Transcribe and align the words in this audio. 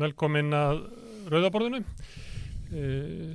velkomin 0.00 0.54
að 0.56 0.84
Rauðaborðinu. 1.32 1.82
E, 2.74 2.86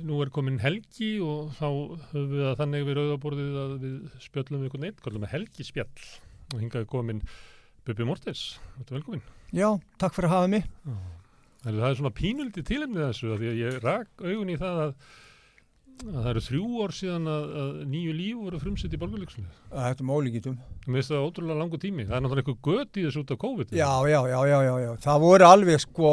nú 0.04 0.18
er 0.24 0.32
komin 0.34 0.58
helgi 0.60 1.12
og 1.24 1.54
þá 1.56 1.68
höfum 2.10 2.26
við 2.34 2.48
að 2.50 2.58
þannig 2.60 2.84
við 2.88 2.98
Rauðaborðið 2.98 3.56
að 3.62 3.72
við 3.84 3.96
spjöllum 4.26 4.66
ykkur 4.68 4.84
neitt, 4.84 5.00
kallum 5.04 5.24
við 5.24 5.34
helgi 5.36 5.66
spjall 5.66 5.88
og 6.50 6.58
hingaði 6.58 6.90
komin 6.90 7.24
Bubi 7.86 8.06
Mortens. 8.08 8.44
Þetta 8.76 8.94
er 8.94 8.98
velkomin. 9.00 9.24
Já, 9.56 9.68
takk 10.02 10.16
fyrir 10.16 10.30
að 10.30 10.36
hafa 10.36 10.52
mig. 10.52 10.68
Það 11.64 11.82
er 11.88 11.98
svona 11.98 12.16
pínuldi 12.16 12.64
tilumnið 12.64 13.06
þessu 13.08 13.34
að 13.34 13.48
ég 13.50 13.82
rak 13.84 14.24
augun 14.24 14.52
í 14.52 14.60
það 14.60 14.84
að 14.86 14.94
að 16.00 16.16
það 16.16 16.28
eru 16.32 16.42
þrjú 16.46 16.66
ár 16.80 16.94
síðan 16.96 17.30
að, 17.30 17.46
að 17.60 17.70
nýju 17.92 18.12
líf 18.16 18.40
voru 18.40 18.60
frumsitt 18.62 18.94
í 18.96 19.00
borgarleiksinu. 19.00 19.50
Þetta 19.70 20.04
er 20.04 20.08
mólíkitum. 20.08 20.58
Mér 20.86 21.00
finnst 21.00 21.12
það 21.12 21.26
ótrúlega 21.26 21.60
langu 21.60 21.80
tími. 21.80 22.06
Það 22.08 22.16
er 22.16 22.24
náttúrulega 22.24 22.44
eitthvað 22.44 22.68
gött 22.68 23.00
í 23.00 23.04
þessu 23.06 23.22
út 23.22 23.32
af 23.34 23.40
COVID. 23.44 23.74
Já, 23.76 23.90
já, 24.08 24.20
já, 24.32 24.38
já, 24.50 24.58
já, 24.66 24.74
já. 24.84 24.90
Það 25.04 25.24
voru 25.26 25.48
alveg 25.50 25.82
sko, 25.84 26.12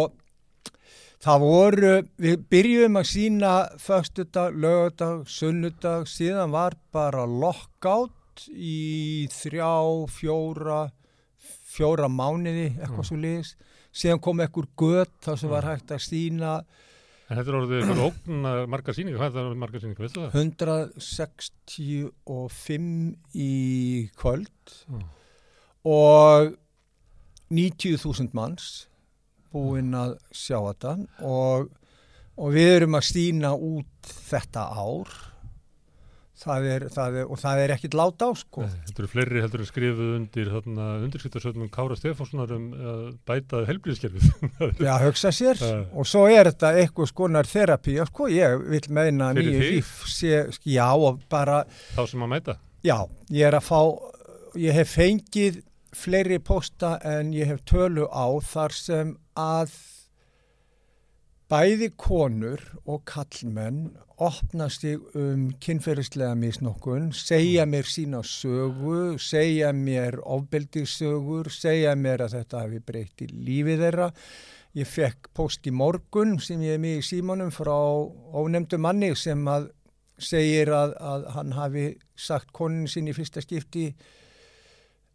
það 1.24 1.40
voru, 1.42 1.94
við 2.22 2.36
byrjuðum 2.52 3.00
að 3.02 3.08
sína 3.12 3.54
föstudag, 3.82 4.54
lögadag, 4.56 5.24
sunnudag, 5.28 6.06
síðan 6.08 6.52
var 6.54 6.74
bara 6.94 7.26
lockout 7.26 8.14
í 8.54 9.28
þrjá, 9.34 9.72
fjóra, 10.14 10.92
fjóra 11.74 12.08
mánuði, 12.10 12.70
eitthvað 12.78 12.98
Mm. 13.02 13.10
svo 13.10 13.18
liðis. 13.18 13.56
Síðan 13.94 14.22
kom 14.22 14.40
ekkur 14.40 14.68
gött 14.78 15.16
þar 15.22 15.38
sem 15.40 15.50
var 15.50 15.64
Mm. 15.64 15.70
hægt 15.74 15.88
að 15.92 16.02
sína 16.06 16.64
En 17.30 17.36
þetta 17.38 17.50
er 17.50 17.56
orðið 17.60 17.82
eitthvað 17.82 18.06
ógn 18.08 18.70
margar 18.70 18.94
síningar. 18.96 19.20
Hvað 19.20 19.28
er 19.28 19.32
það 19.36 19.58
margar 19.58 19.82
síningar, 19.82 20.04
veistu 20.06 20.22
það? 20.22 20.32
165 21.68 23.18
í 23.36 24.10
kvöld 24.16 24.50
Já. 24.88 25.02
og 25.84 26.56
90.000 27.52 28.34
manns 28.34 28.87
búinn 29.58 29.98
að 29.98 30.18
sjá 30.32 30.60
þetta 30.70 30.94
og, 31.26 31.72
og 32.38 32.54
við 32.54 32.76
erum 32.76 33.00
að 33.00 33.10
stýna 33.10 33.56
út 33.58 34.14
þetta 34.30 34.70
ár 34.78 35.18
það 36.38 36.68
er, 36.70 36.86
það 36.94 37.18
er, 37.20 37.28
og 37.32 37.40
það 37.42 37.62
er 37.64 37.74
ekkit 37.74 37.96
lát 37.98 38.24
á 38.24 38.30
sko. 38.38 38.66
Þetta 38.88 39.02
eru 39.02 39.10
fleiri 39.12 39.44
heldur 39.44 39.64
en 39.64 39.70
skrifuð 39.70 40.12
undir 40.18 40.52
undirskiptarsögnum 40.58 41.72
Kára 41.74 41.98
Stefánssonar 41.98 42.54
um 42.56 42.68
að 42.78 43.06
bæta 43.28 43.64
helbriðskerfið. 43.70 44.28
Já, 44.86 44.94
hugsa 45.02 45.34
sér 45.36 45.62
Já. 45.62 45.80
og 45.94 46.10
svo 46.10 46.28
er 46.30 46.52
þetta 46.52 46.74
eitthvað 46.84 47.12
skonar 47.12 47.50
þerapi 47.50 47.98
sko 48.12 48.30
ég 48.32 48.68
vil 48.68 48.84
meina 48.94 49.32
nýju 49.38 49.64
líf 49.64 49.94
sé, 50.12 50.46
já 50.68 50.88
og 50.94 51.24
bara 51.32 51.64
Þá 51.96 52.04
sem 52.14 52.28
að 52.28 52.34
mæta. 52.36 52.58
Já, 52.86 53.00
ég 53.34 53.50
er 53.50 53.58
að 53.58 53.66
fá, 53.68 53.82
ég 54.62 54.78
hef 54.78 54.94
fengið 54.98 55.64
fleiri 55.98 56.40
posta 56.44 56.98
en 57.06 57.34
ég 57.36 57.50
hef 57.50 57.64
tölu 57.68 58.08
á 58.10 58.28
þar 58.46 58.76
sem 58.76 59.14
að 59.38 59.74
bæði 61.48 61.94
konur 61.96 62.62
og 62.86 63.06
kallmenn 63.08 63.96
opna 64.18 64.66
sig 64.74 64.98
um 65.16 65.48
kynferðislega 65.62 66.36
misnokkun, 66.36 67.12
segja 67.14 67.68
mér 67.70 67.88
sína 67.88 68.24
sögu, 68.26 69.16
segja 69.22 69.70
mér 69.76 70.18
ofbeldissögur, 70.26 71.52
segja 71.54 71.94
mér 71.96 72.26
að 72.26 72.40
þetta 72.40 72.64
hafi 72.66 72.82
breytt 72.84 73.24
í 73.24 73.30
lífið 73.32 73.84
þeirra. 73.86 74.12
Ég 74.78 74.90
fekk 74.90 75.30
post 75.38 75.70
í 75.70 75.74
morgun 75.74 76.36
sem 76.44 76.62
ég 76.66 76.78
er 76.78 76.82
með 76.82 77.00
í 77.00 77.06
símanum 77.06 77.54
frá 77.54 77.78
ónefndu 77.78 78.82
manni 78.82 79.14
sem 79.16 79.46
að 79.48 79.72
segir 80.18 80.74
að, 80.74 80.98
að 80.98 81.28
hann 81.36 81.54
hafi 81.54 81.88
sagt 82.18 82.52
konin 82.54 82.90
sinni 82.90 83.14
í 83.14 83.18
fyrsta 83.18 83.42
skipti 83.46 83.92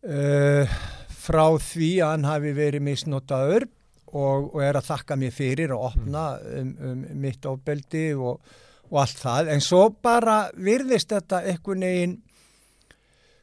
uh, 0.06 0.74
frá 1.22 1.46
því 1.62 1.92
að 2.00 2.12
hann 2.14 2.28
hafi 2.30 2.52
verið 2.56 2.86
misnotaður 2.88 3.68
og, 4.12 4.50
og 4.52 4.58
er 4.64 4.80
að 4.80 4.90
þakka 4.90 5.18
mér 5.20 5.32
fyrir 5.36 5.72
að 5.74 5.86
opna 5.92 6.26
um, 6.58 6.74
um 6.90 7.06
mitt 7.22 7.46
ofbeldi 7.48 8.10
og, 8.14 8.42
og 8.90 9.00
allt 9.04 9.22
það. 9.22 9.54
En 9.54 9.64
svo 9.64 9.86
bara 10.04 10.44
virðist 10.58 11.14
þetta 11.14 11.44
einhvern 11.46 11.88
veginn 11.88 12.20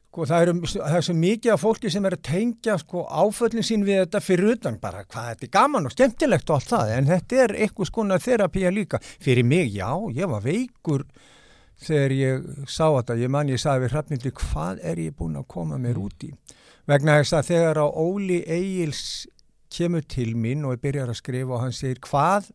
Sko, 0.10 0.26
það, 0.26 0.42
er, 0.42 0.50
það 0.74 0.96
er 0.98 1.04
svo 1.06 1.14
mikið 1.16 1.52
af 1.54 1.62
fólki 1.62 1.90
sem 1.94 2.06
er 2.10 2.16
að 2.16 2.24
tengja 2.26 2.74
sko, 2.82 3.04
áföllin 3.08 3.64
sín 3.64 3.84
við 3.86 4.02
þetta 4.02 4.22
fyrir 4.26 4.56
utan 4.56 4.80
bara 4.82 5.04
hvað 5.06 5.28
þetta 5.28 5.46
er 5.46 5.52
gaman 5.54 5.86
og 5.86 5.94
skemmtilegt 5.94 6.50
og 6.50 6.56
allt 6.58 6.72
það 6.72 6.94
en 6.96 7.10
þetta 7.12 7.38
er 7.44 7.54
eitthvað 7.64 7.90
skona 7.92 8.18
þerapía 8.24 8.72
líka 8.74 9.00
fyrir 9.06 9.46
mig, 9.46 9.70
já, 9.78 9.92
ég 10.18 10.32
var 10.32 10.42
veikur 10.42 11.06
þegar 11.80 12.16
ég 12.16 12.48
sá 12.68 12.86
þetta 12.88 13.18
ég 13.20 13.32
man 13.32 13.52
ég 13.52 13.62
sagði 13.62 13.86
við 13.86 13.94
hrafnildi 13.96 14.32
hvað 14.40 14.82
er 14.92 15.02
ég 15.06 15.16
búin 15.18 15.40
að 15.40 15.48
koma 15.52 15.80
mér 15.82 16.00
út 16.02 16.26
í? 16.28 16.32
Vegna 16.90 17.20
þess 17.20 17.38
að 17.38 17.52
þegar 17.52 17.82
á 17.86 17.88
Óli 17.88 18.40
Egils 18.44 19.04
kemur 19.70 20.04
til 20.10 20.34
mín 20.36 20.66
og 20.66 20.76
ég 20.76 20.84
byrjar 20.84 21.12
að 21.12 21.20
skrifa 21.22 21.56
og 21.56 21.64
hann 21.64 21.76
segir 21.76 22.02
hvað 22.04 22.50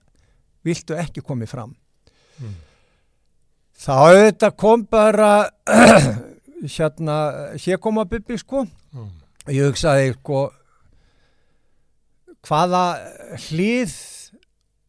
viltu 0.66 0.96
ekki 0.98 1.22
komið 1.24 1.52
fram? 1.54 1.74
Mm. 2.42 2.54
þá 3.78 3.92
auðvitað 3.94 4.56
kom 4.58 4.82
bara 4.90 5.32
hérna, 6.76 7.16
hér 7.62 7.78
koma 7.78 8.02
Bubbi 8.10 8.38
sko. 8.40 8.64
Mm. 8.94 9.12
ég 9.54 9.68
hugsaði 9.70 10.16
sko 10.16 10.48
hvaða 12.44 12.84
hlið 13.46 13.94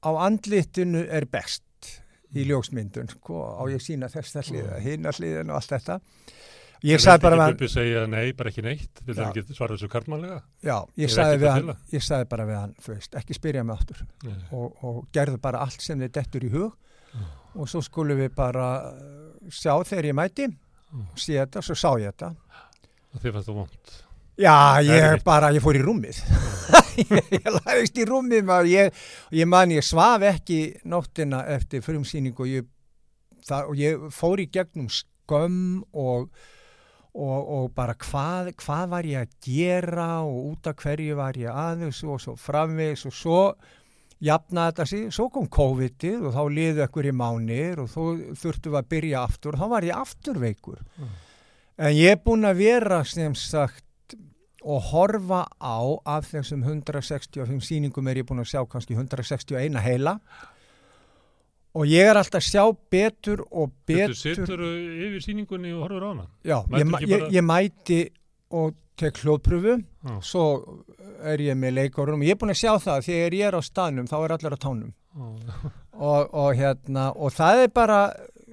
á 0.05 0.09
andlitinu 0.27 1.05
er 1.05 1.27
best 1.29 1.64
í 2.35 2.45
ljósmyndun 2.49 3.09
sko, 3.13 3.41
á 3.59 3.63
ég 3.71 3.81
sína 3.83 4.09
þessa 4.11 4.43
hliða, 4.49 4.79
hina 4.83 5.13
hliðin 5.15 5.51
og 5.53 5.59
allt 5.59 5.73
þetta 5.75 5.99
ég 6.85 7.01
sagði 7.01 7.23
bara 7.23 7.37
við 7.39 7.43
hann 7.45 7.55
Bubbi 7.55 7.69
segja 7.71 8.05
nei, 8.11 8.33
bara 8.37 8.51
ekki 8.51 8.63
neitt. 8.65 9.01
Já. 9.17 9.23
hann 9.23 9.39
ekki 9.39 9.55
svara 9.57 9.77
þessu 9.77 9.89
kartmannlega? 9.89 10.41
já, 10.61 10.77
Ég 11.01 11.13
sagði 11.13 11.39
við 11.41 11.49
að 11.49 11.55
hann 11.55 11.77
ég 11.95 12.05
sagði 12.05 12.29
bara 12.35 12.47
við 12.49 12.59
hann, 12.59 12.75
þú 12.85 12.93
veist, 12.93 13.15
ekki 13.21 13.37
spyrja 13.37 13.63
mig 13.63 13.77
Nei. 14.25 14.35
og, 14.51 14.83
og 14.83 14.99
gerðu 15.15 15.39
bara 15.41 15.63
allt 15.65 15.81
sem 15.81 15.99
þið 16.03 16.13
dettur 16.19 16.45
í 16.45 16.51
hug 16.53 16.71
Já. 17.15 17.25
og 17.55 17.69
svo 17.71 17.81
skulum 17.81 18.19
við 18.19 18.33
bara 18.35 18.67
uh, 18.91 19.49
sjá 19.49 19.73
þegar 19.87 20.11
ég 20.11 20.17
mæti 20.19 20.49
sé 21.15 21.39
þetta, 21.39 21.63
svo 21.65 21.75
sá 21.75 21.89
ég 21.99 22.11
þetta 22.13 22.33
Og 23.15 23.21
þið 23.23 23.31
fannst 23.31 23.47
það 23.47 23.55
vond. 23.61 23.93
Já, 24.35 24.55
ég 24.83 25.21
bara, 25.23 25.53
ég 25.55 25.63
fór 25.63 25.77
í 25.79 25.83
rúmið. 25.85 26.19
Ég, 27.01 27.29
ég 27.37 27.47
lagðist 27.59 28.01
í 28.01 28.07
rúmið 28.09 28.47
maður, 28.47 28.71
ég, 28.71 29.05
ég 29.35 29.49
man, 29.49 29.73
ég 29.75 29.85
svaf 29.85 30.25
ekki 30.25 30.59
nóttina 30.89 31.43
eftir 31.55 31.83
frumsýningu 31.85 32.45
og 32.45 32.51
ég, 32.51 32.67
það, 33.45 33.71
og 33.71 33.79
ég 33.81 34.09
fór 34.15 34.43
í 34.43 34.49
gegnum 34.51 34.89
skömm 34.91 35.81
og, 35.91 36.27
og, 37.13 37.39
og 37.57 37.71
bara 37.77 37.95
hvað, 38.01 38.53
hvað 38.61 38.91
var 38.93 39.09
ég 39.09 39.25
að 39.25 39.39
gera 39.47 40.11
og 40.25 40.51
út 40.53 40.69
af 40.71 40.77
hverju 40.83 41.17
var 41.19 41.39
ég 41.39 41.51
aðeins 41.65 42.03
og 42.05 42.21
svo 42.23 42.37
framvegis 42.39 43.07
og 43.09 43.15
svo 43.15 43.41
jafnaði 44.23 44.71
þetta 44.71 44.87
sig, 44.89 45.05
svo 45.13 45.27
kom 45.33 45.47
COVID-ið 45.51 46.29
og 46.29 46.35
þá 46.35 46.43
liðu 46.55 46.83
ekkur 46.85 47.09
í 47.09 47.13
mánir 47.15 47.81
og 47.83 47.91
þá 47.91 48.01
þurftum 48.41 48.73
við 48.73 48.79
að 48.79 48.91
byrja 48.93 49.23
aftur 49.27 49.55
og 49.55 49.63
þá 49.63 49.71
var 49.75 49.87
ég 49.87 50.03
aftur 50.05 50.39
veikur. 50.41 50.81
Mm. 50.95 51.15
En 51.75 51.91
ég 51.91 52.15
er 52.15 52.21
búin 52.23 52.47
að 52.47 52.61
vera 52.63 53.01
sem 53.07 53.35
sagt 53.35 53.84
og 54.65 54.81
horfa 54.91 55.43
á 55.61 55.77
af 56.09 56.25
þessum 56.31 56.63
165 56.65 57.61
sýningum 57.61 58.07
er 58.09 58.17
ég 58.23 58.25
búin 58.25 58.41
að 58.41 58.49
sjá 58.49 58.63
kannski 58.69 58.95
161 58.97 59.77
heila 59.85 60.15
og 61.75 61.85
ég 61.91 62.07
er 62.07 62.15
alltaf 62.17 62.39
að 62.39 62.47
sjá 62.47 62.63
betur 62.91 63.43
og 63.51 63.71
Betur. 63.85 64.13
betur. 64.13 64.15
Sittur 64.15 64.63
yfir 64.63 65.21
síningunni 65.25 65.73
og 65.75 65.83
horfur 65.85 66.05
á 66.07 66.09
hana? 66.13 66.25
Já, 66.47 66.57
ég, 66.71 66.85
ekki 66.87 67.09
ég, 67.11 67.19
bara- 67.19 67.31
ég 67.35 67.43
mæti 67.43 67.99
og 68.51 68.75
tek 68.97 69.13
hljóðpröfu, 69.19 69.83
Já. 70.07 70.19
svo 70.23 70.43
er 71.21 71.37
ég 71.43 71.57
með 71.59 71.73
leikorum. 71.75 72.21
Ég 72.23 72.31
er 72.31 72.35
búin 72.39 72.53
að 72.53 72.61
sjá 72.63 72.73
það, 72.79 73.03
þegar 73.09 73.33
ég 73.35 73.47
er 73.49 73.57
á 73.59 73.61
staðnum 73.61 74.07
þá 74.07 74.15
er 74.23 74.31
allir 74.37 74.55
á 74.55 74.59
tánum 74.63 74.93
Já. 75.15 75.71
og, 75.99 76.33
og, 76.33 76.55
hérna, 76.55 77.09
og 77.15 77.31
það 77.35 77.63
er 77.65 77.67
bara, 77.75 77.99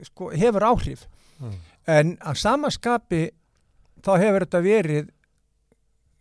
sko, 0.02 0.30
hefur 0.34 0.60
áhrif. 0.66 1.06
Já. 1.40 1.50
En 1.86 2.16
að 2.18 2.36
samaskapi 2.42 3.30
þá 4.02 4.12
hefur 4.18 4.44
þetta 4.46 4.62
verið 4.66 5.08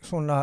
svona 0.02 0.42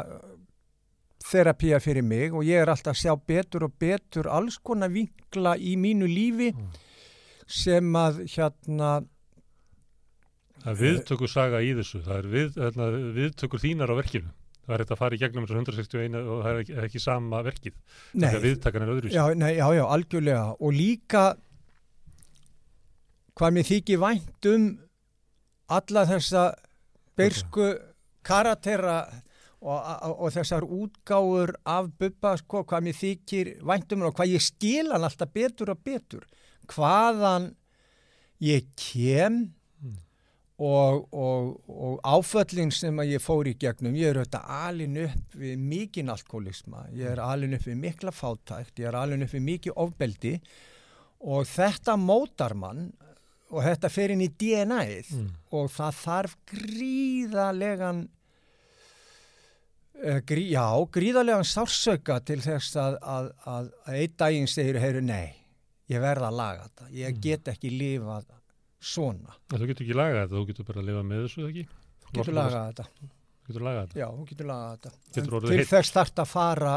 þerapía 1.28 1.80
fyrir 1.82 2.04
mig 2.06 2.32
og 2.32 2.44
ég 2.46 2.62
er 2.62 2.70
alltaf 2.72 2.94
að 2.94 3.00
sjá 3.02 3.14
betur 3.26 3.64
og 3.66 3.72
betur 3.82 4.28
alls 4.32 4.58
konar 4.64 4.88
vinkla 4.94 5.56
í 5.58 5.74
mínu 5.76 6.06
lífi 6.08 6.52
Mm. 6.54 6.68
sem 7.46 7.92
að 7.96 8.18
hérna, 8.28 9.04
Það 10.58 10.72
er 10.72 10.78
viðtökur 10.82 11.28
saga 11.30 11.60
í 11.62 11.68
þessu. 11.78 12.00
Það 12.02 12.16
er 12.18 12.26
við, 12.32 12.48
hérna, 12.58 12.86
viðtökur 13.14 13.60
þínar 13.62 13.92
á 13.94 13.94
verkinu. 14.00 14.30
Það 14.66 14.74
er 14.74 14.82
hægt 14.82 14.90
að 14.92 14.98
fara 14.98 15.14
í 15.14 15.18
gegnum 15.22 15.46
þessu 15.46 15.56
161 15.62 16.16
og 16.18 16.40
það 16.44 16.48
er 16.50 16.58
ekki, 16.64 16.74
ekki 16.84 17.00
sama 17.00 17.42
verkið. 17.46 17.74
nei, 18.14 18.28
Þegar 18.28 18.42
viðtakan 18.42 18.82
er 18.82 18.90
öðru 18.94 19.12
já, 19.14 19.22
nei, 19.34 19.52
já, 19.56 19.66
já, 19.78 19.84
algjörlega 19.86 20.56
og 20.60 20.72
líka 20.74 21.22
hvað 23.38 23.54
mér 23.56 23.68
þykir 23.68 24.00
vænt 24.02 24.48
um 24.50 24.66
alla 25.78 26.04
þessa 26.10 26.42
bersku 27.16 27.68
karatera 28.26 28.98
og, 29.60 29.78
og, 30.14 30.28
þessar 30.32 30.62
útgáfur 30.62 31.54
af 31.66 31.88
Bubba, 31.98 32.36
sko, 32.38 32.62
hvað 32.64 32.84
mér 32.86 32.98
þykir 32.98 33.48
vænt 33.66 33.92
um 33.92 34.02
hann 34.04 34.10
og 34.12 34.16
hvað 34.18 34.34
ég 34.36 34.44
skil 34.44 34.92
hann 34.92 35.04
alltaf 35.08 35.32
betur 35.34 35.72
og 35.74 35.80
betur 35.84 36.26
hvaðan 36.74 37.54
ég 38.44 38.68
kem 38.78 39.48
Mm. 39.78 39.94
og, 40.58 41.04
og, 41.14 41.60
og 41.70 42.00
áföllin 42.02 42.72
sem 42.74 42.96
að 42.98 43.12
ég 43.12 43.22
fór 43.22 43.46
í 43.46 43.52
gegnum, 43.62 43.94
ég 43.94 44.10
er 44.10 44.16
auðvitað 44.18 44.48
alin 44.66 44.96
upp 45.04 45.36
við 45.38 45.52
mikinn 45.62 46.10
alkoholisma, 46.10 46.80
ég 46.98 47.12
er 47.12 47.20
alin 47.22 47.54
upp 47.54 47.62
við 47.68 47.76
mikla 47.78 48.10
fátækt, 48.10 48.80
ég 48.82 48.88
er 48.90 48.98
alin 48.98 49.22
upp 49.22 49.36
við 49.36 49.44
mikið 49.46 49.76
ofbeldi 49.78 50.32
og 51.20 51.46
þetta 51.46 51.94
mótar 52.02 52.56
mann 52.58 52.88
og 53.54 53.62
þetta 53.68 53.88
fer 53.90 54.10
inn 54.16 54.26
í 54.26 54.32
DNA-ið 54.34 55.12
Mm. 55.14 55.30
og 55.54 55.70
það 55.70 55.94
þarf 56.02 56.34
gríðalegan 56.50 58.02
uh, 58.04 58.17
grí, 60.28 60.44
já, 60.52 60.64
gríðalegan 60.94 61.46
sársöka 61.48 62.20
til 62.24 62.38
þess 62.44 62.76
að, 62.78 62.98
að, 63.02 63.30
að, 63.50 63.70
að 63.86 63.96
einn 64.02 64.16
daginn 64.22 64.50
segir, 64.50 64.78
heyru, 64.82 65.00
nei, 65.02 65.34
ég 65.90 66.00
verða 66.04 66.28
að 66.30 66.36
laga 66.38 66.66
þetta, 66.68 66.90
ég 66.94 67.14
Mm. 67.16 67.20
get 67.24 67.48
ekki 67.54 67.70
lifað 67.74 68.28
svona, 68.80 69.34
En 69.52 69.58
Þú 69.58 69.66
getur 69.72 69.86
ekki 69.88 69.96
lagað 69.98 70.20
þetta, 70.22 70.36
þú 70.38 70.46
getur 70.52 70.68
bara 70.68 70.80
að 70.84 70.88
lifa 70.90 71.02
með 71.08 71.24
þessu 71.26 71.46
ekki? 71.48 71.64
getur 72.14 72.36
lagað 72.38 72.68
þetta, 72.68 72.86
Þú 73.48 73.50
getur 73.54 73.64
lagað 73.66 73.86
þetta, 73.88 73.98
já, 73.98 74.08
þú 74.12 74.24
getur 74.28 74.46
lagað 74.52 74.72
þetta. 74.76 74.90
Getur 75.18 75.40
til 75.48 75.56
heill. 75.56 75.66
þess 75.72 75.92
þarf 75.96 76.22
að 76.22 76.28
fara, 76.36 76.74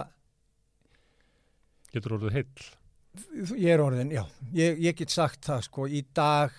getur 1.94 2.16
orðið 2.18 2.36
heill. 2.40 2.68
ég 3.60 3.74
er 3.76 3.82
orðin, 3.84 4.12
já, 4.16 4.24
ég, 4.56 4.78
ég 4.88 4.96
get 5.02 5.12
sagt 5.12 5.42
það 5.46 5.66
sko, 5.68 5.88
í 5.92 6.02
dag, 6.16 6.54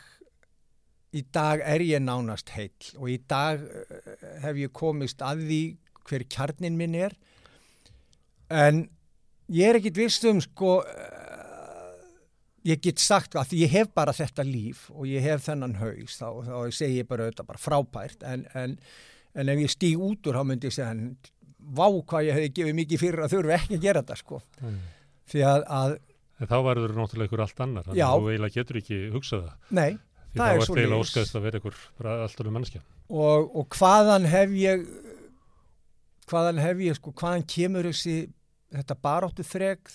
í 1.17 1.23
dag 1.33 1.63
er 1.65 1.81
ég 1.85 2.03
nánast 2.05 2.53
heill 2.53 2.91
og 3.01 3.09
í 3.09 3.19
dag 3.29 3.61
eh, 3.65 4.13
hef 4.45 4.57
ég 4.61 4.73
komist 4.77 5.25
að 5.25 5.43
því 5.49 5.61
hver 6.09 6.25
kjarnin 6.33 6.77
minn 6.79 6.95
er, 6.99 7.15
en 8.53 8.85
ég 9.53 9.69
er 9.73 9.79
ekkit 9.81 9.97
viss 10.03 10.21
um 10.29 10.41
sko, 10.45 10.79
eh, 10.87 11.97
ég 12.73 12.81
get 12.85 13.01
sagt 13.03 13.35
að 13.39 13.51
því 13.53 13.61
ég 13.65 13.73
hef 13.75 13.93
bara 13.97 14.13
þetta 14.17 14.45
líf 14.47 14.85
og 14.95 15.07
ég 15.11 15.25
hef 15.25 15.47
þennan 15.49 15.77
haus, 15.81 16.19
þá, 16.21 16.29
þá 16.47 16.55
segi 16.77 17.01
ég 17.03 17.09
bara 17.11 17.27
auðvitað 17.29 17.49
bara 17.53 17.63
frábært, 17.63 18.23
en, 18.29 18.47
en, 18.55 18.77
en 19.35 19.49
ef 19.55 19.63
ég 19.65 19.73
stíg 19.73 19.99
út 20.03 20.29
úr, 20.31 20.39
þá 20.39 20.47
myndi 20.53 20.71
ég 20.71 20.77
segja, 20.77 20.93
en 20.95 21.17
vá 21.63 21.87
hvað 21.91 22.27
ég 22.29 22.39
hefði 22.39 22.55
gefið 22.59 22.79
mikið 22.81 23.03
fyrir 23.05 23.25
að 23.27 23.35
þurfa 23.37 23.59
ekki 23.61 23.77
að 23.79 23.85
gera 23.89 24.03
þetta 24.05 24.19
sko, 24.23 24.43
Mm. 24.63 24.81
því 25.33 25.45
að, 25.49 25.69
að 25.83 25.99
En 26.43 26.49
þá 26.51 26.57
verður 26.67 26.93
náttúrulega 26.97 27.29
ykkur 27.31 27.41
allt 27.45 27.61
annar, 27.63 27.85
þannig 27.87 28.03
að 28.03 28.23
þú 28.25 28.31
eiginlega 28.33 28.55
getur 28.57 28.79
ekki 28.81 28.97
hugsað 29.15 29.43
það. 29.47 29.53
nei, 29.79 29.93
Því 30.33 30.41
Það 30.41 30.49
þá 30.49 30.53
er 30.53 30.63
eiginlega 30.81 31.03
óskæðist 31.05 31.37
að 31.39 31.43
vera 31.45 31.59
ykkur 31.61 31.77
bara 32.01 32.13
allt 32.25 32.41
önnur 32.43 32.55
mannskja. 32.57 32.81
og, 33.13 33.51
og 33.61 33.77
hvaðan 33.77 34.27
hef 34.33 34.55
ég 34.59 34.83
hvaðan 36.33 36.63
hef 36.63 36.81
ég 36.83 36.97
sko, 36.99 37.13
hvaðan 37.17 37.45
kemur 37.49 37.89
þessi 37.91 38.17
þetta 38.73 38.97
baráttu 39.05 39.45
þreg 39.45 39.91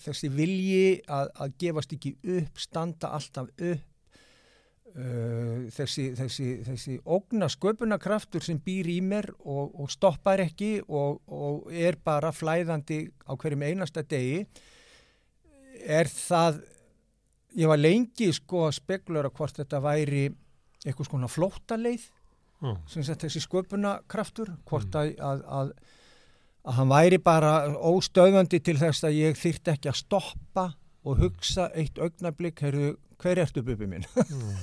þessi 0.00 0.30
vilji 0.32 1.02
að, 1.04 1.32
að 1.36 1.58
gefast 1.60 1.92
ekki 1.96 2.14
upp, 2.38 2.60
standa 2.60 3.10
alltaf 3.16 3.50
upp 3.52 3.82
uh, 4.94 5.66
þessi, 5.74 6.06
þessi, 6.16 6.48
þessi 6.66 6.96
ógna 7.04 7.50
sköpunarkraftur 7.52 8.44
sem 8.44 8.60
býr 8.64 8.88
í 8.94 8.98
mér 9.04 9.30
og, 9.42 9.74
og 9.76 9.92
stoppar 9.92 10.42
ekki 10.46 10.78
og, 10.86 11.20
og 11.28 11.68
er 11.72 11.98
bara 12.04 12.32
flæðandi 12.34 13.04
á 13.28 13.32
hverjum 13.36 13.66
einasta 13.68 14.04
degi 14.06 14.44
er 15.84 16.08
það 16.08 16.62
ég 17.58 17.70
var 17.70 17.82
lengi 17.82 18.32
sko 18.34 18.68
að 18.70 18.78
spekulera 18.80 19.32
hvort 19.34 19.60
þetta 19.60 19.82
væri 19.84 20.26
eitthvað 20.84 21.10
svona 21.10 21.30
flóttaleið 21.30 22.08
Já. 22.64 22.72
sem 22.88 23.04
sagt 23.06 23.26
þessi 23.26 23.42
sköpunarkraftur 23.44 24.54
hvort 24.68 24.96
að, 24.96 25.14
að, 25.20 25.42
að, 25.58 25.72
að 26.64 26.78
hann 26.78 26.92
væri 26.92 27.20
bara 27.22 27.54
óstöðandi 27.92 28.62
til 28.64 28.78
þess 28.80 29.04
að 29.04 29.18
ég 29.20 29.40
þyrti 29.40 29.74
ekki 29.74 29.92
að 29.92 30.00
stoppa 30.00 30.68
og 31.04 31.20
hugsa 31.20 31.68
eitt 31.76 31.98
augnablik, 32.00 32.62
heyrðu, 32.64 32.94
hver 33.20 33.40
ertu 33.44 33.64
bubbi 33.64 33.88
minn? 33.90 34.06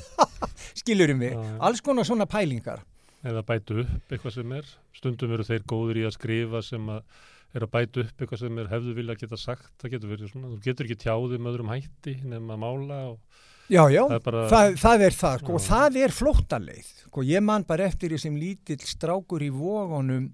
Skilur 0.82 1.14
mig? 1.14 1.36
Já, 1.36 1.44
já. 1.46 1.58
Alls 1.68 1.84
konar 1.86 2.08
svona 2.08 2.26
pælingar. 2.30 2.82
Eða 3.22 3.44
bætu 3.46 3.84
upp 3.84 4.16
eitthvað 4.16 4.34
sem 4.40 4.56
er. 4.58 4.72
Stundum 4.98 5.36
eru 5.36 5.46
þeir 5.46 5.68
góður 5.70 6.00
í 6.02 6.08
að 6.08 6.16
skrifa 6.18 6.64
sem 6.66 6.90
að 6.90 7.04
er 7.52 7.66
að 7.66 7.72
bætu 7.74 8.04
upp 8.06 8.24
eitthvað 8.24 8.42
sem 8.42 8.60
er 8.62 8.70
hefðu 8.72 8.96
vilja 8.98 9.18
geta 9.20 9.38
sagt. 9.40 9.72
Það 9.82 9.96
getur 9.96 10.14
verið 10.14 10.32
svona. 10.32 10.52
Þú 10.54 10.60
getur 10.66 10.88
ekki 10.88 11.00
tjáðið 11.04 11.42
með 11.42 11.52
öðrum 11.52 11.74
hætti 11.74 12.16
nema 12.24 12.56
að 12.56 12.62
mála 12.64 13.00
og 13.12 13.42
Já, 13.72 13.86
já, 13.88 14.02
það 14.04 14.16
er 14.18 14.24
bara... 14.26 14.44
það, 14.52 14.74
það 14.82 15.04
er 15.06 15.16
það, 15.16 15.36
sko, 15.42 15.54
og 15.56 15.64
það 15.64 15.98
er 16.02 16.14
flóttaleið. 16.16 16.90
Sko, 17.06 17.24
ég 17.28 17.44
man 17.48 17.64
bara 17.68 17.86
eftir 17.88 18.12
því 18.12 18.20
sem 18.20 18.40
lítill 18.40 18.82
strákur 18.84 19.46
í 19.46 19.50
vógunum 19.56 20.26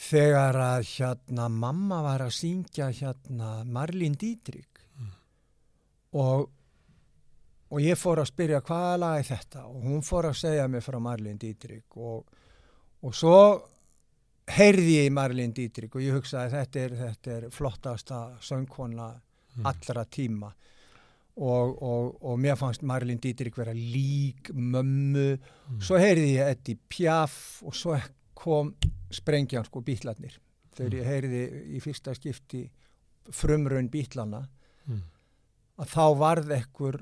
þegar 0.00 0.56
að 0.64 0.86
hérna 0.94 1.48
mamma 1.52 1.98
var 2.06 2.24
að 2.24 2.32
syngja 2.38 2.88
hérna 2.96 3.50
Marlín 3.68 4.14
Dietrich 4.16 4.80
og, 6.16 6.46
og 7.68 7.82
ég 7.84 7.98
fór 8.00 8.22
að 8.22 8.30
spyrja 8.32 8.62
hvaða 8.64 8.94
lag 9.02 9.18
er 9.20 9.28
þetta 9.28 9.66
og 9.68 9.84
hún 9.84 10.00
fór 10.06 10.30
að 10.30 10.38
segja 10.40 10.64
mig 10.72 10.82
frá 10.86 10.96
Marlín 11.04 11.36
Dietrich 11.38 12.00
og, 12.00 12.24
og 13.04 13.14
svo 13.14 13.36
heyrði 14.50 14.96
ég 15.02 15.10
í 15.10 15.14
Marlín 15.14 15.52
Dietrich 15.54 15.92
og 15.94 16.02
ég 16.02 16.16
hugsaði 16.16 16.56
þetta 16.56 16.80
er, 16.86 16.96
þetta 17.04 17.36
er 17.36 17.50
flottasta 17.54 18.22
söngkona 18.40 19.12
Mm. 19.50 19.66
allra 19.66 20.04
tíma 20.06 20.52
og, 21.40 21.76
og, 21.82 22.18
og 22.22 22.38
mér 22.38 22.56
fannst 22.60 22.82
Marlín 22.84 23.20
Dietrich 23.22 23.56
vera 23.56 23.72
lík 23.76 24.50
mömmu, 24.52 25.38
Mm. 25.70 25.78
svo 25.80 25.96
heyrði 26.02 26.32
ég 26.34 26.48
Eddie 26.50 26.78
Piaf 26.90 27.62
og 27.62 27.74
svo 27.78 27.94
kom 28.34 28.72
sprengjan 29.14 29.64
sko 29.64 29.80
bítlarnir 29.86 30.34
þegar 30.74 30.96
ég 30.98 31.06
heyrði 31.06 31.42
í 31.76 31.80
fyrsta 31.80 32.14
skipti 32.18 32.64
frumraun 33.30 33.88
bítlana 33.92 34.42
Mm. 34.88 35.02
að 35.78 35.86
þá 35.94 36.04
varð 36.18 36.50
ekkur 36.58 37.00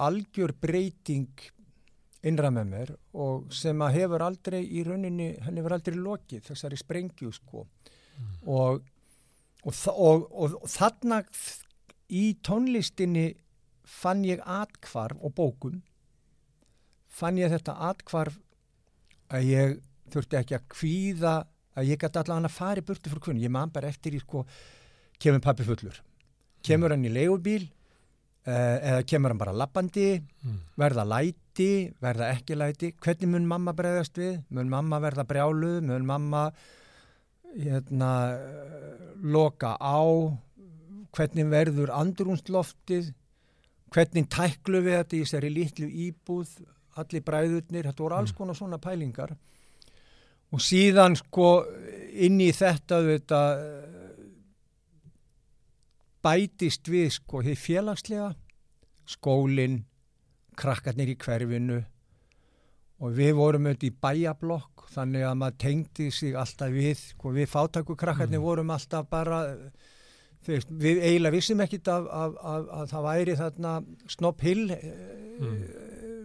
algjör 0.00 0.52
breyting 0.60 1.28
innra 2.26 2.50
með 2.52 2.66
mér 2.74 2.90
og 3.14 3.52
sem 3.54 3.78
að 3.80 3.94
hefur 4.00 4.22
aldrei 4.26 4.60
í 4.66 4.82
rauninni, 4.84 5.30
henni 5.40 5.60
hefur 5.62 5.76
aldrei 5.78 5.96
lokið 5.96 6.42
þessari 6.50 6.76
sprengju 6.80 7.30
sko. 7.32 7.66
Og, 8.46 8.82
og, 9.64 9.74
og, 9.94 10.26
og, 10.32 10.58
og 10.62 10.68
þarna 10.68 11.22
í 12.10 12.24
tónlistinni 12.46 13.28
fann 13.90 14.24
ég 14.26 14.42
atkvarf 14.46 15.18
og 15.20 15.34
bókum 15.38 15.80
fann 17.10 17.38
ég 17.40 17.50
þetta 17.52 17.74
atkvarf 17.90 18.36
að 19.30 19.48
ég 19.50 19.76
þurfti 20.10 20.38
ekki 20.40 20.56
að 20.58 20.68
kvíða 20.74 21.34
að 21.78 21.90
ég 21.90 22.00
gæti 22.02 22.18
allavega 22.20 22.48
að 22.50 22.54
fara 22.56 22.82
í 22.82 22.86
burtu 22.86 23.10
fyrir 23.10 23.22
kunni. 23.24 23.44
Ég 23.46 23.52
man 23.54 23.70
bara 23.70 23.90
eftir 23.90 24.14
í 24.16 24.20
sko 24.22 24.42
kemur 25.22 25.42
pappi 25.44 25.66
fullur. 25.66 26.00
Kemur 26.66 26.90
hann 26.94 27.06
í 27.06 27.12
leigubíl 27.14 27.62
uh, 27.66 28.50
eða 28.50 29.04
kemur 29.06 29.30
hann 29.34 29.40
bara 29.42 29.54
lappandi 29.54 30.08
Mm. 30.40 30.56
verða 30.80 31.04
læti, 31.04 31.92
verða 32.00 32.30
ekki 32.32 32.54
læti. 32.56 32.88
Hvernig 32.96 33.28
mun 33.28 33.46
mamma 33.46 33.74
bregðast 33.76 34.16
við? 34.16 34.38
Mun 34.56 34.70
mamma 34.72 34.96
verða 35.04 35.26
brjáluð, 35.28 35.82
mun 35.84 36.06
mamma 36.08 36.46
hérna 37.58 38.10
eh, 38.38 39.02
loka 39.20 39.74
á 39.76 40.00
hvernig 41.16 41.48
verður 41.50 41.92
andrúnsloftið 41.94 43.12
hvernig 43.90 44.28
tæklu 44.30 44.82
við 44.84 44.98
þetta 45.00 45.16
í 45.16 45.22
þessari 45.24 45.52
litlu 45.52 45.88
íbúð 46.06 46.52
allir 47.00 47.24
bræðurnir, 47.26 47.88
þetta 47.88 48.04
voru 48.04 48.18
alls 48.18 48.34
konar 48.36 48.58
svona 48.58 48.78
pælingar. 48.82 49.34
Og 50.50 50.62
síðan 50.62 51.16
sko 51.18 51.62
inn 52.10 52.40
í 52.42 52.50
þetta 52.54 53.00
þetta 53.06 53.40
bætist 56.24 56.90
við 56.90 57.14
sko 57.16 57.42
því 57.46 57.54
félagslega 57.56 58.32
skólinn, 59.10 59.84
krakkarnir 60.58 61.14
í 61.14 61.16
hverfinu. 61.18 61.80
Og 63.00 63.14
við 63.16 63.32
vorum 63.38 63.70
auðvitað 63.70 63.88
í 63.88 63.96
bæjablokk 64.04 64.90
þannig 64.90 65.24
að 65.24 65.38
maður 65.40 65.60
tengdi 65.62 66.10
sig 66.12 66.34
alltaf 66.36 66.74
við 66.74 66.98
sko, 66.98 67.32
við 67.32 67.48
fátaku 67.48 67.96
krakkarnir 67.96 68.38
Mm. 68.38 68.44
vorum 68.44 68.70
alltaf 68.74 69.08
bara 69.08 69.40
veist, 70.48 70.68
við 70.70 71.02
eiginlega 71.04 71.32
vissum 71.36 71.60
ekkit 71.60 71.88
af, 71.88 72.06
af, 72.10 72.34
af, 72.42 72.66
að 72.80 72.90
það 72.94 73.02
væri 73.10 73.34
þarna 73.36 73.72
Snopp 74.08 74.40
Hill 74.40 74.64
mm. 74.70 75.56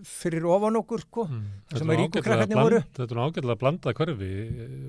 fyrir 0.06 0.46
ofan 0.48 0.78
okkur 0.82 1.02
sko 1.06 1.26
Mm. 1.26 1.44
Sem 1.80 1.90
að 1.90 1.98
ríku 1.98 2.20
ágætlega 2.20 2.24
krakkarnir 2.26 2.56
bland- 2.56 2.66
voru. 2.70 2.80
Þetta 2.96 3.12
er 3.12 3.18
nú 3.18 3.24
ágætlega 3.26 3.56
blanda 3.60 3.94
hverfi 3.98 4.28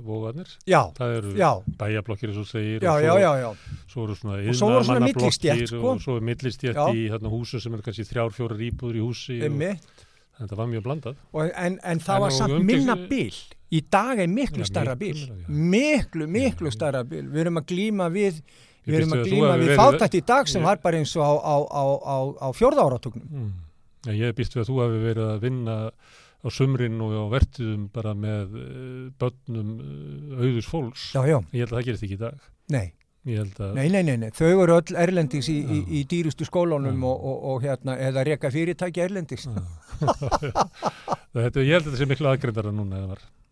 vóðarnir. 0.07 0.51
já, 0.69 0.81
Það 0.99 1.15
eru 1.17 1.31
já, 1.41 1.51
bæjablokkir 1.81 2.29
eins 2.31 2.39
og 2.43 2.47
segir 2.51 2.81
já, 2.85 2.91
og 2.93 3.01
svo, 3.01 3.17
já, 3.19 3.51
svo 3.89 4.05
eru 4.05 4.15
svona 4.15 4.35
Og 4.37 4.45
iðnaðarmannablokkir 4.53 5.23
millistétt, 5.23 5.67
sko. 5.73 5.91
og 5.91 6.01
svo 6.05 6.17
er 6.17 6.21
millistjætt 6.21 6.77
í 6.95 7.09
hérna, 7.11 7.33
húsum 7.33 7.61
sem 7.65 7.75
er 7.75 7.83
kannski 7.83 8.05
þrjár, 8.05 8.31
fjórar 8.37 8.61
íbúður 8.69 8.97
í 9.01 9.03
húsi 9.07 9.39
og 9.43 10.45
þetta 10.45 10.57
var 10.61 10.67
mjög 10.69 10.83
blandað. 10.85 11.17
Og, 11.33 11.51
en, 11.57 11.79
en 11.83 11.99
það 11.99 12.15
En 12.15 12.21
var 12.21 12.31
og 12.31 12.37
samt 12.37 12.53
umgengni- 12.53 12.77
minna 12.77 12.97
bil 13.09 13.33
í 13.73 13.81
dag 13.91 14.19
er 14.21 14.29
miklu 14.29 14.65
starra 14.69 14.95
já. 14.95 15.49
miklu, 15.49 16.27
miklu 16.29 16.71
starra 16.71 17.03
bil 17.05 17.25
við 17.33 17.41
erum 17.47 17.57
að 17.59 17.67
glíma 17.73 18.11
við 18.13 18.43
við 18.87 18.99
erum 19.01 19.15
að 19.17 19.25
hafi 19.51 19.67
við 19.67 19.81
fátætt 19.81 20.15
í 20.19 20.23
dag 20.27 20.49
sem 20.51 20.61
Ég- 20.63 20.67
var 20.71 20.81
bara 20.85 21.01
eins 21.01 21.15
og 21.17 21.25
á, 21.27 21.33
á, 21.43 21.57
á, 21.67 21.85
á, 22.07 22.17
á 22.47 22.49
fjórða 22.55 22.87
áratugnum 22.87 23.27
Mm. 23.27 23.53
Ég 24.07 24.37
býst 24.39 24.55
við 24.55 24.63
að 24.63 24.69
þú 24.71 24.77
hefði 24.85 24.99
verið 25.03 25.31
að 25.33 25.41
vinna 25.43 25.77
á 25.91 26.49
sumrin 26.55 27.01
og 27.03 27.11
á 27.19 27.25
vertiðum 27.33 27.89
bara 27.91 28.13
með 28.15 28.53
uh, 28.55 29.09
börnum 29.19 29.73
uh, 29.83 30.45
auðus 30.45 30.69
fólks. 30.71 31.09
já, 31.17 31.25
já, 31.27 31.41
Ég 31.51 31.65
held 31.65 31.73
að 31.73 31.79
það 31.81 31.87
gerist 31.89 32.05
ekki 32.07 32.15
í 32.15 32.21
dag. 32.21 32.37
nei 32.71 32.93
ég 33.27 33.41
held 33.43 33.59
að 33.59 33.73
Nei, 33.75 33.89
nei, 33.91 34.03
nei, 34.07 34.17
nei, 34.23 34.31
þau 34.31 34.47
eru 34.63 34.77
öll 34.79 34.95
erlendis 35.03 35.49
í, 35.51 35.57
í, 35.59 35.81
í 35.99 36.05
dýrustu 36.07 36.47
skólunum 36.47 37.03
og, 37.03 37.17
og, 37.27 37.41
og 37.51 37.65
hérna, 37.67 37.97
eða 37.99 38.23
reka 38.29 38.53
fyrirtæki 38.55 39.03
erlendis. 39.03 39.49
þetta, 41.35 41.65
ég 41.65 41.75
held 41.75 41.83
að 41.83 41.91
þetta 41.91 41.99
sé 42.01 42.07
miklu 42.11 42.31
aðgrindara 42.31 42.73
núna. 42.75 43.01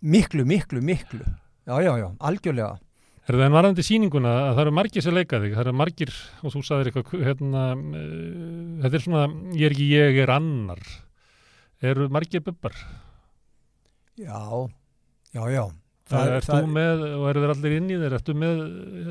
Miklu, 0.04 0.44
miklu, 0.46 0.82
miklu. 0.84 1.24
Já, 1.66 1.74
já, 1.82 1.92
já, 1.98 2.08
algjörlega. 2.20 2.76
Er 3.24 3.38
það 3.38 3.46
en 3.46 3.54
varandi 3.56 3.84
sýninguna 3.86 4.32
að 4.36 4.50
það 4.50 4.62
eru 4.66 4.72
margir 4.76 5.04
sem 5.04 5.14
leika 5.16 5.38
þig, 5.40 5.54
það 5.54 5.62
eru 5.64 5.76
margir 5.80 6.10
og 6.44 6.52
þú 6.52 6.60
sagðir 6.68 6.90
eitthvað, 6.90 7.22
hérna, 7.24 7.62
uh, 7.72 8.02
þetta 8.82 8.98
er 8.98 9.04
svona, 9.06 9.22
ég 9.56 9.64
er 9.64 9.76
ekki 9.76 9.86
ég, 9.94 10.18
er 10.26 10.32
annar. 10.34 10.82
Eru 11.84 12.10
margir 12.12 12.44
bubbar? 12.44 12.76
Já, 14.20 14.42
já, 15.32 15.42
já. 15.54 15.64
Það, 16.04 16.30
ert 16.37 16.49
þú 16.50 16.66
með, 16.68 17.02
og 17.16 17.23
eru 17.30 17.42
þeir 17.42 17.52
allir 17.54 17.75
inn 17.78 17.87
í 17.88 17.94
þeir, 17.96 18.14
ertu 18.18 18.34
með 18.37 18.58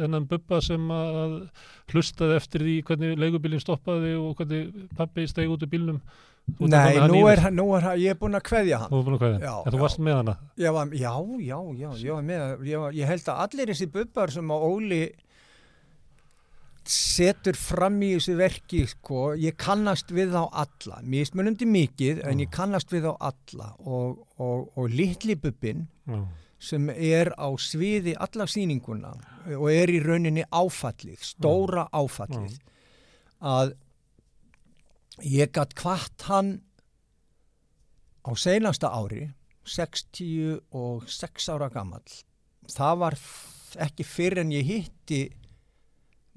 þennan 0.04 0.28
bubba 0.30 0.60
sem 0.62 0.92
að 0.94 1.32
hlustaði 1.90 2.36
eftir 2.38 2.66
því 2.68 2.76
hvernig 2.86 3.16
leigubílinn 3.24 3.64
stoppaði 3.64 4.12
og 4.20 4.36
hvernig 4.38 4.92
pappi 5.00 5.26
stegi 5.32 5.50
út 5.50 5.66
úr 5.66 5.72
bílnum? 5.72 5.98
Nei, 6.60 7.00
nú 7.08 7.24
er, 7.32 7.40
þér. 7.40 7.54
nú 7.56 7.66
er, 7.78 7.88
ég 7.98 8.14
er 8.14 8.20
búin 8.20 8.36
að 8.38 8.44
kveðja 8.50 8.82
hann. 8.84 8.92
Þú 8.92 9.00
er 9.00 9.06
búin 9.08 9.16
að 9.16 9.22
kveðja, 9.24 9.40
Já, 9.42 9.54
en 9.56 9.74
þú 9.74 9.80
já. 9.80 9.84
varst 9.86 10.02
með 10.04 10.18
hana. 10.20 10.36
Ég 10.60 10.76
var, 10.76 10.94
já, 11.00 11.14
já, 11.48 11.58
já, 11.80 11.90
ég 12.04 12.14
var 12.14 12.26
með, 12.28 12.44
ég, 12.68 12.82
var, 12.84 12.98
ég 13.00 13.12
held 13.14 13.30
að 13.32 13.44
allir 13.48 13.72
þessi 13.72 13.88
bubbar 13.96 14.34
sem 14.36 14.54
að 14.54 14.66
Óli 14.68 15.02
setur 16.94 17.56
fram 17.58 17.98
í 18.04 18.12
þessu 18.18 18.36
verki, 18.38 18.84
sko, 18.92 19.24
ég 19.40 19.56
kannast 19.58 20.12
við 20.14 20.36
þá 20.36 20.42
alla, 20.66 21.00
mismunandi 21.08 21.66
mikið, 21.70 22.22
en 22.28 22.44
ég 22.44 22.52
kannast 22.54 22.92
við 22.92 23.08
þá 23.08 23.14
alla 23.32 23.70
og, 23.88 24.20
og, 24.38 24.66
og 24.76 24.90
litli 24.92 25.40
bubbin 25.40 25.88
Já, 26.12 26.22
sem 26.64 26.90
er 26.94 27.34
á 27.36 27.48
sviði 27.60 28.16
alla 28.16 28.48
sýninguna 28.48 29.14
og 29.58 29.68
er 29.72 29.92
í 29.92 30.00
rauninni 30.04 30.46
áfallið, 30.48 31.20
stóra 31.20 31.88
áfallið, 31.92 32.56
að 33.44 33.74
ég 35.28 35.52
gatt 35.54 35.76
hvart 35.82 36.28
hann 36.30 36.54
á 38.24 38.32
seinasta 38.40 38.94
ári 38.96 39.28
66 39.68 41.50
ára 41.52 41.70
gamall. 41.72 42.18
Það 42.72 43.00
var 43.04 43.20
ekki 43.84 44.06
fyrr 44.08 44.42
en 44.44 44.52
ég 44.56 44.68
hitti 44.68 45.22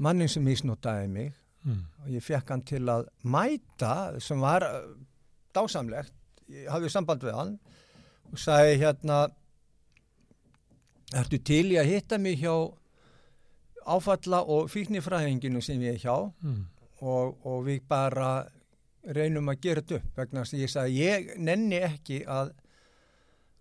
mannin 0.03 0.31
sem 0.31 0.45
misnotaði 0.45 1.11
mig. 1.11 1.35
Mm. 1.67 1.83
og 1.99 2.11
ég 2.15 2.23
fekk 2.23 2.51
hann 2.53 2.61
til 2.63 2.85
að 2.87 3.09
mæta 3.27 4.21
sem 4.23 4.39
var 4.39 4.63
uh, 4.63 4.93
dásamlegt. 5.51 6.15
Ég 6.47 6.69
hafði 6.71 6.91
samband 6.95 7.25
við 7.27 7.35
hann 7.35 7.57
og 8.31 8.39
sagði 8.39 8.77
hérna 8.85 9.17
ertu 11.15 11.39
til 11.39 11.65
í 11.75 11.79
að 11.79 11.93
hitta 11.93 12.19
mig 12.19 12.41
hjá 12.41 12.55
áfalla 13.87 14.43
og 14.43 14.71
fíknifræðinginu 14.73 15.63
sem 15.63 15.83
ég 15.85 15.95
er 15.95 16.03
hjá? 16.03 16.17
Mm. 16.43 16.67
og, 17.01 17.37
og 17.47 17.67
við 17.67 17.83
bara 17.89 18.47
reynum 19.07 19.53
að 19.53 19.61
gera 19.63 19.83
þetta 19.83 20.01
upp 20.01 20.17
vegna 20.19 20.43
þess 20.43 20.55
að 20.55 20.63
ég 20.63 20.73
sagði 20.73 21.03
ég 21.05 21.35
nenni 21.39 21.83
ekki 21.87 22.23
að 22.27 22.55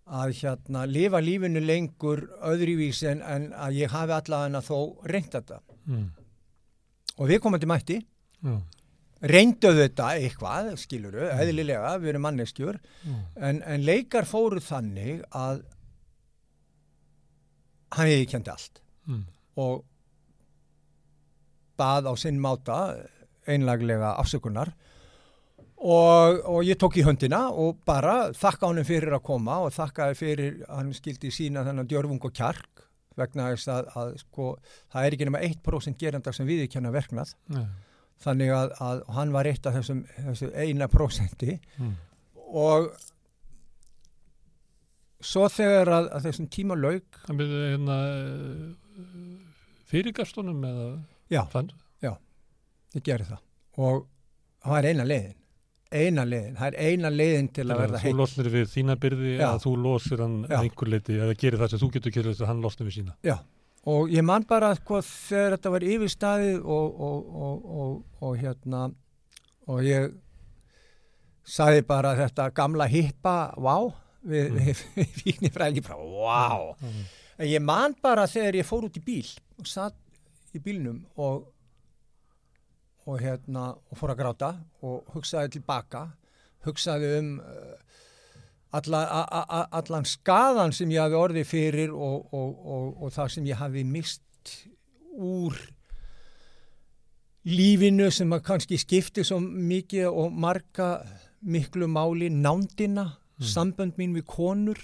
að 0.06 0.36
hérna 0.38 0.84
lifa 0.86 1.18
lífinu 1.18 1.60
lengur 1.62 2.28
öðruvísi 2.46 3.08
en, 3.10 3.22
en 3.26 3.48
að 3.58 3.80
ég 3.80 3.90
hafi 3.90 4.14
allavega 4.14 4.62
þó 4.62 4.78
reynt 5.10 5.34
þetta. 5.34 5.60
Mm. 5.86 6.06
og 7.18 7.30
við 7.30 7.40
komum 7.42 7.62
til 7.62 7.70
mætti. 7.70 8.00
Já, 8.46 8.54
reynduðu 9.26 9.80
þetta 9.86 10.08
eitthvað, 10.20 10.72
skiluru, 10.78 11.24
eðlilega, 11.32 11.94
við 12.02 12.12
erum 12.12 12.26
manneskjur, 12.26 12.78
já, 13.02 13.14
en, 13.48 13.62
en 13.64 13.86
leikar 13.86 14.28
fóru 14.28 14.60
þannig 14.62 15.22
að 15.34 15.62
hann 17.94 18.10
hefði 18.10 18.26
kendi 18.30 18.50
allt 18.50 18.82
mm. 19.06 19.22
og 19.62 19.84
bað 21.76 22.08
á 22.08 22.12
sinn 22.18 22.40
máta 22.40 22.80
einlaglega 23.46 24.14
afsökunar 24.20 24.72
og, 25.76 26.40
og 26.48 26.62
ég 26.64 26.78
tók 26.80 26.96
í 26.98 27.04
höndina 27.06 27.46
og 27.52 27.82
bara 27.86 28.32
þakka 28.36 28.70
honum 28.70 28.86
fyrir 28.88 29.14
að 29.14 29.26
koma 29.28 29.58
og 29.66 29.74
þakkaði 29.76 30.18
fyrir 30.18 30.56
hann 30.70 30.94
skildi 30.96 31.30
sína 31.34 31.64
þennan 31.66 31.88
djörfung 31.90 32.22
og 32.24 32.34
kjark 32.34 32.86
vegna 33.16 33.50
þess 33.52 33.68
að, 33.72 33.90
að 33.96 34.14
sko, 34.20 34.46
það 34.92 35.06
er 35.06 35.16
ekki 35.16 35.28
nema 35.28 35.42
1% 35.44 36.00
gerenda 36.00 36.32
sem 36.36 36.48
viðurkenna 36.48 36.92
verknað 36.92 37.32
Nei. 37.52 37.66
þannig 38.24 38.52
að, 38.56 38.74
að 38.88 39.04
hann 39.16 39.32
var 39.36 39.48
eitt 39.48 39.68
af 39.68 39.76
þessum, 39.78 40.02
þessu 40.16 40.50
eina 40.56 40.88
prósenti 40.92 41.58
Mm. 41.76 41.94
og 42.56 42.90
svo 45.24 45.46
þegar 45.52 45.92
að, 45.96 46.10
að 46.16 46.28
þessum 46.28 46.50
tíma 46.52 46.76
lauk 46.76 47.20
Það 47.24 47.40
byrði 47.40 47.64
hérna 47.72 47.96
fyrirgastunum 49.86 50.64
eða 50.66 50.86
Já. 51.32 51.42
fann, 51.50 51.72
ég 52.96 53.04
gerði 53.04 53.32
það 53.32 53.42
og 53.86 54.06
það 54.62 54.72
var 54.72 54.88
eina 54.90 55.06
leiðin 55.06 55.34
eina 55.96 56.24
leiðin, 56.26 56.56
það 56.58 56.68
er 56.68 56.76
eina 56.90 57.10
leiðin 57.12 57.48
til 57.54 57.66
að 57.68 57.80
verða 57.82 57.98
þú 58.00 58.08
heill 58.08 58.18
losnir 58.18 58.48
við 58.50 58.70
þína 58.72 58.96
byrði 59.02 59.32
Já. 59.36 59.42
eða 59.46 59.60
þú 59.62 59.74
losir 59.84 60.22
hann 60.24 60.38
Já. 60.42 60.56
að 60.56 60.64
einhver 60.64 60.90
leiti 60.92 61.18
eða 61.18 61.36
gerir 61.42 61.62
það 61.62 61.72
sem 61.72 61.82
þú 61.82 61.90
getur 61.96 62.14
kyrðið 62.16 62.40
að 62.42 62.50
hann 62.50 62.64
losnir 62.64 62.88
við 62.88 62.96
sína 62.96 63.14
Já, 63.26 63.36
og 63.92 64.14
ég 64.14 64.26
man 64.26 64.46
bara 64.48 64.72
sko, 64.78 65.02
þegar 65.06 65.56
þetta 65.56 65.74
var 65.76 65.86
yfirstaðið 65.92 66.56
og, 66.76 67.02
og, 67.08 67.28
og, 67.46 67.68
og, 67.82 67.92
og 68.26 68.40
hérna 68.40 68.82
og 69.70 69.86
ég 69.86 70.10
sagði 71.46 71.86
bara 71.86 72.16
þetta 72.18 72.50
gamla 72.56 72.88
hippa 72.90 73.36
vá 73.54 73.76
við, 74.26 74.50
Mm. 74.50 74.58
við, 74.66 75.12
fíknifræðingi 75.22 75.82
bara 75.86 75.96
vá 76.02 76.74
Mm. 76.82 77.04
en 77.38 77.46
ég 77.48 77.62
man 77.62 77.94
bara 78.02 78.26
þegar 78.26 78.54
ég 78.60 78.66
fór 78.68 78.84
út 78.88 78.96
í 78.98 79.04
bíl 79.04 79.28
og 79.58 79.66
satt 79.70 79.96
í 80.54 80.58
bílnum 80.62 81.04
og 81.16 81.52
og 83.06 83.20
hérna 83.22 83.68
og 83.76 83.98
fór 84.00 84.10
að 84.14 84.18
gráta 84.18 84.48
og 84.82 85.04
hugsaði 85.14 85.52
tilbaka 85.60 86.00
hugsaði 86.66 87.10
um 87.20 87.28
uh, 87.38 87.76
alla, 88.74 89.04
a, 89.06 89.20
a, 89.46 89.60
allan 89.78 90.04
skaðan 90.04 90.72
sem 90.74 90.90
ég 90.90 90.98
hafi 91.04 91.14
orðið 91.14 91.46
fyrir 91.46 91.92
og, 91.94 92.26
og, 92.34 92.56
og, 92.66 92.88
og 93.06 93.12
það 93.14 93.30
sem 93.36 93.46
ég 93.46 93.60
hafi 93.60 93.84
mist 93.86 94.22
úr 95.16 95.54
lífinu 97.46 98.08
sem 98.10 98.32
kannski 98.42 98.78
skipti 98.80 99.22
svo 99.24 99.38
mikið 99.40 100.08
og 100.10 100.32
marga 100.34 100.88
miklu 101.46 101.86
máli 101.86 102.28
nándina, 102.32 103.06
sambönd 103.42 103.98
mín 104.00 104.14
við 104.16 104.24
konur 104.30 104.78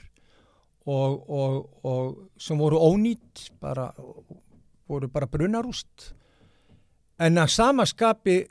og, 0.87 1.30
og, 1.30 1.71
og 1.87 2.30
sem 2.40 2.59
voru 2.59 2.78
ónýtt 2.82 3.50
bara, 3.62 3.94
voru 4.88 5.09
bara 5.09 5.26
brunarúst. 5.30 6.14
En 7.23 7.38
að 7.38 7.49
samaskapi 7.54 8.49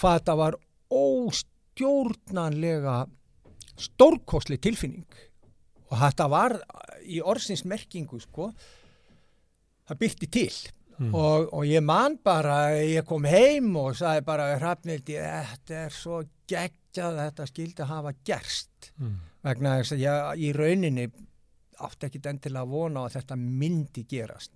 hvað 0.00 0.18
þetta 0.18 0.34
var 0.40 0.54
óstjórnanlega 0.90 3.06
stórkostli 3.80 4.58
tilfinning. 4.60 5.06
Og 5.90 5.98
þetta 5.98 6.28
var 6.30 6.52
í 7.06 7.20
orðsins 7.22 7.64
merkingu 7.64 8.20
sko 8.22 8.52
það 9.88 9.98
byrti 10.04 10.26
til. 10.30 10.52
Mm. 11.00 11.14
og, 11.16 11.46
og 11.56 11.64
ég 11.64 11.80
man 11.80 12.18
bara 12.20 12.76
ég 12.84 13.06
kom 13.08 13.24
heim 13.24 13.72
og 13.80 13.94
sagði 13.96 14.20
bara 14.26 14.50
hrafnildi, 14.58 15.14
þetta 15.16 15.78
er 15.86 15.94
svo 15.96 16.18
geggjað 16.92 17.18
að 17.18 17.26
þetta 17.30 17.46
skildi 17.50 17.82
að 17.84 17.86
hafa 17.94 18.12
gerst 18.24 18.90
Mm. 19.00 19.16
vegna 19.44 19.76
þess 19.80 19.92
að 19.92 20.00
ég 20.04 20.38
í 20.44 20.52
rauninni 20.56 21.10
átti 21.80 22.06
ekkit 22.06 22.26
endilega 22.26 22.62
að 22.64 22.68
vona 22.74 23.04
að 23.06 23.14
þetta 23.16 23.36
myndi 23.36 24.04
gerast 24.08 24.50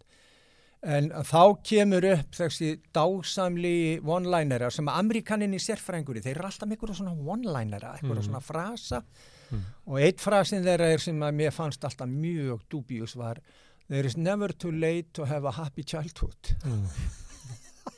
en 0.83 1.09
þá 1.11 1.63
kemur 1.65 2.05
upp 2.05 2.31
þessi 2.37 2.81
dásamli 2.93 4.01
one-linera 4.05 4.71
sem 4.71 4.87
Amerikaninni 4.89 5.57
sérfrænguri, 5.57 6.21
þeir 6.21 6.37
eru 6.37 6.45
alltaf 6.51 6.69
einhverja 6.69 6.95
svona 6.99 7.15
one-linera, 7.17 7.95
einhverja 7.97 8.21
Mm. 8.23 8.29
svona 8.29 8.43
frasa 8.43 9.03
Mm. 9.51 9.63
og 9.87 9.99
eitt 10.01 10.19
frasin 10.21 10.63
þeirra 10.65 10.93
er 10.93 10.99
sem 10.99 11.19
að 11.21 11.35
mér 11.35 11.53
fannst 11.53 11.81
alltaf 11.85 12.09
mjög 12.09 12.61
dubjus 12.71 13.15
var 13.17 13.39
There 13.89 14.07
is 14.07 14.17
never 14.17 14.49
too 14.49 14.73
late 14.73 15.13
to 15.13 15.25
have 15.27 15.45
a 15.45 15.51
happy 15.51 15.83
childhood. 15.83 16.57
Mm. 16.65 16.87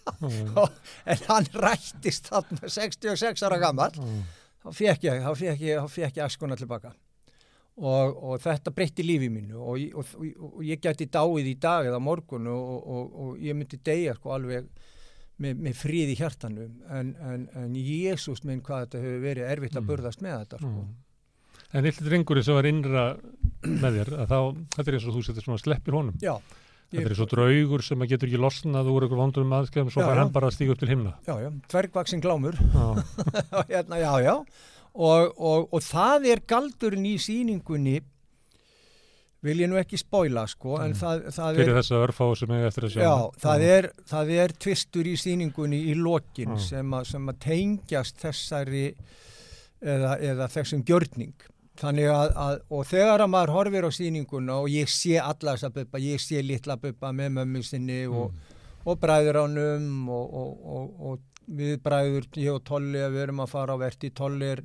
en 1.12 1.24
hann 1.28 1.48
rættist 1.54 2.30
þarna 2.32 2.68
66 2.70 3.42
ára 3.48 3.58
gammal 3.62 3.90
Mm. 3.96 4.22
þá 4.66 4.70
fekk 4.80 5.04
ég, 5.08 5.20
þá 5.24 5.32
fekk 5.40 5.60
ég, 5.66 5.78
þá 5.82 5.88
fekk 5.98 6.16
ég 6.20 6.24
askuna 6.26 6.56
tilbaka 6.58 6.92
og, 7.76 8.16
og 8.24 8.40
þetta 8.40 8.72
breytti 8.74 9.04
lífi 9.04 9.28
mínu 9.30 9.58
og, 9.60 9.80
og, 10.00 10.12
og, 10.40 10.60
ég 10.64 10.80
gæti 10.82 11.06
dáið 11.12 11.50
í 11.52 11.56
dag 11.60 11.86
eða 11.90 12.00
morgun 12.02 12.46
og, 12.48 12.76
og, 12.86 13.16
og 13.26 13.42
ég 13.44 13.56
myndi 13.58 13.78
deyja 13.84 14.14
sko 14.16 14.32
alveg 14.36 14.68
með, 15.44 15.58
með 15.66 15.74
frið 15.76 16.12
í 16.14 16.16
hjartanu 16.16 16.68
en, 16.96 17.10
en, 17.20 17.48
en 17.60 17.74
Jésús 17.76 18.40
minn 18.48 18.62
hvað 18.64 18.86
þetta 18.86 19.02
hefur 19.04 19.26
verið 19.26 19.50
erfitt 19.52 19.76
að 19.76 19.82
Mm. 19.84 19.90
burðast 19.90 20.22
með 20.24 20.38
þetta 20.44 20.60
sko. 20.62 20.70
Mm. 20.86 20.94
En 21.76 21.82
litli 21.84 22.06
drengurinn 22.06 22.44
sem 22.46 22.54
var 22.56 22.66
innra 22.70 23.02
með 23.66 23.96
þér, 23.98 24.10
að 24.22 24.30
þá, 24.30 24.38
þetta 24.76 24.90
er 24.92 24.96
eins 24.96 25.06
og 25.10 25.16
þú 25.18 25.22
setur 25.26 25.44
svona 25.44 25.60
sleppir 25.60 25.96
honum. 25.98 26.16
Já, 26.22 26.32
Þetta 26.96 27.14
er 27.14 27.22
og 27.26 27.30
draugur 27.34 27.84
sem 27.86 28.02
að 28.04 28.10
getur 28.14 28.30
ekki 28.30 28.40
losnað 28.42 28.90
úr 28.92 29.06
einhver 29.06 29.20
vondur 29.20 29.44
um 29.46 29.54
aðskæðum, 29.58 29.92
svo 29.94 30.02
Já, 30.02 30.08
fær 30.10 30.20
hann 30.22 30.32
bara 30.34 30.50
að 30.50 30.56
stíga 30.56 30.74
upp 30.76 30.80
til 30.82 30.88
himna. 30.92 31.12
já, 31.26 31.34
já, 31.44 31.50
tvergvaksin 31.72 32.22
glámur. 32.24 32.58
Hérna, 33.70 34.00
já, 34.02 34.12
já. 34.26 34.34
Og, 34.96 35.32
og, 35.36 35.66
og 35.76 35.82
það 35.84 36.30
er 36.32 36.40
galdurinn 36.48 37.04
í 37.10 37.16
sýningunni 37.20 37.98
vil 39.46 39.60
ég 39.62 39.68
nú 39.70 39.76
ekki 39.78 39.98
spóila 40.00 40.46
sko, 40.50 40.78
en 40.82 40.90
Mm. 40.94 40.98
það, 40.98 41.26
það 41.36 41.58
er, 41.60 41.68
þess 41.76 41.92
að 41.92 42.04
örfá 42.08 42.24
sem 42.40 42.54
ég 42.56 42.64
eftir 42.66 42.86
að 42.88 42.94
sjá. 42.96 43.02
Já, 43.04 43.16
það 43.44 43.64
er, 43.66 43.88
það 44.10 44.30
er 44.42 44.54
tvistur 44.64 45.06
í 45.06 45.12
sýningunni 45.20 45.80
í 45.92 45.94
lokin 45.94 46.56
að, 46.56 47.04
sem 47.06 47.28
að 47.30 47.38
tengjast 47.44 48.16
þessari 48.24 48.86
eða, 49.82 50.16
eða 50.32 50.48
þessum 50.56 50.82
gjörning. 50.88 51.34
Þannig 51.76 52.08
að, 52.08 52.30
að, 52.46 52.58
og 52.72 52.86
þegar 52.88 53.24
að 53.24 53.32
maður 53.34 53.54
horfir 53.56 53.84
á 53.84 53.90
sýninguna 53.92 54.54
og 54.62 54.68
ég 54.72 54.88
sé 54.88 55.18
alla 55.20 55.56
þessa 55.56 55.72
buppa, 55.74 56.00
ég 56.00 56.22
sé 56.22 56.40
litla 56.42 56.76
buppa 56.80 57.10
með 57.12 57.34
mömmu 57.40 57.62
sinni 57.66 58.02
og, 58.08 58.32
og 58.86 59.00
bræður 59.02 59.42
ánum 59.44 60.08
og, 60.08 60.34
og, 60.40 60.64
og, 60.76 60.86
og 61.10 61.52
við 61.60 61.76
bræður, 61.84 62.30
ég 62.40 62.56
og 62.56 62.64
Tolli, 62.66 63.02
við 63.12 63.22
erum 63.26 63.44
að 63.44 63.52
fara 63.52 63.76
á 63.76 63.82
verti, 63.84 64.10
Tolli 64.16 64.48
er 64.56 64.64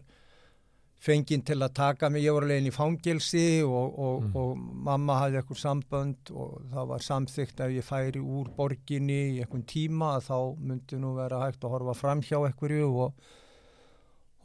fenginn 1.01 1.41
til 1.41 1.57
að 1.65 1.73
taka 1.77 2.09
mig, 2.13 2.21
ég 2.27 2.35
voru 2.35 2.47
leginn 2.49 2.69
í 2.69 2.73
fangilsi 2.75 3.45
og, 3.65 3.95
og, 3.97 4.17
Mm. 4.21 4.35
og 4.37 4.57
mamma 4.85 5.15
hafði 5.17 5.39
eitthvað 5.39 5.61
sambönd 5.63 6.31
og 6.31 6.59
það 6.69 6.89
var 6.91 7.05
samþygt 7.05 7.63
að 7.65 7.75
ég 7.79 7.87
færi 7.87 8.21
úr 8.21 8.51
borginni 8.55 9.17
í 9.33 9.39
einhvern 9.41 9.65
tíma 9.65 10.11
að 10.19 10.27
þá 10.29 10.37
myndi 10.61 10.99
nú 11.01 11.15
vera 11.17 11.39
hægt 11.41 11.65
að 11.65 11.73
horfa 11.73 11.95
fram 11.97 12.21
hjá 12.21 12.37
einhverju 12.37 12.91
og, 13.05 13.31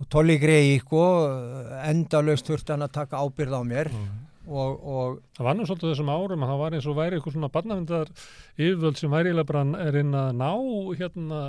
og 0.00 0.08
Tolli 0.12 0.36
greiði 0.42 0.78
sko, 0.82 1.02
endalaust 1.88 2.48
þurfti 2.50 2.74
hann 2.74 2.84
að 2.86 2.96
taka 3.00 3.22
ábyrð 3.24 3.56
á 3.56 3.62
mér 3.64 3.90
Mm. 4.46 4.52
og, 4.52 4.82
og 4.86 5.14
Það 5.36 5.44
var 5.46 5.56
nú 5.58 5.64
svolítið 5.66 5.90
þessum 5.90 6.10
árum 6.12 6.42
að 6.44 6.50
það 6.52 6.60
var 6.60 6.74
eins 6.76 6.86
og 6.86 6.94
væri 6.96 7.16
eitthvað 7.18 7.34
svona 7.34 7.48
barnavendar 7.54 8.10
yfirvöld 8.56 8.96
sem 9.00 9.10
væri 9.10 9.32
eiginlega 9.32 9.48
bara 9.50 9.62
er 9.88 9.96
inn 10.02 10.12
að 10.14 10.28
ná 10.38 10.50
hérna 11.00 11.40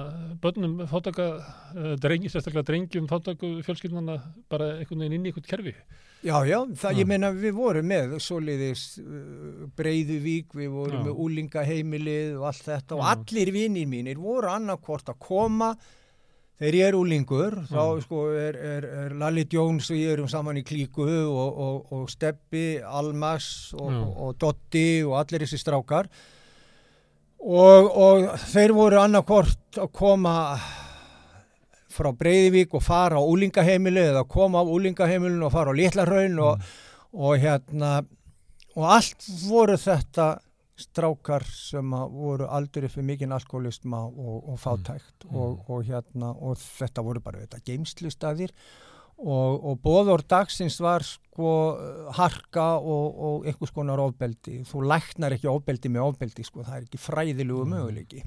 börnum 0.42 0.74
fátaka, 0.90 1.28
uh, 1.76 1.94
drengi, 2.02 2.32
sérstaklega 2.34 2.66
drengjum 2.72 3.08
fátaku 3.12 3.52
fjölskyldunana 3.68 4.18
bara 4.50 4.72
einhvern 4.80 5.04
veginn 5.06 5.14
inn 5.20 5.28
í 5.28 5.32
eitthvað 5.32 5.50
kerfi. 5.52 5.76
Já, 6.26 6.42
já, 6.50 6.58
það, 6.74 6.96
Já. 6.96 6.98
ég 6.98 7.08
meina 7.12 7.30
við 7.32 7.54
vorum 7.54 7.86
með 7.94 8.16
svoleiðis 8.26 8.86
uh, 9.04 9.68
Breiðuvík, 9.78 10.56
við 10.58 10.72
vorum 10.74 11.04
Já. 11.04 11.06
með 11.06 11.22
úlingaheimilið 11.28 12.40
og 12.40 12.48
allt 12.50 12.66
þetta 12.66 12.98
og 12.98 13.04
Já. 13.06 13.12
allir 13.14 13.54
vinnir 13.54 13.88
mínir 13.92 14.18
voru 14.18 14.50
annarkvort 14.56 15.14
að 15.14 15.20
koma 15.22 15.76
þegar 16.58 16.78
ég 16.80 16.90
er 16.90 16.98
úlingur, 16.98 17.60
þá 17.70 17.78
Já. 17.78 18.00
sko 18.06 18.24
er, 18.34 18.58
er, 18.58 18.88
er 19.04 19.14
Lalli 19.20 19.46
Jones 19.52 19.92
og 19.94 20.00
ég 20.00 20.16
erum 20.16 20.30
saman 20.32 20.58
í 20.58 20.66
klíku 20.66 21.06
og, 21.06 21.62
og, 21.68 21.94
og 21.94 22.10
Steppi, 22.10 22.80
Almas 22.82 23.76
og, 23.78 23.92
Já. 23.94 24.02
og, 24.02 24.34
Dotti 24.42 24.88
og 25.06 25.20
allir 25.22 25.46
þessi 25.46 25.62
strákar 25.62 26.10
og, 27.38 27.92
og 27.94 28.28
þeir 28.50 28.74
voru 28.78 29.02
annarkvort 29.04 29.78
að 29.78 29.94
koma 29.96 30.36
frá 31.98 32.12
Breiðivík 32.14 32.74
og 32.78 32.84
fara 32.86 33.22
á 33.22 33.24
úlingaheimili 33.24 34.04
eða 34.12 34.26
koma 34.30 34.62
á 34.62 34.66
úlingaheimilinu 34.66 35.48
og 35.48 35.54
fara 35.54 35.74
á 35.74 35.78
Litlarraun 35.78 36.38
og, 36.42 36.68
og 37.14 37.38
hérna 37.42 38.02
og 38.78 38.92
allt 38.98 39.26
voru 39.48 39.78
þetta 39.82 40.36
strákar 40.78 41.44
sem 41.50 41.90
voru 42.14 42.46
aldrei 42.54 42.88
fyrir 42.90 43.08
mikinn 43.08 43.32
alkoholisma 43.34 44.04
og, 44.08 44.50
og 44.54 44.60
fátækt 44.62 45.26
Mm. 45.28 45.36
og, 45.36 45.64
og 45.70 45.84
hérna 45.88 46.30
og 46.38 46.58
þetta 46.62 47.04
voru 47.04 47.20
bara 47.26 47.42
þetta 47.46 47.60
geimslustæðir 47.66 48.52
og, 49.18 49.66
og 49.66 49.80
bóður 49.82 50.22
dagsins 50.30 50.78
var 50.80 51.02
sko 51.04 51.50
harka 52.14 52.68
og, 52.78 53.18
og 53.18 53.46
einhvers 53.50 53.74
konar 53.74 54.00
ofbeldi 54.00 54.60
þú 54.70 54.84
læknar 54.88 55.34
ekki 55.36 55.50
ofbeldi 55.50 55.90
með 55.90 56.06
ofbeldi 56.12 56.46
sko, 56.46 56.62
það 56.64 56.78
er 56.78 56.86
ekki 56.88 57.02
fræðilegu 57.02 57.66
Mm. 57.66 57.74
möguleiki 57.76 58.24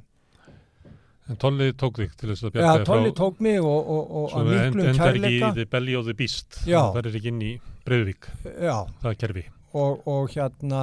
En 1.31 1.37
Tolli 1.39 1.69
tók 1.79 2.01
þig 2.03 2.15
til 2.19 2.33
þess 2.33 2.43
að 2.43 2.49
Já, 2.49 2.53
bjarga 2.59 2.79
þér 2.81 2.87
Tolli 2.89 3.11
frá- 3.13 3.19
tók 3.21 3.41
mig 3.47 3.61
og, 3.63 3.91
og, 3.95 4.09
og 4.19 4.31
Svo 4.33 4.41
að 4.41 4.49
miklum 4.51 4.87
endar 4.91 4.91
ekki 4.91 5.21
kærleika 5.21 5.51
í 5.51 5.55
The 5.61 5.67
Belly 5.71 5.95
of 5.95 6.05
the 6.09 6.15
Beast. 6.19 6.57
Já. 6.67 6.81
Það 6.91 6.99
er 7.07 7.09
ekki 7.21 7.31
inn 7.31 7.43
í 7.47 7.51
Breiðvík, 7.87 8.27
Já, 8.67 8.75
það 9.05 9.11
er 9.13 9.19
kerfi. 9.23 9.45
og, 9.79 10.03
og 10.11 10.27
hérna 10.35 10.81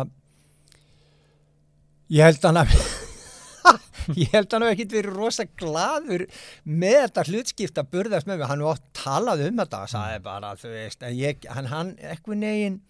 ég 2.14 2.24
held 2.28 2.48
hann 2.48 2.62
að 2.64 2.74
ég 4.22 4.32
held 4.32 4.54
hann 4.54 4.66
að 4.68 4.74
ekki 4.74 4.88
verið 4.96 5.18
rosa 5.18 5.46
gladur 5.60 6.26
með 6.64 7.00
þetta 7.04 7.26
hlutskipta 7.30 7.86
burðast 7.92 8.30
með 8.30 8.42
mig, 8.42 8.50
hann 8.52 8.66
var 8.66 8.78
oft 8.78 8.90
talað 8.96 9.48
um 9.48 9.62
þetta 9.62 9.84
og 9.84 9.94
sagði 9.94 10.22
bara, 10.28 10.54
þú 10.60 10.74
veist, 10.76 11.04
en 11.04 11.18
ég 11.18 11.50
hann, 11.52 11.72
hann 11.74 11.96
eitthvað 12.00 12.42
negin 12.44 12.82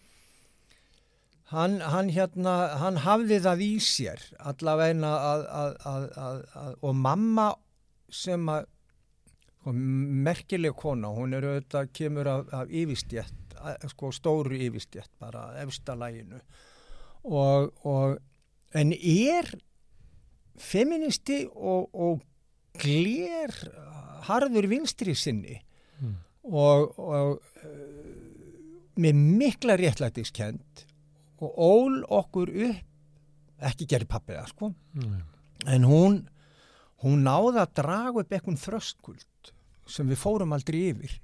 hann, 1.53 1.79
hann 1.81 2.11
hérna 2.13 2.55
hann 2.81 3.01
hafði 3.05 3.41
það 3.45 3.63
í 3.65 3.71
sér 3.83 4.23
allavegna 4.51 5.13
að, 5.31 5.45
að, 5.91 6.09
að, 6.27 6.73
og 6.83 6.97
mamma 6.97 7.51
sem 8.13 8.49
að 8.51 8.67
sko, 9.67 9.73
merkileg 10.27 10.75
kona, 10.79 11.11
hún 11.11 11.33
er 11.35 11.45
auðvitað 11.47 11.91
kemur 11.95 12.27
af, 12.31 12.47
af 12.53 12.71
yfirstjætt 12.71 13.57
sko 13.91 14.11
stóru 14.13 14.55
yfirstjætt 14.67 15.11
bara 15.19 15.49
efsta 15.63 15.95
læginu 15.97 16.39
og, 17.27 17.73
og 17.83 18.17
en 18.75 18.91
er 18.93 19.47
feministi 20.57 21.43
og, 21.53 21.89
og 21.93 22.21
glér 22.81 23.53
harður 24.27 24.67
vinstri 24.71 25.15
sinni 25.15 25.61
Mm. 25.97 26.11
og, 26.45 26.91
og 27.01 27.39
uh, 27.65 28.91
með 29.01 29.15
mikla 29.39 29.73
réttlætiskend 29.81 30.83
og 31.41 31.55
ól 31.57 31.95
okkur 32.13 32.51
upp 32.67 33.63
ekki 33.65 33.87
gerði 33.89 34.05
pappið 34.11 34.37
það 34.37 34.51
sko 34.51 34.69
Mm. 34.93 35.15
en 35.73 35.87
hún 35.89 36.19
hún 37.01 37.25
náði 37.25 37.63
að 37.63 37.73
draga 37.81 38.21
upp 38.21 38.29
eitthvað 38.37 38.61
þröskuld 38.67 39.51
sem 39.89 40.05
við 40.09 40.21
fórum 40.21 40.53
aldrei 40.53 40.83
yfir 40.91 41.17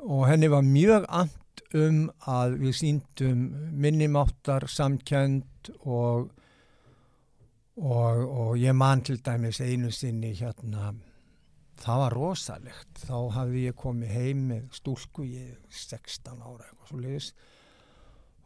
og 0.00 0.24
henni 0.30 0.48
var 0.48 0.64
mjög 0.64 1.04
and 1.08 1.36
um 1.74 2.00
að 2.30 2.56
við 2.62 2.74
síndum 2.80 3.40
minnimáttar 3.82 4.66
samkend 4.70 5.70
og, 5.84 6.30
og 7.80 8.24
og 8.40 8.56
ég 8.60 8.74
man 8.76 9.02
til 9.06 9.18
dæmis 9.24 9.60
einu 9.64 9.90
sinni 9.94 10.32
hérna 10.36 10.92
það 11.80 12.02
var 12.02 12.12
rosalegt 12.16 13.04
þá 13.06 13.14
hafði 13.38 13.62
ég 13.70 13.76
komið 13.80 14.10
heim 14.12 14.42
með 14.50 14.66
stúlku 14.76 15.24
ég 15.24 15.54
er 15.54 15.60
16 15.72 16.42
ára 16.42 16.66
eitthvað 16.66 16.90
svo 16.90 17.00
leiðis 17.00 17.30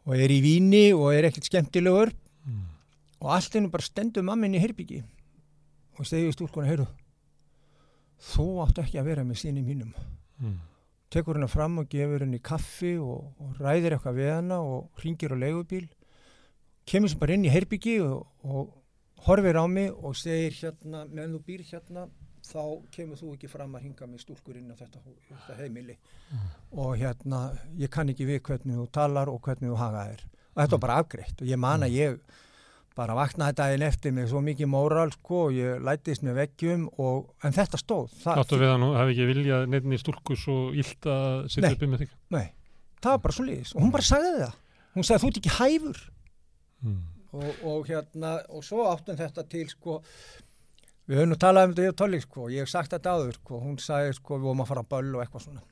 og 0.05 0.13
er 0.21 0.31
í 0.31 0.39
víni 0.45 0.83
og 0.95 1.09
er 1.15 1.29
ekkert 1.31 1.49
skemmtilegur 1.51 2.13
Mm. 2.45 2.61
og 3.25 3.31
allt 3.33 3.55
einu 3.57 3.71
bara 3.73 3.81
stendur 3.81 4.21
mammin 4.21 4.53
í 4.53 4.59
herbyggi 4.61 4.99
og 5.97 6.05
segi 6.05 6.27
við 6.27 6.35
stúlkuna, 6.35 6.67
heyrðu 6.69 6.85
þú 8.21 8.45
átt 8.61 8.83
ekki 8.83 8.99
að 9.01 9.07
vera 9.09 9.23
með 9.25 9.39
síni 9.41 9.63
mínum 9.65 9.95
Mm. 10.37 10.59
Tekur 11.15 11.39
hennar 11.39 11.51
fram 11.51 11.79
og 11.81 11.89
gefur 11.91 12.25
henni 12.25 12.41
kaffi 12.43 12.95
og, 13.01 13.31
og 13.41 13.61
ræðir 13.63 13.95
eitthvað 13.95 14.19
við 14.19 14.31
hana 14.33 14.59
og 14.63 15.01
ringir 15.03 15.33
á 15.33 15.37
leigubíl. 15.39 15.87
Kemur 16.85 17.11
sem 17.11 17.21
bara 17.21 17.37
inn 17.37 17.47
í 17.47 17.53
herbyggi 17.53 17.97
og, 18.05 18.27
og 18.45 18.75
horfir 19.25 19.57
á 19.57 19.65
mig 19.71 19.89
og 19.95 20.13
segir 20.19 20.53
hérna, 20.59 21.05
meðan 21.09 21.37
þú 21.37 21.43
býr 21.47 21.65
hérna 21.71 22.05
þá 22.45 22.61
kemur 22.93 23.17
þú 23.17 23.31
ekki 23.33 23.49
fram 23.49 23.73
að 23.73 23.87
hinga 23.87 24.07
með 24.11 24.21
stúlkur 24.21 24.59
inn 24.59 24.69
á 24.69 24.75
þetta, 24.77 25.01
þetta 25.31 25.59
heimili. 25.63 25.97
Og 26.77 26.93
hérna, 26.99 27.47
ég 27.79 27.89
kann 27.93 28.11
ekki 28.13 28.27
við 28.29 28.43
hvernig 28.45 28.77
þú 28.77 28.89
talar 28.93 29.31
og 29.31 29.41
hvernig 29.41 29.71
þú 29.71 29.79
haga 29.81 30.09
þér 30.11 30.25
og 30.55 30.61
þetta 30.61 30.75
var 30.77 30.83
bara 30.85 30.99
afgreitt 31.03 31.41
og 31.43 31.49
ég 31.49 31.59
man 31.59 31.83
að 31.83 31.95
ég 31.97 32.19
bara 32.95 33.15
vaknaði 33.17 33.57
daginn 33.59 33.85
eftir 33.85 34.13
með 34.15 34.29
svo 34.31 34.41
mikið 34.43 34.69
móral 34.71 35.09
sko 35.13 35.39
og 35.49 35.55
ég 35.55 35.81
lætist 35.83 36.23
með 36.23 36.37
veggjum 36.39 36.85
og, 37.03 37.33
en 37.43 37.55
þetta 37.55 37.79
stóð 37.81 38.13
það, 38.21 38.43
Áttu 38.43 38.59
við 38.61 38.71
að 38.71 38.79
nú 38.83 38.91
hafi 38.95 39.15
ekki 39.15 39.27
viljað 39.31 39.75
í 39.75 39.99
stúlku 39.99 40.37
svo 40.39 40.55
illt 40.71 41.09
að 41.11 41.49
sitja 41.51 41.73
uppi 41.75 41.89
með 41.91 42.05
þig? 42.05 42.13
Nei, 42.35 42.45
það 43.03 43.17
var 43.17 43.21
bara 43.25 43.37
svo 43.37 43.47
liðis 43.49 43.75
og 43.75 43.83
hún 43.83 43.93
bara 43.95 44.07
sagði 44.07 44.31
það. 44.39 44.55
Hún 44.95 45.07
sagði 45.07 45.23
þú 45.23 45.31
ert 45.31 45.41
ekki 45.41 45.53
hæfur. 45.57 46.01
Mm. 46.85 47.03
og, 47.35 47.61
og 47.65 47.87
hérna 47.89 48.33
og 48.53 48.63
svo 48.63 48.83
áttum 48.87 49.17
þetta 49.17 49.43
til 49.49 49.65
sko 49.71 49.99
við 51.09 51.19
höfum 51.19 51.31
nú 51.31 51.37
talað 51.41 51.69
um 51.69 51.75
þetta 51.75 51.93
í 51.93 51.97
tóli 51.99 52.19
sko 52.23 52.49
ég 52.53 52.63
hef 52.63 52.71
sagt 52.71 52.93
þetta 52.93 53.15
áður 53.15 53.39
sko, 53.39 53.61
hún 53.63 53.79
sagði 53.81 54.13
sko 54.19 54.37
við 54.37 54.49
vorum 54.49 54.63
að 54.63 54.71
fara 54.71 54.85
að 54.85 54.91
böll 54.93 55.15
og 55.17 55.23
eitthvað 55.23 55.47
svona. 55.47 55.65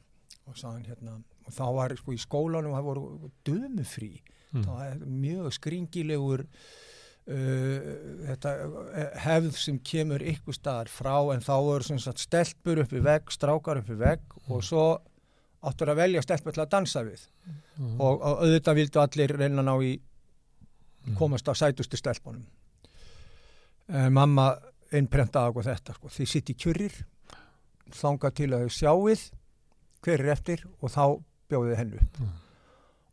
Og 0.50 0.58
sagði 0.60 0.74
hann 0.74 0.90
hérna 0.92 1.20
og 1.44 1.56
þá 1.56 1.66
var 1.78 1.96
sko 2.00 2.16
í 2.16 2.20
skólanum 2.20 2.76
það 2.76 2.90
voru 2.90 3.32
dömufrí. 3.48 4.14
Mm. 4.54 5.50
skringilegur 5.50 6.44
uh, 7.28 7.80
þetta 8.28 8.52
uh, 8.68 9.08
hefð 9.24 9.58
sem 9.58 9.80
kemur 9.80 10.22
ykkur 10.34 10.54
staðar 10.58 10.90
frá 10.92 11.16
en 11.34 11.42
þá 11.46 11.54
voru 11.64 11.84
sem 11.88 12.00
sagt 12.00 12.20
stelpur 12.26 12.82
upp 12.84 12.94
í 12.94 13.02
vegg, 13.04 13.32
strákar 13.32 13.80
upp 13.84 13.90
í 13.90 13.98
vegg 14.00 14.22
og 14.50 14.64
svo 14.64 14.86
áttur 15.64 15.94
að 15.94 16.02
velja 16.02 16.22
stelpur 16.26 16.52
til 16.58 16.66
að 16.66 16.74
dansa 16.78 17.04
við 17.08 17.28
Mm. 17.74 17.96
og, 18.00 18.20
og 18.22 18.42
auðvitað 18.46 18.76
vildu 18.78 19.00
allir 19.02 19.32
reyna 19.40 19.64
ná 19.66 19.72
í 19.82 19.96
Mm. 21.08 21.16
komast 21.18 21.48
á 21.50 21.54
sætustu 21.58 21.98
stelpunum 21.98 22.44
en 23.90 24.14
mamma 24.14 24.54
innprentaði 24.94 25.50
okkur 25.52 25.66
þetta 25.68 25.94
sko. 25.98 26.08
þið 26.14 26.30
sitt 26.30 26.50
í 26.54 26.56
kjurrir 26.56 26.94
þanga 27.92 28.30
til 28.38 28.50
að 28.54 28.68
þau 28.68 28.76
sjáið 28.78 29.24
hver 30.06 30.20
er 30.24 30.32
eftir 30.36 30.64
og 30.82 30.92
þá 30.94 31.04
bjóðið 31.50 31.76
hennu 31.82 32.00
Mm. 32.20 32.30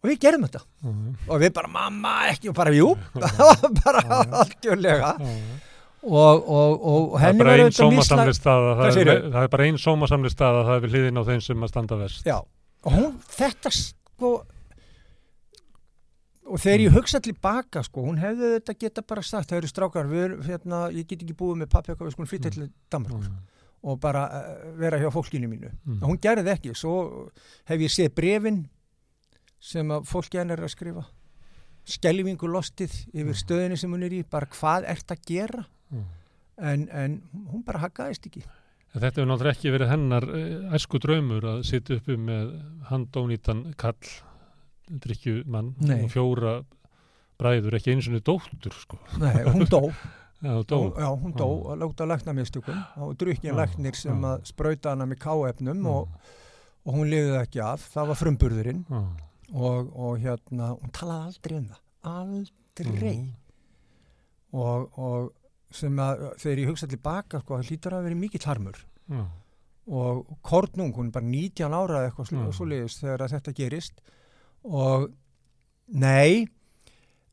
Og 0.01 0.09
við 0.11 0.19
gerum 0.25 0.47
þetta 0.49 0.63
Mm. 0.81 1.17
og 1.29 1.41
við 1.43 1.51
bara 1.53 1.69
mamma 1.69 2.13
ekki 2.31 2.49
og 2.49 2.55
bara 2.57 2.71
jú 2.73 2.95
bara 3.85 4.01
algjörlega 4.41 5.11
Já. 5.21 5.33
og, 6.03 6.47
og, 6.49 6.87
og 6.93 7.19
henni 7.21 7.45
var 7.45 7.61
auðvitað 7.67 7.91
Hvað 8.01 8.79
það, 8.81 9.01
er- 9.03 9.27
það 9.35 9.43
er 9.45 9.51
bara 9.53 9.67
einn 9.69 9.77
sómasamli 9.83 10.31
staða, 10.33 10.63
það 10.71 10.77
er 10.79 10.87
við 10.87 10.95
hliðin 10.97 11.21
á 11.21 11.23
þeim 11.29 11.43
sem 11.45 11.67
að 11.67 11.73
standa 11.75 11.99
verst. 12.01 12.25
Já, 12.25 12.39
og 12.41 12.97
hún, 12.97 13.13
þetta 13.37 13.73
sko 13.77 14.31
og 16.51 16.59
þegar 16.59 16.83
ég 16.87 16.95
hugsa 16.97 17.21
til 17.23 17.37
baka 17.39 17.83
sko, 17.87 18.03
hún 18.09 18.19
hefði 18.19 18.55
þetta 18.57 18.75
geta 18.81 19.05
bara 19.07 19.23
sagt, 19.23 19.51
það 19.53 19.61
eru 19.61 19.69
strákar, 19.71 20.09
við, 20.11 20.33
hérna, 20.49 20.81
ég 20.91 21.07
get 21.07 21.21
ekki 21.23 21.37
búið 21.39 21.61
með 21.63 21.71
pappi 21.77 21.95
við 21.95 22.15
skulum 22.17 22.31
flytja 22.31 22.51
til 22.57 22.71
Danmark 22.91 23.29
Mm. 23.29 23.37
og 23.93 24.01
bara 24.01 24.25
uh, 24.29 24.65
vera 24.77 24.99
hjá 25.01 25.09
fólkinu 25.15 25.49
mínu. 25.49 25.71
Mm. 25.87 26.01
Hún 26.05 26.19
gerði 26.21 26.51
ekki, 26.53 26.75
svo 26.77 27.29
hef 27.71 27.81
ég 27.81 27.93
séð 27.95 28.11
brefin 28.17 28.59
sem 29.61 29.91
að 29.93 30.07
fólki 30.09 30.41
hennar 30.41 30.61
er 30.61 30.69
að 30.69 30.75
skrifa. 30.75 31.05
Skelvingu 31.91 32.49
lostið 32.49 32.95
yfir 33.13 33.37
stöðinu 33.39 33.77
sem 33.81 33.93
hún 33.93 34.05
er 34.07 34.15
í, 34.15 34.23
bara 34.25 34.49
hvað 34.53 34.87
ert 34.93 35.13
að 35.13 35.23
gera? 35.29 35.65
Mm. 35.91 36.09
En, 36.61 36.89
en 36.93 37.15
hún 37.53 37.63
bara 37.67 37.81
haggaðist 37.87 38.27
ekki. 38.29 38.43
En 38.91 39.05
Þetta 39.05 39.21
hefur 39.21 39.31
náttúrulega 39.31 39.57
ekki 39.57 39.73
verið 39.73 39.93
hennar 39.93 40.27
eh, 40.35 40.75
æsku 40.77 41.01
draumur 41.03 41.47
að 41.53 41.63
sitja 41.69 42.01
uppi 42.01 42.17
með 42.19 42.51
handónýtan 42.91 43.63
kall, 43.81 44.13
drikkjumann 44.91 45.75
og 45.79 46.09
fjóra 46.11 46.57
bræður, 47.41 47.77
ekki 47.79 47.95
eins 47.95 48.09
og 48.11 48.17
niður 48.17 48.27
dóttur 48.33 48.75
sko. 48.77 48.99
Nei, 49.23 49.45
hún 49.47 49.69
dó. 49.71 49.85
Já, 50.41 50.55
dó. 50.65 50.77
Hún, 50.81 50.93
já, 50.97 51.09
hún 51.21 51.33
dó 51.37 51.47
og 51.69 51.75
lóta 51.77 52.07
læknamistökum 52.09 52.79
og 53.05 53.11
drukkin 53.21 53.51
Já, 53.51 53.57
læknir 53.59 53.93
sem 53.93 54.23
já. 54.25 54.25
að 54.31 54.47
sprauta 54.49 54.95
hana 54.95 55.05
með 55.05 55.19
káefnum 55.21 55.83
og, 55.91 56.15
og 56.81 56.95
hún 56.97 57.11
lifði 57.13 57.35
það 57.35 57.43
ekki 57.43 57.61
af. 57.61 57.85
Það 57.93 58.09
var 58.09 58.19
frumburðurinn. 58.23 58.79
Og, 59.55 59.91
og 59.97 60.19
hérna, 60.23 60.73
hún 60.79 60.95
talaði 60.95 61.31
aldrei 61.31 61.59
um 61.59 61.69
það. 61.71 61.83
Aldrei. 62.11 63.15
Mm. 63.17 63.29
Og, 64.61 64.99
og 64.99 65.75
sem 65.75 65.99
að 66.03 66.25
þegar 66.43 66.63
ég 66.63 66.71
hugsa 66.73 66.89
tilbaka, 66.91 67.43
sko, 67.43 67.59
það 67.59 67.71
hlýtur 67.71 67.97
að 67.97 68.07
vera 68.09 68.21
mikill 68.21 68.47
harmur. 68.47 68.81
Já. 69.11 69.25
Og 69.91 70.39
Kornung, 70.47 70.93
hún 70.95 71.09
er 71.11 71.15
bara 71.17 71.27
19 71.27 71.75
ára 71.75 72.05
eitthvað 72.07 72.31
Já. 72.31 72.39
mm. 72.39 72.55
svo 72.55 72.67
leiðist 72.71 73.03
þegar 73.03 73.27
þetta 73.33 73.55
gerist. 73.57 74.03
Og 74.71 75.09
nei, 75.99 76.47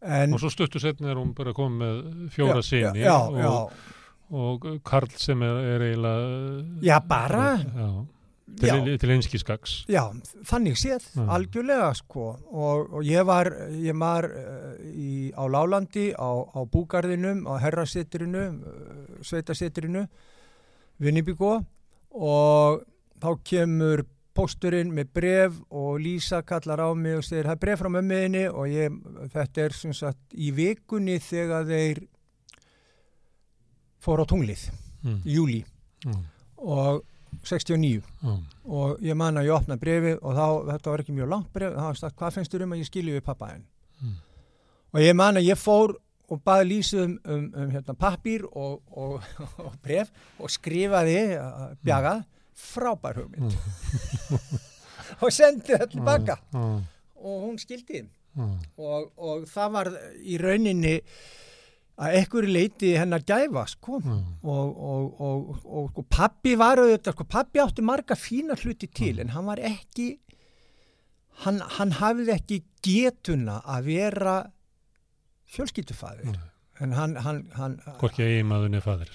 en... 0.01 0.33
Og 0.33 0.41
svo 0.41 0.51
stuttu 0.53 0.81
setni 0.81 1.11
er 1.11 1.19
hún 1.19 1.33
bara 1.37 1.53
komið 1.57 1.79
með 1.81 2.27
fjóra 2.33 2.63
sinni 2.65 3.03
já, 3.03 3.15
og, 3.17 3.37
já, 3.41 3.53
og 4.37 4.67
Karl 4.87 5.11
sem 5.19 5.41
er, 5.45 5.59
er 5.75 5.85
eiginlega... 5.89 6.61
Já, 6.85 6.95
bara? 7.09 7.49
Já, 7.65 7.89
til, 8.61 8.97
til 8.97 9.11
einskiskaks. 9.11 9.73
Já, 9.91 10.05
þannig 10.47 10.77
séð, 10.79 11.03
Já. 11.17 11.25
algjörlega 11.35 11.89
sko 11.99 12.27
og, 12.47 12.93
og 12.95 13.03
ég 13.05 13.25
var, 13.27 13.49
ég 13.75 13.97
var 13.99 14.27
uh, 14.31 14.75
í, 14.87 15.31
á 15.35 15.43
Lálandi, 15.51 16.13
á, 16.15 16.29
á 16.55 16.59
Búgarðinum, 16.71 17.43
á 17.51 17.59
Herrasetrinu, 17.59 18.45
uh, 18.55 19.17
Sveitasetrinu, 19.27 20.05
Vinnibíko 21.03 21.57
og 22.17 22.85
þá 23.21 23.29
kemur 23.45 24.05
pósturinn 24.37 24.91
með 24.93 25.07
bref 25.17 25.55
og 25.73 25.99
Lísa 26.01 26.43
kallar 26.45 26.79
á 26.85 26.89
mig 26.93 27.17
og 27.17 27.23
segir 27.25 27.47
það 27.49 27.55
er 27.57 27.61
bref 27.65 27.79
frá 27.81 27.89
mömmuðinni 27.89 28.43
og 28.49 28.67
ég, 28.69 28.97
þetta 29.33 29.63
er 29.65 29.73
sem 29.73 29.93
sagt 29.97 30.33
í 30.37 30.51
vikunni 30.53 31.17
þegar 31.21 31.65
þeir 31.69 32.03
fór 34.01 34.23
á 34.23 34.25
tunglið 34.29 34.67
Mm. 35.05 35.19
í 35.29 35.33
júli 35.37 35.59
Já, 36.01 36.13
og 36.57 37.03
69 37.45 38.01
já, 38.01 38.33
og 38.65 39.03
ég 39.05 39.17
man 39.19 39.37
að 39.37 39.49
ég 39.49 39.57
opna 39.57 39.77
brefið 39.81 40.17
og 40.21 40.37
þá, 40.37 40.47
þetta 40.71 40.91
var 40.93 41.03
ekki 41.03 41.15
mjög 41.17 41.31
langt 41.33 41.53
bref, 41.53 41.77
þá 41.77 42.01
sagt, 42.01 42.17
hvað 42.17 42.35
finnst 42.37 42.55
þér 42.55 42.65
um 42.65 42.75
að 42.75 42.81
ég 42.81 42.89
skilji 42.89 43.15
við 43.17 43.25
pappa 43.27 43.51
henn? 43.51 43.65
Mm. 44.01 44.17
Og 44.93 45.03
ég 45.03 45.17
man 45.17 45.39
að 45.39 45.49
ég 45.49 45.59
fór 45.59 45.95
og 46.27 46.41
baði 46.43 46.67
lýsu 46.71 46.99
um, 47.03 47.13
um, 47.23 47.45
um 47.55 47.69
hérna, 47.71 47.95
pappír 47.95 48.43
og, 48.49 48.81
og, 48.91 49.23
og 49.65 49.77
bref 49.83 50.11
og 50.39 50.51
skrifaði 50.51 51.19
uh, 51.37 51.69
bjagað 51.85 52.25
frábær 52.57 53.21
hugmynd. 53.21 53.53
Og 55.23 55.31
sendi 55.31 55.71
það 55.71 55.91
tilbaka. 55.93 56.35
Já, 56.51 56.63
og 57.23 57.43
hún 57.45 57.55
skildi. 57.61 58.01
Og, 58.37 59.07
og 59.17 59.45
það 59.49 59.69
var 59.73 59.89
í 60.19 60.37
rauninni 60.41 60.97
að 61.97 62.15
einhverju 62.19 62.51
leiti 62.53 62.91
hennar 62.97 63.23
gæfa 63.25 63.63
sko 63.71 63.97
já. 64.03 64.15
og, 64.43 64.67
og, 64.89 65.21
og, 65.27 65.65
og, 65.65 65.97
og 65.97 66.05
pappi 66.13 66.53
var 66.59 66.77
auðvitað, 66.83 67.15
sko, 67.15 67.25
pappi 67.25 67.61
átti 67.63 67.85
marga 67.85 68.17
fína 68.19 68.57
hluti 68.59 68.87
til 68.87 69.19
en 69.23 69.33
hann 69.33 69.47
var 69.49 69.61
ekki 69.71 70.11
hann, 71.45 71.61
hann 71.77 71.95
hafði 71.97 72.35
ekki 72.35 72.59
getuna 72.85 73.59
að 73.65 73.89
vera 73.91 74.35
fjölskyldufæður 75.53 76.33
Nei. 76.35 76.43
en 76.83 76.93
hann, 76.97 77.15
hann, 77.25 77.41
hann 77.57 77.79
Hvorki 78.01 78.25
eiginmaðurinn 78.25 78.77
er 78.79 78.85
fadir. 78.85 79.11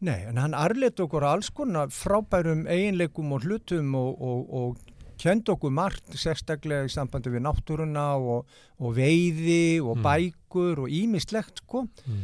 nei, 0.00 0.20
en 0.30 0.38
hann 0.40 0.54
arleit 0.56 1.00
okkur 1.04 1.24
alls 1.26 1.50
konar 1.54 1.92
frábærum 1.94 2.64
eiginleikum 2.70 3.32
og 3.36 3.44
hlutum 3.46 3.92
og, 3.98 4.80
kend 5.22 5.48
okkur 5.54 5.70
margt 5.74 6.14
sérstaklega 6.18 6.88
í 6.88 6.92
sambandi 6.92 7.30
við 7.32 7.44
náttúruna 7.46 8.06
og, 8.18 8.46
og 8.82 8.94
veiði 8.98 9.78
og 9.80 9.96
Mm. 10.00 10.04
bækur 10.08 10.82
og 10.84 10.88
ímislegt 10.90 11.62
sko 11.62 11.84
Mm. 12.06 12.22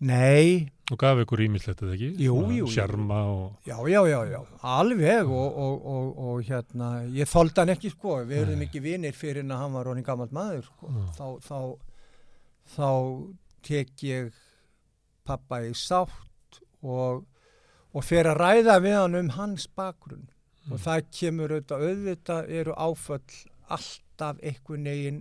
nei, 0.00 0.68
Og 0.90 0.98
gaf 0.98 1.20
ykkur 1.22 1.38
ímislegt 1.44 1.82
eða 1.84 1.92
ekki? 1.94 2.06
Jú, 2.18 2.34
jú, 2.50 2.54
jú. 2.64 2.66
Sjarma 2.72 3.18
og... 3.30 3.52
Já, 3.64 3.76
já, 3.86 4.00
já, 4.10 4.20
já, 4.32 4.40
alveg 4.66 5.28
og, 5.30 5.58
og, 5.64 5.84
og, 5.86 6.08
og 6.18 6.40
hérna, 6.48 6.88
ég 7.14 7.28
þóldi 7.30 7.60
hann 7.62 7.70
ekki 7.76 7.92
sko, 7.92 8.16
við 8.26 8.48
Nei. 8.56 8.64
ekki 8.66 8.82
vinir 8.82 9.14
fyrir 9.14 9.44
en 9.44 9.52
að 9.54 9.60
hann 9.62 9.76
var 9.76 9.86
honin 9.92 10.02
gammalt 10.08 10.32
maður 10.34 10.64
sko, 10.66 10.90
Já. 10.90 11.04
þá, 11.14 11.26
þá, 11.46 11.60
þá 12.74 12.88
tek 13.70 14.02
ég 14.08 14.32
pappa 15.30 15.60
í 15.68 15.70
sátt 15.78 16.58
og, 16.82 17.22
og 17.94 18.02
fer 18.10 18.26
að 18.32 18.40
ræða 18.42 18.80
við 18.82 18.98
hann 18.98 19.14
um 19.20 19.30
hans 19.36 19.68
bakgrunn 19.78 20.26
og 20.70 20.76
Mm. 20.78 20.84
það 20.84 21.06
kemur 21.18 21.50
auðvitað, 21.56 21.82
auðvitað 21.88 22.50
eru 22.60 22.72
áföll 22.78 23.36
alltaf 23.68 24.38
einhvern 24.42 24.84
veginn 24.90 25.20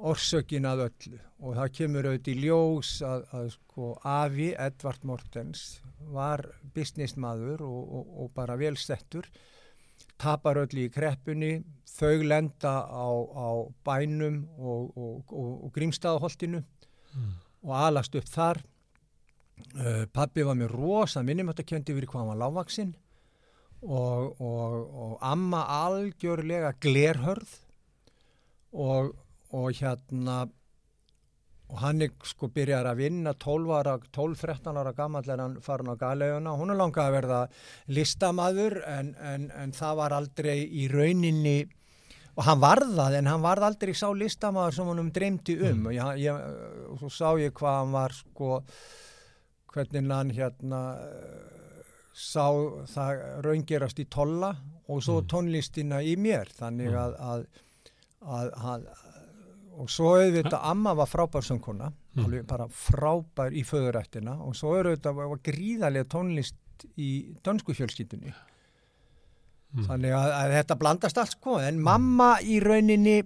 orsökin 0.00 0.64
að 0.68 0.82
öllu 0.86 1.18
og 1.40 1.56
það 1.58 1.72
kemur 1.76 2.06
auðvitað 2.08 2.32
í 2.32 2.44
ljós 2.46 2.90
að, 3.04 3.24
að 3.36 3.48
sko 3.56 3.88
Afi, 4.08 4.48
Edvard 4.56 5.02
Mortens 5.04 5.64
var 6.14 6.44
businessmaður 6.74 7.60
og, 7.66 7.80
og, 7.98 8.06
og 8.24 8.30
bara 8.36 8.56
velsettur 8.60 9.28
tapar 10.20 10.60
öllu 10.62 10.86
í 10.86 10.92
kreppunni 10.92 11.52
þau 11.90 12.22
lenda 12.24 12.72
á, 12.88 13.08
á 13.12 13.48
bænum 13.84 14.42
og, 14.58 14.90
og, 14.96 15.32
og, 15.32 15.52
og 15.66 15.72
grímstaðaholtinu 15.76 16.62
Mm. 17.10 17.30
og 17.66 17.72
alast 17.74 18.14
upp 18.14 18.28
þar 18.30 18.60
uh, 19.74 20.04
pappi 20.14 20.44
var 20.46 20.54
með 20.54 20.68
rosa 20.78 21.24
minnum 21.26 21.48
þetta 21.50 21.64
kendi 21.66 21.96
verið 21.96 22.12
hvað 22.12 22.20
hann 22.22 22.28
var 22.30 22.38
lágvaksinn 22.44 22.92
og, 23.82 24.40
og, 24.40 24.76
og 25.04 25.18
amma 25.24 25.64
algjörlega 25.86 26.74
glerhörð 26.80 27.58
og, 28.72 29.12
og 29.56 29.70
hérna 29.80 30.44
og 31.70 31.78
hann 31.78 32.02
sko 32.26 32.48
byrjar 32.50 32.88
að 32.90 33.02
vinna 33.04 33.32
12 33.38 33.74
ára, 33.78 33.96
12-13 34.10 34.78
ára 34.80 34.92
gammal 34.96 35.28
er 35.30 35.42
hann 35.42 35.58
farin 35.62 35.92
á 35.92 35.96
galeðuna 35.98 36.56
hún 36.58 36.72
er 36.74 36.80
langað 36.80 37.06
að 37.06 37.16
verða 37.18 37.42
listamaður 37.94 38.80
en, 38.90 39.12
en, 39.14 39.50
en 39.54 39.74
það 39.76 40.00
var 40.00 40.16
aldrei 40.16 40.56
í 40.66 40.88
rauninni 40.90 41.60
og 42.34 42.46
hann 42.46 42.62
varðað 42.62 43.20
en 43.20 43.30
hann 43.30 43.44
varð 43.44 43.68
aldrei 43.68 43.94
sá 43.94 44.08
listamaður 44.16 44.76
sem 44.76 44.90
hann 44.90 45.02
um 45.02 45.12
dreymdi 45.14 45.56
um. 45.68 45.86
Og, 45.90 45.94
ég, 45.94 46.24
ég, 46.24 46.98
svo 46.98 47.10
sá 47.12 47.28
ég 47.38 47.54
hvað 47.54 47.78
hann 47.82 47.94
var 47.94 48.16
sko 48.16 48.60
hvernig 49.70 50.10
hann 50.10 50.34
hérna 50.34 50.82
sá 52.12 52.46
það 52.90 53.20
raungerast 53.46 53.98
í 54.02 54.06
tolla 54.10 54.54
og 54.88 55.02
svo 55.02 55.20
Mm. 55.20 55.26
tónlistina 55.30 56.00
í 56.02 56.16
mér 56.18 56.48
þannig 56.58 56.92
að, 56.94 57.14
að, 57.20 57.46
að, 58.22 58.50
að 58.72 58.86
og 59.80 59.88
svo 59.88 60.10
auðvitað 60.18 60.60
amma 60.62 60.94
var 60.94 61.06
frábær 61.06 61.42
söngkona 61.46 61.92
Mm. 62.16 62.42
bara 62.46 62.66
frábær 62.68 63.52
í 63.54 63.62
föðurættina 63.64 64.34
og 64.42 64.54
svo 64.58 64.74
auðvitað 64.74 65.14
var 65.14 65.38
gríðarlega 65.46 66.08
tónlist 66.10 66.56
í 66.98 67.36
dönsku 67.44 67.72
fjölskyldunni 67.72 68.32
Mm. 69.72 69.84
þannig 69.86 70.10
að, 70.18 70.50
þetta 70.56 70.78
blandast 70.78 71.18
allt 71.18 71.30
sko 71.36 71.58
en 71.62 71.78
mamma 71.80 72.38
í 72.42 72.58
rauninni 72.60 73.22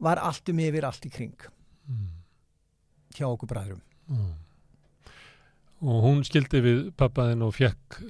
var 0.00 0.18
allt 0.20 0.48
um 0.52 0.58
yfir 0.60 0.84
allt 0.84 1.06
í 1.06 1.10
kring 1.10 1.34
hjá 3.16 3.24
okkur 3.26 3.48
bræðrum. 3.48 3.80
Og 5.80 6.02
hún 6.02 6.24
skildi 6.26 6.60
við 6.64 6.78
pappaðinn 6.98 7.44
og 7.46 7.52
fekk 7.54 8.00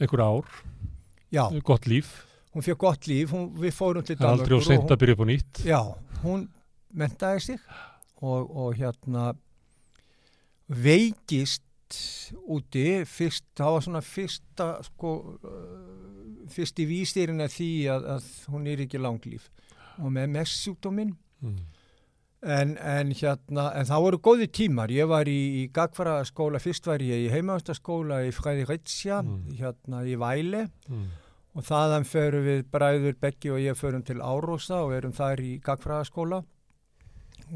einhver 0.00 0.22
ár, 0.24 0.46
já, 1.34 1.42
gott 1.66 1.84
líf. 1.90 2.24
hún 2.54 2.62
fekk 2.64 2.78
gott 2.80 3.06
líf 3.10 3.32
hún, 3.34 3.50
við 3.60 3.74
fórum 3.76 4.04
til 4.06 4.16
er 4.16 4.26
aldrei 4.30 4.56
á 4.56 4.60
hún- 4.62 4.88
að 4.94 5.00
byrja 5.02 5.14
upp 5.18 5.20
á 5.20 5.26
nýtt. 5.28 5.60
Já, 5.68 5.80
hún 6.22 6.48
mentaði 6.94 7.40
sig 7.42 7.60
og, 8.22 8.48
og 8.56 8.74
hérna 8.78 9.34
veikist 10.68 11.64
úti, 12.48 13.04
fyrst, 13.08 13.44
það 13.56 13.72
var 13.74 13.84
svona 13.86 14.02
fyrsta 14.04 14.66
sko, 14.84 15.12
uh, 15.40 16.48
fyrsti 16.52 16.84
vísirinn 16.88 17.40
að 17.40 17.54
því 17.54 17.68
að, 17.94 18.08
að 18.16 18.26
hún 18.52 18.66
er 18.68 18.82
ekki 18.84 19.00
langlíf 19.00 19.48
og 19.98 20.12
með 20.14 20.30
mestsjúkdóminn 20.36 21.16
Mm. 21.38 21.54
En, 22.42 22.76
en 22.78 23.10
hérna, 23.18 23.64
en 23.74 23.86
það 23.88 24.02
voru 24.04 24.18
góði 24.22 24.46
tímar, 24.54 24.90
ég 24.94 25.08
var 25.10 25.26
í, 25.26 25.38
í 25.62 25.62
gagfaraskóla, 25.74 26.60
fyrst 26.62 26.86
var 26.86 27.02
ég 27.02 27.24
í 27.26 27.30
heimaðastaskóla 27.32 28.20
í 28.28 28.30
Fræði 28.36 28.66
Ritsja, 28.68 29.22
Mm. 29.22 29.56
hérna 29.58 30.04
í 30.06 30.14
Væle 30.20 30.68
Mm. 30.88 31.08
og 31.56 31.64
þaðan 31.64 32.04
förum 32.06 32.44
við 32.46 32.62
bræður 32.70 33.16
Beggi 33.20 33.50
og 33.50 33.58
ég 33.58 33.74
förum 33.76 34.04
til 34.04 34.20
Árósa 34.22 34.84
og 34.84 34.92
erum 34.94 35.12
þar 35.12 35.40
í 35.42 35.58
gagfræðaskóla 35.60 36.44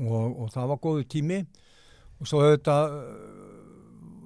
og, 0.03 0.41
og 0.41 0.51
það 0.51 0.69
var 0.69 0.79
góðu 0.83 1.05
tími. 1.07 1.47
Og 2.21 2.27
svo 2.27 2.41
auðvitað 2.43 2.97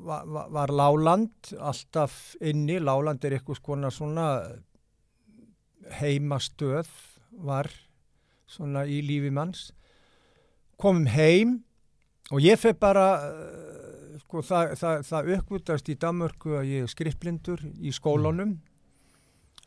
var, 0.07 0.25
var, 0.27 0.49
var 0.51 0.69
Láland 0.69 1.53
alltaf 1.61 2.37
inni, 2.41 2.79
Láland 2.81 3.25
er 3.25 3.37
eitthvað 3.39 3.57
skona 3.61 3.91
svona 3.91 4.27
heimastöð 6.01 6.89
var 7.47 7.69
svona 8.49 8.85
í 8.87 9.01
lífi 9.05 9.31
manns 9.35 9.73
komum 10.81 11.07
heim 11.13 11.57
og 12.33 12.41
ég 12.43 12.59
fyrir 12.61 12.79
bara 12.83 13.07
uh, 13.31 14.17
sko 14.25 14.43
það, 14.45 14.73
það, 14.81 15.03
það 15.09 15.31
uppvutast 15.37 15.89
í 15.93 15.99
Danmörku 16.03 16.57
að 16.61 16.71
ég 16.73 16.87
er 16.87 16.91
skripplindur 16.93 17.63
í 17.81 17.93
skólunum 17.95 18.57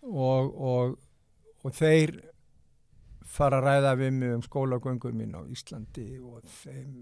og, 0.03 0.51
og, 0.59 0.97
og 1.63 1.73
þeir 1.75 2.13
fara 3.29 3.59
að 3.59 3.65
ræða 3.69 3.95
við 3.99 4.13
mig 4.19 4.35
um 4.35 4.43
skólagöngum 4.45 5.17
mín 5.19 5.35
á 5.37 5.41
Íslandi 5.53 6.07
og 6.19 6.41
þeim 6.63 6.93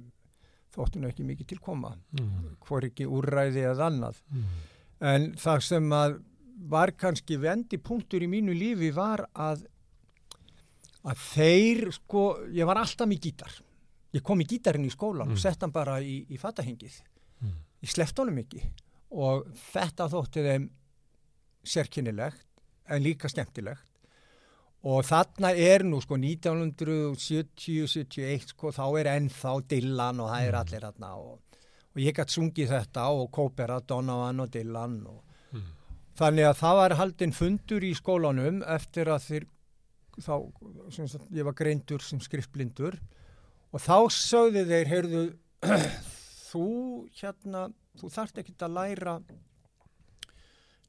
þóttu 0.75 0.99
nú 1.01 1.07
ekki 1.09 1.23
mikið 1.25 1.47
til 1.53 1.59
koma 1.63 1.93
Mm. 2.17 2.57
hvor 2.65 2.83
ekki 2.85 3.05
úrræði 3.07 3.63
eða 3.69 3.87
annað 3.91 4.19
Mm. 4.31 4.43
en 5.01 5.25
það 5.39 5.61
sem 5.63 5.89
að 5.93 6.17
var 6.69 6.91
kannski 6.97 7.37
vendi 7.39 7.77
punktur 7.77 8.21
í 8.25 8.27
mínu 8.27 8.53
lífi 8.57 8.91
var 8.95 9.25
að 9.35 9.65
að 11.07 11.17
þeir 11.33 11.91
sko, 11.95 12.23
ég 12.51 12.65
var 12.67 12.77
alltaf 12.81 13.07
með 13.07 13.21
gítar 13.27 13.53
ég 14.13 14.21
kom 14.23 14.39
í 14.41 14.45
gítarinn 14.47 14.85
í 14.87 14.91
skólan 14.93 15.27
og 15.27 15.35
Mm. 15.35 15.41
sett 15.41 15.61
hann 15.61 15.71
bara 15.71 15.99
í, 16.01 16.25
í 16.29 16.37
fatahengið 16.39 17.01
Mm. 17.41 17.51
ég 17.83 17.89
sleft 17.89 18.17
honum 18.17 18.37
ekki 18.37 18.61
og 19.11 19.45
þetta 19.73 20.07
þótti 20.09 20.43
þeim 20.47 20.69
sérkennilegt 21.63 22.45
en 22.89 23.03
líka 23.03 23.27
skemmtilegt 23.29 23.83
og 24.83 25.03
þarna 25.05 25.51
er 25.57 25.83
nú 25.83 25.99
sko 26.01 26.15
1970-71 26.17 28.47
sko 28.53 28.71
þá 28.71 28.85
er 29.01 29.05
ennþá 29.17 29.53
Dylan 29.67 30.19
og 30.23 30.29
það 30.31 30.41
er 30.47 30.51
Mm. 30.53 30.59
allir 30.61 30.81
þarna 30.87 31.09
og, 31.17 31.39
og 31.95 32.01
ég 32.01 32.13
gætt 32.15 32.29
sungið 32.33 32.69
þetta 32.69 33.03
og 33.09 33.31
Kópera, 33.31 33.79
Donovan 33.85 34.39
og 34.39 34.49
Dylan 34.51 35.05
og 35.07 35.23
Mm. 35.53 35.63
þannig 36.17 36.45
að 36.49 36.57
það 36.59 36.75
var 36.75 36.91
haldinn 36.97 37.31
fundur 37.33 37.81
í 37.83 37.93
skólanum 37.95 38.63
eftir 38.67 39.05
að 39.05 39.21
þeir 39.27 39.45
þá, 40.19 40.51
sem 40.91 41.07
sagt, 41.07 41.31
ég 41.31 41.43
var 41.45 41.53
greindur 41.53 42.01
sem 42.01 42.19
skrifblindur 42.19 42.99
og 43.73 43.81
þá 43.83 43.97
sögðu 44.13 44.63
þeir, 44.69 44.87
heyrðu 44.93 45.23
þú 46.51 46.65
hérna, 47.19 47.65
þú 47.99 48.09
þarft 48.13 48.37
ekkert 48.43 48.65
að 48.67 48.75
læra 48.77 49.17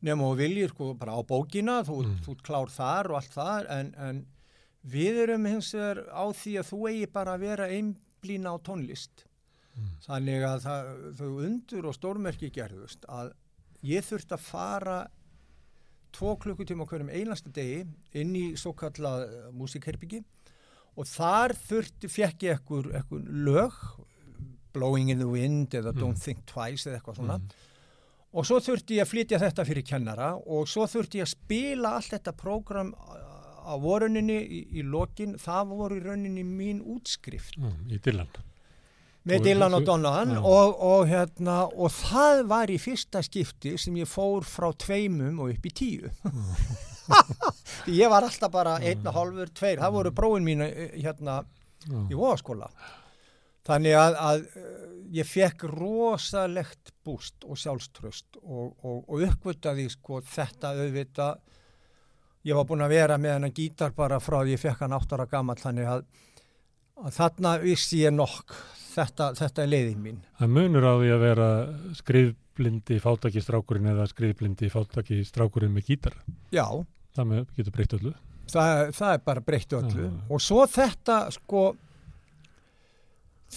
nema 0.07 0.29
og 0.31 0.37
viljir 0.39 0.71
sko 0.71 0.93
bara 0.99 1.17
á 1.19 1.21
bókina, 1.27 1.81
þú, 1.87 1.97
Mm. 2.07 2.19
þú 2.25 2.35
klár 2.47 2.71
þar 2.71 3.11
og 3.11 3.17
allt 3.19 3.33
þar 3.35 3.67
en, 3.75 3.89
en 3.99 4.21
við 4.87 5.23
erum 5.25 5.47
hins 5.51 5.73
vegar 5.75 6.05
á 6.15 6.25
því 6.31 6.53
að 6.61 6.69
þú 6.71 6.79
eigi 6.93 7.09
bara 7.13 7.35
að 7.35 7.43
vera 7.49 7.67
einblína 7.75 8.55
á 8.55 8.57
tónlist 8.63 9.25
Mm. 9.79 9.91
þannig 10.03 10.43
að 10.43 10.63
það, 10.65 10.89
þau 11.19 11.29
undur 11.47 11.87
og 11.87 11.95
stórmerki 11.95 12.49
gerðust 12.51 13.05
að 13.09 13.29
ég 13.87 14.03
þurfti 14.03 14.35
að 14.35 14.41
fara 14.43 14.97
tvo 16.13 16.33
klukkutíma 16.43 16.83
á 16.83 16.89
hverjum 16.91 17.11
einasta 17.15 17.51
degi 17.55 17.85
inn 18.19 18.33
í 18.35 18.57
svo 18.59 18.73
kallað 18.75 19.29
músikherbyggi 19.55 20.25
og 20.99 21.07
þar 21.07 21.55
þurfti, 21.69 22.11
fekk 22.11 22.45
ég 22.49 22.59
ekkur, 22.59 22.91
ekkur 22.99 23.23
lög 23.49 23.79
Blowing 24.75 25.09
in 25.15 25.19
the 25.23 25.27
Wind 25.31 25.73
eða 25.79 25.93
Mm. 25.95 26.01
Don't 26.03 26.21
Think 26.23 26.45
Twice 26.47 26.87
eða 26.91 26.99
eitthvað 27.01 27.17
svona 27.23 27.39
Mm. 27.39 27.49
og 28.35 28.45
svo 28.45 28.59
þurfti 28.61 28.99
ég 28.99 29.07
að 29.07 29.13
flytja 29.15 29.39
þetta 29.41 29.65
fyrir 29.65 29.87
kennara 29.89 30.35
og 30.37 30.67
svo 30.69 30.85
þurfti 30.87 31.19
ég 31.23 31.25
að 31.25 31.33
spila 31.37 31.95
allt 31.97 32.11
þetta 32.13 32.33
prógram 32.37 32.93
á 33.69 33.75
voruninni 33.81 34.37
í, 34.49 34.61
í 34.81 34.83
lokin, 34.85 35.35
það 35.39 35.73
voru 35.77 35.97
í 36.01 36.05
rauninni 36.05 36.45
mín 36.45 36.83
útskrift 36.85 37.57
Mm. 37.59 37.89
Í 37.91 37.99
Dylan. 38.01 38.29
með 39.29 39.43
Dylan 39.45 39.75
og 39.75 39.85
Donovan 39.85 40.37
og, 40.39 40.77
og, 40.81 41.07
hérna, 41.09 41.69
og 41.77 41.91
það 41.93 42.47
var 42.49 42.67
í 42.73 42.79
fyrsta 42.81 43.21
skipti 43.23 43.77
sem 43.79 43.95
ég 43.97 44.07
fór 44.09 44.41
frá 44.45 44.71
tveimum 44.73 45.41
og 45.41 45.51
upp 45.57 45.67
í 45.67 45.73
tíu 45.73 46.11
ég 48.01 48.11
var 48.11 48.27
alltaf 48.27 48.53
bara 48.53 48.79
einn 48.81 49.07
og 49.07 49.17
hálfur, 49.17 49.53
tveir, 49.55 49.83
það 49.83 49.97
voru 49.99 50.15
bróin 50.15 50.47
mín 50.47 50.65
eh, 50.67 50.95
hérna 50.99 51.41
í 51.89 52.13
Já. 52.13 52.17
vogaskóla. 52.19 52.71
Þannig 53.69 53.99
að, 54.01 54.17
að 54.31 54.47
eh, 54.61 54.89
ég 55.19 55.29
fekk 55.29 55.67
rosalegt 55.73 56.93
búst 57.05 57.45
og 57.49 57.59
sjálfströst 57.61 58.41
og, 58.43 58.75
og, 58.85 59.05
og 59.09 59.23
uppvitaði 59.29 59.89
sko 59.93 60.21
þetta 60.25 60.75
auðvita 60.77 61.29
ég 62.49 62.57
var 62.57 62.67
búin 62.69 62.85
að 62.85 62.95
vera 62.95 63.19
með 63.21 63.37
hennar 63.37 63.55
gítar 63.57 63.95
bara 63.97 64.21
frá 64.23 64.41
því 64.43 64.57
ég 64.57 64.63
fekk 64.63 64.85
hann 64.85 64.97
átt 64.97 65.15
ára 65.15 65.29
gammal 65.31 65.57
þannig 65.61 65.89
að, 65.91 66.05
að 67.05 67.17
þarna 67.19 67.55
vissi 67.65 68.03
ég 68.05 68.15
nokk. 68.15 68.57
Þetta, 68.99 69.29
þetta 69.39 69.63
er 69.63 69.69
leiðin 69.71 69.99
mín. 70.03 70.23
Það 70.41 70.55
munur 70.57 70.87
á 70.89 70.93
því 70.99 71.11
að 71.15 71.21
vera 71.23 71.49
skrifblindi 71.95 72.97
fátaki 73.05 73.43
strákurinn 73.45 73.91
eða 73.93 74.07
skrifblindi 74.11 74.71
fátaki 74.73 75.21
strákurinn 75.29 75.75
með 75.77 75.93
gítar. 75.93 76.17
já, 76.51 76.65
Það 77.19 77.27
með, 77.33 77.45
getur 77.59 77.75
breytt 77.75 77.95
öllu. 77.99 78.15
það, 78.53 78.83
það 78.95 79.13
er 79.17 79.23
bara 79.27 79.43
breytt 79.51 79.73
öllu 79.77 80.07
Já. 80.07 80.13
og 80.31 80.41
svo 80.45 80.63
þetta 80.71 81.19
sko 81.35 81.63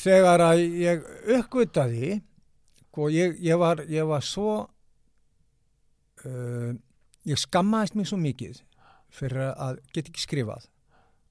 þegar 0.01 0.43
að 0.45 0.61
ég 0.81 1.05
uppgötaði 1.37 2.11
sko 2.89 3.07
ég, 3.13 3.37
ég, 3.43 3.57
var, 3.59 3.83
ég 3.91 4.07
var 4.09 4.23
svo 4.25 4.53
uh, 6.25 6.71
ég 7.27 7.39
skammaðist 7.39 7.95
mér 7.99 8.09
svo 8.09 8.19
mikið 8.21 8.61
fyrir 9.11 9.51
að 9.51 9.79
geta 9.91 10.11
ekki 10.13 10.23
skrifað 10.25 10.67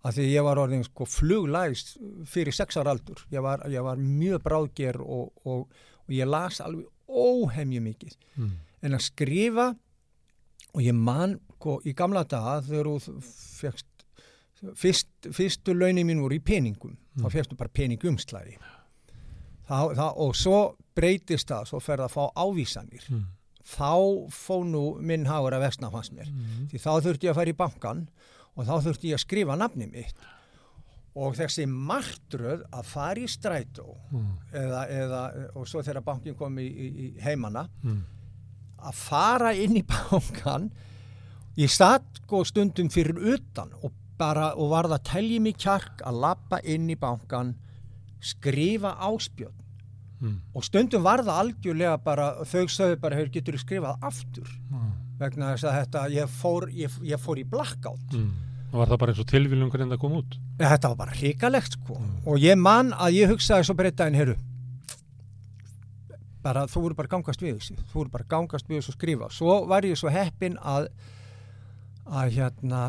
af 0.04 0.14
því 0.16 0.26
ég 0.30 0.44
var 0.46 0.60
orðin 0.62 0.84
sko 0.86 1.04
fluglæst 1.08 1.94
fyrir 2.28 2.54
sex 2.56 2.78
ára 2.80 2.94
aldur 2.94 3.20
ég 3.32 3.42
var, 3.44 3.64
ég 3.72 3.84
var 3.84 4.00
mjög 4.00 4.40
bráðger 4.44 5.00
og, 5.02 5.32
og, 5.44 5.66
og 6.06 6.14
ég 6.16 6.28
las 6.28 6.60
alveg 6.64 6.86
óhemju 7.10 7.80
mikið 7.84 8.16
Mm. 8.40 8.52
en 8.86 8.94
að 8.96 9.02
skrifa 9.04 9.64
og 10.72 10.80
ég 10.80 10.94
man 10.96 11.34
í 11.86 11.94
gamla 11.94 12.24
daga 12.24 12.60
þegar 12.66 12.84
þú 12.86 13.22
fegst 13.60 13.86
fyrst, 14.76 15.08
fyrstu 15.32 15.72
launin 15.74 16.06
mín 16.06 16.20
voru 16.20 16.36
í 16.36 16.40
peningum 16.44 16.96
Mm. 17.16 17.24
þá 17.24 17.30
fegstu 17.32 17.56
bara 17.56 17.68
peningumslæði 17.74 18.56
það, 19.68 19.94
það, 19.98 20.12
og 20.16 20.34
svo 20.38 20.58
breytist 20.96 21.48
það 21.50 21.64
svo 21.70 21.80
ferð 21.82 22.04
að 22.06 22.12
fá 22.14 22.24
ávísanir 22.36 23.06
Mm. 23.10 23.24
þá 23.66 24.28
fó 24.30 24.60
nú 24.64 25.00
minn 25.00 25.26
hagur 25.26 25.52
að 25.52 25.60
vestna 25.66 25.90
fannst 25.90 26.12
mér 26.12 26.28
Mm. 26.30 26.68
því 26.70 26.78
þá 26.78 26.90
þurfti 27.02 27.26
ég 27.26 27.30
að 27.30 27.34
fara 27.34 27.50
í 27.50 27.56
bankan 27.56 28.08
og 28.56 28.66
þá 28.66 28.74
þurfti 28.84 29.08
ég 29.10 29.14
að 29.14 29.24
skrifa 29.24 29.56
nafni 29.58 29.86
mitt 29.90 30.14
og 31.16 31.34
þessi 31.34 31.66
martröð 31.66 32.62
að 32.72 32.84
fara 32.84 33.20
í 33.20 33.26
strætó 33.26 33.96
Mm. 34.12 34.36
eða, 34.52 34.88
eða, 34.90 35.56
og 35.56 35.66
svo 35.66 35.82
þegar 35.82 36.04
bankin 36.04 36.34
kom 36.34 36.56
í, 36.58 36.68
í, 36.68 36.88
í 37.16 37.20
heimana 37.20 37.68
Mm. 37.82 38.02
að 38.78 38.94
fara 38.94 39.52
inn 39.54 39.76
í 39.76 39.82
bankan 39.94 40.70
ég 41.58 41.70
satt 41.70 42.04
sko 42.24 42.44
stundum 42.44 42.88
fyrir 42.88 43.16
utan 43.34 43.72
og 43.82 43.92
bara 44.18 44.52
og 44.54 44.70
varð 44.70 44.92
að 44.98 45.02
telja 45.10 45.40
mig 45.40 45.56
kjark 45.58 46.02
að 46.06 46.20
lappa 46.20 46.60
inn 46.64 46.88
í 46.90 46.96
bankan 47.00 47.54
skrifa 48.20 48.96
áspjöld 49.00 49.56
Mm. 50.20 50.34
og 50.54 50.62
stundum 50.64 51.02
var 51.02 51.22
það 51.24 51.38
algjörlega 51.40 51.96
bara 52.04 52.44
þau 52.44 52.66
sögðu 52.68 53.00
bara, 53.00 53.16
hefur 53.16 53.30
getur 53.32 53.56
skrifað 53.56 53.98
aftur 54.04 54.50
Mm. 54.70 54.90
vegna 55.18 55.54
þess 55.54 55.64
að 55.64 55.78
þetta, 55.80 56.02
ég 56.12 56.28
fór, 56.28 56.68
ég, 56.76 56.90
ég 57.02 57.16
fór 57.18 57.38
í 57.40 57.44
blackout 57.48 58.12
Mm. 58.12 58.30
Og 58.72 58.78
var 58.78 58.86
það 58.86 58.98
bara 58.98 59.12
eins 59.12 59.18
og 59.20 59.26
tilvílum 59.26 59.70
hvernig 59.70 59.88
það 59.94 59.98
kom 60.00 60.12
út? 60.12 60.36
þetta 60.58 60.88
var 60.88 60.96
bara 60.96 61.12
hrikalegt 61.16 61.72
sko 61.72 61.94
Mm. 61.94 62.26
og 62.26 62.36
ég 62.38 62.58
man 62.58 62.92
að 62.92 63.12
ég 63.14 63.28
hugsaði 63.32 63.64
svo 63.64 63.74
breyta 63.74 64.06
en 64.06 64.14
heru 64.14 64.36
bara 66.42 66.66
þú 66.66 66.82
voru 66.84 66.94
bara 66.96 67.08
gangast 67.08 67.40
við 67.44 67.56
þessu 67.58 67.74
þú 67.90 67.94
voru 67.94 68.10
bara 68.10 68.24
gangast 68.28 68.68
við 68.68 68.80
þessu 68.80 68.92
og 68.92 68.96
skrifa 68.98 69.30
svo 69.32 69.66
var 69.68 69.82
ég 69.88 69.96
svo 69.96 70.10
heppin 70.12 70.56
að 70.58 70.88
að 72.06 72.32
hérna 72.38 72.84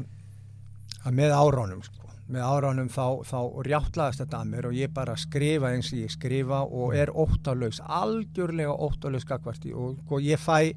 að 1.05 1.17
með 1.17 1.33
áránum 1.35 1.83
sko. 1.83 1.97
Með 2.31 2.45
áránum 2.47 2.87
þá, 2.93 3.05
þá 3.27 3.39
rjáttlaðist 3.67 4.21
þetta 4.23 4.39
að 4.39 4.49
mér 4.53 4.67
og 4.69 4.75
ég 4.77 4.93
bara 4.95 5.17
skrifa 5.19 5.71
eins 5.73 5.89
og 5.91 5.99
ég 5.99 6.13
skrifa 6.13 6.61
og 6.63 6.93
er 6.95 7.11
óttalaus, 7.11 7.81
algjörlega 7.83 8.71
óttalaus 8.71 9.25
gagvarti 9.27 9.73
og 9.75 9.97
sko 10.05 10.21
ég 10.23 10.39
fæ 10.39 10.71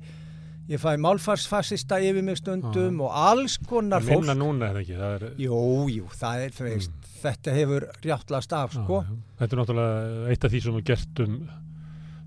ég 0.64 0.80
fæ 0.80 0.96
málfarsfassista 0.98 1.98
yfir 2.00 2.24
mig 2.24 2.38
stundum 2.40 3.02
og 3.04 3.12
alls 3.14 3.58
konar 3.68 4.00
fólk. 4.02 4.24
minna 4.24 4.34
núna 4.34 4.70
eða 4.72 4.80
ekki? 4.82 4.96
Það 4.98 5.14
er, 5.18 5.26
Jú, 5.44 5.58
jú, 5.92 6.06
það 6.16 6.44
er, 6.46 6.54
veist, 6.64 6.94
þetta 7.20 7.54
hefur 7.58 7.86
rjáttlast 8.02 8.52
af, 8.56 8.72
Já, 8.72 8.80
sko. 8.80 9.02
já. 9.04 9.18
Þetta 9.42 9.54
er 9.56 9.60
náttúrulega 9.60 10.30
eitt 10.32 10.44
af 10.48 10.54
því 10.54 10.62
sem 10.64 10.78
er 10.80 10.86
gert 10.90 11.20
um 11.26 11.36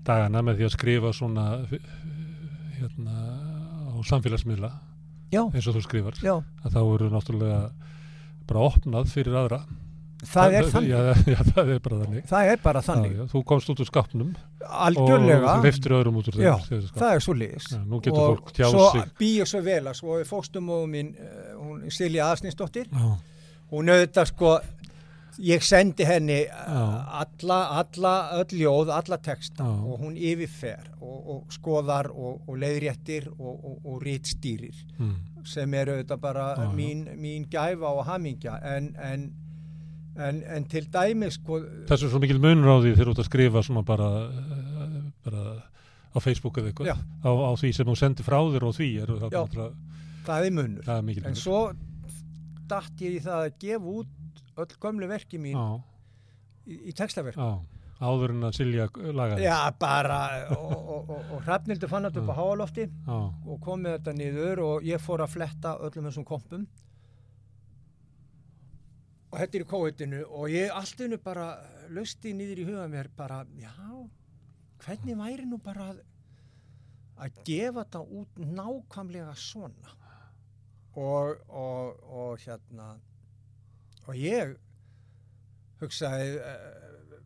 dagana 0.08 0.42
með 0.46 0.60
því 0.62 0.68
að 0.68 0.76
skrifa 0.78 1.12
svona 1.18 1.46
hérna 2.78 3.16
á 3.90 3.96
samfélagsmiðla 4.08 4.70
Já, 5.32 5.42
eins 5.52 5.68
og 5.68 5.76
þú 5.76 5.84
skrifar 5.84 6.16
já, 6.24 6.34
að 6.64 6.72
þá 6.74 6.80
eru 6.82 7.10
náttúrulega 7.12 7.60
bara 8.48 8.64
opnað 8.70 9.10
fyrir 9.12 9.36
aðra 9.36 9.60
það 10.26 10.54
er 10.58 10.68
þannig. 10.72 10.90
já, 10.90 10.98
já, 11.34 11.40
það 11.52 11.72
er 11.74 11.80
bara 11.84 11.98
þannig 12.02 12.28
Það 12.28 12.52
er 12.52 12.62
bara 12.62 12.82
þannig, 12.82 13.12
Já, 13.18 13.26
þú 13.30 13.42
komst 13.46 13.70
út 13.72 13.82
úr 13.84 13.88
skapnum 13.88 14.30
algjörlega. 14.68 15.52
og 15.52 15.66
leiftir 15.68 15.94
öðrum 15.94 16.18
út 16.20 16.30
úr 16.32 16.38
skap. 16.38 16.98
Það 16.98 17.12
er 17.14 17.24
svo 17.24 17.36
fólk 18.32 18.52
tjáð 18.56 18.74
svo 18.74 18.86
sig. 18.96 19.12
býja 19.20 19.46
svo 19.48 19.62
vel 19.64 19.82
að 19.86 19.98
svo 20.00 20.18
fóstumóðu 20.28 20.88
mín, 20.90 21.12
eh, 21.14 21.52
hún 21.56 21.84
Silja 21.94 22.32
Aðsninsdóttir, 22.32 22.88
Já, 22.90 23.08
hún 23.70 23.92
auðvitað 23.94 24.30
sko, 24.32 24.56
ég 25.38 25.62
sendi 25.62 26.04
henni 26.06 26.38
alla, 26.50 27.58
alla, 27.78 28.14
öll 28.40 28.58
ljóð, 28.58 28.90
alla 28.94 29.18
texta 29.22 29.64
Já. 29.64 29.70
og 29.70 30.02
hún 30.02 30.16
yfirfer 30.16 30.88
og, 31.00 31.18
og 31.34 31.54
skoðar 31.54 32.10
og, 32.10 32.42
og 32.48 32.58
leiðréttir 32.58 33.28
og, 33.36 33.52
og, 33.54 33.76
og 33.84 34.02
rítstýrir 34.02 34.76
mm. 34.98 35.14
sem 35.46 35.74
eru 35.78 35.96
auðvitað 35.96 36.22
bara 36.22 36.48
Já, 36.58 36.66
mín, 36.74 37.04
mín 37.20 37.46
gæfa 37.50 37.92
og 37.92 38.04
hamingja 38.08 38.58
en, 38.74 38.90
en, 38.98 39.28
en, 40.18 40.42
en 40.56 40.68
til 40.70 40.90
dæmi 40.92 41.30
sko, 41.34 41.62
Þessu 41.88 42.08
er 42.08 42.14
svo 42.14 42.22
mikil 42.22 42.42
því 42.42 42.94
þegar 42.94 43.04
þú 43.04 43.14
ert 43.14 43.24
að 43.24 43.30
skrifa 43.30 43.64
svona 43.66 43.86
bara, 43.86 44.12
uh, 44.28 45.00
bara 45.24 45.44
á 46.14 46.18
Facebook 46.24 46.58
eða 46.58 46.72
eitthvað 46.72 46.94
á, 46.98 47.30
á 47.30 47.50
því 47.60 47.74
sem 47.76 47.88
þú 47.88 47.98
sendir 47.98 48.26
frá 48.26 48.40
þér 48.42 48.68
og 48.68 48.78
því 48.78 48.90
er 49.02 49.14
það, 49.22 49.36
Já. 49.38 49.68
það 50.26 50.46
er 50.48 50.56
munur 50.58 50.88
það 50.88 50.96
er 50.96 51.02
en 51.02 51.28
munur. 51.28 51.42
svo 51.42 51.60
datt 52.68 53.04
ég 53.04 53.18
í 53.18 53.24
það 53.24 53.44
að 53.46 53.58
gefa 53.62 53.92
út 54.00 54.14
öll 54.58 54.78
gömlu 54.82 55.08
verki 55.10 55.40
mín 55.40 55.56
Já, 55.56 55.66
í, 56.66 56.78
í 56.90 56.94
textaverk. 56.96 57.38
Áður 57.98 58.30
en 58.30 58.46
að 58.46 58.58
Silja 58.60 58.84
lagaði. 58.94 59.42
Já, 59.42 59.56
bara 59.78 60.18
og, 60.54 60.74
og, 60.78 61.08
og, 61.10 61.32
og 61.34 61.40
Hrafnildur 61.46 61.90
fann 61.90 62.06
þetta 62.06 62.22
upp 62.22 62.30
á 62.30 62.38
háalofti 62.38 62.84
og 63.10 63.56
kom 63.64 63.82
með 63.82 63.96
þetta 63.96 64.14
niður 64.20 64.62
og 64.66 64.86
ég 64.86 65.02
fór 65.02 65.24
að 65.24 65.32
fletta 65.34 65.72
öllum 65.82 66.06
þessum 66.06 66.26
kompum. 66.28 66.68
Og 69.28 69.42
er 69.42 69.58
í 69.60 69.66
kóitinu 69.68 70.22
og 70.28 70.46
ég 70.54 70.70
allt 70.72 71.02
innu 71.04 71.18
bara 71.20 71.48
lusti 71.92 72.32
niður 72.36 72.62
í 72.62 72.68
huga 72.68 72.86
mér 72.92 73.10
bara, 73.16 73.42
já, 73.58 73.74
hvernig 74.84 75.18
væri 75.18 75.48
nú 75.48 75.58
bara 75.60 75.90
að, 75.90 76.00
að 77.18 77.42
gefa 77.48 77.82
þetta 77.82 78.04
út 78.20 78.40
nákvæmlega 78.46 79.34
svona? 79.36 79.96
Og, 80.98 81.34
og, 81.50 81.98
og 82.08 82.46
hérna 82.46 82.94
og 84.08 84.18
ég 84.18 84.56
hugsaði 85.82 86.34
uh, 86.40 87.18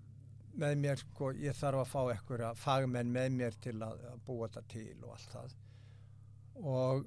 með 0.63 0.79
mér, 0.83 1.01
sko, 1.01 1.33
ég 1.41 1.57
þarf 1.57 1.83
að 1.83 1.91
fá 1.93 2.01
eitthvað 2.13 2.61
fagmenn 2.61 3.13
með 3.13 3.37
mér 3.39 3.59
til 3.65 3.79
að, 3.81 4.03
að 4.11 4.23
búa 4.27 4.49
þetta 4.49 4.65
til 4.75 4.97
og 5.01 5.15
allt 5.15 5.37
það 5.37 5.55
og, 6.61 7.05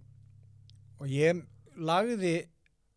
og 0.99 1.11
ég 1.11 1.43
lagði 1.75 2.35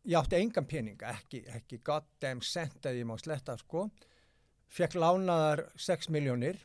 ég 0.08 0.16
átti 0.16 0.38
engan 0.38 0.68
pening, 0.68 1.02
ekki, 1.04 1.42
ekki 1.52 1.82
goddamn 1.84 2.40
cent 2.44 2.86
að 2.88 3.02
ég 3.02 3.08
má 3.08 3.16
sletta 3.20 3.58
sko 3.60 3.88
fekk 4.72 4.96
lánaðar 5.00 5.66
6 5.80 6.08
miljónir 6.14 6.60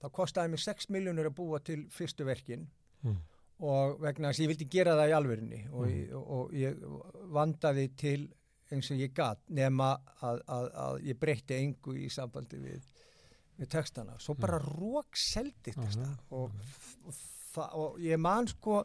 það 0.00 0.14
kostaði 0.16 0.54
mig 0.54 0.62
6 0.64 0.88
miljónir 0.94 1.28
að 1.28 1.36
búa 1.36 1.60
til 1.64 1.82
fyrstu 1.92 2.24
verkin 2.28 2.66
mm. 3.04 3.18
og 3.68 4.00
vegna 4.00 4.30
þess 4.30 4.40
að 4.40 4.44
ég 4.46 4.52
vildi 4.54 4.68
gera 4.72 4.96
það 4.96 5.12
í 5.12 5.16
alvörinni 5.18 5.62
og, 5.70 5.84
Mm. 5.84 5.96
ég, 5.96 6.14
og 6.16 6.54
ég 6.56 6.84
vandaði 7.36 7.88
til 8.00 8.20
eins 8.70 8.90
og 8.92 9.00
ég 9.02 9.14
gat 9.14 9.40
nema 9.50 9.92
að, 10.22 10.42
að, 10.46 10.66
að 10.84 10.98
ég 11.10 11.20
breytti 11.20 11.58
engu 11.58 11.96
í 11.98 12.08
sambandi 12.12 12.60
við, 12.62 12.90
við 13.58 13.70
textana 13.72 14.18
svo 14.22 14.36
bara 14.38 14.60
mm. 14.60 14.76
rók 14.78 15.18
seldi 15.18 15.74
texta 15.74 16.06
Aha, 16.06 16.18
og, 16.38 16.54
og, 17.06 17.64
og 17.82 17.98
ég 18.04 18.20
man 18.20 18.50
sko 18.50 18.82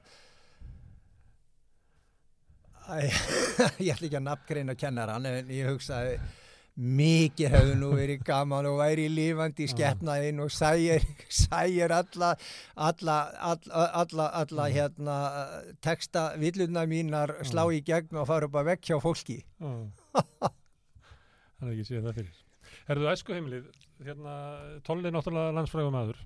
Æ, 2.86 3.10
ég 3.82 3.96
ætla 3.96 4.06
ekki 4.06 4.18
að 4.20 4.26
nafngreina 4.28 4.76
kennaran 4.78 5.26
en 5.30 5.54
ég 5.54 5.72
hugsaði 5.72 6.20
mikið 6.76 7.54
hefðu 7.54 7.76
nú 7.80 7.90
verið 7.96 8.24
gaman 8.28 8.68
og 8.68 8.82
væri 8.82 9.06
lífandi 9.12 9.64
í 9.64 9.72
skeppnaðinn 9.72 10.42
og 10.44 10.52
sægir, 10.52 11.06
sægir 11.44 11.94
alla, 11.96 12.34
alla, 12.76 13.18
alla, 13.40 13.86
alla, 14.02 14.28
alla 14.42 14.68
hérna, 14.72 15.16
texta 15.84 16.34
villuna 16.42 16.84
mínar 16.90 17.38
slá 17.48 17.64
í 17.72 17.80
gegn 17.86 18.20
og 18.20 18.28
fara 18.32 18.50
upp 18.50 18.60
að 18.60 18.74
vekk 18.74 18.92
hjá 18.92 19.00
fólki. 19.04 19.40
er 21.64 21.72
ekki 21.72 21.88
séð 21.88 22.10
það 22.10 22.20
fyrir. 22.20 22.44
Herðu 22.86 23.10
æsku 23.14 23.34
heimilið, 23.34 23.72
hérna, 24.04 24.36
Tolli 24.86 25.10
er 25.10 25.16
náttúrulega 25.16 25.56
landsfrægum 25.56 26.00
aður, 26.02 26.20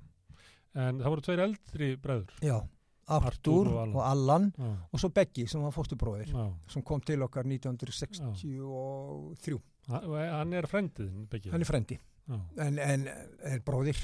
en 0.75 0.99
það 0.99 1.13
voru 1.13 1.29
tveir 1.29 1.45
eldri 1.45 1.93
bræður. 2.01 2.41
Já, 2.43 2.57
Artúr 3.09 3.69
og 3.69 3.77
Allan. 3.81 3.95
og 3.95 4.03
Allan 4.05 4.51
og 4.93 5.01
svo 5.01 5.09
Beggi 5.13 5.47
sem 5.49 5.63
var 5.65 5.73
fóstubróðir 5.73 6.29
sem 6.69 6.83
kom 6.85 7.01
til 7.01 7.23
okkar 7.25 7.47
1963. 7.47 8.19
Og 9.89 10.15
Hann 10.19 10.54
er 10.54 10.67
frendiðin, 10.69 11.28
Beggi. 11.32 11.52
Hann 11.54 11.65
er 11.65 11.69
frendi 11.69 11.97
en, 12.30 12.78
en 12.78 13.06
er 13.10 13.62
bróðir, 13.65 13.99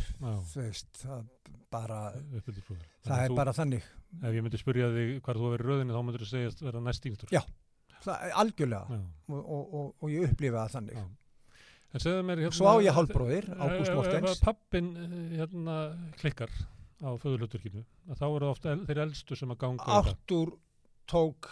veist, 0.56 0.90
það 1.02 1.26
bara, 1.74 2.00
það 2.16 3.20
er 3.20 3.30
þú, 3.30 3.38
bara 3.38 3.54
þannig. 3.56 3.86
Ef 4.22 4.34
ég 4.38 4.46
myndi 4.46 4.62
spyrja 4.62 4.90
þig 4.96 5.20
hvar 5.26 5.40
þú 5.40 5.52
verið 5.54 5.70
röðinni, 5.70 5.96
þá 5.96 6.08
myndir 6.08 6.24
þú 6.24 6.30
segjast 6.32 6.64
vera 6.66 6.82
næst 6.84 7.08
yngstur. 7.10 7.34
Já. 7.36 7.44
Það 8.06 8.34
algjörlega 8.42 8.98
og, 8.98 9.38
og, 9.40 9.62
og, 9.62 9.88
og 10.00 10.14
ég 10.14 10.30
upplifa 10.30 10.66
það 10.66 10.76
þannig. 10.78 11.00
Já. 11.00 11.06
En 11.96 12.04
segðu 12.04 12.24
mér 12.28 12.42
hérna... 12.44 12.58
Svo 12.58 12.72
á 12.72 12.76
ég 12.84 12.98
hálfbróðir, 12.98 13.50
Ágúst 13.56 13.96
Mortens. 13.96 14.32
Ef 14.34 14.44
pappin 14.44 14.92
hérna 15.32 15.78
klikkar 16.20 16.54
á 17.06 17.10
föðurluturkinu, 17.22 17.86
þá 18.14 18.26
eru 18.28 18.50
ofta 18.50 18.74
el, 18.74 18.86
þeir 18.90 19.04
eldstu 19.06 19.38
sem 19.38 19.54
að 19.54 19.62
ganga. 19.64 20.00
Artúr 20.02 20.56
tók 21.10 21.52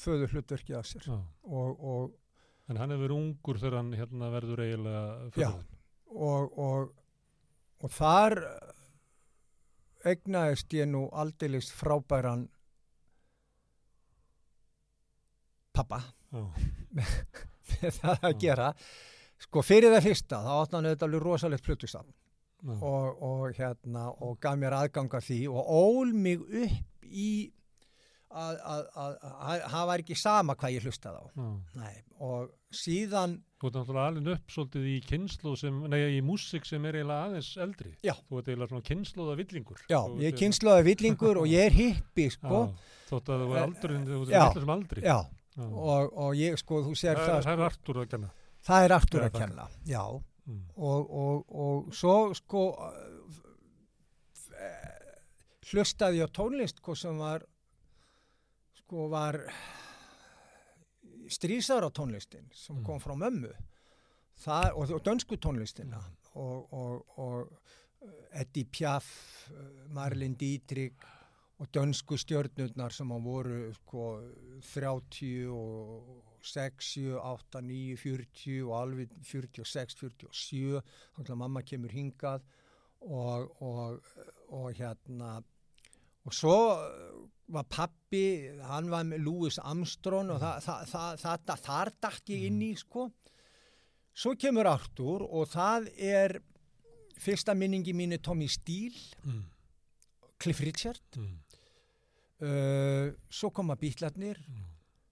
föður 0.00 0.34
hlutverkið 0.34 0.78
af 0.80 0.88
sér 0.88 1.08
og, 1.12 1.82
En 2.70 2.78
hann 2.78 2.92
hefur 2.94 3.16
ungur 3.16 3.58
þegar 3.58 3.80
hann 3.80 3.92
hérna 3.98 4.28
verður 4.30 4.62
eiginlega 4.62 5.02
Já. 5.34 5.48
föðurlun. 5.50 5.64
og, 6.30 6.58
og, 6.58 6.92
og 7.82 7.94
þar 7.96 8.38
egnaðist 10.10 10.72
ég 10.78 10.86
nú 10.88 11.08
aldeilis 11.12 11.72
frábæran 11.74 12.46
pappa 15.76 16.00
Já. 16.30 16.44
með 16.96 17.96
það 18.00 18.16
að 18.26 18.32
Já. 18.34 18.38
gera. 18.44 18.70
Sko 19.40 19.62
fyrir 19.64 19.94
það 19.94 20.06
fyrsta, 20.10 20.38
þá 20.44 20.50
átti 20.60 20.76
hann 20.76 20.86
auðvitað 20.90 21.06
alveg 21.08 21.22
rosalegt 21.24 21.64
plötusafn 21.66 22.10
Já. 22.12 22.74
og, 22.76 23.22
og, 23.24 23.44
hérna, 23.56 24.08
og 24.20 24.34
gaf 24.42 24.58
mér 24.60 24.76
aðganga 24.76 25.22
því 25.24 25.40
og 25.48 25.70
ól 25.80 26.10
mig 26.12 26.42
upp 26.44 27.06
í 27.10 27.30
að, 28.30 28.58
að, 28.72 28.82
að, 28.94 29.14
að 29.50 29.62
það 29.74 29.86
var 29.90 30.02
ekki 30.04 30.16
sama 30.16 30.54
hvað 30.60 30.74
ég 30.76 30.84
hlustaði 30.86 31.20
á. 31.20 31.24
Nei, 31.80 31.94
og 32.22 32.50
síðan, 32.70 33.38
Þú 33.60 33.68
ert 33.68 33.74
náttúrulega 33.76 34.08
alveg 34.08 34.28
upp 34.38 34.52
svolítið 34.54 34.84
í 34.88 34.94
kynslu 35.04 35.50
sem, 35.60 35.80
nei, 35.92 35.98
í 36.16 36.20
músík 36.24 36.64
sem 36.64 36.84
er 36.88 36.96
eiginlega 37.00 37.26
aðeins 37.26 37.50
eldri. 37.60 37.90
Já. 38.06 38.14
Þú 38.30 38.38
ert 38.40 38.46
eiginlega 38.48 38.70
svona 38.72 38.86
kynsluða 38.88 39.34
villingur. 39.42 39.82
já, 39.90 39.98
ég 40.22 40.30
ert- 40.30 40.38
kynsluði 40.40 40.86
villingur 40.86 41.40
og 41.42 41.50
ég 41.50 41.66
er 41.68 41.76
hippi, 41.76 42.28
sko. 42.36 42.62
Já, 42.70 42.96
þótt 43.10 43.28
að 43.34 43.44
þú 43.44 43.50
er 43.50 43.58
Eh, 43.60 43.66
aldurinn, 43.66 44.06
þú 44.08 44.20
ert 44.22 44.32
eitthvað 44.32 44.64
sem 44.64 44.74
aldri. 44.78 45.04
Já, 45.04 45.18
Já. 45.58 45.66
og, 45.66 46.16
og 46.24 46.34
ég, 46.38 46.56
sko, 46.62 46.80
þú 46.86 46.94
sér 46.96 47.18
það, 47.20 47.28
það, 47.34 47.42
sko, 47.42 47.52
er 47.52 47.64
Artur 47.68 48.00
að 48.04 48.08
kenna. 48.14 48.30
það 48.70 48.84
er 48.88 48.94
Artur 48.96 49.26
að 49.26 49.32
kenna, 49.36 49.68
já. 49.90 50.04
Mm. 50.50 50.62
Og, 50.80 51.10
og, 51.20 51.44
og 51.66 51.92
svo, 51.94 52.14
sko, 52.38 52.62
eh, 54.56 55.16
hlustaði 55.70 56.20
ég 56.22 56.30
á 56.30 56.34
tónlist, 56.34 56.80
hvað 56.84 56.96
sem 57.02 57.18
var, 57.20 57.44
sko, 58.90 59.06
var 59.10 59.38
strísara 61.30 61.90
tónlistin 61.90 62.48
sem 62.52 62.76
Mm. 62.76 62.84
kom 62.84 62.98
frá 63.00 63.14
mömmu. 63.14 63.52
Það, 64.40 64.72
og, 64.74 64.90
og 64.90 65.02
dönsku 65.04 65.36
tónlistina 65.36 66.00
og, 66.34 66.72
og, 66.72 67.18
og 67.18 67.52
eh, 68.02 68.40
Eddie 68.40 68.64
Piaf, 68.64 69.06
eh, 69.50 69.86
Marlene 69.92 70.34
Dietrich 70.34 71.04
og 71.58 71.68
dönsku 71.70 72.16
stjörnurnar 72.16 72.90
sem 72.90 73.10
hann 73.10 73.22
voru 73.24 73.72
sko 73.74 74.22
30 74.62 75.46
og 75.52 76.24
6, 76.42 76.80
7, 76.80 77.18
8, 77.20 77.60
9, 77.60 77.96
40 78.00 78.62
og 78.64 78.74
alveg 78.80 79.10
46, 79.22 79.94
47 80.00 80.80
þannig 81.14 81.30
að 81.30 81.36
mamma 81.36 81.62
kemur 81.62 81.92
hingað 81.92 82.42
og, 83.00 83.50
og, 83.60 84.00
og 84.48 84.72
hérna 84.72 85.42
og 86.26 86.36
svo 86.36 86.56
var 87.50 87.66
pappi, 87.70 88.50
hann 88.66 88.90
var 88.92 89.06
með 89.08 89.24
Louis 89.26 89.58
Armstrong 89.62 90.30
og 90.34 90.40
það, 90.42 90.60
það, 90.66 90.84
það, 90.92 91.22
það, 91.22 91.62
þar 91.66 91.92
dætt 92.04 92.32
ég 92.34 92.46
inn 92.50 92.60
í 92.62 92.70
sko. 92.78 93.06
Svo 94.20 94.34
kemur 94.38 94.68
Artur 94.70 95.24
og 95.24 95.48
það 95.50 95.88
er 95.96 96.36
fyrsta 97.20 97.54
minningi 97.56 97.94
mín 97.96 98.14
er 98.14 98.22
Tommy 98.22 98.48
Steele. 98.50 99.00
Mm. 99.24 99.44
Cliff 100.40 100.62
Richard. 100.64 101.02
Mm. 101.18 101.34
uh, 102.46 103.10
svo 103.28 103.50
koma 103.52 103.76
Beatlarnir. 103.80 104.40
Mm. 104.46 104.68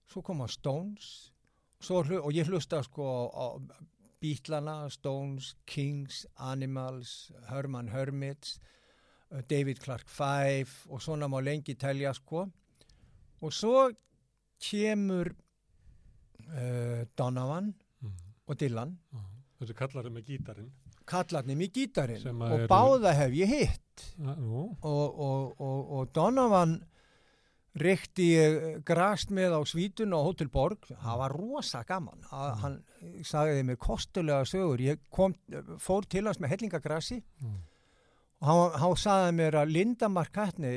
svo 0.09 0.23
koma 0.25 0.47
Stones. 0.47 1.29
Svo, 1.79 2.01
og 2.03 2.33
ég 2.35 2.47
hlusta 2.49 2.81
sko 2.83 3.05
á 3.31 3.45
Beatlana, 4.19 4.89
Stones, 4.91 5.53
Kings 5.65 6.25
Animals, 6.35 7.31
Herman 7.47 7.87
Hermits. 7.93 8.57
uh, 8.59 8.78
David 9.49 9.79
Clark 9.83 10.07
Five 10.09 10.69
og 10.89 11.01
svona 11.01 11.27
má 11.29 11.39
lengi 11.43 11.75
telja 11.77 12.13
sko. 12.17 12.47
Og 13.41 13.53
svo 13.53 13.89
kemur 14.59 15.29
uh, 16.49 17.05
Donovan 17.17 17.73
Mm. 18.01 18.11
og 18.47 18.55
Dylan. 18.59 18.93
Já. 19.13 19.19
Þessi 19.59 19.73
kallar 19.75 20.05
er 20.07 20.09
með 20.15 20.23
gítarinn. 20.29 20.69
kallarnir 21.09 21.57
mig 21.57 21.73
gítarinn. 21.73 22.21
Sem 22.21 22.41
og 22.41 22.51
að 22.53 22.67
báða 22.69 23.11
hef 23.17 23.31
ég 23.33 23.47
hitt. 23.49 24.03
Nú, 24.17 24.77
og, 24.81 25.19
og, 25.19 25.59
og, 25.59 25.91
og 25.99 26.13
Donovan 26.15 26.77
reykti 27.75 28.27
ég 28.37 28.83
grast 28.85 29.29
með 29.35 29.55
á 29.57 29.61
svítun 29.67 30.13
á 30.15 30.19
Hotel 30.23 30.47
Borg, 30.49 30.79
það 30.87 31.17
var 31.21 31.31
rosa 31.35 31.83
gaman. 31.83 32.23
Að, 32.31 32.53
hann 32.63 32.77
sagði 33.23 33.63
mér 33.67 33.77
kostulega 33.81 34.45
sögur, 34.47 34.79
ég 34.81 34.99
kom, 35.11 35.35
fór 35.77 36.07
til 36.09 36.25
hans 36.25 36.39
með 36.39 36.55
hellingagrassi 36.55 37.19
Mm. 37.41 37.59
Og 38.41 38.47
hann, 38.47 38.75
hann 38.81 38.95
sagði 38.99 39.31
mér 39.39 39.57
að 39.61 39.73
Linda 39.75 40.09
Markatni 40.11 40.73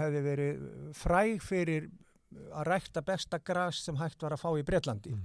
hefði 0.00 0.22
verið 0.26 0.64
fræg 0.98 1.38
fyrir 1.44 1.86
að 2.54 2.66
rækta 2.70 3.02
besta 3.02 3.38
gras 3.42 3.80
sem 3.86 3.96
hægt 3.98 4.22
var 4.22 4.36
að 4.36 4.42
fá 4.44 4.50
í 4.60 4.66
Breitlandi 4.66 5.14
Mm. 5.14 5.24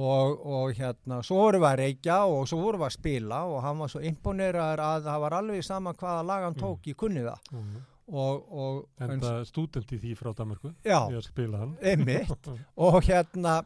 og, 0.00 0.44
og 0.46 0.70
hérna, 0.78 1.18
svo 1.22 1.36
vorum 1.42 1.60
við 1.60 1.68
að 1.68 1.80
reykja 1.82 2.14
og 2.24 2.46
svo 2.48 2.60
vorum 2.62 2.80
við 2.80 2.86
að 2.86 2.94
spila 2.94 3.40
og 3.50 3.58
hann 3.62 3.82
var 3.82 3.90
svo 3.92 4.00
imponeraður 4.00 4.80
að 4.80 5.02
það 5.08 5.18
var 5.24 5.36
alveg 5.40 5.64
sama 5.66 5.92
hvaða 5.92 6.22
lag 6.24 6.46
hann 6.46 6.56
tók, 6.56 6.86
ég 6.88 6.96
kunni 6.96 7.20
það. 7.26 7.50
Mm. 7.52 7.74
og, 8.08 8.46
og 8.64 9.04
En 9.04 9.20
það 9.20 9.42
stúdent 9.50 9.92
í 9.92 9.98
því 10.00 10.14
frá 10.16 10.32
Danmarku 10.36 10.72
já, 10.84 11.00
einmitt. 11.82 12.48
Og 12.86 12.98
hérna 13.04 13.58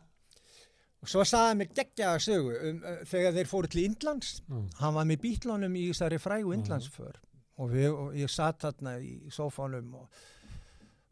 og 1.03 1.09
svo 1.09 1.23
sagði 1.25 1.49
hann 1.49 1.59
mér 1.63 1.73
geggjaða 1.79 2.19
sögu 2.25 2.55
um, 2.71 2.83
uh, 2.83 3.05
þegar 3.07 3.33
þeir 3.37 3.47
fóru 3.53 3.69
til 3.71 3.85
Indlands 3.85 4.43
Mm. 4.49 4.69
hann 4.81 4.95
var 4.95 5.05
með 5.05 5.21
bítlunum 5.23 5.77
í 5.77 5.85
þessari 5.93 6.19
frægu 6.19 6.49
Mhm. 6.51 6.59
Indlandsför 6.61 7.17
og, 7.59 7.71
og 7.75 8.15
ég 8.15 8.31
satt 8.31 8.61
þarna 8.61 8.99
í 9.01 9.31
sófánum 9.31 9.95
og 9.95 10.09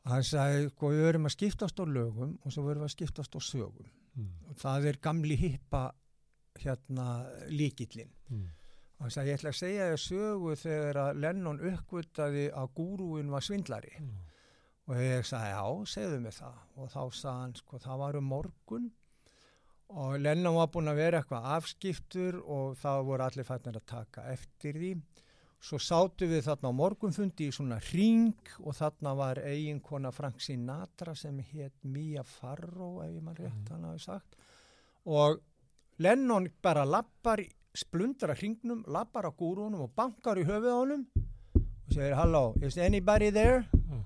hann 0.05 0.22
sagði, 0.22 0.68
sko, 0.70 0.91
við 0.95 1.03
verum 1.07 1.26
að 1.26 1.34
skiptast 1.37 1.80
á 1.80 1.84
lögum 1.87 2.39
og 2.45 2.53
svo 2.53 2.62
verum 2.66 2.82
við 2.84 2.91
að 2.91 2.97
skiptast 2.97 3.34
á 3.37 3.41
sögum 3.41 3.87
Mm. 4.16 4.28
og 4.49 4.57
það 4.57 4.87
er 4.87 4.97
gamli 5.03 5.37
hippa 5.37 5.93
hérna 6.59 7.26
líkillin 7.49 8.09
Mm. 8.30 8.49
hann 9.01 9.11
sagði, 9.11 9.28
ég 9.28 9.39
ætla 9.39 9.51
að 9.51 9.59
segja 9.61 9.91
þér 9.93 10.01
sögu 10.09 10.57
þegar 10.57 10.97
að 10.97 11.20
Lennon 11.20 11.59
uppgötaði 11.61 12.51
að 12.53 12.70
gúrúin 12.74 13.28
var 13.30 13.41
svindlari 13.41 13.93
Mm. 14.01 14.14
og 14.89 14.97
ég 14.97 15.20
sagði, 15.26 15.51
já, 15.53 15.84
segðu 15.87 16.20
mig 16.20 16.32
það 16.32 16.55
og 16.76 16.89
þá 16.91 17.03
sagði 17.12 17.41
hann, 17.43 17.55
sko, 17.55 17.78
það 17.78 17.99
var 17.99 18.16
um 18.16 18.24
morgun 18.24 18.91
og 19.95 20.18
Lennon 20.18 20.57
var 20.57 20.70
búin 20.74 20.91
að 20.91 20.99
vera 20.99 21.20
eitthvað 21.20 21.47
afskiptur 21.57 22.41
og 22.43 22.74
það 22.80 23.05
voru 23.07 23.26
allir 23.26 23.47
fætnir 23.47 23.78
að 23.78 23.87
taka 23.93 24.24
eftir 24.32 24.78
því. 24.80 24.93
Svo 25.66 25.78
sátu 25.80 26.26
við 26.28 26.45
þarna 26.47 26.70
á 26.74 26.78
morgunfundi 26.78 27.47
í 27.49 27.55
svona 27.55 27.78
ring 27.93 28.51
og 28.61 28.74
þarna 28.76 29.14
var 29.16 29.41
eiginkona 29.41 30.12
Frank 30.14 30.43
Sinatra 30.43 31.14
sem 31.16 31.39
hétt 31.53 31.76
Mia 31.82 32.24
Farrow 32.26 33.01
ef 33.05 33.12
ég 33.14 33.22
mann 33.22 33.39
rétt 33.39 33.70
hann 33.72 33.87
hafi 33.89 34.03
sagt. 34.05 34.37
Og 35.07 35.39
Lennon 36.03 36.51
bara 36.62 36.84
lappar 36.84 37.41
splundar 37.76 38.34
að 38.34 38.43
hringnum, 38.43 38.82
lappar 38.91 39.30
á 39.30 39.32
gúrunum 39.32 39.87
og 39.87 39.95
bankar 39.97 40.39
í 40.41 40.45
höfuð 40.45 40.74
honum 40.74 41.07
og 41.57 41.93
segir, 41.95 42.16
hello, 42.18 42.55
is 42.61 42.76
anybody 42.76 43.30
there? 43.30 43.64
Mm. 43.87 44.03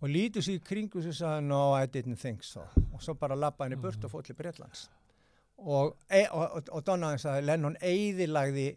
og 0.00 0.12
lítur 0.12 0.44
sér 0.44 0.60
í 0.60 0.62
kringu 0.62 1.00
og 1.00 1.10
sagði, 1.10 1.48
no, 1.48 1.74
I 1.74 1.88
didn't 1.90 2.20
think 2.22 2.44
so. 2.44 2.62
Og 2.94 3.02
svo 3.02 3.16
bara 3.18 3.36
lappa 3.36 3.66
henni 3.66 3.80
burt 3.80 4.04
og 4.04 4.12
fór 4.12 4.24
til 4.24 4.38
Breitlands 4.38 4.86
og, 5.58 5.96
e, 6.10 6.26
og, 6.30 6.50
og, 6.56 6.68
og 6.72 6.84
Donnaðin 6.86 7.18
sagði, 7.22 7.46
Lennon 7.46 7.76
eigðilagði 7.80 8.76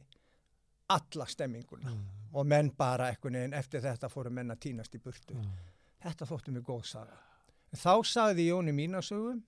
alla 0.89 1.25
stemminguna 1.29 1.91
Mm. 1.91 2.05
og 2.33 2.45
menn 2.45 2.69
bara 2.77 3.09
eitthvað 3.11 3.31
neginn 3.35 3.53
eftir 3.53 3.81
þetta 3.81 4.09
fóru 4.09 4.29
menn 4.31 4.51
að 4.51 4.59
týnast 4.59 4.95
í 4.95 4.99
burtu 5.01 5.33
Mm. 5.35 5.49
þetta 6.03 6.25
þóttu 6.25 6.51
mig 6.51 6.63
góð 6.63 6.85
saga 6.85 7.17
þá 7.75 8.03
sagði 8.05 8.47
Jóni 8.49 8.71
mínasögu 8.73 9.41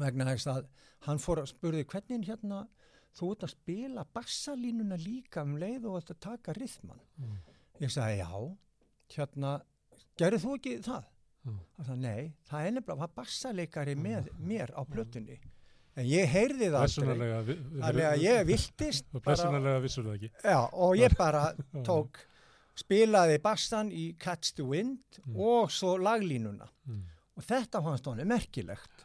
vegna 0.00 0.24
þess 0.30 0.46
að 0.46 0.66
hann 1.06 1.18
fór 1.18 1.42
að 1.42 1.50
spurði 1.52 1.84
hvernig 1.84 2.24
hérna 2.28 2.62
þú 3.18 3.32
ert 3.34 3.42
að 3.44 3.50
spila 3.56 4.04
bassalínuna 4.14 4.96
líka 4.96 5.42
um 5.42 5.56
leið 5.60 5.84
og 5.90 5.96
ert 6.00 6.10
að 6.14 6.20
taka 6.20 6.52
rithman 6.56 7.00
Mm. 7.18 7.36
ég 7.80 7.90
sagði 7.90 8.18
já 8.22 8.56
hérna, 9.16 9.60
gerðu 10.16 10.38
þú 10.46 10.54
ekki 10.58 10.78
það? 10.86 11.04
Mm. 11.44 11.58
hann 11.76 11.86
sagði 11.86 12.00
nei, 12.00 12.32
það 12.48 12.66
er 12.66 12.70
nefnilega 12.72 12.98
var 12.98 13.08
bassaleikari 13.16 13.94
með 13.96 14.30
mér 14.38 14.70
á 14.72 14.82
plötunni 14.86 15.38
en 15.96 16.04
ég 16.08 16.28
heyrði 16.32 16.68
það 16.72 16.82
aldrei. 16.86 17.30
Vi- 17.46 17.56
vi- 17.56 17.80
þannig 17.82 18.06
að 18.10 18.22
ég 18.24 18.44
viltist 18.48 19.04
Og 19.14 19.22
blessunarlega 19.26 19.80
vissur 19.84 20.04
það 20.08 20.14
ekki. 20.18 20.30
Já, 20.44 20.58
og 20.72 20.96
ég 20.96 21.16
bara 21.18 21.42
tók 21.88 22.22
spilaði 22.80 23.38
bassan 23.44 23.90
í 23.92 24.16
Catch 24.18 24.54
the 24.56 24.64
Wind 24.64 24.98
Mm. 25.26 25.36
og 25.40 25.70
svo 25.70 25.98
laglínuna. 26.00 26.68
Mm. 26.88 27.02
og 27.36 27.42
þetta 27.44 27.82
fannst 27.84 28.04
honum 28.06 28.28
merkilegt. 28.28 29.04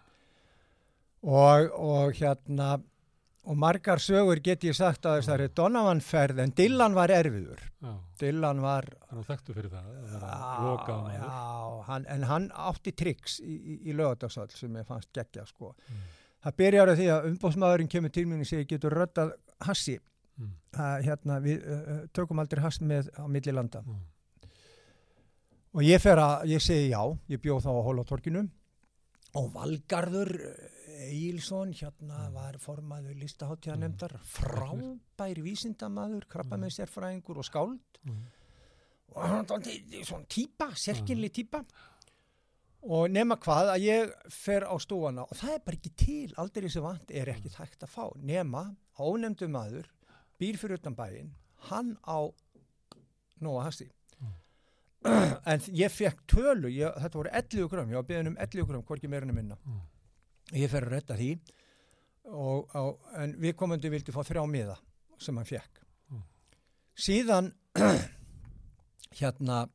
Og, 1.24 1.72
og 1.74 2.14
hérna 2.20 2.78
og 3.48 3.56
margar 3.56 4.00
sögur 4.04 4.42
get 4.44 4.64
ég 4.68 4.76
sagt 4.76 5.06
að 5.08 5.22
þessari 5.22 5.48
Donovan-ferð 5.56 6.42
en 6.44 6.52
Dylan 6.56 6.94
var 6.98 7.08
erfiður. 7.16 7.62
Já, 7.82 7.94
Dylan 8.20 8.60
var 8.62 8.88
hann 9.08 9.22
var 9.22 9.28
þekktu 9.30 9.56
fyrir 9.56 9.72
það? 9.72 9.86
Að 9.88 10.10
vera 10.12 10.32
Já, 10.36 10.98
já, 11.16 11.84
hann, 11.88 12.06
en 12.12 12.24
hann 12.28 12.50
átti 12.52 12.92
triks 13.00 13.40
í, 13.40 13.56
í, 13.56 13.78
í 13.88 13.96
lögadagsöld 13.96 14.52
sem 14.52 14.76
ég 14.76 14.86
fannst 14.90 15.12
geggja 15.16 15.46
sko. 15.48 15.72
Mm. 15.88 16.04
Það 16.46 16.56
byrjar 16.62 16.92
á 16.92 16.94
því 17.00 17.08
að 17.14 17.26
umbóðsmaðurinn 17.32 17.90
kemur 17.92 18.14
til 18.14 18.26
mín 18.30 18.44
og 18.44 18.48
segir 18.50 18.68
getur 18.70 18.94
röddað 18.94 19.34
hassi. 19.66 19.98
Mm. 20.38 20.52
Að, 20.78 20.98
hérna, 21.08 21.40
við 21.42 21.64
uh, 21.66 21.98
tökum 22.14 22.40
aldrei 22.44 22.62
hass 22.62 22.78
með 22.86 23.10
á 23.18 23.26
milli 23.26 23.52
landa. 23.56 23.82
Mm. 23.82 24.04
Og 25.78 25.84
ég 25.86 26.02
fer 26.02 26.18
að, 26.22 26.46
ég 26.54 26.62
segi 26.64 26.92
já, 26.94 27.02
ég 27.30 27.42
bjóð 27.44 27.64
þá 27.66 27.70
á 27.74 27.86
Hólatorkinu 27.88 28.46
og 29.38 29.50
Valgarður 29.54 30.32
Eilsson 31.08 31.74
hérna 31.78 32.24
Mm. 32.28 32.34
var 32.34 32.56
formaður 32.58 33.18
listaháttíðanemdar, 33.22 34.16
frábær 34.26 35.42
vísindamaður, 35.46 36.26
krabba 36.32 36.58
með 36.58 36.74
sérfræðingur 36.80 37.38
og 37.38 37.46
skáld 37.46 38.00
Mm. 38.08 38.24
og 39.14 39.22
hann 39.24 39.46
var 39.50 39.62
svona 40.08 40.26
típa, 40.30 40.70
sérkynli 40.74 41.30
típa 41.30 41.62
og 42.88 43.10
nema 43.12 43.36
hvað 43.44 43.74
að 43.74 43.84
ég 43.84 44.12
fer 44.32 44.64
á 44.64 44.76
stofana 44.80 45.26
og 45.28 45.36
það 45.36 45.54
er 45.58 45.64
bara 45.66 45.78
ekki 45.80 45.92
til, 46.00 46.34
aldrei 46.40 46.70
sem 46.72 46.86
vant 46.86 47.12
er 47.12 47.30
ekki 47.34 47.52
hægt 47.58 47.84
að 47.84 47.92
fá, 47.92 48.06
nema 48.24 48.64
ónefndu 48.98 49.50
maður, 49.52 49.90
býr 50.40 50.58
fyrir 50.62 50.80
utan 50.80 50.96
bæinn 50.96 51.34
hann 51.68 51.96
á 52.08 52.20
nóga 53.44 53.68
hasti. 53.68 53.90
En 55.48 55.62
ég 55.78 55.92
fekk 55.94 56.24
tölu, 56.28 56.70
ég, 56.74 56.96
þetta 57.00 57.20
voru 57.20 57.30
11 57.32 57.68
grömm, 57.72 57.92
ég 57.94 58.00
var 58.00 58.08
beðin 58.08 58.32
um 58.32 58.40
11 58.44 58.66
grömm, 58.68 58.84
hvorki 58.88 59.08
meira 59.08 59.28
en 59.28 59.36
minna. 59.36 59.58
Mm. 59.64 59.84
ég 60.58 60.72
fer 60.72 60.86
að 60.88 60.94
redda 60.96 61.16
því 61.20 61.30
og, 62.32 62.76
og, 62.76 63.02
en 63.20 63.34
við 63.40 63.56
komandi 63.60 63.92
vildi 63.92 64.14
fá 64.16 64.22
þrjá 64.24 64.46
miða 64.48 64.78
sem 65.20 65.36
hann 65.38 65.48
fekk 65.48 65.84
Mm. 66.08 66.22
síðan 66.96 67.50
hérna 69.20 69.66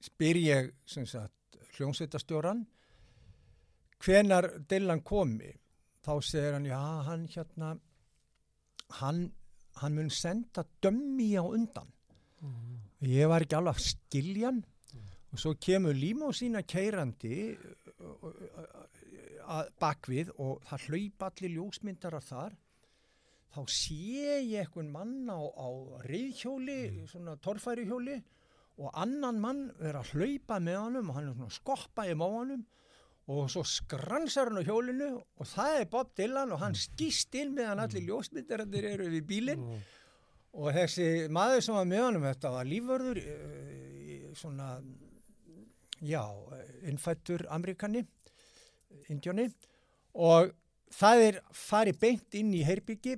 spyr 0.00 0.38
ég 0.40 0.70
sem 0.88 1.04
sagt 1.06 1.35
hljómsveitastjóran 1.76 2.64
hvenar 4.02 4.50
Dylan 4.68 5.02
komi? 5.06 5.52
Þá 6.06 6.12
segir 6.22 6.54
hann 6.54 6.68
já 6.68 6.80
hann 7.06 7.26
hérna 7.32 7.74
hann, 9.00 9.32
hann 9.80 9.94
mun 9.94 10.10
senda 10.10 10.64
dömmi 10.82 11.34
á 11.36 11.44
undan. 11.44 11.92
Mm. 12.40 12.82
ég 13.00 13.28
var 13.28 13.42
ekki 13.42 13.56
alveg 13.56 13.78
að 13.78 13.86
skilja 13.86 14.50
hann. 14.50 14.64
Og 15.32 15.40
svo 15.40 15.54
kemur 15.60 15.96
límósína 15.96 16.62
keirandi 16.62 17.56
að 19.46 19.72
bakvið 19.80 20.30
og 20.42 20.62
það 20.68 20.86
hlaupa 20.86 21.30
allir 21.30 21.54
ljósmyndarar 21.56 22.24
þar. 22.24 22.54
Þá 23.56 23.60
sé 23.72 24.38
ég 24.44 24.62
einhvern 24.62 24.90
mann 24.92 25.28
á, 25.32 25.40
á 25.40 25.68
reyðhjóli, 26.04 27.06
svona 27.08 27.36
torfærihjóli 27.40 28.16
og 28.76 28.92
annan 29.00 29.38
mann 29.40 29.60
vera 29.80 30.02
að 30.02 30.16
hlaupa 30.16 30.58
með 30.60 30.80
honum 30.82 31.10
og 31.10 31.16
hann 31.16 31.28
er 31.30 31.36
svona 31.38 31.54
skoppa 31.56 32.04
í 32.08 32.16
móanum 32.18 32.64
og 33.32 33.48
svo 33.50 33.64
skransar 33.66 34.50
hann 34.50 34.60
á 34.60 34.68
hjólinu 34.68 35.08
og 35.16 35.48
það 35.50 35.78
er 35.80 35.88
Bob 35.90 36.12
Dylan 36.18 36.52
og 36.54 36.60
hann 36.62 36.76
skýst 36.78 37.34
inn 37.40 37.54
meðan 37.56 37.82
allir 37.82 38.04
ljósmyndararnir 38.06 38.90
eru 38.92 39.08
við 39.14 39.24
bílinn. 39.30 39.64
Mm. 39.64 39.80
og 40.56 40.72
þessi 40.72 41.08
maður 41.32 41.64
sem 41.64 41.76
var 41.76 41.88
með 41.88 42.04
honum 42.04 42.28
þetta 42.28 42.52
var 42.54 42.68
lífvörður 42.68 43.18
uh, 43.22 44.28
svona 44.36 44.68
já, 46.00 46.22
innfættur 46.84 47.46
Amerikani 47.50 48.04
Indjóni 49.12 49.48
og 50.12 50.52
það 50.92 51.26
er 51.26 51.40
farið 51.52 52.00
beint 52.00 52.38
inn 52.38 52.54
í 52.56 52.64
herbyggi 52.66 53.16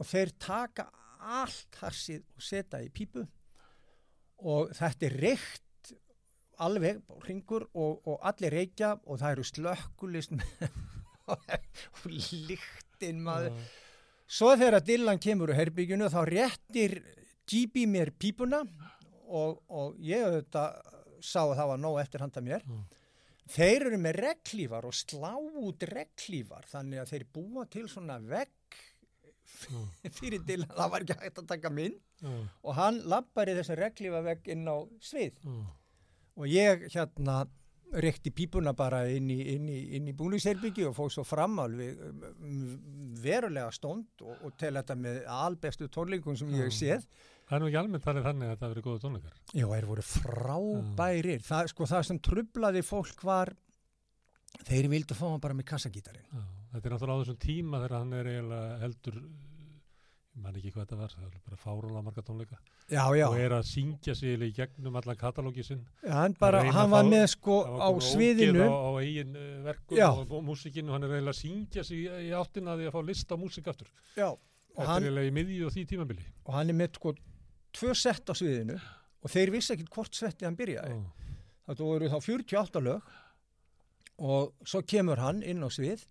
og 0.00 0.08
þeir 0.08 0.34
taka 0.40 0.88
allt 1.24 1.78
hassið 1.80 2.24
og 2.34 2.44
setja 2.44 2.82
í 2.84 2.90
pípu 2.92 3.24
og 4.42 4.74
þetta 4.76 5.08
er 5.08 5.16
reykt 5.22 5.94
alveg, 6.64 7.00
ringur 7.26 7.66
og, 7.74 8.02
og 8.06 8.20
allir 8.26 8.54
reykja 8.54 8.94
og 9.04 9.18
það 9.20 9.36
eru 9.36 9.46
slökkulist 9.50 10.36
og 11.34 12.04
líktinn 12.06 13.22
maður 13.24 13.54
Já. 13.54 13.64
Svo 14.34 14.54
þegar 14.56 14.80
Dylan 14.82 15.20
kemur 15.20 15.52
úr 15.52 15.58
herbyggjunu 15.58 16.08
þá 16.12 16.22
réttir 16.26 16.98
Gibi 17.44 17.84
mér 17.86 18.08
pípuna 18.16 18.62
og, 19.28 19.58
og 19.68 19.98
ég 20.00 20.24
auðvitað 20.24 20.78
sá 21.20 21.42
að 21.42 21.58
það 21.58 21.68
var 21.70 21.82
nóg 21.82 21.98
eftir 22.00 22.24
handa 22.24 22.42
mér. 22.44 22.64
Mm. 22.64 22.84
Þeir 23.52 23.84
eru 23.90 23.98
með 24.00 24.18
reglífar 24.24 24.88
og 24.88 24.96
slá 24.96 25.34
út 25.36 25.84
reglífar 25.90 26.64
þannig 26.70 27.02
að 27.02 27.12
þeir 27.12 27.26
búa 27.36 27.66
til 27.68 27.84
svona 27.92 28.16
vegg. 28.24 28.54
fyrir 30.18 30.44
Dylan, 30.46 30.70
það 30.74 30.92
var 30.94 31.06
ekki 31.06 31.18
hægt 31.22 31.42
að 31.42 31.50
taka 31.54 31.72
mynd 31.74 31.98
Já. 32.20 32.32
og 32.62 32.78
hann 32.78 33.02
lappar 33.10 33.50
í 33.50 33.58
þessu 33.58 33.76
reglífa 33.80 34.22
vegg 34.26 34.48
inn 34.54 34.64
á 34.68 34.76
svið 35.02 35.36
Já. 35.44 35.58
og 36.36 36.48
ég 36.50 36.88
hérna 36.94 37.44
reykti 37.94 38.32
pípuna 38.34 38.72
bara 38.76 39.04
inn 39.12 39.28
í, 39.30 39.36
í, 39.54 39.98
í 39.98 40.14
búningsherbyggi 40.16 40.86
og 40.88 40.96
fóð 40.96 41.12
svo 41.16 41.24
fram 41.26 41.58
alveg 41.62 42.00
um, 42.08 42.64
verulega 43.22 43.70
stónd 43.74 44.24
og, 44.24 44.40
og 44.48 44.56
tel 44.58 44.74
þetta 44.80 44.96
með 44.98 45.20
albestu 45.30 45.88
tónleikum 45.92 46.38
sem 46.38 46.50
ég 46.54 46.66
hef 46.66 46.74
Já. 46.74 46.78
séð. 46.80 47.06
Það 47.44 47.56
er 47.56 47.62
nú 47.62 47.68
ekki 47.68 47.78
almennt 47.82 48.06
þannig 48.06 48.48
að 48.48 48.58
það 48.62 48.72
verið 48.72 48.86
góða 48.86 49.02
tónleikar. 49.02 49.38
Já, 49.52 49.66
þeir 49.68 49.86
voru 49.90 50.06
frábærir. 50.08 51.42
Það, 51.44 51.70
sko, 51.74 51.88
það 51.90 52.06
sem 52.08 52.20
trublaði 52.24 52.82
fólk 52.88 53.24
var, 53.28 53.52
þeir 54.64 54.90
vildu 54.94 55.18
fá 55.18 55.26
hann 55.28 55.42
bara 55.44 55.58
með 55.58 55.68
kassagítarinn. 55.74 56.24
Já, 56.32 56.44
þetta 56.72 56.88
er 56.88 56.94
náttúrulega 56.96 57.20
á 57.20 57.22
þessum 57.22 57.40
tíma 57.44 57.82
þegar 57.82 57.96
hann 58.00 58.16
er 58.16 58.30
heldur, 58.80 59.20
ég 60.34 60.42
man 60.42 60.56
ekki 60.58 60.72
hvað 60.74 60.84
þetta 60.84 60.96
var, 60.98 61.12
það 61.14 61.26
er 61.28 61.42
bara 61.46 61.58
fáróla 61.62 62.00
marga 62.02 62.22
tónleika 62.26 62.56
Já, 62.90 63.04
já. 63.14 63.26
og 63.28 63.36
er 63.38 63.52
að 63.54 63.68
syngja 63.68 64.14
sig 64.18 64.42
í 64.42 64.48
gegnum 64.56 64.96
allan 64.98 65.16
katalógi 65.16 65.62
sinn. 65.64 65.84
Já, 66.02 66.12
hann 66.18 66.34
bara, 66.40 66.62
hann 66.74 66.90
var 66.90 67.06
með 67.06 67.26
sko 67.36 67.60
Það 67.68 67.84
á 67.86 67.90
sviðinu. 68.08 68.64
Á, 68.66 68.74
á 68.74 68.90
eigin 69.00 69.38
uh, 69.38 69.44
verkum 69.68 70.00
Já. 70.00 70.08
og, 70.10 70.34
og 70.34 70.42
músikinu, 70.44 70.92
hann 70.92 71.06
er 71.06 71.14
eiginlega 71.14 71.36
að 71.36 71.40
syngja 71.40 71.84
sig 71.86 72.02
í, 72.02 72.08
í 72.28 72.32
áttina 72.34 72.74
því 72.80 72.90
að 72.90 72.96
fá 72.96 73.00
list 73.08 73.30
á 73.30 73.36
músik 73.38 73.70
aftur. 73.70 73.92
Þetta 74.18 74.32
er 74.84 75.06
eiginlega 75.06 75.30
í 75.30 75.34
miðju 75.38 75.68
og 75.68 75.74
því 75.76 75.86
tímabili. 75.94 76.26
og 76.44 76.54
hann 76.58 76.72
er 76.74 76.78
með 76.82 76.98
sko 76.98 77.14
tvö 77.74 77.94
sett 77.98 78.30
á 78.30 78.34
sviðinu 78.34 78.78
og 79.24 79.30
þeir 79.32 79.54
vissi 79.54 79.74
ekkit 79.76 79.92
hvort 79.94 80.18
setti 80.18 80.48
hann 80.48 80.58
byrjaði. 80.58 80.98
Já. 80.98 81.30
Þetta 81.70 81.86
voru 81.88 82.10
þá 82.10 82.18
48 82.20 82.82
lög 82.84 83.14
og 84.18 84.52
svo 84.66 84.82
kemur 84.86 85.22
hann 85.22 85.40
inn 85.46 85.62
á 85.64 85.70
svið 85.72 86.04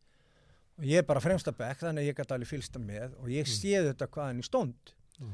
og 0.78 0.84
ég 0.90 0.98
er 0.98 1.04
bara 1.08 1.20
fremsta 1.22 1.52
bekk 1.52 1.80
þannig 1.86 2.04
að 2.04 2.08
ég 2.12 2.16
gæti 2.20 2.34
alveg 2.36 2.48
fylsta 2.50 2.80
með 2.80 3.14
og 3.20 3.28
ég 3.30 3.46
Mm. 3.46 3.54
sé 3.54 3.74
þetta 3.94 4.08
hvað 4.08 4.26
hann 4.30 4.40
í 4.40 4.48
stónd 4.48 4.94
Mm. 5.20 5.34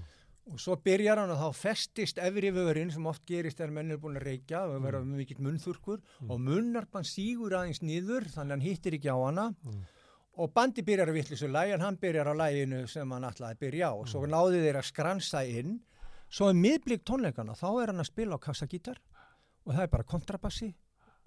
og 0.51 0.59
svo 0.59 0.75
byrjar 0.75 1.17
hann 1.17 1.29
og 1.31 1.37
þá 1.37 1.55
festist 1.55 2.17
efri 2.17 2.51
vörin 2.51 2.91
sem 2.91 3.05
oft 3.05 3.25
gerist 3.25 3.57
þegar 3.57 3.71
menn 3.71 3.91
er 3.91 3.97
búin 3.97 4.17
að 4.17 4.23
reykja 4.25 4.65
og 4.67 4.81
verða 4.81 5.03
Mm. 5.03 5.15
mikill 5.17 5.37
munnþurkur 5.39 6.01
Mm. 6.21 6.31
og 6.31 6.39
munnarpan 6.39 7.03
sígur 7.05 7.51
aðeins 7.53 7.81
niður 7.81 8.25
þannig 8.27 8.45
að 8.45 8.49
hann 8.49 8.61
hittir 8.61 8.93
ekki 8.93 9.09
á 9.09 9.17
hana 9.25 9.55
Mm. 9.63 9.85
og 10.37 10.53
bandi 10.53 10.81
byrjar 10.81 11.07
að 11.09 11.13
vittlisu 11.23 11.47
lægi 11.47 11.73
en 11.73 11.79
hann 11.81 11.97
byrjar 11.97 12.27
á 12.27 12.33
læginu 12.35 12.87
sem 12.87 13.09
hann 13.11 13.23
ætlaði 13.23 13.55
að 13.55 13.59
byrja 13.59 13.87
á 13.87 13.93
og 13.95 14.07
svo 14.07 14.21
Mm. 14.25 14.31
náði 14.31 14.63
þeir 14.63 14.75
að 14.77 14.91
skransa 14.91 15.47
inn 15.47 15.79
svo 16.29 16.49
er 16.49 16.53
miðblik 16.53 17.03
tónleikana 17.03 17.55
þá 17.57 17.81
er 17.83 17.87
hann 17.87 17.99
að 17.99 18.05
spila 18.11 18.35
á 18.35 18.39
kassagítar 18.39 18.97
og 19.65 19.73
það 19.75 19.81
er 19.83 19.87
bara 19.87 20.03
kontrabassi 20.03 20.73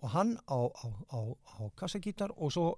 og 0.03 0.11
hann 0.11 0.37
á, 0.49 0.59
á, 0.71 0.87
á, 1.13 1.37
á 1.61 1.71
kassagítar 1.77 2.31
og 2.37 2.51
svo 2.53 2.77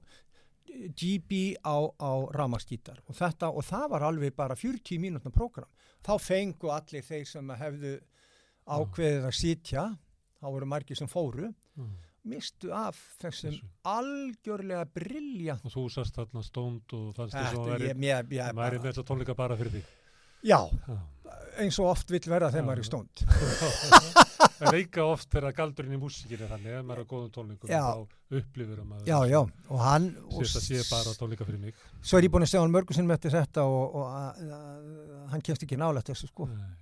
GB 0.67 1.57
á, 1.63 1.77
á 2.01 2.13
ramaskítar 2.35 2.99
og 3.09 3.15
þetta 3.19 3.51
og 3.53 3.65
það 3.69 3.89
var 3.95 4.07
alveg 4.09 4.35
bara 4.37 4.57
40 4.57 4.99
mínútna 5.03 5.31
prógram 5.35 5.69
þá 6.05 6.13
fengu 6.21 6.71
allir 6.75 7.05
þeir 7.07 7.27
sem 7.29 7.49
hefðu 7.61 7.93
ákveðið 8.67 9.27
að 9.29 9.37
sitja 9.39 9.85
þá 10.41 10.47
voru 10.51 10.67
margir 10.67 10.97
sem 10.97 11.09
fóru 11.09 11.53
Mm. 11.75 11.91
mistu 12.25 12.71
af 12.73 12.95
þessum 13.21 13.51
Þessu. 13.51 13.67
algjörlega 13.91 14.85
briljant 14.95 15.65
Og 15.67 15.73
þú 15.75 15.83
sast 15.91 16.15
þarna 16.15 16.43
stónd 16.47 16.93
og 16.95 17.09
fannst 17.17 17.35
þess 17.35 17.51
að 17.51 17.51
Þetta, 17.51 17.65
það 17.65 18.55
væri, 18.55 18.79
með 18.79 18.87
þessa 18.87 19.05
tónleika 19.09 19.35
bara 19.37 19.57
fyrir 19.59 19.73
því. 19.75 19.83
Já, 20.45 20.61
eins 21.59 21.79
og 21.83 21.91
oft 21.91 22.11
vill 22.15 22.21
verða 22.31 22.53
þegar 22.55 22.69
maður 22.69 22.85
er 22.85 22.89
stónd. 22.89 23.25
En 24.61 24.71
líka 24.75 25.03
oft 25.09 25.31
þegar 25.33 25.55
galdurinn 25.57 25.97
í 25.97 25.99
músikinu 25.99 26.47
þannig, 26.51 26.77
ef 26.79 26.85
maður 26.87 27.01
er 27.01 27.07
á 27.07 27.11
góðum 27.11 27.31
tónleikum, 27.35 27.73
Já. 27.73 27.81
þá 27.83 28.39
upplifir 28.39 28.83
að 28.83 28.87
maður 28.91 29.09
Já, 29.11 29.17
já, 29.33 29.41
og 29.69 29.83
hann, 29.83 30.07
og 30.31 30.39
Sérst 30.39 30.61
að 30.61 30.67
sé 30.69 30.83
bara 30.91 31.15
tónleika 31.19 31.47
fyrir 31.49 31.63
mig. 31.65 31.81
svo 32.03 32.19
er 32.21 32.27
ég 32.29 32.35
búin 32.35 32.47
að 32.47 32.53
segja 32.53 32.63
hann 32.63 32.75
mörgum 32.75 32.99
sinnum 32.99 33.15
eftir 33.17 33.35
þetta 33.35 33.65
og, 33.67 33.97
og 33.99 34.15
að, 34.15 34.45
að, 34.59 34.93
hann 35.33 35.45
kemst 35.49 35.67
ekki 35.67 35.81
nálægt 35.81 36.13
þessu 36.13 36.31
sko. 36.31 36.47
Nei. 36.53 36.73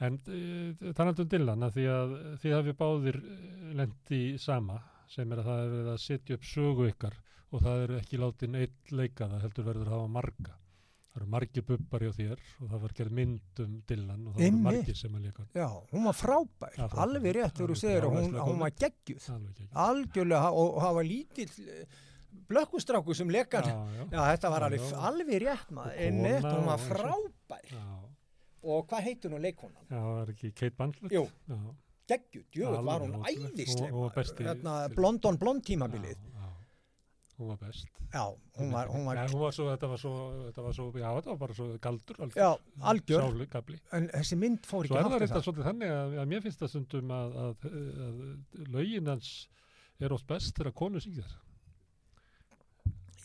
En 0.00 0.16
uh, 0.16 0.92
talandi 0.96 1.26
um 1.26 1.32
Dylan, 1.34 1.66
að 1.66 1.74
því 1.76 1.88
að 1.92 2.14
því 2.40 2.54
hafi 2.56 2.76
báðir 2.78 3.18
eh, 3.20 3.74
lent 3.76 4.14
í 4.16 4.22
sama, 4.40 4.78
sem 5.10 5.34
er 5.34 5.42
að 5.42 5.50
það 5.50 5.74
er 5.80 5.90
að 5.92 6.00
setja 6.06 6.38
upp 6.38 6.46
sögu 6.48 6.86
ykkar 6.88 7.18
og 7.50 7.64
það 7.66 7.84
er 7.84 7.92
ekki 7.98 8.20
látin 8.22 8.56
eitt 8.62 8.94
leika 8.94 9.26
það 9.26 9.44
heldur 9.44 9.66
verður 9.66 9.90
að 9.90 9.96
hafa 9.98 10.12
marga. 10.14 10.59
Það 11.10 11.20
eru 11.22 11.26
margir 11.26 11.64
bubbar 11.66 12.00
hjá 12.06 12.12
þér 12.20 12.42
og 12.60 12.68
það 12.70 12.80
var 12.84 12.92
gerð 13.00 13.12
mynd 13.18 13.60
um 13.64 13.72
Dylan 13.88 14.26
og 14.28 14.34
það 14.36 14.40
eru 14.40 14.46
Einmitt. 14.46 14.62
margir 14.68 14.96
sem 15.00 15.14
að 15.18 15.24
leika. 15.26 15.46
Já, 15.58 15.66
hún 15.90 16.04
var 16.06 16.14
frábær, 16.14 16.76
Já, 16.76 16.84
frábær. 16.86 17.00
alveg 17.04 17.34
rétt 17.36 17.56
þegar 17.58 17.72
þú 17.72 17.78
segir 17.80 18.06
að 18.06 18.14
hún, 18.14 18.36
hún 18.46 18.58
var 18.62 18.70
geggjuð, 18.70 19.26
algjörlega 19.74 20.52
og, 20.54 20.68
og 20.76 20.80
hafa 20.84 21.02
lítill 21.02 21.50
eh, 21.66 21.98
blökkustráku 22.50 23.14
sem 23.18 23.28
lekar. 23.34 23.66
Já, 23.66 23.74
Já, 23.98 24.06
já. 24.14 24.22
þetta 24.30 24.50
var 24.54 24.60
Já, 24.62 24.66
alveg, 24.70 24.94
alveg 25.10 25.42
rétt 25.48 25.74
maður, 25.74 25.98
einmitt, 26.06 26.40
kona 26.46 26.54
hún 26.60 26.70
var 26.70 26.86
frábær. 26.86 27.66
Já, 27.74 27.86
Og 28.62 28.86
hvað 28.90 29.02
heitir 29.08 29.30
hún 29.32 29.40
leikonan? 29.40 29.84
já, 29.88 29.98
það 30.04 30.18
er 30.22 30.30
ekki 30.34 30.48
Kate 30.52 30.76
Blanchett? 30.76 31.12
Jú, 31.16 31.22
geggjuð, 32.10 32.44
jöfn 32.54 32.74
Alveg 32.76 32.84
var 32.90 33.00
hún 33.00 33.14
ótrúleg. 33.16 33.54
æðisleg. 33.54 33.90
Hún 33.94 34.02
var 34.04 34.12
besti- 34.18 34.44
Hérna, 34.46 34.74
blondon 34.94 35.38
blond 35.40 35.64
tímabilið. 35.64 36.18
Já, 36.20 36.38
já. 36.38 36.39
Hún 37.40 37.48
var 37.48 37.56
best. 37.62 37.86
Já, 38.12 38.24
hún 38.58 38.72
var, 38.74 38.88
hún 38.92 39.06
var, 39.08 39.16
Nei, 39.16 39.28
hún 39.32 39.40
var 39.40 39.54
svo, 39.56 39.64
þetta 39.70 39.88
var 39.88 40.00
svo, 40.02 40.10
þetta 40.50 40.62
var 40.66 40.74
svo, 40.76 40.86
já, 41.00 41.06
þetta 41.16 41.30
var 41.30 41.38
bara 41.40 41.54
svo 41.56 41.68
galdur. 41.86 42.18
algjör. 42.20 42.40
já, 42.42 42.48
algjör. 42.92 43.22
Sálu, 43.24 43.46
gabli. 43.54 43.78
En 43.96 44.08
þessi 44.12 44.36
mynd 44.42 44.66
fór 44.68 44.88
Svo 44.90 44.98
ekki 44.98 45.00
er 45.00 45.06
það 45.06 45.16
í 45.16 45.20
reynda 45.22 45.36
það. 45.38 45.44
svolítið 45.46 45.68
þannig 45.70 45.94
að, 45.94 46.16
að 46.24 46.28
mér 46.34 46.42
finnst 46.44 46.60
það 46.64 46.72
stundum 46.74 47.14
að, 47.16 47.38
að, 47.44 47.68
að 48.08 48.66
lögin 48.76 49.08
hans 49.14 49.30
er 50.00 50.12
oft 50.18 50.26
best 50.28 50.52
þegar 50.60 50.76
konu 50.82 51.00
syngja 51.00 51.24
þar. 51.30 51.38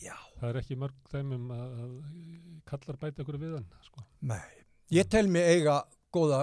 Já, 0.06 0.16
Það 0.40 0.48
er 0.50 0.58
ekki 0.60 0.76
mörg 0.80 1.12
þeimum 1.12 1.46
að, 1.56 1.76
að 1.82 1.92
kallar 2.68 2.98
bæta 3.00 3.22
ykkur 3.24 3.38
við 3.40 3.54
hann, 3.58 3.68
sko. 3.86 4.02
nei. 4.28 4.42
Ég 4.92 5.08
tel 5.10 5.26
mig 5.32 5.42
eiga 5.50 5.80
góða. 6.14 6.42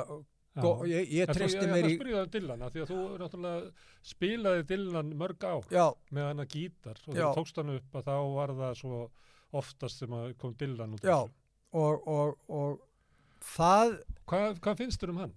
Gó, 0.62 0.86
ég, 0.86 1.10
ég 1.12 1.28
treysti 1.34 1.58
ég- 1.66 1.72
mér 1.72 1.84
ég 1.84 1.90
í, 1.90 1.94
ætla 1.94 1.94
að 1.94 2.00
spyrja 2.00 2.18
það 2.18 2.24
um 2.24 2.32
Dylan, 2.34 2.64
því 2.74 2.82
að 2.84 2.90
þú 2.92 3.18
náttúrulega 3.24 3.72
spilaði 4.04 4.66
Dylan 4.70 5.14
mörg 5.18 5.44
ár 5.50 5.64
já, 5.74 5.86
með 6.14 6.28
hana 6.30 6.46
gítar 6.46 6.98
og 7.08 7.16
Já. 7.16 7.26
þú 7.26 7.36
tókst 7.40 7.56
hann 7.62 7.70
upp 7.78 7.94
að 7.96 8.04
þá 8.04 8.16
var 8.36 8.50
það 8.60 8.74
svo 8.84 9.00
oftast 9.54 9.98
sem 10.04 10.10
kom 10.38 10.54
Dylan 10.60 10.94
út 10.94 11.04
af 11.04 11.10
Já. 11.10 11.18
þessu. 11.24 11.34
og, 11.74 12.08
og, 12.08 12.38
og 12.50 12.80
það 13.42 14.04
Hvað, 14.30 14.60
hvað 14.64 14.78
finnst 14.78 15.02
þér 15.02 15.10
um 15.10 15.18
hann? 15.24 15.34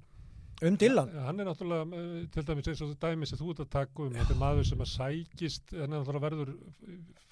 Um 0.62 0.76
Dylan, 0.80 1.10
Ja, 1.14 1.26
hann 1.28 1.40
er 1.40 1.48
náttúrulega, 1.50 1.98
eh, 2.00 2.26
til 2.32 2.46
dæmis 2.48 2.68
eins 2.70 2.82
og 2.82 2.92
þetta 2.92 3.10
dæmi 3.12 3.28
sem 3.28 3.40
þú 3.40 3.50
ert 3.52 3.64
að 3.64 3.70
taka 3.74 4.02
um, 4.06 4.14
þetta 4.14 4.34
er 4.34 4.40
maður 4.40 4.68
sem 4.70 4.84
að 4.84 4.90
sækist, 4.92 5.74
hann 5.74 5.82
er 5.82 5.92
náttúrulega 5.98 6.26
verður 6.26 6.52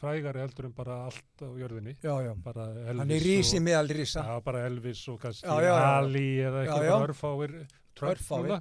frægari 0.01 0.43
heldur 0.45 0.69
en 0.69 0.75
bara 0.77 0.99
allt 1.07 1.45
á 1.45 1.49
jörðinni, 1.63 1.97
já, 2.05 2.15
já, 2.27 2.33
hann 2.45 3.15
er 3.17 3.25
rísi 3.25 3.61
og, 3.61 3.65
meðal 3.69 3.95
rísa. 3.97 4.27
Já, 4.29 4.41
bara 4.45 4.67
Elvis 4.69 5.07
og 5.09 5.21
kannski. 5.23 5.49
Ali 5.49 6.27
eða 6.45 6.65
eitthvað 6.65 7.09
örfáir 7.09 7.57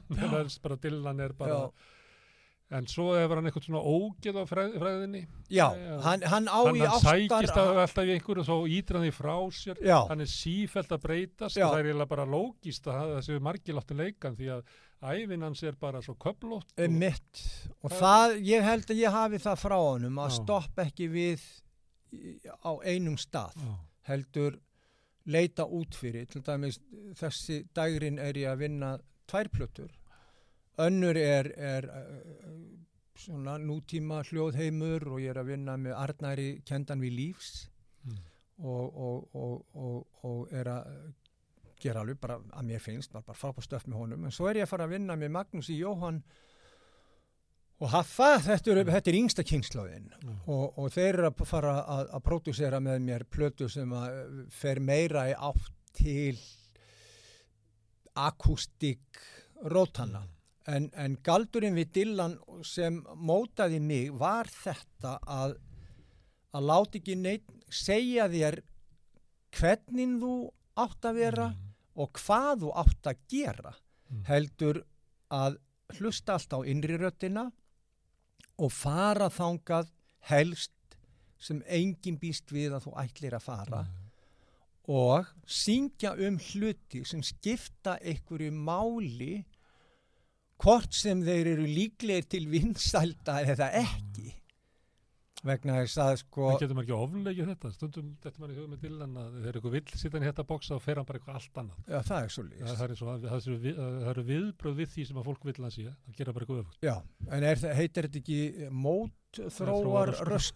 meðan 0.14 0.54
bara 0.64 0.80
Dylan 0.84 1.20
er 1.26 1.34
bara, 1.38 1.60
en 2.72 2.88
svo 2.88 3.14
hefur 3.14 3.36
hann 3.38 3.46
eitthvað 3.50 3.66
svona 3.68 3.82
ógeð 3.86 4.38
á 4.40 4.44
fræð, 4.50 4.78
fræðinni, 4.82 5.20
já, 5.52 5.68
Já. 5.78 5.98
hann, 6.02 6.22
hann 6.32 6.48
á 6.50 6.58
hann, 6.64 6.76
í 6.80 6.86
hann 6.88 7.04
sækist 7.04 7.58
að 7.60 7.82
alltaf 7.84 8.08
í 8.08 8.14
einhverju 8.16 8.40
og 8.42 8.48
svo 8.48 8.58
ítir 8.66 8.98
hann 8.98 9.06
því 9.06 9.12
frá 9.14 9.36
sér, 9.54 9.82
já, 9.84 9.98
hann 10.10 10.22
er 10.26 10.32
sífælt 10.32 10.96
að 10.96 11.04
breytast 11.04 11.58
og 11.60 11.68
það 11.70 11.80
er 11.80 11.90
eiginlega 11.92 12.10
bara 12.16 12.26
lógist 12.26 12.88
að 12.88 13.14
það 13.14 13.22
séu 13.28 13.40
margir 13.46 13.76
láttu 13.78 13.98
leikan 14.00 14.36
því 14.40 14.50
að 14.56 14.64
ævin 15.14 15.44
hans 15.44 15.64
er 15.68 15.76
bara 15.76 16.02
svo 16.02 16.16
köflótt 16.16 16.74
og, 16.80 16.90
mitt, 16.90 17.44
og 17.84 17.92
Það- 17.92 18.00
það, 18.02 18.36
ég 18.48 18.64
held 18.64 18.86
að 18.96 19.02
ég 19.04 19.12
hafi 19.20 19.42
það 19.44 19.62
frá 19.68 19.78
honum 19.78 20.20
að 20.24 20.30
Já. 20.32 20.38
stoppa 20.40 20.86
ekki 20.88 21.10
við 21.12 21.42
á 22.64 22.72
einum 22.86 23.18
stað. 23.18 23.54
Já. 23.58 23.74
heldur 24.10 24.58
leita 25.26 25.64
út 25.66 25.96
fyrir 25.96 26.26
til 26.28 26.42
dæmis 26.44 26.80
þessi 27.16 27.62
dægrin 27.74 28.18
er 28.20 28.34
ég 28.36 28.50
að 28.52 28.58
vinna 28.66 28.98
tvær 29.32 29.48
plötur 29.54 29.92
önnur 30.82 31.18
er, 31.20 31.52
er 31.58 31.90
uh, 31.90 32.54
svona 33.20 33.58
nútíma 33.62 34.24
hljóðheimur 34.28 35.08
og 35.12 35.22
ég 35.22 35.34
er 35.34 35.42
að 35.44 35.52
vinna 35.54 35.78
með 35.78 35.98
Arnæri 36.00 36.48
kendan 36.66 37.04
við 37.04 37.20
lífs. 37.20 37.68
Mm. 38.04 38.18
og, 38.68 38.98
og, 39.00 39.36
og, 39.36 39.62
og, 39.74 40.24
og 40.28 40.50
er 40.52 40.68
að 40.68 40.88
gera 41.84 42.04
alveg 42.04 42.20
bara 42.22 42.40
að 42.40 42.66
mér 42.68 42.82
finnst 42.84 43.14
var 43.16 43.24
bara 43.26 43.38
frábært 43.38 43.68
stöf 43.68 43.86
með 43.88 44.02
honum. 44.02 44.26
En 44.28 44.34
svo 44.36 44.50
er 44.50 44.62
ég 44.62 44.68
að 44.68 44.74
fara 44.74 44.88
að 44.88 44.96
vinna 44.98 45.16
með 45.20 45.32
Magnús 45.36 45.70
í 45.74 45.80
Jóhann 45.80 46.22
og 47.84 47.92
Haffa, 47.92 48.38
þetta 48.44 48.72
er, 48.72 48.82
þetta 48.88 49.12
er 49.12 49.20
yngsta 49.20 49.46
kingslóðin 49.48 50.12
Já. 50.14 50.34
og, 50.46 50.78
og 50.80 50.92
þeir 50.94 51.10
eru 51.10 51.30
að 51.32 51.46
fara 51.50 51.78
að, 51.82 52.04
að 52.16 52.26
pródúsera 52.28 52.80
með 52.84 53.08
mér 53.08 53.26
plötu 53.28 53.70
sem 53.72 53.96
að 53.98 54.20
uh, 54.20 54.44
fer 54.54 54.80
meira 54.84 55.26
í 55.32 55.34
átt 55.36 55.72
til 55.98 56.38
akústik 58.14 59.20
rótana 59.74 60.24
en, 60.68 60.90
en 60.96 61.18
galdurinn 61.24 61.76
við 61.76 61.92
Dylan 61.98 62.38
sem 62.64 63.02
mótaði 63.16 63.80
mig 63.84 64.12
var 64.16 64.48
þetta 64.48 65.18
að 65.28 65.58
að 66.54 66.68
láta 66.70 67.00
ekki 67.00 67.16
neitt 67.18 67.48
segja 67.74 68.28
þér 68.30 68.60
hvernig 69.58 70.20
þú 70.22 70.34
átt 70.84 71.06
að 71.10 71.20
vera 71.20 71.48
Mm. 71.54 71.70
og 71.96 72.12
hvað 72.18 72.62
þú 72.64 72.70
átt 72.82 73.08
að 73.12 73.18
gera 73.30 73.74
Mm. 74.12 74.24
heldur 74.28 74.84
að 75.32 75.58
hlusta 75.98 76.34
allt 76.34 76.54
á 76.54 76.60
innri 76.66 76.98
röttina 76.98 77.52
og 78.58 78.72
fara 78.72 79.30
þangað 79.30 79.90
helst 80.30 80.72
sem 81.40 81.62
enginn 81.68 82.20
býst 82.22 82.50
við 82.54 82.74
að 82.78 82.86
þú 82.88 82.94
ætlir 83.04 83.34
að 83.34 83.42
fara 83.44 83.82
og 84.88 85.26
syngja 85.48 86.14
um 86.28 86.38
hluti 86.38 87.04
sem 87.06 87.22
skipta 87.24 87.98
einhverju 88.02 88.52
máli 88.52 89.46
hvort 90.64 90.94
sem 90.96 91.22
þeir 91.26 91.52
eru 91.58 91.66
líklegir 91.68 92.30
til 92.32 92.46
vinsælda 92.52 93.42
eða 93.52 93.68
ekki 93.84 94.30
vegna 95.44 95.74
þess 95.82 95.98
að 96.00 96.14
sko 96.22 96.46
En 96.54 96.60
getur 96.62 96.78
maður 96.78 96.86
ekki 96.88 96.96
ofleikið 97.04 97.48
þetta? 97.52 97.70
Stundum 97.76 98.12
þetta 98.24 98.40
maður 98.40 98.54
í 98.54 98.58
hugum 98.62 98.70
með 98.72 98.84
Dylan 98.86 99.18
að 99.20 99.34
þegar 99.42 99.58
eitthvað 99.60 99.74
vill 99.76 100.14
hann 100.14 100.24
í 100.24 100.28
þetta 100.30 100.46
bóksa 100.54 100.76
og 100.78 100.84
fer 100.86 100.96
hann 101.02 101.08
bara 101.10 101.20
eitthvað 101.20 101.40
allt 101.40 101.60
annað. 101.60 101.82
já, 101.92 101.98
það 102.08 102.20
er 102.24 102.32
svo 102.32 102.44
Það, 102.44 102.54
lýst 102.54 102.78
það, 102.80 102.86
er 102.94 103.00
svo, 103.02 103.08
það, 103.10 103.36
er, 103.36 103.58
við, 103.66 103.76
það 103.82 104.08
eru 104.14 104.24
viðbröð 104.30 104.78
við 104.80 104.94
því 104.94 105.06
sem 105.10 105.20
að 105.20 105.28
fólk 105.28 105.44
vill 105.50 105.58
að 105.68 105.74
sé. 105.76 105.84
Það 106.06 106.16
gera 106.22 106.36
bara 106.38 106.46
eitthvað 106.48 106.62
öfugt. 106.64 106.80
já, 106.88 106.96
en 107.36 107.44
er, 107.50 107.62
það- 107.66 107.76
heitir 107.82 108.08
þetta 108.08 108.22
ekki 108.24 108.40
mótþróar 108.86 110.14
rösk 110.32 110.56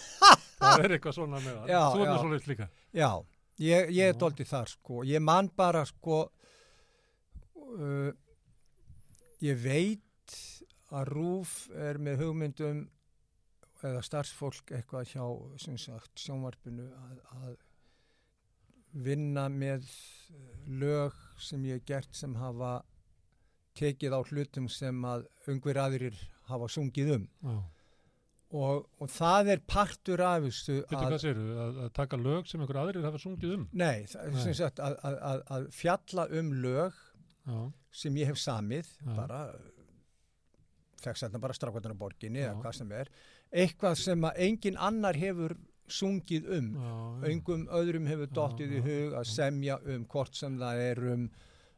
það 0.64 0.86
er 0.86 0.96
eitthvað 0.96 1.18
svona 1.20 1.42
með 1.44 1.52
það. 1.60 1.68
Já, 1.74 1.82
Þú 1.84 2.00
er 2.00 2.08
já. 2.08 2.12
með 2.14 2.20
svona 2.24 2.40
líka. 2.54 2.70
já, 2.96 3.10
ég, 3.68 3.92
ég 4.00 4.04
er 4.08 4.18
doldið 4.24 4.48
þar 4.54 4.72
sko 4.72 5.04
ég 5.12 5.20
man 5.28 5.52
bara 5.60 5.84
sko 5.92 6.22
uh, 7.76 8.08
ég 9.44 9.60
veit 9.60 10.36
að 10.94 11.10
Rúf 11.12 11.54
er 11.74 11.98
með 12.02 12.24
hugmyndum 12.24 12.84
eða 13.84 14.00
starfsfólk 14.06 14.72
eitthvað 14.72 15.10
hjá 15.12 15.24
sagt 15.80 16.22
sjónvarpinu 16.22 16.86
að, 16.88 17.18
að 17.40 17.54
vinna 19.04 19.48
með 19.50 19.88
lög 20.70 21.16
sem 21.42 21.64
ég 21.68 21.80
hef 21.80 21.88
gert 21.90 22.16
sem 22.16 22.34
hafa 22.38 22.78
tekið 23.74 24.14
á 24.14 24.20
hlutum 24.22 24.68
sem 24.70 25.04
að 25.08 25.26
ungver 25.50 25.80
aðrir 25.82 26.18
hafa 26.48 26.68
sungið 26.70 27.16
um 27.18 27.24
og, 28.54 28.84
og 29.02 29.10
það 29.10 29.50
er 29.56 29.62
partur 29.66 30.22
af 30.22 30.44
þessu 30.46 30.78
segirðu? 30.86 31.56
Að, 31.58 31.80
að 31.86 31.92
taka 31.96 32.20
lög 32.20 32.46
sem 32.48 32.62
einhver 32.62 32.78
aðrir 32.84 33.06
hafa 33.08 33.20
sungið 33.20 33.56
um? 33.56 33.64
Nei, 33.74 34.06
það, 34.10 34.36
Nei. 34.36 34.54
sagt 34.60 34.82
að, 34.84 34.96
að, 35.08 35.18
að, 35.30 35.42
að 35.56 35.66
fjalla 35.74 36.28
um 36.38 36.52
lög 36.62 37.00
Já. 37.46 37.58
sem 37.92 38.16
ég 38.16 38.26
hef 38.32 38.38
samið 38.40 38.88
Já. 39.04 39.14
bara 39.18 39.40
þekks 41.04 41.24
þetta 41.26 41.40
bara 41.42 41.56
strákvarnar 41.56 41.92
á 41.96 42.00
borginni 42.00 42.40
Já. 42.40 42.48
eða 42.50 42.60
hvað 42.64 42.76
sem 42.80 42.92
er 43.00 43.10
eitthvað 43.64 43.98
sem 44.00 44.24
að 44.30 44.38
engin 44.46 44.78
annar 44.80 45.18
hefur 45.20 45.56
sungið 45.92 46.46
um 46.56 46.70
engum 47.28 47.66
öðrum 47.76 48.06
hefur 48.08 48.30
Já, 48.30 48.34
dottið 48.38 48.72
í 48.78 48.80
hug 48.86 49.18
að 49.20 49.26
semja 49.28 49.76
um 49.84 50.06
hvort 50.08 50.38
sem 50.38 50.56
það 50.62 50.80
er 50.86 51.02
um 51.12 51.26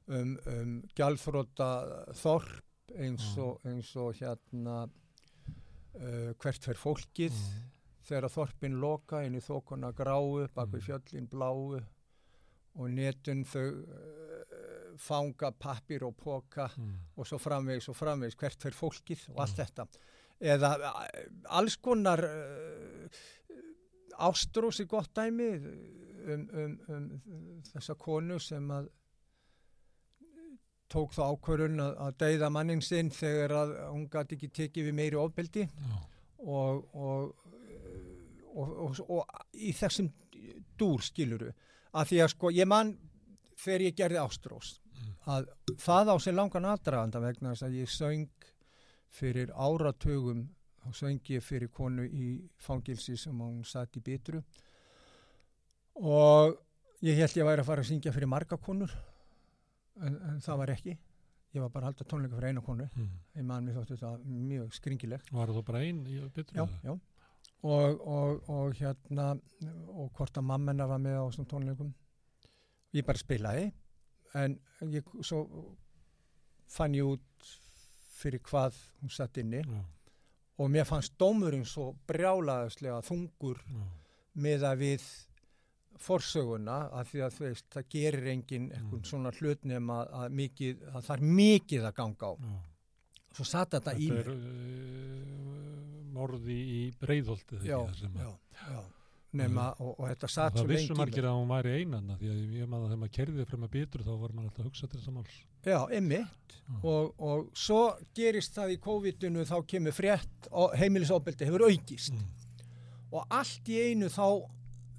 um, 0.06 0.36
um 0.46 0.76
gjaldfróta 0.94 1.70
þorp 2.14 2.94
eins 3.02 3.26
og, 3.42 3.58
eins 3.66 3.90
og 3.98 4.14
hérna 4.20 4.76
uh, 4.86 6.30
hvert 6.38 6.62
fer 6.70 6.78
fólkið 6.78 7.34
þegar 8.06 8.30
þorpin 8.30 8.78
loka 8.78 9.24
inn 9.26 9.34
í 9.34 9.42
þókuna 9.42 9.90
gráu 9.98 10.46
bak 10.54 10.70
við 10.70 10.78
Mm. 10.78 10.86
fjöllin 10.86 11.26
bláu 11.32 11.80
og 12.76 12.90
netun 12.94 13.42
þau 13.44 13.66
uh, 13.66 14.85
fanga 14.98 15.50
pappir 15.52 16.04
og 16.04 16.16
póka 16.16 16.68
Mm. 16.76 16.92
og 17.16 17.26
svo 17.26 17.38
framvegis 17.38 17.88
og 17.88 17.96
framvegis 17.96 18.36
hvert 18.36 18.62
fer 18.62 18.70
fólkið 18.76 19.28
og 19.34 19.40
allt 19.44 19.58
Mm. 19.58 19.64
þetta 19.64 19.86
eða 20.40 20.70
alls 21.48 21.76
konar 21.76 22.20
uh, 22.24 23.08
ástrós 24.18 24.80
er 24.80 24.86
gott 24.86 25.10
dæmi 25.16 25.48
um, 26.26 26.48
um, 26.52 26.78
um 27.28 27.62
þessa 27.72 27.94
konu 27.98 28.38
sem 28.38 28.68
að 28.70 28.88
tók 30.92 31.12
þá 31.16 31.22
ákvörun 31.34 31.80
að, 31.82 31.94
að 32.06 32.16
deyða 32.22 32.50
mannin 32.54 32.82
sinn 32.84 33.10
þegar 33.10 33.50
að 33.58 33.72
hún 33.90 34.04
gæti 34.12 34.36
ekki 34.38 34.48
tekið 34.54 34.86
við 34.90 34.94
meiri 35.00 35.18
ofbeldi 35.18 35.64
Já. 35.66 35.96
og, 36.38 36.84
og, 36.94 37.34
og, 38.54 39.00
og, 39.08 39.24
í 39.52 39.72
þessum 39.76 40.12
dúr 40.78 41.02
skiluru 41.02 41.50
að 41.96 42.12
því 42.12 42.20
að 42.22 42.32
sko 42.36 42.52
ég 42.54 42.68
man 42.70 42.94
þegar 43.58 43.86
ég 43.88 43.96
gerði 44.02 44.22
Ástrós 44.22 44.76
Mm. 44.76 44.85
Að 45.26 45.48
það 45.82 46.12
á 46.12 46.16
sér 46.22 46.36
langan 46.38 46.68
aðdraganda 46.70 47.20
vegna 47.24 47.52
þess 47.54 47.66
að 47.66 47.78
ég 47.80 47.90
söng 47.90 48.28
fyrir 49.16 49.50
áratugum 49.54 50.44
og 50.86 50.94
söng 50.94 51.18
ég 51.32 51.42
fyrir 51.42 51.70
konu 51.74 52.04
í 52.06 52.26
fangilsi 52.62 53.16
sem 53.18 53.38
hún 53.42 53.64
satt 53.66 53.96
í 53.98 54.02
bitru 54.06 54.42
og 55.96 56.56
ég 57.04 57.18
held 57.18 57.36
ég 57.40 57.46
væri 57.48 57.62
að 57.64 57.68
fara 57.70 57.82
að 57.84 57.90
syngja 57.90 58.12
fyrir 58.14 58.30
marga 58.30 58.58
konur 58.60 58.92
en, 60.02 60.16
en 60.30 60.40
það 60.44 60.60
var 60.62 60.72
ekki 60.76 60.94
ég 61.56 61.62
var 61.64 61.70
bara 61.72 61.86
að 61.88 61.92
halda 61.92 62.06
tónleika 62.10 62.36
fyrir 62.38 62.52
eina 62.52 62.62
konu 62.66 62.86
Mm. 62.96 63.10
ég 63.40 63.44
man 63.48 63.64
mér 63.64 63.78
þóttu 63.80 63.96
þetta 63.96 64.10
mjög 64.26 64.74
skringilegt 64.76 65.32
Var 65.32 65.48
þú 65.56 65.62
bara 65.66 65.80
einn 65.84 66.02
í 66.06 66.18
betur? 66.34 66.54
já, 66.56 66.66
já. 66.84 66.94
Og, 67.66 68.00
og, 68.06 68.48
og 68.52 68.74
hérna 68.78 69.30
og 69.88 70.10
hvort 70.14 70.36
að 70.38 70.44
mamma 70.44 70.72
hennar 70.72 70.90
var 70.90 71.00
með 71.02 71.16
á 71.18 71.24
þessum 71.30 71.48
tónleikum 71.50 71.94
ég 72.94 73.06
bara 73.08 73.18
spilaði 73.18 73.70
en 74.34 74.58
ég 74.92 75.04
svo 75.22 75.44
fann 76.68 76.94
ég 76.94 77.04
út 77.04 77.52
fyrir 78.16 78.40
hvað 78.40 78.74
hún 79.02 79.10
satt 79.12 79.36
inni 79.38 79.60
Já. 79.62 79.84
og 80.58 80.70
mér 80.72 80.84
fannst 80.88 81.14
dómurinn 81.20 81.64
svo 81.68 81.92
brjálaðislega 82.08 83.02
þungur 83.06 83.60
Já. 83.66 83.84
með 84.34 84.64
að 84.70 84.78
við 84.82 85.06
forsöguna 85.98 86.78
að 86.92 87.06
því 87.10 87.20
að 87.24 87.38
veist, 87.40 87.66
það 87.72 87.86
gerir 87.94 88.26
enginn 88.32 88.66
eitthvað 88.72 88.98
Mm. 89.00 89.04
svona 89.04 89.30
hlut 89.38 89.64
nema 89.64 90.06
að, 90.12 90.30
mikið, 90.36 90.82
að 90.92 91.04
það 91.06 91.16
er 91.16 91.22
mikið 91.40 91.84
að 91.88 91.94
ganga 91.96 92.26
á 92.26 92.32
Já. 92.36 92.56
svo 93.36 93.44
satt 93.44 93.70
þetta, 93.70 93.94
í 93.96 94.08
Þetta 94.08 94.14
mér 94.14 94.26
er 94.26 94.30
uh, 94.32 96.02
morði 96.16 96.58
í 96.76 96.82
breiðholtið 97.00 97.64
já, 97.64 97.78
já, 98.02 98.30
já. 98.52 98.82
Nema, 99.36 99.66
og, 99.80 99.92
og 100.00 100.08
þetta 100.10 100.28
satt 100.32 100.52
Það 100.54 100.58
svo 100.62 100.66
lengi 100.66 100.76
vissu 100.80 100.86
í 100.86 100.94
mér. 100.94 101.00
margir 101.02 101.24
að 101.30 101.36
hún 101.40 101.50
væri 101.52 101.74
einan 101.80 102.10
því 102.20 102.30
að 102.32 102.40
ég 102.56 102.68
maður 102.72 102.84
að 102.84 102.90
þegar 102.90 103.00
maður 103.02 103.14
kerði 103.18 103.46
frem 103.50 103.66
að 103.66 103.70
betur 103.76 104.04
þá 104.06 104.10
var 104.22 104.32
maður 104.36 104.48
alltaf 104.50 104.60
að 104.64 104.68
hugsa 104.70 104.86
til 104.88 104.98
þess 105.00 105.08
að 105.12 105.16
máls 105.18 105.36
Já, 105.66 105.78
einmitt. 105.98 106.56
Já. 106.66 106.74
Og, 106.86 107.14
og 107.28 107.46
svo 107.58 107.80
gerist 108.14 108.54
það 108.54 108.74
í 108.76 108.76
COVID-inu, 108.84 109.44
þá 109.48 109.56
kemur 109.66 109.94
frétt 109.96 110.48
og 110.52 110.76
heimilisofbeldi 110.78 111.48
hefur 111.48 111.64
aukist. 111.66 112.12
Mm. 112.14 112.28
Og 113.12 113.24
allt 113.34 113.68
í 113.74 113.80
einu 113.90 114.06
þá 114.14 114.26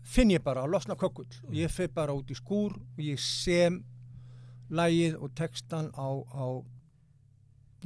finn 0.07 0.31
ég 0.35 0.43
bara 0.43 0.63
að 0.65 0.73
losna 0.75 0.95
kökull. 0.99 1.27
Og 1.45 1.51
Mm. 1.51 1.55
ég 1.61 1.71
fyrir 1.71 1.93
bara 1.95 2.13
út 2.15 2.27
í 2.31 2.35
skúr 2.35 2.75
og 2.75 2.99
ég 3.03 3.19
sem 3.19 3.79
lægið 4.69 5.15
og 5.23 5.31
textan 5.35 5.87
á, 5.95 6.07
á 6.35 6.45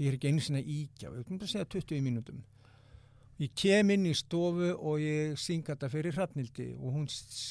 ég 0.01 0.07
er 0.09 0.17
ekki 0.17 0.31
einu 0.31 0.41
sinna 0.41 0.61
íkja, 0.61 1.11
við 1.13 1.21
erum 1.25 1.37
bara 1.41 1.47
segja 1.51 1.65
20 1.69 2.01
mínútum. 2.01 2.41
Ég 3.41 3.53
kem 3.57 3.89
inn 3.89 4.05
í 4.05 4.13
stofu 4.13 4.67
og 4.77 4.99
ég 5.01 5.31
synga 5.41 5.73
þetta 5.73 5.87
fyrir 5.89 6.13
Hrafnildi 6.13 6.67
og, 6.77 6.91
hún, 6.93 7.07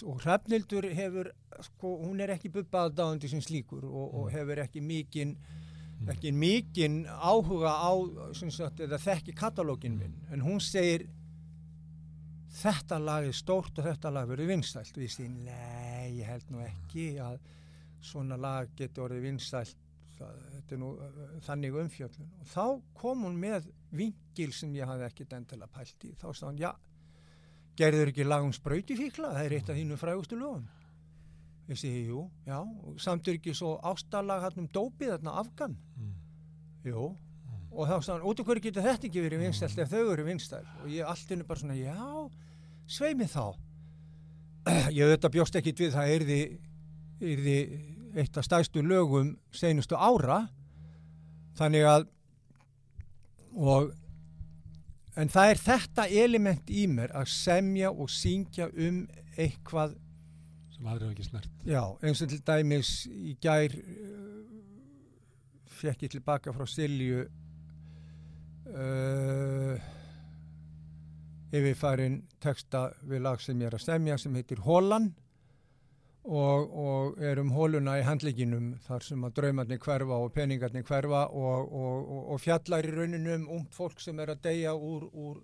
og 0.07 0.20
Hrafnildur 0.22 0.86
hefur, 0.95 1.32
sko, 1.66 1.97
hún 2.05 2.20
er 2.22 2.30
ekki 2.36 2.53
bubbað 2.55 2.93
dáandi 3.01 3.30
sem 3.32 3.43
slíkur 3.43 3.84
og, 3.88 4.05
og 4.14 4.28
Mm. 4.28 4.34
hefur 4.36 4.62
ekki 4.62 4.80
mikinn 4.86 5.32
Mm. 6.01 6.09
ekki 6.14 6.30
mikinn 6.32 7.01
áhuga 7.07 7.74
á 7.76 7.93
sagt, 8.51 8.78
eða 8.80 8.97
þekki 9.03 9.34
katalógin 9.36 9.99
minn 9.99 10.14
en 10.32 10.41
hún 10.41 10.61
segir 10.61 11.09
þetta 12.62 12.99
lag 13.03 13.26
er 13.28 13.32
stórt 13.36 13.78
og 13.78 13.84
þetta 13.84 14.11
lag 14.14 14.28
verður 14.30 14.49
vinsælt 14.51 14.97
og 14.97 15.03
ég 15.05 15.11
segi, 15.12 15.28
nei, 15.28 16.16
ég 16.20 16.26
held 16.26 16.49
nú 16.51 16.62
ekki 16.64 17.18
að 17.22 17.36
svona 18.01 18.38
lag 18.41 18.70
getur 18.78 19.09
orðið 19.09 19.26
vinsælt 19.28 19.76
það, 20.18 20.41
þetta 20.55 20.74
er 20.74 20.80
nú 20.80 20.91
uh, 20.97 21.20
þannig 21.47 21.76
umfjöllun 21.84 22.32
og 22.41 22.49
þá 22.55 22.64
kom 23.03 23.26
hún 23.28 23.38
með 23.41 23.68
vingil 23.93 24.53
sem 24.55 24.72
ég 24.76 24.88
hafði 24.88 25.09
ekkit 25.09 25.34
endilega 25.38 25.70
pælt 25.74 26.07
í. 26.07 26.14
Þá 26.18 26.28
sá 26.32 26.47
hann, 26.49 26.61
já 26.61 26.72
gerður 27.80 28.12
ekki 28.12 28.26
lag 28.26 28.45
um 28.45 28.53
sprautifíkla, 28.55 29.32
það 29.36 29.47
er 29.47 29.57
eitt 29.57 29.72
af 29.72 29.78
þínu 29.78 29.99
frægustu 30.01 30.38
lögum. 30.38 30.66
Ég 31.70 31.78
segi, 31.78 32.05
jú, 32.11 32.24
já 32.49 32.59
og 32.59 32.99
samt 33.03 33.28
er 33.30 33.38
ekki 33.38 33.55
svo 33.55 33.76
ástalag 33.86 34.43
hann 34.45 34.64
um 34.64 34.68
dópið 34.74 35.14
þarna 35.14 35.36
afgan. 35.45 35.76
Mm. 35.97 36.14
jú, 36.91 37.11
og 37.70 37.88
þá 37.88 37.97
sá 38.03 38.12
hann, 38.14 38.26
út 38.26 38.41
af 38.41 38.49
hverju 38.49 38.64
getur 38.66 38.86
þetta 38.86 39.07
ekki 39.09 39.24
verið 39.24 39.45
vinstælt 39.45 39.78
ef 39.78 39.93
þau 39.93 40.12
eru 40.14 40.26
vinstælt 40.26 40.80
og 40.82 40.88
ég 40.91 41.07
allt 41.07 41.30
henni 41.30 41.47
bara 41.47 41.62
svona, 41.62 41.78
já 41.78 42.30
svei 42.91 43.14
mig 43.14 43.30
þá. 43.30 43.55
Ég 44.93 45.07
auðvitað 45.07 45.32
bjóst 45.32 45.55
ekkit 45.57 45.78
við 45.80 45.95
það 45.95 46.11
yrði, 46.18 46.41
yrði 47.24 47.55
eitt 48.20 48.34
af 48.36 48.45
stæðstu 48.45 48.82
lögum 48.84 49.30
seinustu 49.57 49.97
ára. 49.97 50.43
Þannig 51.57 51.86
að 51.88 52.05
og 53.57 53.90
en 55.18 55.30
það 55.32 55.53
er 55.53 55.61
þetta 55.64 56.07
element 56.24 56.70
í 56.70 56.86
mér 56.90 57.12
að 57.18 57.32
semja 57.32 57.90
og 57.90 58.11
syngja 58.12 58.70
um 58.70 59.03
eitthvað 59.36 59.96
sem 60.74 60.88
aðri 60.88 61.07
hafa 61.07 61.14
ekki 61.14 61.28
snert. 61.28 61.62
Já, 61.66 61.82
eins 62.07 62.22
og 62.24 62.30
til 62.30 62.42
dæmis 62.46 62.90
í 63.11 63.36
gær 63.42 63.74
uh, 63.76 64.40
fekk 65.80 66.07
ég 66.07 66.14
tilbaka 66.14 66.55
frá 66.57 66.66
Silju 66.68 67.24
uh, 68.70 69.88
yfirfærin 71.51 72.22
texta 72.40 72.88
við 73.03 73.26
lag 73.26 73.42
sem 73.42 73.61
ég 73.61 73.70
er 73.70 73.76
að 73.76 73.86
semja 73.88 74.18
sem 74.20 74.36
heitir 74.38 74.62
Hólan 74.64 75.11
og, 76.30 76.72
og 76.84 77.20
er 77.26 77.40
um 77.42 77.50
hóluna 77.56 77.96
í 77.98 78.04
handleikinum 78.06 78.72
þar 78.86 79.02
sem 79.02 79.24
að 79.26 79.34
draumarnir 79.40 79.80
hverfa 79.82 80.18
og 80.22 80.32
peningarnir 80.36 80.84
hverfa 80.86 81.24
og, 81.26 81.72
og, 81.74 82.10
og, 82.14 82.20
og 82.34 82.40
fjallar 82.44 82.86
í 82.86 82.92
rauninu 82.94 83.34
um 83.34 83.46
ungt 83.58 83.74
fólk 83.74 84.00
sem 84.04 84.18
er 84.22 84.30
að 84.34 84.42
deyja 84.46 84.74
úr, 84.76 85.08
úr, 85.10 85.40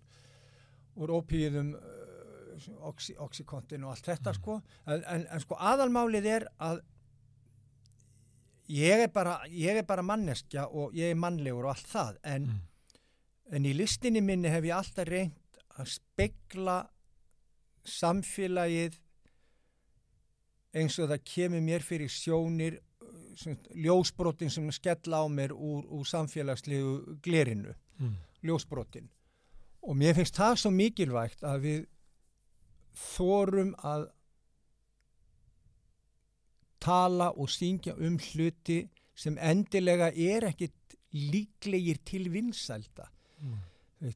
úr 0.96 1.14
ópíðum 1.18 1.72
oxy, 2.88 3.16
oxykontin 3.20 3.84
og 3.84 3.96
allt 3.96 4.06
þetta 4.12 4.30
Mm. 4.32 4.38
sko 4.38 4.60
en, 4.86 5.02
en, 5.02 5.26
en 5.34 5.42
sko 5.42 5.58
aðalmálið 5.60 6.28
er 6.36 6.46
að 6.62 6.78
ég 8.72 9.04
er 9.06 9.10
bara, 9.14 9.40
ég 9.50 9.76
er 9.82 9.86
bara 9.86 10.02
manneskja 10.06 10.68
og 10.70 10.94
ég 10.96 11.12
er 11.12 11.18
mannlegur 11.20 11.66
og 11.68 11.74
allt 11.74 11.90
það 11.90 12.20
en, 12.24 12.46
Mm. 12.46 12.60
en 13.58 13.66
í 13.66 13.74
listinni 13.76 14.22
minni 14.22 14.48
hef 14.50 14.64
ég 14.64 14.76
alltaf 14.78 15.08
reynd 15.08 15.60
að 15.78 15.90
spegla 15.98 16.78
samfélagið 17.86 18.96
eins 20.74 20.98
og 20.98 21.10
það 21.10 21.24
kemur 21.24 21.60
mér 21.60 21.82
fyrir 21.82 22.08
sjónir 22.12 22.80
sem, 23.36 23.56
ljósbrotin 23.74 24.50
sem 24.50 24.70
skella 24.72 25.22
á 25.22 25.26
mér 25.28 25.52
úr, 25.52 25.84
úr 25.88 26.04
samfélagslegu 26.06 27.20
glerinu, 27.22 27.74
Mm. 27.98 28.16
ljósbrotin 28.44 29.08
og 29.82 29.96
mér 29.96 30.14
finnst 30.14 30.36
það 30.36 30.56
svo 30.60 30.70
mikilvægt 30.70 31.42
að 31.42 31.60
við 31.62 31.86
þórum 32.92 33.74
að 33.84 34.10
tala 36.80 37.30
og 37.36 37.48
syngja 37.50 37.94
um 37.96 38.18
hluti 38.18 38.82
sem 39.16 39.38
endilega 39.40 40.10
er 40.12 40.44
ekkit 40.50 40.96
líklegir 41.16 42.02
til 42.04 42.28
vinsælda. 42.32 43.08
Mm. 43.40 43.56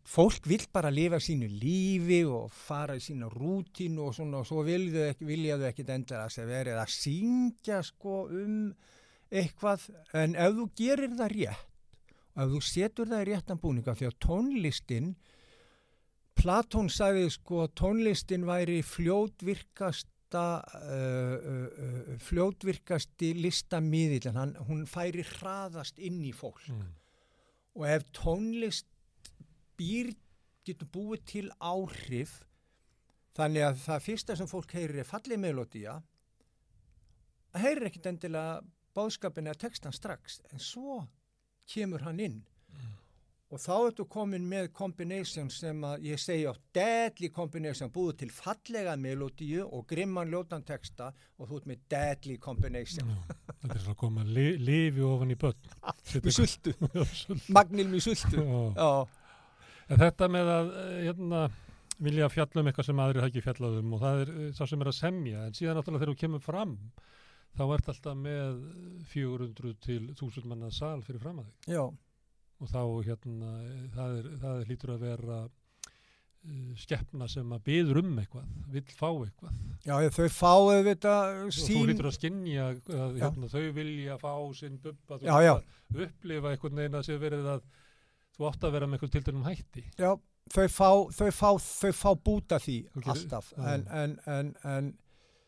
Fólk 0.04 0.44
vill 0.44 0.66
bara 0.72 0.90
lifa 0.92 1.16
sínu 1.24 1.46
lífi 1.48 2.20
og 2.28 2.50
fara 2.52 2.98
í 2.98 3.00
sína 3.00 3.30
rútínu 3.32 4.10
og 4.10 4.14
svona 4.14 4.42
og 4.42 4.48
svo 4.48 4.60
ekki, 4.66 5.24
vilja 5.24 5.56
þau 5.56 5.68
ekkit 5.70 5.92
endilega 5.94 6.26
að 6.26 6.34
segja 6.34 6.50
verið 6.50 6.80
að 6.82 6.92
syngja 6.92 7.78
sko 7.88 8.16
um 8.28 8.58
eitthvað 9.30 9.86
en 10.20 10.36
ef 10.36 10.52
þú 10.58 10.66
gerir 10.76 11.16
það 11.16 11.32
rétt 11.32 11.66
og 12.36 12.42
ef 12.44 12.52
þú 12.52 12.60
setur 12.68 13.10
það 13.10 13.24
í 13.24 13.28
réttan 13.30 13.62
búninga 13.62 13.96
því 13.96 14.10
að 14.10 14.18
tónlistin 14.26 15.10
Platón 16.40 16.92
sagði 16.92 17.26
sko 17.32 17.64
að 17.64 17.74
tónlistin 17.80 18.46
væri 18.48 18.78
fljótvirkasta 18.86 20.44
uh, 20.60 21.34
uh, 21.40 21.66
uh, 21.66 22.14
fljótvirkasti 22.28 23.32
listamíðil 23.40 24.28
en 24.30 24.38
hann, 24.38 24.54
hún 24.68 24.86
færi 24.88 25.24
hraðast 25.24 25.98
inn 25.98 26.20
í 26.24 26.36
fólk 26.36 26.68
Mm. 26.68 26.88
og 27.80 27.84
ef 27.88 28.04
tónlist 28.12 28.86
býr 29.80 30.12
getur 30.68 30.92
búið 30.92 31.24
til 31.32 31.48
áhrif. 31.58 32.36
Þannig 33.34 33.64
að 33.64 33.82
það 33.86 34.06
fyrsta 34.06 34.36
sem 34.36 34.48
fólk 34.50 34.76
heyrir 34.76 35.00
er 35.00 35.08
fallið 35.08 35.40
melodía 35.48 35.98
það 37.50 37.66
heyrir 37.66 37.88
ekkit 37.90 38.08
endilega 38.12 38.60
bóðskapin 38.96 39.50
eða 39.50 39.62
textan 39.66 39.94
strax 39.94 40.40
en 40.50 40.62
svo 40.62 41.02
kemur 41.70 42.06
hann 42.06 42.22
inn. 42.22 42.40
Og 43.50 43.58
þá 43.58 43.72
ertu 43.88 44.04
komin 44.06 44.44
með 44.46 44.68
combination 44.78 45.48
sem 45.50 45.80
að 45.82 46.04
ég 46.06 46.20
segi 46.22 46.44
á 46.46 46.54
deadly 46.76 47.32
combination 47.34 47.90
búið 47.90 48.20
til 48.20 48.28
fallega 48.30 48.92
melodíu 48.94 49.64
og 49.66 49.88
grimman 49.90 50.30
ljótan 50.30 50.62
texta 50.62 51.08
og 51.34 51.48
þú 51.50 51.58
ert 51.58 51.66
með 51.66 51.80
deadly 51.90 52.36
combination. 52.38 53.10
Já, 53.10 53.34
þetta 53.64 53.74
er 53.74 53.82
svo 53.82 53.94
að 53.96 53.98
koma 54.04 54.26
li, 54.28 54.46
lifi 54.62 55.02
ofan 55.02 55.34
í 55.34 55.38
börn. 55.42 55.72
með 56.14 56.36
sultu, 56.36 56.76
Sult. 57.10 57.48
magnil 57.50 57.88
með 57.90 58.06
sultu. 58.06 58.46
Já. 58.78 58.92
En 59.90 59.98
þetta 59.98 60.28
með 60.30 60.50
að 60.54 60.74
eh, 60.80 60.98
hérna, 61.08 61.44
vilja 62.00 62.28
fjalla 62.32 62.62
um 62.62 62.70
eitthvað 62.70 62.90
sem 62.90 63.00
aðrir 63.04 63.24
hafa 63.24 63.32
ekki 63.32 63.44
fjallað 63.44 63.80
um 63.80 63.96
og 63.96 64.04
það 64.04 64.20
er 64.24 64.34
eh, 64.34 64.52
sá 64.56 64.62
sem 64.70 64.84
er 64.84 64.90
að 64.92 64.98
semja 65.00 65.46
en 65.46 65.56
síðan 65.56 65.80
náttúrulega 65.80 66.04
þegar 66.04 66.14
þú 66.14 66.20
kemur 66.22 66.44
fram 66.44 66.76
þá 67.58 67.64
ert 67.74 67.90
alltaf 67.90 68.20
með 68.20 68.60
400 69.10 69.74
til 69.82 70.02
1000 70.14 70.46
manna 70.48 70.70
sal 70.74 71.00
fyrir 71.06 71.22
fram 71.22 71.42
að 71.42 71.48
þig. 71.50 71.74
Já, 71.74 71.82
og 72.60 72.70
þá 72.70 72.82
hérna 73.08 73.56
eh, 73.64 73.88
það, 73.96 74.20
er, 74.20 74.28
það 74.44 74.60
er 74.60 74.70
hlýtur 74.70 74.94
að 74.94 75.04
vera 75.08 75.40
uh, 75.40 76.70
skeppna 76.78 77.28
sem 77.32 77.52
að 77.56 77.66
byður 77.66 78.00
um 78.02 78.14
eitthvað, 78.22 78.54
vill 78.76 78.86
fá 78.94 79.08
eitthvað. 79.10 79.58
Já, 79.88 79.94
þau 80.16 80.28
fáu 80.36 80.70
þetta 80.86 81.16
og 81.26 81.50
þú 81.50 81.56
sín 81.58 81.90
hlýtur 81.90 82.10
að 82.10 82.16
skinja 82.18 82.70
að 82.70 83.20
hérna, 83.20 83.50
þau 83.50 83.66
vilja 83.80 84.18
fá 84.22 84.32
sinn 84.60 84.80
bubba 84.84 85.20
þú 85.20 85.30
já. 85.30 85.54
að 85.56 86.02
upplifa 86.06 86.54
einhvern 86.54 86.82
veginn 86.82 87.00
að 87.00 87.06
sé 87.08 87.20
verið 87.20 87.52
að 87.56 87.68
þú 88.40 88.48
átt 88.48 88.64
að 88.64 88.72
vera 88.78 88.88
með 88.88 88.96
einhvern 88.98 89.12
tildunum 89.18 89.44
hætti. 89.46 89.82
Já, 90.00 90.10
þau 90.54 90.66
fá, 90.72 90.88
þau 91.20 91.30
fá, 91.36 91.50
þau 91.60 91.92
fá 92.00 92.10
búta 92.24 92.58
því 92.64 92.76
gerir- 92.96 93.10
alltaf 93.14 93.52
en, 93.60 93.84
en, 94.00 94.14
en, 94.26 94.52
en 94.64 94.88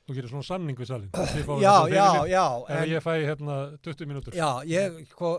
þú 0.06 0.16
gerir 0.18 0.32
svona 0.34 0.44
samning 0.50 0.76
við 0.78 0.90
salin 0.92 1.10
fáið 1.14 1.62
já, 1.64 1.74
já, 1.94 2.06
já 2.28 2.44
en, 2.76 2.82
ég 2.92 3.04
fæ 3.06 3.12
hérna 3.24 3.56
20 3.86 4.10
mínútur. 4.10 4.36
Já, 4.36 4.50
ég 4.68 5.00
sko, 5.14 5.32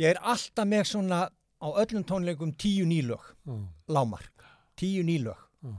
ég 0.00 0.14
er 0.14 0.20
alltaf 0.22 0.66
með 0.70 0.86
svona 0.94 1.20
á 1.58 1.68
öllum 1.82 2.04
tónleikum 2.06 2.52
tíu 2.56 2.86
nýlög 2.88 3.28
Já, 3.44 3.58
lámark, 3.92 4.46
tíu 4.78 5.02
nýlög. 5.04 5.36
Já, 5.66 5.74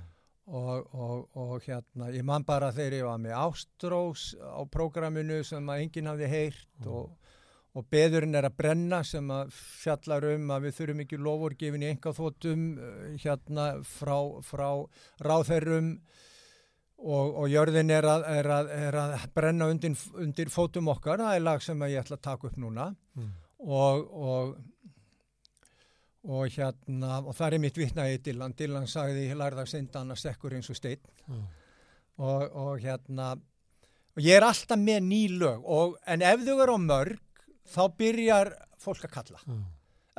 og, 0.49 0.87
og, 0.97 1.25
og 1.39 1.61
hérna 1.65 2.07
ég 2.13 2.23
man 2.25 2.43
bara 2.43 2.71
þegar 2.75 2.95
ég 2.99 3.05
var 3.07 3.19
með 3.21 3.35
Ástrós 3.37 4.23
á 4.41 4.61
prógraminu 4.69 5.41
sem 5.47 5.67
að 5.69 5.83
enginn 5.85 6.09
hafði 6.09 6.29
heyrt 6.31 6.63
Já. 6.83 6.89
og, 6.89 7.11
og 7.79 7.87
beðurinn 7.91 8.35
er 8.35 8.47
að 8.49 8.57
brenna 8.59 8.99
sem 9.07 9.29
að 9.31 9.53
fjallar 9.55 10.25
um 10.33 10.49
að 10.51 10.65
við 10.67 10.77
þurfum 10.79 11.03
ekki 11.05 11.19
lofurgefin 11.23 11.85
í 11.85 11.91
enga 11.93 12.11
þóttum 12.15 12.65
hérna 13.23 13.67
frá, 13.87 14.17
frá 14.43 14.67
ráðherrum. 15.23 15.93
Og, 16.99 17.37
og 17.39 17.45
jörðin 17.47 17.93
er 17.95 18.03
að, 18.11 18.25
er 18.27 18.49
að, 18.51 18.71
er 18.75 18.95
að 18.99 19.13
brenna 19.31 19.69
undir, 19.71 19.93
undir 20.19 20.49
fótum 20.51 20.89
okkar, 20.91 21.21
það 21.23 21.37
er 21.37 21.45
lag 21.45 21.63
sem 21.63 21.85
ég 21.87 22.01
ætla 22.01 22.17
að 22.19 22.25
taka 22.25 22.49
upp 22.49 22.57
núna. 22.59 22.89
Mm, 23.15 23.29
og, 23.63 24.09
og, 24.19 24.57
og 26.27 26.57
hérna, 26.57 27.21
og 27.21 27.37
það 27.37 27.55
er 27.55 27.63
mitt 27.63 27.79
vitnaði 27.79 28.19
Dylan, 28.25 28.57
Dylan 28.59 28.91
sagði 28.91 29.29
ég 29.29 29.39
lærða 29.39 29.63
hann 29.95 30.11
að 30.11 30.19
stekkur 30.19 30.57
eins 30.57 30.67
og 30.73 30.79
steinn. 30.81 31.15
Já, 31.23 31.39
og, 32.19 32.43
og 32.59 32.83
hérna 32.83 33.31
og 34.17 34.25
ég 34.25 34.35
er 34.35 34.43
alltaf 34.43 34.79
með 34.79 35.05
ný 35.07 35.21
lög. 35.39 35.63
Og, 35.63 35.95
en 36.03 36.23
ef 36.25 36.43
þau 36.43 36.57
eru 36.65 36.75
á 36.75 36.79
mörg 36.83 37.19
þá 37.73 37.81
byrjar 37.99 38.53
fólk 38.79 39.03
að 39.07 39.13
kalla. 39.17 39.41
Já, 39.45 39.57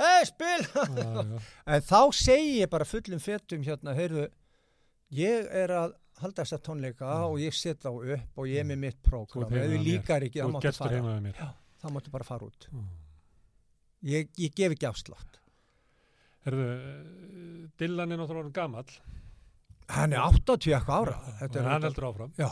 eða 0.01 0.29
spil! 0.29 0.61
Já, 0.97 1.41
en 1.77 1.83
þá 1.91 2.01
segi 2.17 2.53
ég 2.61 2.71
bara 2.73 2.87
fullum 2.89 3.21
fettum 3.25 3.65
hérna, 3.67 3.95
heyrðu 3.99 4.29
ég 5.19 5.49
er 5.63 5.73
að 5.75 5.97
halda 6.21 6.45
þessa 6.45 6.59
tónleika 6.65 7.09
Mm. 7.11 7.27
og 7.33 7.39
ég 7.41 7.55
set 7.57 7.81
þá 7.83 7.91
upp 7.91 8.39
og 8.43 8.49
ég 8.51 8.61
er 8.63 8.67
með 8.69 8.79
mitt 8.87 8.99
prógram. 9.03 9.49
þið 9.51 9.71
mér. 9.75 9.85
líkar 9.87 10.27
ekki, 10.27 10.41
þá 10.45 10.53
máttu 10.53 10.73
fara. 10.77 11.01
Já. 11.33 11.49
þá 11.81 11.87
máttu 11.95 12.11
bara 12.13 12.25
fara 12.29 12.49
út. 12.51 12.67
Já. 12.71 12.83
ég, 14.15 14.29
ég 14.39 14.55
gef 14.57 14.75
ekki 14.77 14.89
afslátt. 14.91 15.39
Herðu, 16.45 16.67
Dylan 17.81 18.13
er 18.15 18.21
náttúrulega 18.21 18.53
gamall. 18.57 18.93
Hann 19.91 20.13
er 20.15 20.23
80 20.23 20.71
eitthvað 20.77 21.01
ára. 21.03 21.17
Þetta 21.41 21.59
er 21.61 21.67
hann 21.69 21.85
heldur 21.89 22.07
áfram. 22.09 22.31
Já, 22.39 22.49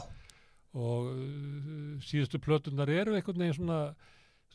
og 0.78 1.06
uh, 1.12 1.94
síðustu 2.04 2.40
plötunar 2.42 2.90
eru 2.92 3.14
einhvern 3.16 3.40
veginn 3.44 3.56
svona 3.60 3.78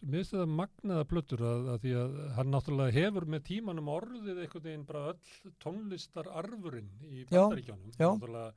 minnst 0.04 0.34
þetta 0.34 0.46
magnaða 0.52 1.06
plötur 1.08 1.42
að, 1.48 1.68
að 1.74 1.82
því 1.86 1.92
að 2.02 2.16
hann 2.38 2.52
náttúrulega 2.54 2.96
hefur 2.98 3.26
með 3.34 3.44
tímanum 3.48 3.90
orðið 3.94 4.42
einhvern 4.44 4.66
veginn 4.68 4.86
bara 4.90 5.04
öll 5.14 5.54
tónlistararfurinn 5.64 6.90
í 7.08 7.24
Já, 7.24 7.40
bandaríkjónum 7.46 7.92
já. 7.96 8.10
náttúrulega 8.10 8.54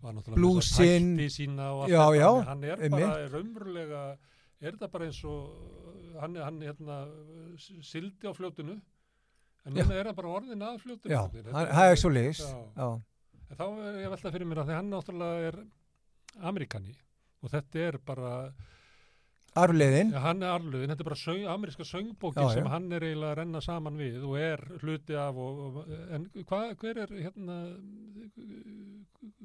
var 0.00 0.14
náttúrulega 0.16 0.42
allt 1.84 1.92
já, 1.92 2.04
já, 2.18 2.30
hann 2.48 2.64
er 2.64 2.82
einmitt. 2.86 3.06
bara 3.06 3.28
raunverulega 3.34 4.02
er 4.60 4.78
það 4.80 4.90
bara 4.94 5.08
eins 5.10 5.20
og 5.24 6.16
hann, 6.20 6.36
hann 6.40 6.60
hérna 6.64 6.96
sildi 7.84 8.26
á 8.28 8.32
fljótinu 8.36 8.78
en 8.80 9.76
Já. 9.76 9.84
núna 9.84 9.94
er 10.00 10.08
hann 10.10 10.16
bara 10.16 10.34
orðin 10.40 10.64
að 10.64 10.80
fljótinu 10.86 11.12
já, 11.14 11.20
hann- 11.20 11.30
Þetta 11.44 11.76
það 11.76 11.90
er 11.94 12.00
svo 12.02 12.10
Já. 12.40 12.64
já, 12.76 12.90
En 13.50 13.56
þá 13.58 13.64
er 13.66 13.96
ég 13.98 14.06
að 14.06 14.12
velta 14.14 14.30
fyrir 14.34 14.46
mér 14.46 14.58
að 14.62 14.68
því 14.70 14.74
hann 14.78 14.90
náttúrulega 14.94 15.46
er 15.50 15.56
Amerikani 16.50 16.92
og 17.42 17.50
þetta 17.50 17.80
er 17.88 17.98
bara, 18.06 18.32
arfleiðin 19.58 20.12
ja, 20.14 20.20
hann 20.22 20.44
er 20.44 20.52
arluðin, 20.54 20.92
þetta 20.92 21.02
er 21.02 21.08
bara 21.08 21.18
söng, 21.18 21.46
ameríska 21.50 21.86
söngbókin 21.86 22.44
Já, 22.44 22.52
sem 22.54 22.66
já. 22.66 22.70
hann 22.70 22.92
er 22.94 23.06
eiginlega 23.06 23.32
að 23.32 23.38
renna 23.40 23.62
saman 23.64 23.96
við 23.98 24.26
og 24.28 24.36
er 24.38 24.62
hluti 24.82 25.16
af 25.18 25.40
og, 25.42 25.62
og, 25.66 25.80
en 26.14 26.28
hva, 26.46 26.60
hver 26.78 27.00
er 27.02 27.14
hérna 27.16 27.56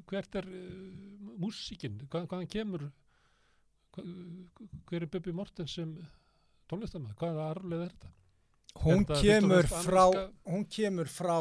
hvert 0.06 0.38
er 0.38 0.46
uh, 0.46 1.32
músíkin, 1.42 1.98
hvað, 2.06 2.28
hvaðan 2.30 2.52
kemur 2.52 2.86
hva, 3.96 4.06
hver 4.90 5.08
er 5.08 5.10
Bubi 5.10 5.34
Mortens 5.34 5.74
sem 5.80 5.96
tónlistamæð, 6.70 7.16
hvaða 7.18 7.50
arluð 7.56 7.88
er 7.88 7.96
þetta? 7.96 8.14
hún 8.84 9.06
Er 9.08 9.22
kemur 9.24 9.70
frá 9.72 10.04
hún 10.46 10.66
kemur 10.70 11.10
frá 11.10 11.38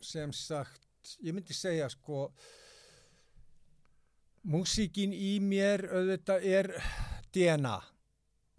sem 0.00 0.32
sagt, 0.32 0.86
ég 1.24 1.34
myndi 1.34 1.56
segja 1.56 1.88
sko 1.92 2.28
músíkin 4.46 5.12
í 5.12 5.34
mér 5.44 5.84
auðvitað 5.90 6.46
er 6.48 6.70
DNA 7.34 7.78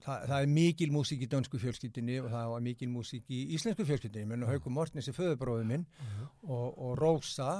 Þa, 0.01 0.15
það 0.25 0.39
er 0.39 0.47
mikil 0.49 0.89
músík 0.89 1.21
í 1.21 1.27
dönsku 1.29 1.59
fjölskyldinni 1.61 2.15
og 2.23 2.31
það 2.31 2.47
var 2.55 2.63
mikil 2.65 2.87
músík 2.89 3.27
í 3.29 3.41
íslensku 3.53 3.85
fjölskyldinni 3.85 4.31
menn 4.31 4.47
Haukur 4.49 4.73
Mortnes 4.73 5.05
er 5.11 5.13
föðubróðu 5.13 5.67
minn 5.69 5.83
og, 6.41 6.73
og 6.73 6.95
Rósa 6.97 7.51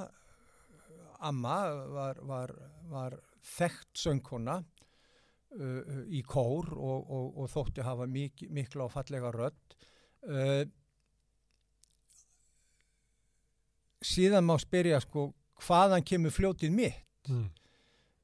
amma 1.22 1.58
var, 1.94 2.22
var, 2.26 2.54
var 2.90 3.18
þekkt 3.46 4.02
söngkona 4.02 4.58
uh, 4.62 6.02
í 6.10 6.24
kór 6.26 6.72
og, 6.74 7.00
og, 7.06 7.40
og 7.44 7.52
þótti 7.52 7.86
hafa 7.86 8.08
mik, 8.10 8.46
mikla 8.50 8.88
og 8.88 8.94
fallega 8.96 9.32
rödd. 9.36 9.78
Uh, 10.26 10.64
síðan 14.02 14.48
má 14.48 14.56
spyrja 14.62 15.02
sko 15.04 15.30
hvaðan 15.62 16.06
kemur 16.06 16.34
fljótið 16.34 16.74
mitt? 16.74 17.08
Mm. 17.30 17.50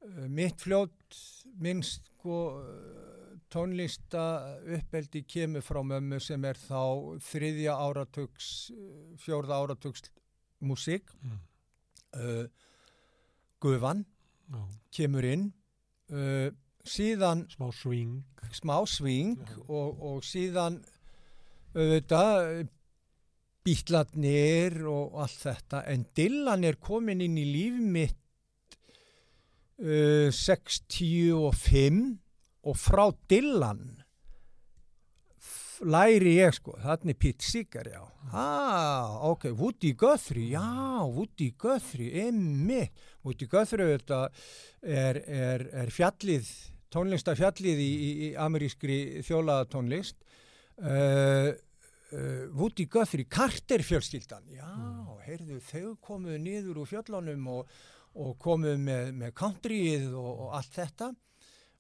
uh, 0.08 0.26
mitt 0.26 0.62
fljót 0.64 1.22
minn 1.62 1.84
sko 2.28 2.60
uh, 2.60 3.40
tónlista 3.48 4.24
uppeldi 4.76 5.24
kemur 5.24 5.64
frá 5.64 5.80
mömmu 5.86 6.20
sem 6.20 6.44
er 6.44 6.58
þá 6.60 7.16
þriðja 7.24 7.76
áratugs, 7.80 8.72
fjórða 9.24 9.62
áratugs 9.64 10.10
músík. 10.60 11.08
Mm. 11.24 11.40
Uh, 12.18 12.46
Guðvan 13.64 14.04
Já. 14.52 14.60
kemur 14.92 15.24
inn, 15.28 15.54
uh, 16.12 16.50
síðan 16.88 17.48
Smá 17.52 17.72
swing. 17.72 18.24
smá 18.52 18.78
sving 18.88 19.38
Já. 19.40 19.58
og, 19.68 20.04
og 20.04 20.24
síðan 20.28 20.82
auðvitað 21.76 22.68
bítlarnir 23.68 24.82
og 24.88 25.18
allt 25.24 25.42
þetta 25.44 25.82
en 25.92 26.06
Dylan 26.16 26.64
er 26.68 26.78
komin 26.80 27.22
inn 27.24 27.40
í 27.40 27.44
líf 27.48 27.80
mitt 27.80 28.20
uh, 29.82 30.30
65 30.34 32.18
og 32.68 32.76
frá 32.78 33.08
Dylan 33.30 33.98
læri 35.86 36.38
ég 36.40 36.56
sko, 36.56 36.74
þarna 36.82 37.14
er 37.14 37.20
Pete 37.22 37.46
Seeger 37.46 37.90
já, 37.92 38.02
ah, 38.34 39.18
ok, 39.30 39.52
Woody 39.58 39.94
Guthrie 39.98 40.50
já, 40.56 40.64
Woody 41.06 41.52
Guthrie 41.60 42.24
emmi, 42.28 42.82
Woody 43.26 43.48
Guthrie 43.52 43.92
þetta 43.94 44.24
er, 44.82 45.22
er, 45.22 45.68
er 45.84 45.94
fjallið 45.94 46.50
tónlistafjallið 46.94 47.84
í, 47.84 47.92
í, 47.92 48.10
í 48.28 48.32
amerískri 48.42 49.22
þjólaðatónlist 49.28 50.18
uh, 50.82 51.52
uh, 51.52 52.44
Woody 52.58 52.88
Guthrie, 52.90 53.28
Carter 53.30 53.86
fjölskyldan 53.86 54.48
já, 54.56 54.72
heyrðu, 55.28 55.62
þau 55.68 55.94
komuðu 56.10 56.42
niður 56.42 56.82
úr 56.82 56.90
fjöllunum 56.96 57.52
og, 57.54 57.78
og 58.18 58.38
komuðu 58.42 58.80
með, 58.82 59.12
með 59.22 59.34
countryið 59.38 60.08
og, 60.14 60.32
og 60.32 60.56
allt 60.58 60.74
þetta. 60.78 61.12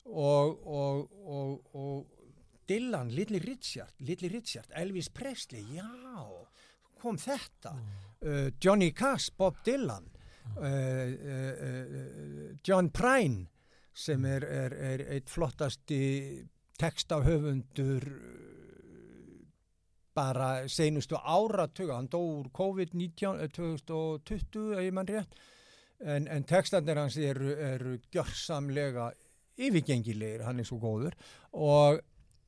Og, 0.07 0.67
og, 0.71 1.17
og, 1.27 1.75
og 1.75 2.05
Dylan, 2.67 3.09
Little 3.15 3.41
Richard, 3.43 3.93
Little 4.03 4.29
Richard, 4.31 4.71
Elvis 4.75 5.09
Presley, 5.11 5.63
já, 5.75 5.87
kom 7.01 7.19
þetta, 7.19 7.73
uh, 8.23 8.47
Johnny 8.63 8.91
Cash, 8.95 9.33
Bob 9.37 9.59
Dylan, 9.67 10.07
uh, 10.55 10.63
uh, 10.63 11.67
uh, 11.67 12.49
John 12.63 12.89
Prine, 12.91 13.47
sem 13.97 14.25
er, 14.29 14.45
er, 14.47 14.75
er 14.93 15.05
eitt 15.15 15.31
flottasti 15.31 16.01
textahöfundur 16.79 18.07
uh, 18.07 18.47
bara 20.17 20.49
seinustu 20.71 21.17
áratuga, 21.17 21.97
hann 21.99 22.09
dó 22.09 22.21
úr 22.39 22.49
COVID-19 22.55 23.43
eh, 23.43 23.51
2020, 23.53 24.73
ef 24.73 24.85
ég 24.87 24.95
mann 24.95 25.09
rétt, 25.09 25.37
en, 25.99 26.27
en 26.27 26.45
textandir 26.47 26.99
hans 26.99 27.17
eru, 27.17 27.53
eru 27.53 27.95
gjörsamlega 28.13 29.11
yfirgengilegir, 29.57 30.45
hann 30.45 30.61
er 30.61 30.67
svo 30.67 30.77
góður. 30.81 31.15
Og, 31.53 32.01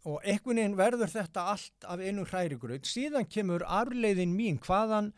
og 0.06 0.20
einhvern 0.24 0.62
veginn 0.62 0.78
verður 0.78 1.14
þetta 1.14 1.47
allt 1.54 1.88
af 1.89 2.04
einu 2.04 2.26
hrærigraut. 2.30 2.86
Síðan 2.88 3.30
kemur 3.32 3.66
arleiðin 3.66 4.36
mín 4.38 4.60
hvaðan, 4.66 5.14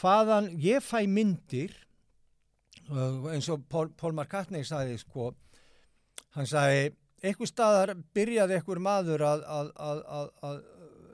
hvaðan 0.00 0.52
ég 0.60 0.84
fæ 0.84 1.06
myndir. 1.08 1.72
Eins 2.90 3.48
og 3.48 3.64
Paul, 3.72 3.88
Paul 3.96 4.12
McCartney 4.12 4.66
sagði 4.66 4.98
sko 5.00 5.32
hann 6.34 6.48
sagði 6.50 6.90
einhver 7.24 7.48
staðar 7.48 7.94
byrjaði 8.16 8.58
einhver 8.58 8.80
maður 8.82 9.24
að, 9.24 9.44
að, 9.48 9.70
að, 9.80 10.00
að, 10.16 10.26
að 10.48 10.58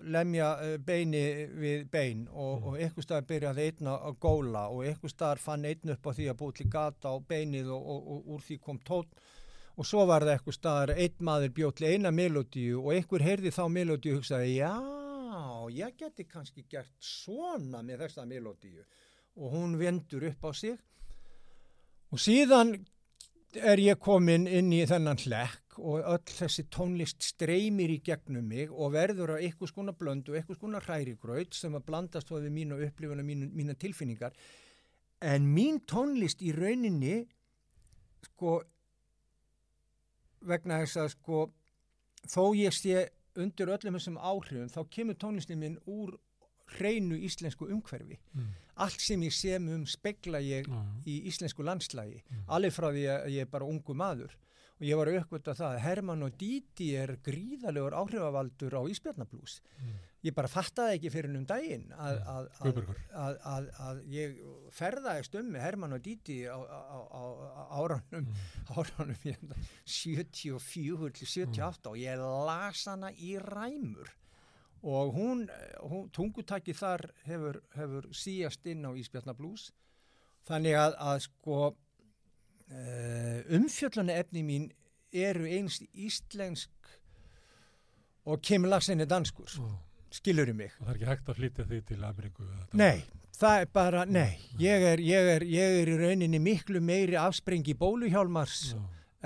lemja 0.05 0.53
eh, 0.65 0.77
beini 0.79 1.25
við 1.61 1.85
bein 1.91 2.27
og, 2.31 2.71
og 2.71 2.79
einhver 2.79 3.05
staðar 3.05 3.29
byrjaði 3.29 3.67
einn 3.71 3.91
að 3.93 4.17
góla 4.23 4.69
og 4.69 4.87
einhver 4.87 5.13
staðar 5.13 5.43
fann 5.43 5.67
einn 5.69 5.95
upp 5.97 6.07
á 6.07 6.11
því 6.17 6.31
að 6.31 6.41
búið 6.41 6.57
til 6.61 6.71
gata 6.73 7.13
á 7.13 7.17
beinið 7.21 7.71
og, 7.75 7.93
og, 7.95 8.09
og 8.15 8.33
úr 8.37 8.47
því 8.47 8.59
kom 8.65 8.81
tótt 8.87 9.21
og 9.77 9.87
svo 9.89 10.05
var 10.09 10.27
það 10.27 10.35
einhver 10.37 10.57
staðar 10.57 10.95
einn 10.97 11.27
maður 11.27 11.55
bjóð 11.57 11.77
til 11.79 11.93
eina 11.95 12.11
melodíu 12.13 12.81
og 12.83 12.95
einhver 12.95 13.25
heyrði 13.25 13.53
þá 13.55 13.63
melodíu 13.73 14.17
og 14.17 14.21
hugsaði 14.21 14.57
já, 14.59 14.73
ég 15.73 15.97
geti 15.99 16.27
kannski 16.29 16.65
gert 16.69 16.93
svona 17.01 17.83
með 17.87 18.07
þessa 18.07 18.27
melodíu. 18.29 18.85
Og 19.41 19.55
hún 19.55 19.77
vendur 19.79 20.27
upp 20.29 20.45
á 20.45 20.51
sig. 20.53 20.77
Og 22.11 22.19
síðan 22.19 22.75
er 23.55 23.81
ég 23.83 23.99
komin 24.03 24.49
inn 24.51 24.73
í 24.75 24.83
þennan 24.87 25.21
hlekk 25.23 25.70
og 25.81 26.05
öll 26.05 26.33
þessi 26.33 26.67
tónlist 26.73 27.25
streymir 27.25 27.93
í 27.95 28.01
gegnum 28.05 28.47
mig 28.49 28.71
og 28.71 28.93
verður 28.95 29.35
á 29.35 29.41
eitthvað 29.41 29.73
skona 29.73 29.95
blöndu, 29.97 30.35
eitthvað 30.37 30.59
skona 30.61 30.83
hrærigraut 30.85 31.57
sem 31.57 31.77
að 31.77 31.87
blandast 31.89 32.31
þá 32.31 32.37
við 32.39 32.53
mínu 32.57 32.81
upplifuna, 32.87 33.25
mínu, 33.27 33.51
mína 33.57 33.77
tilfinningar. 33.81 34.37
En 35.21 35.49
mín 35.55 35.81
tónlist 35.89 36.43
í 36.45 36.53
rauninni, 36.57 37.23
sko, 38.31 38.61
vegna 40.49 40.81
þess 40.85 41.01
að 41.03 41.13
sko, 41.17 41.45
þó 42.29 42.43
ég 42.57 42.77
sé 42.77 43.07
undir 43.41 43.73
öllum 43.73 43.97
þessum 43.99 44.19
áhrifum, 44.19 44.73
þá 44.73 44.81
kemur 44.93 45.19
tónlistin 45.21 45.61
minn 45.61 45.79
úr 45.89 46.17
hreinu 46.77 47.19
íslensku 47.19 47.67
umhverfi. 47.71 48.19
Mm. 48.35 48.53
Allt 48.81 49.03
sem 49.03 49.23
ég 49.27 49.35
sem 49.35 49.67
um 49.75 49.83
spegla 49.89 50.41
ég 50.41 50.69
já. 50.69 50.79
í 51.05 51.17
íslensku 51.29 51.65
landslægi 51.67 52.23
alveg 52.49 52.73
frá 52.73 52.89
því 52.95 53.03
að 53.13 53.27
ég 53.35 53.45
er 53.45 53.51
bara 53.51 53.69
ungu 53.69 53.97
maður 53.97 54.37
og 54.81 54.87
ég 54.89 54.97
var 54.97 55.11
aukvöld 55.13 55.49
að 55.53 55.59
það 55.59 55.75
að 55.75 55.83
Herman 55.85 56.25
og 56.25 56.37
Díti 56.41 56.87
er 56.97 57.11
gríðalegur 57.25 57.97
áhrifavaldur 58.01 58.79
á 58.81 58.83
Ísbjarnablús 58.89 59.59
Mm. 59.81 59.99
ég 60.29 60.35
bara 60.37 60.49
fattaði 60.53 60.99
ekki 60.99 61.11
fyrir 61.13 61.37
um 61.37 61.45
daginn 61.49 61.87
að, 61.97 62.19
að, 62.29 62.49
að, 62.61 63.37
að, 63.49 63.69
að, 63.87 64.01
ég 64.13 64.35
ferðaðist 64.77 65.37
um 65.41 65.47
með 65.55 65.65
Herman 65.65 65.97
og 65.97 66.03
Díti 66.05 66.37
á, 66.45 66.57
á, 66.61 67.01
á, 67.09 67.23
á 67.57 67.63
áranum, 67.81 68.29
áranum 68.77 69.17
hérna, 69.23 69.57
74 69.85 71.13
til 71.17 71.29
78 71.29 71.93
og 71.93 72.01
ég 72.01 72.21
las 72.21 72.85
hana 72.89 73.13
í 73.17 73.37
ræmur. 73.41 74.13
Og 74.81 75.13
hún, 75.17 75.47
hún 75.85 76.09
tungutaki 76.13 76.73
þar 76.77 77.07
hefur, 77.25 77.61
hefur 77.77 78.09
síjast 78.17 78.65
inn 78.69 78.85
á 78.85 78.93
Ísbjarnablús 78.97 79.71
þannig 80.49 80.77
að, 80.77 80.97
að 81.01 81.25
sko 81.27 81.59
uh, 82.71 83.57
umfjöllunni 83.57 84.17
efni 84.19 84.43
mín 84.47 84.69
eru 85.11 85.47
eins 85.51 85.81
íslensk 85.93 86.71
og 88.31 88.51
Larsen 88.69 89.01
er 89.01 89.09
danskur 89.11 89.51
Ó, 89.59 89.71
skilur 90.15 90.51
í 90.51 90.55
mig 90.55 90.73
og 90.79 90.87
það 90.87 90.93
er 90.93 90.99
ekki 90.99 91.11
hægt 91.11 91.29
að 91.33 91.41
flytja 91.41 91.67
því 91.67 91.81
til 91.89 92.05
Ameríku. 92.05 92.47
Nei, 92.79 93.03
það 93.39 93.61
er 93.61 93.69
bara, 93.73 94.05
nei 94.05 94.39
ég 94.61 94.87
er, 94.93 95.03
ég 95.03 95.31
er, 95.37 95.47
ég 95.49 95.81
er 95.83 95.91
í 95.91 95.99
rauninni 95.99 96.41
miklu 96.43 96.83
meiri 96.85 97.19
afsprengi 97.21 97.75
bóluhjálmars 97.79 98.75
Já. 98.75 98.83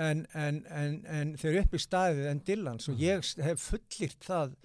en, 0.07 0.25
en, 0.33 0.63
en, 0.69 1.01
en 1.05 1.35
þeir 1.37 1.51
eru 1.51 1.65
upp 1.65 1.75
í 1.75 1.83
staðið 1.85 2.31
en 2.31 2.43
Dillans 2.47 2.89
og 2.89 3.01
ég 3.03 3.25
hef 3.45 3.69
fullirt 3.69 4.25
það 4.25 4.55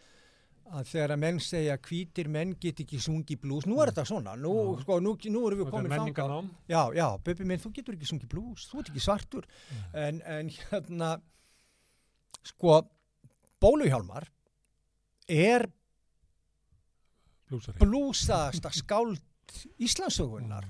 að 0.71 0.91
þegar 0.93 1.15
að 1.15 1.21
menn 1.25 1.41
segja 1.43 1.77
hvítir 1.83 2.29
menn 2.31 2.55
get 2.63 2.83
ekki 2.85 3.01
sungi 3.03 3.37
blues, 3.41 3.67
nú 3.69 3.81
er 3.83 3.91
þetta 3.91 4.05
svona 4.09 4.37
nú, 4.39 4.55
Já. 4.55 4.83
sko, 4.85 4.99
nú, 5.03 5.15
nú 5.35 5.43
erum 5.49 5.63
við 5.65 5.73
komin 5.75 5.93
menningarnám. 5.93 6.51
Já, 6.71 6.83
já, 6.97 7.07
Böbbi 7.27 7.47
minn, 7.49 7.63
þú 7.63 7.73
getur 7.79 7.97
ekki 7.97 8.11
sungið 8.11 8.31
blues, 8.35 8.69
þú 8.71 8.83
ert 8.83 8.93
ekki 8.93 9.05
svartur. 9.05 9.49
En, 9.95 10.23
en 10.23 10.53
hérna 10.71 11.15
sko 12.47 12.81
Bóluhjálmar 13.61 14.31
er 15.29 15.67
blúsaðasta 17.81 18.71
skáld 18.73 19.21
Íslandsögunar 19.83 20.69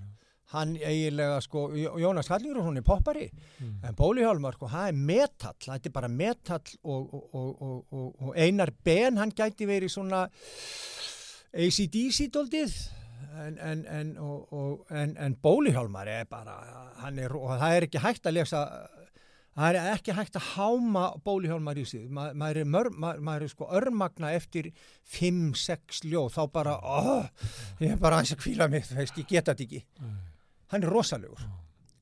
hann 0.50 0.76
eiginlega 0.76 1.40
sko, 1.44 1.68
Jónas 1.76 2.28
Hallingrósson 2.32 2.80
er 2.80 2.86
poppari 2.86 3.28
Mm. 3.60 3.74
en 3.84 3.94
Bóluhjálmar 3.96 4.54
sko, 4.56 4.68
það 4.72 4.88
er 4.88 4.96
metall 4.96 5.58
þetta 5.66 5.88
er 5.90 5.92
bara 5.92 6.08
metall 6.08 6.70
og, 6.82 7.14
og, 7.14 7.62
og, 7.62 8.14
og, 8.20 8.30
Einar 8.36 8.70
Ben 8.84 9.16
hann 9.20 9.30
gæti 9.36 9.66
verið 9.68 9.92
svona 9.92 10.24
ACDC 11.52 12.30
doldið 12.34 12.74
en, 13.40 13.58
en, 13.58 13.84
en, 13.86 14.14
og, 14.18 14.52
og, 14.52 14.86
en, 14.90 15.16
en 15.18 15.36
Bóluhjálmar 15.42 16.08
er 16.08 16.24
bara 16.30 16.56
hann 17.02 17.18
er, 17.18 17.34
og 17.36 17.52
það 17.60 17.76
er 17.76 17.86
ekki 17.88 18.02
hægt 18.04 18.26
að 18.26 18.36
lesa 18.38 18.62
það 19.60 19.76
er 19.76 19.90
ekki 19.96 20.14
hægt 20.16 20.36
að 20.38 20.48
háma 20.54 21.04
bóluhjálmar 21.26 21.78
í 21.82 21.84
sig 21.88 22.06
Ma, 22.08 22.30
maður, 22.32 22.62
er 22.62 22.68
mör, 22.70 22.90
maður, 22.94 23.22
maður 23.26 23.46
er 23.46 23.52
sko 23.52 23.68
örmagna 23.80 24.32
eftir 24.36 24.70
5-6 25.10 26.04
ljóð 26.08 26.30
þá 26.36 26.42
bara, 26.54 26.76
oh, 26.80 27.26
ég 27.82 27.96
er 27.96 28.00
bara 28.00 28.20
aðeins 28.20 28.36
að 28.36 28.44
kvíla 28.44 28.68
mig, 28.72 28.86
veist, 28.94 29.18
ég 29.18 29.26
geta 29.28 29.52
þetta 29.54 29.66
ekki. 29.66 29.82
Hann 30.70 30.86
er 30.86 30.94
rosalegur. 30.94 31.48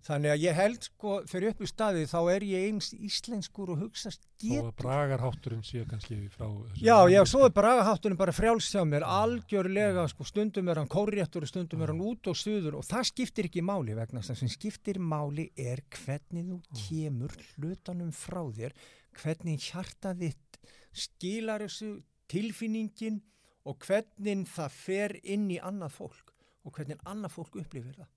Þannig 0.08 0.32
að 0.32 0.40
ég 0.40 0.56
held 0.56 0.84
sko 0.86 1.14
fyrir 1.28 1.52
upp 1.52 1.58
í 1.60 1.68
staði 1.68 2.04
þá 2.08 2.18
er 2.32 2.44
ég 2.48 2.66
eins 2.70 2.94
íslenskur 2.94 3.74
og 3.74 3.82
hugsast 3.82 4.22
Þó 4.40 4.46
að 4.54 4.68
get 4.70 4.78
bragarhátturinn 4.80 5.64
sé 5.66 5.82
kannski 5.90 6.16
frá 6.32 6.46
Já, 6.80 6.96
já, 7.12 7.18
svo 7.28 7.42
er 7.44 7.52
bragaháttunum 7.52 8.16
bara 8.16 8.32
frjáls 8.32 8.70
hjá 8.72 8.86
mér, 8.88 9.04
algjörlega, 9.04 10.06
sko, 10.08 10.24
stundum 10.30 10.70
er 10.72 10.80
hann 10.80 10.88
kórréttur 10.88 11.44
og 11.44 11.50
stundum 11.50 11.84
er 11.84 11.92
hann 11.92 12.00
út 12.08 12.30
og 12.30 12.38
suður 12.40 12.78
og 12.80 12.88
það 12.88 13.08
skiptir 13.10 13.50
ekki 13.50 13.64
máli 13.68 13.98
vegna 13.98 14.24
þess 14.24 14.46
að 14.46 14.54
skiptir 14.54 15.02
máli 15.02 15.50
er 15.60 15.84
hvernig 15.98 16.48
þú 16.54 16.60
kemur 16.86 17.36
hlutanum 17.50 18.14
frá 18.16 18.40
þér, 18.56 18.76
hvernig 19.20 19.68
hjartað 19.68 20.24
þitt 20.24 20.60
skilar 21.04 21.66
þessu 21.66 21.98
tilfinningin 22.32 23.20
og 23.68 23.82
hvernig 23.84 24.48
það 24.54 24.78
fer 24.78 25.20
inn 25.20 25.50
í 25.52 25.60
annað 25.60 25.98
fólk 26.00 26.32
og 26.64 26.78
hvernig 26.78 27.02
annað 27.04 27.36
fólk 27.36 27.60
upplifir 27.60 27.98
það. 27.98 28.14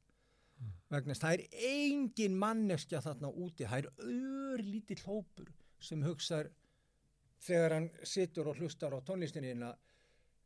Vegna 0.92 1.14
þess 1.16 1.24
að 1.24 1.28
það 1.28 1.36
er 1.38 1.70
engin 1.72 2.34
manneskja 2.40 3.02
þarna 3.06 3.30
úti, 3.32 3.68
það 3.68 3.78
er 3.78 3.88
ör 4.08 4.64
lítið 4.66 5.06
hópur 5.08 5.54
sem 5.82 6.04
hugsaður 6.04 6.52
þegar 7.42 7.78
hann 7.78 7.88
situr 8.04 8.52
og 8.52 8.60
hlustar 8.60 8.94
á 8.94 9.00
tónlistinina 9.06 9.72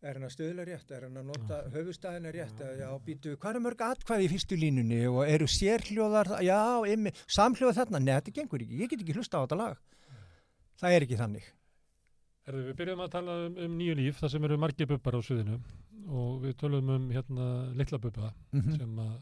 er 0.05 0.19
hann 0.19 0.27
að 0.27 0.35
stöðla 0.35 0.65
rétt, 0.67 0.91
er 0.93 1.07
hann 1.07 1.17
að 1.17 1.29
nota 1.31 1.59
höfustæðina 1.73 2.31
rétt, 2.35 2.59
já, 2.61 2.71
já 2.83 2.89
býtu, 3.07 3.33
hvað 3.41 3.57
er 3.57 3.63
mörg 3.65 3.83
atkvæði 3.87 4.27
í 4.27 4.31
fyrstu 4.35 4.57
línunni 4.59 5.01
og 5.09 5.23
eru 5.25 5.47
sérhljóðar, 5.49 6.29
já, 6.45 6.59
ymmi, 6.93 7.13
samhljóð 7.25 7.77
þarna, 7.79 8.01
neða, 8.03 8.21
þetta 8.21 8.35
gengur 8.39 8.65
ekki, 8.65 8.81
ég 8.83 8.91
get 8.91 9.01
ekki 9.01 9.15
hlusta 9.17 9.41
á 9.41 9.43
þetta 9.45 9.59
lag. 9.63 9.79
Það 10.81 10.97
er 10.97 11.05
ekki 11.07 11.19
þannig. 11.19 11.47
Erðu, 12.45 12.65
við 12.67 12.77
byrjum 12.83 13.01
að 13.01 13.13
tala 13.15 13.37
um, 13.47 13.55
um 13.65 13.77
nýju 13.79 13.97
líf, 13.97 14.19
það 14.21 14.35
sem 14.35 14.45
eru 14.45 14.59
margir 14.61 14.89
bubbar 14.91 15.17
á 15.17 15.21
sviðinu 15.25 15.57
og 16.05 16.43
við 16.43 16.57
tölum 16.61 16.91
um 16.93 17.07
hérna 17.09 17.47
litla 17.73 17.97
bubba 17.97 18.33
Mm 18.51 18.61
-hmm. 18.61 18.77
sem 18.77 18.99
að 18.99 19.15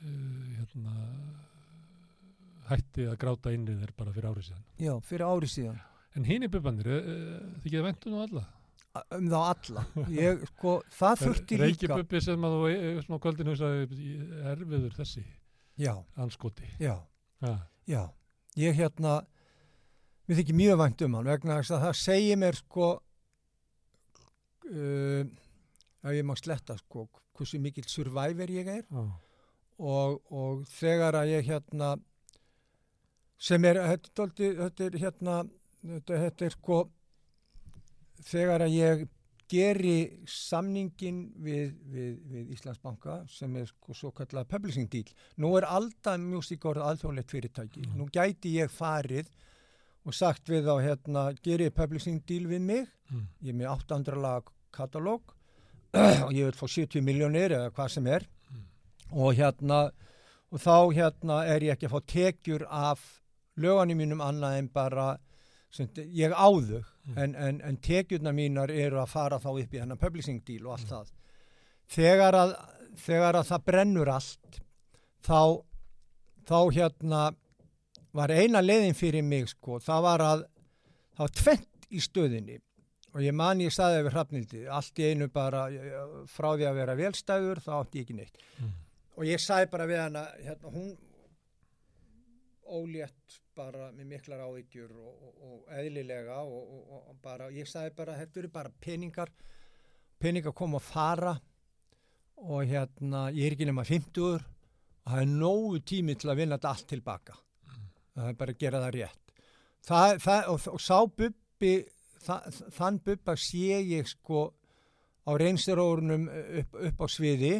hérna 0.00 0.94
hætti 2.70 3.06
að 3.06 3.16
gráta 3.22 3.52
inn 3.54 3.66
í 3.70 3.76
þeir 3.78 3.92
bara 3.96 4.12
fyrir 4.14 4.30
árið 4.32 4.48
síðan. 4.50 4.64
Já, 4.82 4.92
fyrir 5.06 5.26
ári 5.30 5.48
síðan. 5.50 5.80
En 6.16 6.24
hini 6.26 6.48
bubbanir, 6.50 6.88
uh, 6.88 7.40
þið 7.62 7.70
getur 7.72 7.86
ventu 7.86 8.12
nú 8.12 8.22
alla. 8.24 8.44
Um 9.12 9.26
þá 9.28 9.36
alla. 9.44 9.82
Ég, 10.08 10.44
sko, 10.54 10.78
það 10.96 11.18
þurfti 11.22 11.58
líka. 11.60 11.66
Reykjabubbi 11.66 12.20
sem 12.24 12.46
að 12.48 12.54
þú 12.56 12.70
eh, 12.72 13.18
kvöldinu 13.26 13.52
hugsaði 13.52 14.12
erfiður 14.52 14.94
þessi 14.96 15.24
Já, 15.76 15.92
anskoti. 16.16 16.70
já, 16.80 16.94
Ha. 17.44 17.50
já. 17.84 18.00
Ég 18.56 18.72
hérna, 18.78 19.18
við 20.24 20.38
þykir 20.40 20.56
mjög 20.56 20.78
vænt 20.80 21.02
um 21.04 21.18
hann 21.18 21.28
vegna 21.28 21.58
þess 21.60 21.74
að 21.76 21.82
það 21.84 21.98
segir 22.00 22.38
mér 22.40 22.56
sko, 22.56 22.86
uh, 24.72 25.22
að 26.06 26.16
ég 26.16 26.24
má 26.24 26.32
sletta 26.40 26.78
sko, 26.80 27.04
hversu 27.36 27.60
mikill 27.60 27.84
survivor 27.92 28.48
ég 28.56 28.72
er 28.78 28.84
Já. 28.88 29.04
Og, 29.78 30.20
og 30.32 30.64
þegar 30.70 31.18
að 31.20 31.32
ég 31.34 31.48
hérna, 31.50 31.94
sem 33.38 33.64
er, 33.68 33.80
þetta, 33.92 34.28
þetta 34.36 34.86
er 34.86 34.98
hérna, 35.02 35.36
þetta, 35.84 36.20
þetta 36.24 36.46
er 36.48 36.56
sko, 36.56 36.78
þegar 38.30 38.64
að 38.66 38.76
ég 38.76 39.04
geri 39.46 39.96
samningin 40.26 41.20
við, 41.38 41.74
við, 41.92 42.14
við 42.32 42.54
Íslandsbanka 42.56 43.20
sem 43.30 43.52
er 43.60 43.68
sko 43.70 43.94
svo 43.94 44.10
kallað 44.16 44.48
publishing 44.50 44.88
deal. 44.90 45.06
Nú 45.38 45.52
er 45.60 45.68
alltaf 45.70 46.18
Music 46.18 46.64
orðið 46.66 46.88
alþjóðlegt 46.88 47.30
fyrirtæki. 47.30 47.84
Nú 47.94 48.08
gæti 48.10 48.56
ég 48.56 48.72
farið 48.74 49.28
og 50.06 50.14
sagt 50.14 50.50
við 50.50 50.66
þá 50.66 50.74
hérna, 50.82 51.28
geri 51.46 51.70
publishing 51.74 52.22
deal 52.26 52.46
við 52.50 52.62
mig, 52.72 52.92
Mm. 53.06 53.20
ég 53.38 53.52
er 53.52 53.54
með 53.54 53.68
800 53.70 54.16
lag 54.18 54.48
katalóg 54.74 55.28
og 56.26 56.32
ég 56.34 56.48
vil 56.48 56.56
fá 56.58 56.66
70 56.66 57.04
miljónir 57.06 57.52
eða 57.54 57.68
hvað 57.70 57.92
sem 57.94 58.08
er 58.10 58.24
og 59.12 59.34
hérna 59.38 59.90
og 60.52 60.60
þá 60.62 60.76
hérna 60.94 61.40
er 61.46 61.64
ég 61.66 61.74
ekki 61.76 61.88
að 61.88 61.94
fá 61.96 62.00
tekjur 62.12 62.66
af 62.70 63.06
löganum 63.58 63.98
mínum 63.98 64.20
annað 64.22 64.58
en 64.58 64.68
bara 64.72 65.16
sem, 65.70 65.88
ég 66.14 66.32
áðu 66.34 66.84
Mm. 67.06 67.18
en, 67.22 67.34
en, 67.38 67.60
en 67.62 67.76
tekjurna 67.78 68.32
mínar 68.34 68.70
eru 68.74 68.98
að 68.98 69.12
fara 69.12 69.36
þá 69.38 69.46
upp 69.60 69.74
í 69.74 69.78
hennar 69.78 69.98
publishing 70.00 70.40
deal 70.42 70.64
og 70.66 70.72
allt 70.74 70.88
það. 70.90 71.10
Þegar 71.94 72.34
að, 72.34 72.54
þegar 72.98 73.38
að 73.38 73.44
það 73.46 73.64
brennur 73.68 74.08
allt 74.10 74.56
þá 75.22 75.62
þá 76.48 76.56
hérna 76.74 77.20
var 78.10 78.34
eina 78.34 78.58
leiðin 78.64 78.98
fyrir 78.98 79.22
mig 79.22 79.46
sko, 79.52 79.78
það 79.78 80.02
var 80.02 80.24
að 80.26 80.42
það 81.14 81.22
var 81.22 81.34
tvent 81.42 81.86
í 81.94 82.02
stöðinni. 82.02 82.58
Og 83.14 83.22
ég 83.22 83.38
man 83.38 83.62
ég 83.62 83.70
saði 83.70 84.02
yfir 84.02 84.16
hrafnildi 84.16 84.64
allt 84.66 84.98
í 84.98 85.06
einu 85.12 85.28
bara 85.30 85.68
frá 86.26 86.50
því 86.56 86.66
að 86.66 86.80
vera 86.82 86.98
velstæður 86.98 87.62
þá 87.62 87.70
átti 87.78 88.02
ég 88.02 88.08
ekki 88.08 88.18
neitt. 88.18 88.42
Mm. 88.58 88.74
Og 89.16 89.26
ég 89.26 89.42
sagði 89.42 89.70
bara 89.72 89.88
við 89.88 90.02
hana 90.02 90.24
hérna, 90.44 90.72
hún 90.72 90.94
ólétt 92.66 93.40
bara 93.56 93.90
með 93.94 94.10
miklar 94.10 94.42
áhyggjur 94.44 94.92
og, 94.92 95.12
og, 95.28 95.36
og 95.48 95.74
eðlilega 95.78 96.40
og, 96.44 96.72
og, 96.98 97.12
bara, 97.22 97.48
ég 97.54 97.68
sagði 97.70 97.94
bara 97.96 98.16
þetta 98.18 98.42
eru 98.42 98.50
bara 98.52 98.72
peningar 98.80 99.30
peningar 100.20 100.54
koma 100.56 100.80
og 100.80 100.84
fara 100.84 101.36
og 102.36 102.66
hérna, 102.68 103.30
ég 103.32 103.46
er 103.46 103.56
ekki 103.56 103.68
nema 103.68 103.84
50 103.86 104.26
og 104.26 104.42
það 105.06 105.22
er 105.22 105.30
nógu 105.30 105.80
tími 105.86 106.16
til 106.18 106.32
að 106.32 106.42
vinna 106.42 106.58
þetta 106.58 106.72
allt 106.74 106.88
tilbaka. 106.90 107.36
Það 108.16 108.28
er 108.28 108.38
bara 108.40 108.52
að 108.52 108.60
gera 108.60 108.82
það 108.82 108.94
rétt. 108.96 109.34
Það, 109.86 110.16
það, 110.24 110.50
og, 110.52 110.80
sá 110.82 110.98
bubbi 111.20 111.72
það, 112.26 112.60
þann 112.76 113.00
bubba 113.06 113.36
sé 113.38 113.80
ég 113.86 114.10
sko 114.10 114.42
á 115.26 115.30
reynstiróðunum 115.38 116.28
upp, 116.32 116.76
upp 116.90 117.02
á 117.02 117.06
sviði 117.10 117.54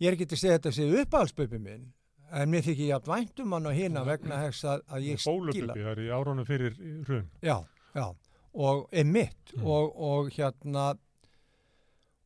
ég 0.00 0.08
er 0.08 0.16
ekki 0.16 0.26
til 0.30 0.36
að 0.38 0.42
segja 0.44 0.58
þetta 0.58 0.72
sé 0.78 0.86
uppáhaldsbubbi 1.02 1.58
minn 1.62 1.92
en 2.32 2.48
mér 2.48 2.64
þykir 2.64 2.86
ég 2.88 2.96
að 2.96 3.08
væntum 3.12 3.52
hann 3.52 3.66
og 3.68 3.74
hina 3.76 4.02
vegna 4.08 4.38
þess 4.46 4.64
að, 4.64 4.82
að 4.88 5.06
ég 5.10 5.20
skila 5.20 5.36
Bólububbi, 5.36 5.82
það 5.84 5.90
er 5.92 6.00
í 6.00 6.10
árunum 6.16 6.46
fyrir 6.48 6.76
hrun. 7.06 7.26
já, 7.44 7.56
já, 7.94 8.06
og 8.54 8.86
emitt 8.92 9.52
Mm. 9.56 9.66
og, 9.66 9.98
og 10.00 10.30
hérna 10.32 10.94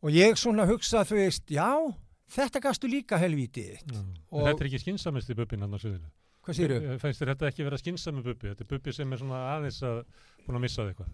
og 0.03 0.11
ég 0.15 0.37
svona 0.39 0.67
hugsa 0.69 1.03
þú 1.09 1.17
veist, 1.19 1.51
já, 1.51 1.67
þetta 2.31 2.61
gastu 2.63 2.87
líka 2.91 3.19
helvítið 3.19 3.73
þitt. 3.81 3.97
Og... 4.31 4.45
Þetta 4.47 4.63
er 4.63 4.69
ekki 4.71 4.79
skynsamisti 4.85 5.35
bubbin 5.35 5.65
hann 5.67 5.75
á 5.75 5.79
sviðinu. 5.83 6.11
hvað 6.47 6.59
sýru? 6.61 6.77
Fæst 7.03 7.21
þér 7.23 7.33
þetta 7.35 7.49
ekki 7.51 7.65
vera 7.67 7.79
skynsami 7.83 8.23
bubbi? 8.23 8.53
Þetta 8.53 8.63
er 8.63 8.71
bubbi 8.71 8.93
sem 8.95 9.13
er 9.13 9.19
svona 9.19 9.41
aðeins 9.57 9.81
að 9.83 10.05
búin 10.47 10.61
að 10.61 10.65
missa 10.69 10.87
eitthvað. 10.87 11.11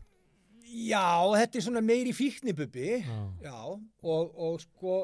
Já, 0.72 1.06
þetta 1.38 1.58
er 1.58 1.64
svona 1.64 1.80
meiri 1.84 2.12
fíknibubbi 2.16 2.90
Já. 3.06 3.18
já, 3.48 3.56
og, 4.04 4.36
og 4.36 4.60
sko 4.60 4.98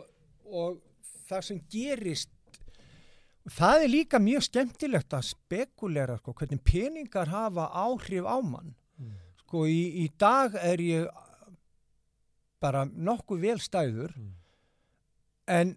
og 0.48 0.78
það 1.28 1.42
sem 1.48 1.60
gerist 1.72 2.30
það 3.48 3.84
er 3.84 3.88
líka 3.92 4.18
mjög 4.20 4.42
skemmtilegt 4.48 5.14
að 5.16 5.26
spekulera 5.30 6.18
sko, 6.20 6.34
hvernig 6.36 6.60
peningar 6.64 7.30
hafa 7.32 7.68
áhrif 7.72 8.24
á 8.28 8.36
mann 8.42 8.74
Mm. 8.98 9.12
sko 9.44 9.60
í, 9.70 10.04
í 10.04 10.08
dag 10.18 10.54
er 10.58 10.80
ég 10.82 11.06
bara 12.60 12.84
nokkuð 12.84 13.40
vel 13.44 13.58
stæður 13.62 14.10
Mm. 14.16 14.32
en 15.46 15.76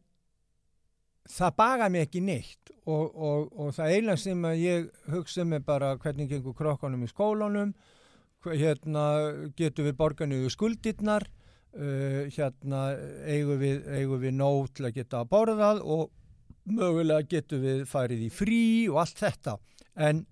það 1.30 1.56
baga 1.56 1.90
mig 1.90 2.08
ekki 2.08 2.22
neitt 2.26 2.72
og, 2.86 3.14
og, 3.16 3.52
og 3.60 3.70
það 3.78 3.94
eina 3.96 4.16
sem 4.18 4.42
ég 4.58 4.90
hugsa 5.14 5.46
með 5.46 5.64
bara 5.66 5.94
hvernig 6.02 6.28
gengur 6.32 6.56
krokkanum 6.58 7.04
í 7.06 7.12
skólanum 7.12 7.74
hérna 8.44 9.04
getur 9.56 9.86
við 9.86 9.96
borganuðu 10.02 10.50
skuldirnar 10.50 11.28
uh, 11.74 12.28
hérna 12.36 12.82
eigum 13.28 13.60
við, 13.62 13.86
eigum 14.00 14.20
við 14.22 14.34
nóg 14.38 14.72
til 14.76 14.86
að 14.90 14.96
geta 15.00 15.22
að 15.24 15.30
borðað 15.32 15.82
og 15.84 16.10
mögulega 16.66 17.28
getur 17.28 17.60
við 17.64 17.86
farið 17.90 18.26
í 18.28 18.30
frí 18.30 18.62
og 18.92 19.00
allt 19.02 19.18
þetta 19.24 19.58
en 19.96 20.26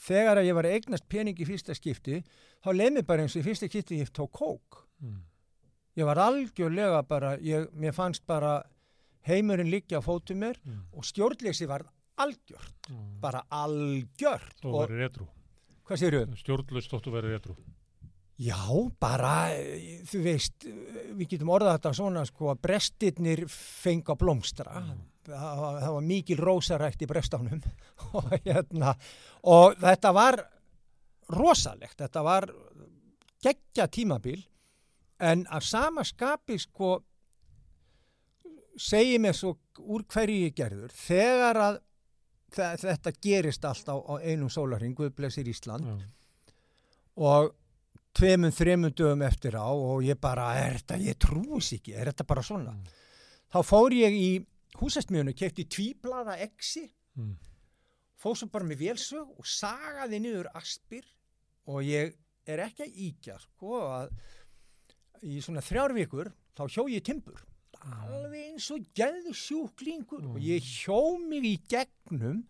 þegar 0.00 0.40
að 0.40 0.48
ég 0.48 0.56
var 0.56 0.68
eignast 0.70 1.08
pening 1.12 1.36
í 1.40 1.46
fyrsta 1.48 1.74
skipti 1.76 2.22
þá 2.64 2.70
leið 2.72 2.94
mér 2.96 3.06
bara 3.08 3.24
eins 3.26 3.34
og 3.36 3.42
í 3.42 3.46
fyrsta 3.50 3.68
skipti 3.70 4.00
ég 4.02 4.12
tók 4.16 4.32
kók 4.40 4.86
Mm. 5.00 5.22
ég 5.96 6.04
var 6.04 6.18
algjörlega 6.20 6.98
bara, 7.08 7.38
ég, 7.40 7.70
mér 7.72 7.94
fannst 7.96 8.26
bara 8.28 8.62
heimurinn 9.24 9.70
liggja 9.72 9.96
á 9.96 10.04
fótum 10.04 10.36
mér 10.42 10.58
Mm. 10.64 10.82
og 10.92 11.04
stjórnleysi 11.08 11.66
var 11.66 11.86
algjört, 12.18 12.90
Mm. 12.90 13.20
bara 13.20 13.40
algjört 13.50 14.60
og 14.64 14.72
þau? 14.72 15.26
Stjórnlust 16.36 16.90
þóttu 16.92 17.10
verið 17.10 17.32
retrú. 17.38 17.56
Já, 18.40 18.56
bara, 19.02 19.52
eh, 19.52 20.00
þú 20.08 20.22
veist, 20.24 20.64
eh, 20.64 21.10
við 21.18 21.34
getum 21.34 21.50
orðað 21.52 21.74
þetta 21.78 21.90
svona 21.98 22.22
sko 22.24 22.48
að 22.54 22.60
brestirnir 22.64 23.42
fenga 23.52 24.14
blómstra, 24.16 24.78
það, 25.26 25.58
var- 25.60 25.80
það 25.82 25.92
var 25.98 26.06
mikil 26.08 26.38
rósarækt 26.40 27.02
í 27.04 27.08
brestánum 27.10 27.60
og 28.16 28.30
hérna, 28.46 28.94
og 29.44 29.76
þetta 29.82 30.12
var 30.16 30.40
rosalegt, 31.36 31.98
þetta 32.00 32.22
var 32.24 32.48
geggja 33.44 33.86
tímabil, 33.92 34.40
en 35.20 35.44
að 35.52 35.62
sama 35.68 36.02
skapi 36.08 36.56
sko 36.58 36.94
segi 38.80 39.18
mér 39.20 39.36
svo 39.36 39.54
úr 39.84 40.04
hverju 40.08 40.46
ég 40.48 40.54
gerður, 40.56 40.92
þegar 40.96 41.60
að 41.66 41.78
þe- 42.56 42.76
þetta 42.86 43.12
gerist 43.20 43.64
allt 43.68 43.88
á, 43.92 43.96
á 44.00 44.14
einum 44.24 44.48
sólarring, 44.52 44.96
Guðblessir 44.96 45.48
Ísland, 45.52 45.84
Já. 45.84 46.52
og 47.20 47.52
tveimum, 48.16 48.50
þreimum 48.54 48.94
dögum 48.96 49.22
eftir 49.26 49.54
á 49.58 49.66
og 49.70 50.02
ég 50.04 50.18
bara, 50.20 50.48
er 50.58 50.78
þetta, 50.80 50.98
ég 51.04 51.18
trúis 51.22 51.70
ekki, 51.76 51.94
er 51.94 52.10
þetta 52.10 52.26
bara 52.26 52.42
svona? 52.46 52.72
Mm. 52.74 52.96
Þá 53.50 53.58
fór 53.66 53.94
ég 53.96 54.16
í 54.16 54.30
húsastmjönu, 54.80 55.34
kefti 55.36 55.66
tvíblada 55.66 56.38
exi, 56.46 56.88
Mm. 57.18 57.34
fór 58.20 58.36
svo 58.38 58.46
bara 58.52 58.64
með 58.64 58.78
vélsög 58.84 59.26
og 59.38 59.44
sagaði 59.44 60.20
niður 60.22 60.46
aspir 60.54 61.04
og 61.66 61.82
ég 61.82 62.14
er 62.46 62.58
ekki 62.64 62.84
að 62.86 62.94
íkja, 63.06 63.38
sko, 63.40 63.80
að 63.90 64.12
í 65.22 65.40
svona 65.42 65.60
þrjár 65.60 65.92
vikur 65.96 66.30
þá 66.56 66.62
hjó 66.70 66.84
ég 66.88 67.02
timbur. 67.04 67.42
Alveg 67.80 68.52
eins 68.52 68.70
og 68.70 68.86
geðu 68.94 69.32
sjúklingur 69.34 70.24
og 70.34 70.38
ég 70.44 70.62
hjó 70.62 71.18
mig 71.18 71.44
í 71.48 71.56
gegnum 71.68 72.44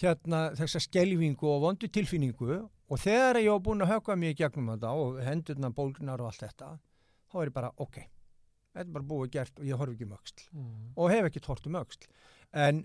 hérna 0.00 0.50
þessa 0.58 0.80
skelvingu 0.82 1.46
og 1.48 1.62
vondu 1.64 1.88
tilfinningu 1.88 2.68
og 2.90 2.98
þegar 2.98 3.38
ég 3.38 3.52
var 3.54 3.64
búin 3.64 3.84
að 3.84 3.92
höfka 3.94 4.16
mig 4.18 4.34
í 4.34 4.38
gegnum 4.42 4.72
þetta 4.72 4.92
og 4.98 5.20
hendurna 5.24 5.70
bólgnar 5.74 6.22
og 6.22 6.30
allt 6.30 6.44
þetta 6.44 6.70
þá 7.30 7.36
er 7.40 7.50
ég 7.50 7.56
bara, 7.56 7.72
ok, 7.78 7.98
þetta 8.74 8.86
er 8.86 8.94
bara 8.96 9.08
búið 9.12 9.34
gert 9.36 9.60
og 9.60 9.68
ég 9.68 9.80
horf 9.80 9.94
ekki 9.94 10.08
um 10.08 10.16
öxl. 10.16 10.46
Mm. 10.54 10.86
og 10.96 11.12
hef 11.14 11.28
ekki 11.30 11.44
tort 11.44 11.68
um 11.70 11.78
öxl. 11.80 12.08
En 12.50 12.84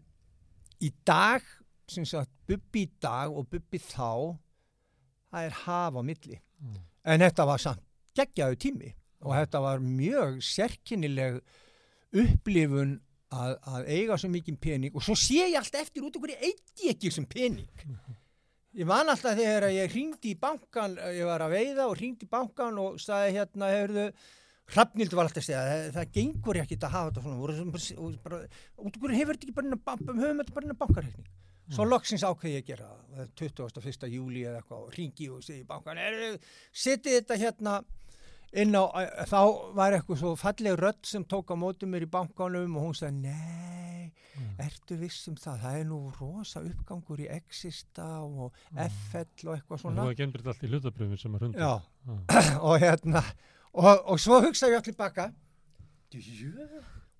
í 0.83 0.91
dag 1.07 1.45
sem 1.89 2.05
sagt, 2.05 2.31
bubbi 2.49 2.85
í 2.85 2.91
dag 3.01 3.33
og 3.33 3.49
bubbi 3.49 3.81
þá 3.81 4.37
það 5.31 5.47
er 5.47 5.57
haf 5.65 5.97
á 5.97 6.01
milli. 6.05 6.41
Mm. 6.61 6.83
en 7.05 7.25
þetta 7.25 7.45
var 7.49 7.61
samt 7.61 7.83
geggjaðu 8.15 8.61
tími. 8.61 8.93
Og 9.25 9.33
þetta 9.33 9.61
var 9.63 9.81
mjög 9.81 10.37
sérkennileg 10.45 11.39
upplifun 12.15 12.99
að, 13.33 13.55
að 13.65 13.87
eiga 13.89 14.17
svo 14.21 14.29
mikið 14.31 14.59
pening. 14.61 14.93
Og 14.95 15.03
svo 15.03 15.15
sé 15.17 15.47
ég 15.49 15.57
alltaf 15.59 15.81
eftir 15.81 16.05
út 16.05 16.15
okkur 16.15 16.35
ég 16.35 16.45
eitti 16.51 16.91
ekki 16.93 17.11
sem 17.11 17.25
pening 17.27 17.65
ég 18.75 18.87
man 18.89 19.11
alltaf 19.11 19.37
þegar 19.37 19.69
ég 19.73 19.93
ringdi 19.95 20.33
í 20.33 20.39
bankan 20.39 20.97
ég 21.15 21.27
var 21.27 21.43
að 21.45 21.55
veiða 21.55 21.85
og 21.89 21.95
ringdi 21.99 22.27
í 22.27 22.31
bankan 22.31 22.81
og 22.81 22.97
sagði 23.01 23.37
hérna 23.39 23.71
hefurðu 23.73 24.09
Hrafnildur 24.73 25.19
var 25.19 25.27
alltaf 25.29 25.45
segja, 25.45 25.59
það, 25.61 25.83
það 25.93 26.13
gengur 26.15 26.57
ekki 26.57 26.75
að 26.81 26.93
hafa 26.95 27.09
þetta 27.13 27.23
svona, 27.25 27.81
sem- 27.85 27.99
og 28.01 28.15
bara, 28.23 28.39
út 28.81 28.95
okkur 28.97 29.11
hefur 29.13 29.37
þetta 29.37 29.45
ekki 29.45 29.53
bara 29.59 29.67
inn 29.69 29.75
að 29.75 29.83
banka, 29.85 30.15
höfum 30.17 30.39
þetta 30.41 30.55
bara 30.55 30.65
inn 30.65 30.73
að 30.73 30.79
bankareikning. 30.79 31.27
Svo 31.75 31.85
loksins 31.85 32.23
ákveði 32.25 32.55
ég 32.55 32.63
að 32.63 32.71
gera 32.71 32.87
það, 32.87 33.03
það 33.11 33.21
er 33.25 33.29
21. 33.43 34.09
júli 34.15 34.41
eða 34.45 34.63
eitthvað 34.63 34.81
og 34.87 34.97
ringi 34.97 35.29
og 35.35 35.45
segi 35.45 35.61
í 35.61 35.67
bankan, 35.69 36.01
setið 36.85 37.15
þetta 37.19 37.37
hérna 37.43 37.75
inn 38.61 38.75
á, 38.77 38.83
þá 39.27 39.39
var 39.77 39.95
eitthvað 39.97 40.19
svo 40.21 40.33
falleg 40.39 40.77
rödd 40.79 41.01
sem 41.07 41.25
tók 41.27 41.51
á 41.51 41.55
mótum 41.59 41.91
mér 41.93 42.05
í 42.05 42.09
bankanum 42.11 42.77
og 42.79 42.87
hún 42.89 42.97
sagði, 42.97 43.27
nei, 43.27 44.11
ertu 44.63 44.97
viss 44.99 45.27
um 45.31 45.35
það, 45.39 45.59
það 45.63 45.77
er 45.81 45.87
nú 45.89 45.99
rosa 46.19 46.63
uppgangur 46.63 47.23
í 47.23 47.29
Exista 47.35 48.07
og 48.23 48.55
FL 48.73 49.49
og 49.49 49.55
eitthvað 49.57 49.77
Og 49.77 49.83
svona. 49.83 50.01
þú 50.01 50.09
hefði 50.09 50.19
genbreytt 50.21 50.51
allt 50.53 50.63
í 50.67 50.71
hlutabröfum 50.71 51.21
sem 51.21 51.35
að 51.37 51.45
hrunda. 51.45 51.69
Já, 51.69 51.73
og 52.69 52.77
hérna 52.83 53.23
og, 53.73 53.91
og 54.13 54.21
svo 54.23 54.41
hugsa 54.45 54.71
ég 54.71 54.79
allir 54.79 54.95
baka. 54.99 55.29
Jú, 56.15 56.53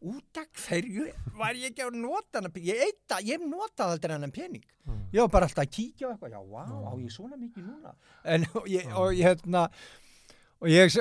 út 0.05 0.37
af 0.39 0.47
hverju 0.67 1.09
var 1.35 1.57
ég 1.57 1.71
ekki 1.73 1.83
að 1.83 1.97
nota 1.99 2.39
hana 2.39 2.51
ég, 2.63 2.79
eita, 2.85 3.17
ég 3.25 3.41
notaði 3.43 3.95
aldrei 3.97 4.13
hennan 4.15 4.31
pening. 4.35 4.63
Mm. 4.85 4.99
ég 5.15 5.23
var 5.25 5.31
bara 5.33 5.47
alltaf 5.49 5.63
að 5.65 5.71
kíkja 5.73 6.07
á 6.07 6.09
eitthvað 6.13 6.35
já, 6.35 6.41
vá, 6.45 6.63
á 6.63 6.91
ég 7.01 7.11
svona 7.11 7.39
mikið 7.41 7.65
núna? 7.71 7.93
En 8.23 8.45
og 8.53 8.67
ég, 8.69 8.85
og 8.93 9.15
ég 9.17 9.25
hérna 9.25 9.63
og 9.65 10.04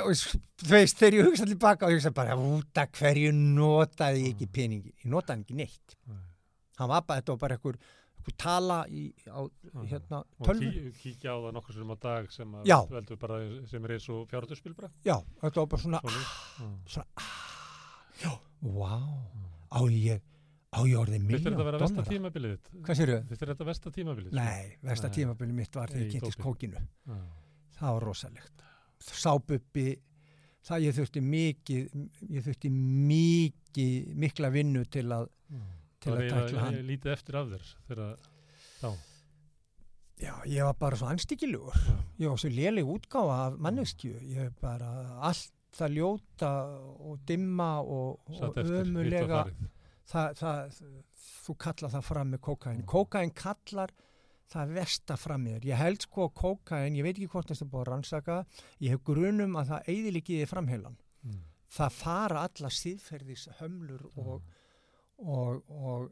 og, 0.02 0.14
þú 0.61 0.70
veist, 0.70 0.98
þegar 0.98 1.16
ég 1.18 1.28
hugsa 1.28 1.44
allir 1.46 1.59
baka 1.62 1.86
og 1.86 1.94
ég 1.94 2.00
hugsa 2.00 2.14
bara, 2.14 2.36
út 2.36 2.80
af 2.82 2.94
hverju 2.98 3.30
notaði 3.34 4.24
ég 4.26 4.32
ekki 4.34 4.48
peningi, 4.50 4.94
ég 5.05 5.11
notaði 5.12 5.44
ekki 5.44 5.59
neitt 5.61 5.94
Nei. 6.11 6.24
hann 6.80 6.90
var 6.90 7.05
bara, 7.07 7.20
þetta 7.22 7.36
var 7.36 7.42
bara 7.44 7.59
einhver, 7.59 7.78
tala 8.40 8.78
í, 8.88 9.05
á, 9.28 9.40
hérna, 9.90 10.22
Og 10.40 10.48
tölvu 10.48 10.72
kí, 10.72 10.92
kíkja 11.02 11.36
á 11.36 11.38
það 11.44 11.57
nokkur 11.59 11.78
sem 11.78 11.94
á 11.94 11.96
dag 12.02 12.30
sem 12.34 12.55
bara 13.24 13.40
sem 13.70 13.88
er 13.88 13.96
eins 13.96 14.11
og 14.11 14.26
fjárhundarspil 14.32 14.76
já, 15.07 15.16
þetta 15.44 15.62
var 15.62 15.72
bara 15.76 15.82
svona 15.86 16.02
Svona. 16.05 16.28
Mm. 16.59 16.76
svona, 16.96 17.07
ah, 17.22 17.32
já, 18.24 18.32
vá, 18.64 18.94
á 19.70 19.80
ég, 19.92 20.24
á 20.74 20.80
ég 20.82 20.98
orðið 20.98 21.26
miljón 21.30 21.46
þetta 21.46 22.09
þitt? 22.57 22.74
Hvað 22.82 23.00
sér 23.00 23.14
þér 23.30 23.55
þetta 23.55 23.70
versta 23.70 23.94
tímabilið? 23.94 24.34
Nei, 24.34 24.74
versta 24.82 25.12
Nei. 25.12 25.16
tímabili 25.20 25.57
mitt 25.62 25.78
var 25.78 25.92
þegar 25.94 26.09
ég 26.09 26.16
kynntist 26.18 26.42
kókinu. 26.42 26.82
Það 27.74 27.96
var 27.98 28.07
rosalegt. 28.09 28.64
Sábubbi, 29.05 29.88
það 30.64 30.84
ég 30.86 30.96
þurfti 30.98 31.22
mikið, 31.24 31.96
ég 32.34 32.44
þurfti 32.46 32.70
mikið, 32.74 34.12
mikla 34.24 34.50
vinnu 34.55 34.84
til 34.88 35.07
að, 35.12 35.26
til 36.00 36.12
Það 36.14 36.22
að 36.22 36.30
takla 36.34 36.62
hann. 36.68 36.78
lítið 36.88 37.12
eftir 37.16 37.40
af 37.40 37.50
þér 37.52 37.66
þegar 37.88 38.14
þá. 38.80 38.88
Já, 40.24 40.32
ég 40.46 40.62
var 40.68 40.76
bara 40.78 40.96
svo 40.96 41.09
anstíkilugur. 41.11 41.74
Já. 41.74 41.94
Ég 42.22 42.30
var 42.30 42.38
svo 42.40 42.50
léleg 42.55 42.86
útgáfa 42.86 43.38
af 43.48 43.57
manneskju. 43.66 44.14
Ég 44.30 44.52
bara 44.62 44.90
allt 45.26 45.50
það 45.74 45.96
ljóta 45.98 46.50
og 47.02 47.16
dimma 47.26 47.80
og, 47.82 48.20
og 48.30 48.59
ömulega. 48.62 49.40
það, 50.07 50.36
það, 50.38 50.76
þú 51.44 51.57
kalla 51.64 51.90
það 51.96 52.05
fram 52.07 52.30
með 52.30 52.42
kókain 52.46 52.84
kókain 52.86 53.32
kallar 53.34 53.90
það 54.53 54.74
versta 54.76 55.16
fram 55.16 55.42
með 55.47 55.55
þér 55.57 55.66
ég 55.70 55.80
held 55.80 56.03
sko 56.05 56.26
að 56.28 56.34
kókain, 56.40 56.97
ég 56.99 57.03
veit 57.07 57.16
ekki 57.16 57.30
hvort 57.32 57.49
þetta 57.49 57.64
er 57.64 57.70
búið 57.72 57.80
að 57.84 57.90
rannsaka 57.92 58.36
ég 58.84 58.90
hef 58.95 59.03
grunum 59.09 59.57
að 59.57 59.70
það 59.72 59.88
eigðilikiði 59.95 60.47
framheilan 60.51 60.97
Mm. 61.24 61.38
það 61.72 61.95
fara 61.97 62.40
alla 62.45 62.68
síðferðis 62.68 63.47
hömlur 63.61 64.03
og, 64.20 64.42
og, 65.16 65.70
og, 65.72 66.11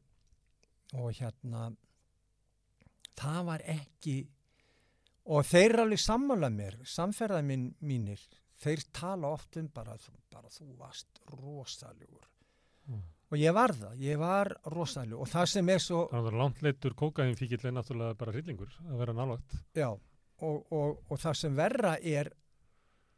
og 0.96 1.10
hérna 1.18 1.66
það 3.20 3.42
var 3.50 3.64
ekki 3.74 4.14
og 5.28 5.44
þeir 5.46 5.66
eru 5.74 5.82
alveg 5.84 6.00
sammála 6.02 6.48
mér 6.50 6.78
samferðað 6.88 7.44
mín, 7.50 7.66
mínir 7.84 8.24
þeir 8.62 8.82
tala 8.96 9.34
oft 9.36 9.56
um 9.60 9.68
bara, 9.74 9.98
bara 10.32 10.48
þú 10.48 10.72
varst 10.80 11.20
rosalegur 11.36 12.28
Mm. 12.88 12.98
Og 13.32 13.38
ég 13.40 13.54
var 13.56 13.72
það, 13.72 13.94
ég 14.04 14.18
var 14.20 14.50
rosalegur 14.74 15.22
og 15.24 15.30
það 15.32 15.46
sem 15.54 15.68
er 15.72 15.80
svo 15.80 16.02
Þannig 16.12 16.32
að 16.32 16.38
langt 16.42 16.62
leittur 16.66 16.94
kókain 16.98 17.36
fíkill 17.38 17.62
er 17.64 17.72
náttúrulega 17.78 18.18
bara 18.20 18.34
hryllingur 18.34 18.74
að 18.90 18.98
vera 19.00 19.14
nálagt. 19.16 19.54
já, 19.74 19.88
og, 19.88 20.66
og, 20.72 20.98
og 21.08 21.18
það 21.22 21.38
sem 21.40 21.56
verra 21.56 21.94
er 22.02 22.28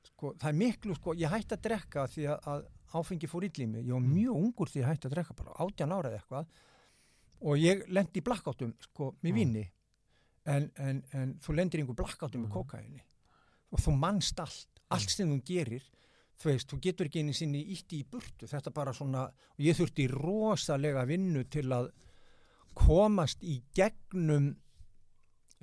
sko, 0.07 0.35
það 0.39 0.49
er 0.53 0.59
miklu, 0.61 0.95
sko, 0.95 1.15
ég 1.19 1.33
hætti 1.33 1.57
að 1.57 1.65
drekka 1.67 2.07
því 2.13 2.27
að, 2.31 2.49
að 2.55 2.67
áfengi 2.95 3.27
fór 3.27 3.43
illa 3.49 3.65
í 3.65 3.67
mig. 3.67 3.87
Ég 3.89 3.97
var 3.97 4.05
mjög 4.07 4.37
ungur 4.39 4.71
því 4.71 4.81
ég 4.85 4.87
hætti 4.93 5.09
að 5.09 5.15
drekka 5.17 5.35
bara 5.35 5.55
18 5.65 5.95
ára 5.97 6.11
eða 6.13 6.21
eitthvað. 6.21 6.53
Og 7.45 7.59
ég 7.59 7.83
lendi 7.91 8.21
í 8.21 8.25
blackoutum, 8.25 8.75
sko, 8.87 9.09
með 9.25 9.33
Mm. 9.33 9.39
vinni 9.41 9.65
en, 10.47 10.71
en, 10.79 11.03
en 11.13 11.33
þú 11.43 11.57
lendir 11.57 11.81
í 11.81 11.83
einhver 11.83 11.99
blackoutum 11.99 12.45
með 12.45 12.53
Mm. 12.53 12.55
kókaini 12.55 13.03
og 13.75 13.81
þú 13.83 13.97
mannst 13.99 14.39
allt, 14.39 14.69
allt 14.95 15.11
sem 15.11 15.27
þú 15.33 15.41
gerir 15.49 15.83
þú 16.43 16.51
veist, 16.51 16.69
þú 16.73 16.81
getur 16.83 17.07
ekki 17.09 17.23
einu 17.25 17.33
sinni 17.37 17.63
ítti 17.75 18.01
í 18.03 18.07
burtu, 18.11 18.47
þetta 18.51 18.73
bara 18.75 18.93
svona 18.93 19.27
og 19.29 19.63
ég 19.63 19.77
þurfti 19.79 20.09
rosalega 20.11 21.05
vinnu 21.09 21.45
til 21.51 21.69
að 21.73 21.91
komast 22.75 23.43
í 23.47 23.61
gegnum 23.77 24.55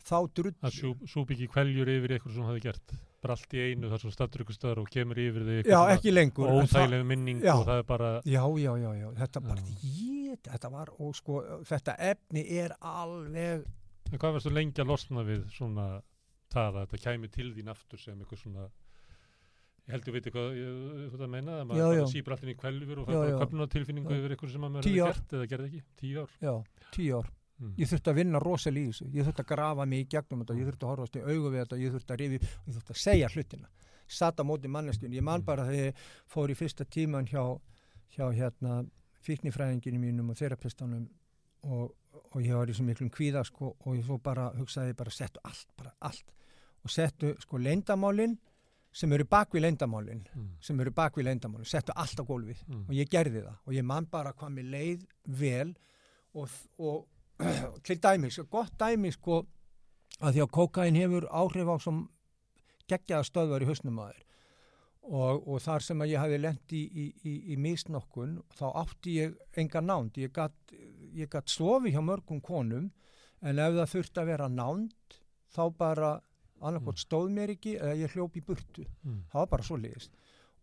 þá 0.02 0.18
drull 0.34 0.54
Það 0.64 0.76
súp, 0.80 1.02
súp 1.12 1.32
ekki 1.36 1.48
kveljur 1.52 1.90
yfir 1.94 2.16
eitthvað 2.16 2.38
sem 2.38 2.46
hafi 2.48 2.62
gert. 2.64 2.94
Bara 3.22 3.36
allt 3.38 3.52
í 3.54 3.60
einu 3.70 3.90
þar 3.92 4.02
sem 4.02 4.14
stattur 4.16 4.42
ykkur 4.42 4.56
stöðar 4.58 4.80
og 4.82 4.88
kemur 4.90 5.20
yfir 5.22 5.44
þig 5.46 5.68
Já, 5.70 5.80
ekki 5.94 6.10
lengur. 6.14 6.48
en 6.50 6.56
það- 6.56 6.72
óþægileg 6.72 7.04
minning 7.06 7.42
Já. 7.44 7.54
og 7.54 7.68
það 7.68 7.78
er 7.78 7.84
bara 7.92 8.08
Já, 8.26 8.42
já, 8.58 8.72
já, 8.82 8.92
já, 8.98 9.10
þetta 9.20 9.42
bara, 9.46 9.62
ég, 9.84 10.40
þetta 10.48 10.72
var, 10.72 10.90
og 11.00 11.16
sko, 11.16 11.42
þetta 11.70 11.96
efni 12.00 12.46
er 12.50 12.74
alveg, 12.82 13.66
En 14.12 14.18
hvað 14.20 14.34
varstu 14.34 14.50
lengi 14.52 14.82
að 14.82 14.88
losna 14.90 15.22
við 15.24 15.46
svona 15.54 16.02
það 16.52 16.76
að 16.82 16.88
þetta 16.90 17.04
kæmi 17.12 17.30
til 17.32 17.54
þín 17.56 17.70
aftur 17.70 18.00
sem 18.00 18.18
eitthvað 18.20 18.42
svona 18.42 18.66
ég 19.88 19.94
held 19.96 20.08
að 20.08 20.14
veit 20.16 20.28
hvað 20.32 20.50
ég 20.56 20.72
hvað 21.12 21.20
það 21.24 21.30
meina 21.36 21.54
að 21.62 21.68
maður 21.72 22.08
sýpur 22.12 22.36
allir 22.38 22.52
í 22.54 22.58
kvelfur 22.62 23.00
og 23.02 23.12
köpnunartilfinningu 23.42 24.12
Já. 24.14 24.20
yfir 24.22 24.34
eitthvað 24.36 24.52
sem 24.56 24.62
maður 24.66 24.90
hefur 24.90 25.14
gert 25.14 25.34
eða 25.38 25.48
gerði 25.54 25.70
ekki, 25.72 25.82
tíu 26.02 26.22
ár 26.26 26.36
já, 26.42 26.54
tíu 26.96 27.18
ár. 27.22 27.30
mm. 27.62 27.74
Ég 27.82 27.90
þurfti 27.92 28.12
að 28.14 28.20
vinna 28.22 28.40
rosalega 28.42 28.86
í 28.86 28.92
þessu, 28.92 29.08
ég 29.16 29.26
þurfti 29.28 29.44
að 29.46 29.50
grafa 29.54 29.86
mig 29.86 30.04
í 30.06 30.10
gegnum 30.16 30.44
þetta, 30.44 30.58
ég 30.62 30.70
þurfti 30.70 30.86
að 30.86 30.92
horfast 30.94 31.16
í 31.18 31.24
augu 31.26 31.50
við 31.52 31.60
þetta, 31.64 31.80
ég 31.82 31.96
þurfti 31.96 32.14
að 32.16 32.22
rifi, 32.22 32.40
ég 32.68 32.76
þurfti 32.78 32.96
að 32.96 33.02
segja 33.06 33.30
hlutina. 33.34 33.68
Satt 34.12 34.40
á 34.42 34.44
móti 34.44 34.68
manneskjun, 34.68 35.14
ég 35.18 35.24
man 35.24 35.40
Mm. 35.42 35.46
bara 35.46 35.66
þegar 35.66 35.86
ég 35.86 35.96
fór 36.28 36.50
í 36.52 36.56
fyrsta 36.58 36.86
tíman 36.86 37.26
hjá, 37.30 37.44
hjá 38.16 38.26
hérna, 38.36 38.84
fyrknifræðinginu 39.26 40.00
mínum 40.02 40.30
og 40.34 40.38
þerapistanum 40.40 41.06
og, 41.64 41.92
og 42.34 42.42
ég 42.42 42.56
var 42.58 42.68
í 42.70 42.74
svo 42.76 42.84
miklum 42.88 43.10
kvíða, 43.14 43.44
sko, 43.46 43.76
og 43.86 43.96
ég 43.98 44.06
svo 44.06 44.18
bara 44.18 44.50
hugsaði 44.58 44.96
bara, 44.98 45.12
settu 45.14 45.40
allt, 45.46 45.68
bara 45.78 45.94
allt. 46.02 46.32
Og 46.84 46.90
settu, 46.90 47.36
sko, 47.44 47.60
leyndamálin 47.62 48.38
sem 48.92 49.14
eru 49.16 49.24
bakvið 49.24 49.62
leyndamálin, 49.66 50.26
Mm. 50.36 50.50
sem 50.60 50.80
eru 50.80 50.92
bakvið 50.92 51.24
leyndamálin, 51.30 51.66
settu 51.66 51.94
allt 51.96 52.20
á 52.20 52.24
gólfið. 52.28 52.64
Mm. 52.68 52.86
og 52.90 52.94
ég 52.96 53.10
gerði 53.10 53.44
það. 53.46 53.58
Og 53.68 53.74
ég 53.74 53.84
man 53.86 54.06
bara 54.06 54.34
hvað 54.34 54.52
mér 54.58 54.70
leið 54.72 55.06
vel. 55.26 55.76
Og, 56.36 56.50
og 56.80 57.08
til 57.84 57.98
dæmis, 58.00 58.40
gott 58.50 58.74
dæmis 58.78 59.14
sko 59.18 59.46
að 60.22 60.36
því 60.36 60.42
að 60.44 60.52
kókain 60.52 60.96
hefur 61.00 61.26
áhrif 61.32 61.68
á 61.72 61.76
sem 61.82 62.02
geggjaða 62.92 63.24
stöðvar 63.30 63.64
í 63.64 63.70
hausnum 63.70 64.00
að 64.04 64.12
þér. 64.12 64.26
Og, 65.02 65.48
og 65.50 65.62
þar 65.64 65.82
sem 65.82 66.02
að 66.04 66.12
ég 66.12 66.20
hafi 66.22 66.38
lent 66.38 66.74
í, 66.78 66.82
í, 66.86 67.06
í, 67.26 67.32
í 67.54 67.56
misnokkun 67.58 68.36
þá 68.54 68.66
átti 68.84 69.16
ég 69.18 69.38
enga 69.58 69.82
nánd. 69.82 70.18
Ég 70.22 70.32
gatt, 70.36 70.76
ég 71.16 71.30
gatt 71.32 71.50
sofi 71.50 71.90
hjá 71.96 72.04
mörgum 72.06 72.42
konum 72.42 72.92
en 73.42 73.58
ef 73.60 73.74
það 73.80 73.90
þurfti 73.96 74.22
að 74.22 74.30
vera 74.30 74.48
nánd 74.52 75.18
þá 75.56 75.64
bara 75.78 76.12
annarkot 76.62 76.98
stóð 77.02 77.30
mér 77.36 77.50
ekki 77.56 77.76
eða 77.80 77.96
ég 77.98 78.14
hljóp 78.16 78.36
í 78.38 78.42
burtu 78.46 78.86
Mm. 79.04 79.24
það 79.32 79.40
var 79.40 79.48
bara 79.48 79.64
svo 79.64 79.78
leiðist 79.78 80.12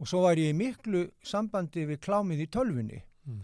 og 0.01 0.07
svo 0.07 0.21
var 0.23 0.37
ég 0.37 0.51
í 0.53 0.57
miklu 0.57 1.11
sambandi 1.23 1.87
við 1.87 1.99
klámið 2.07 2.41
í 2.47 2.49
tölvunni 2.49 3.03
Mm. 3.27 3.43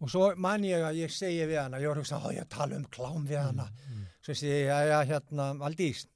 og 0.00 0.08
svo 0.10 0.34
man 0.36 0.62
ég 0.64 0.82
að 0.82 0.96
ég 1.04 1.10
segi 1.10 1.46
við 1.46 1.62
hana 1.62 1.78
ég 1.78 1.88
var 1.88 1.96
að 1.96 2.02
hugsa, 2.02 2.32
ég 2.34 2.48
tala 2.48 2.76
um 2.76 2.84
klám 2.84 3.26
við 3.28 3.42
hana 3.42 3.68
Mm. 3.90 4.06
svo 4.22 4.34
segi 4.34 4.66
ég, 4.66 4.88
já 4.88 5.04
hérna 5.06 5.52
Valdís, 5.58 6.06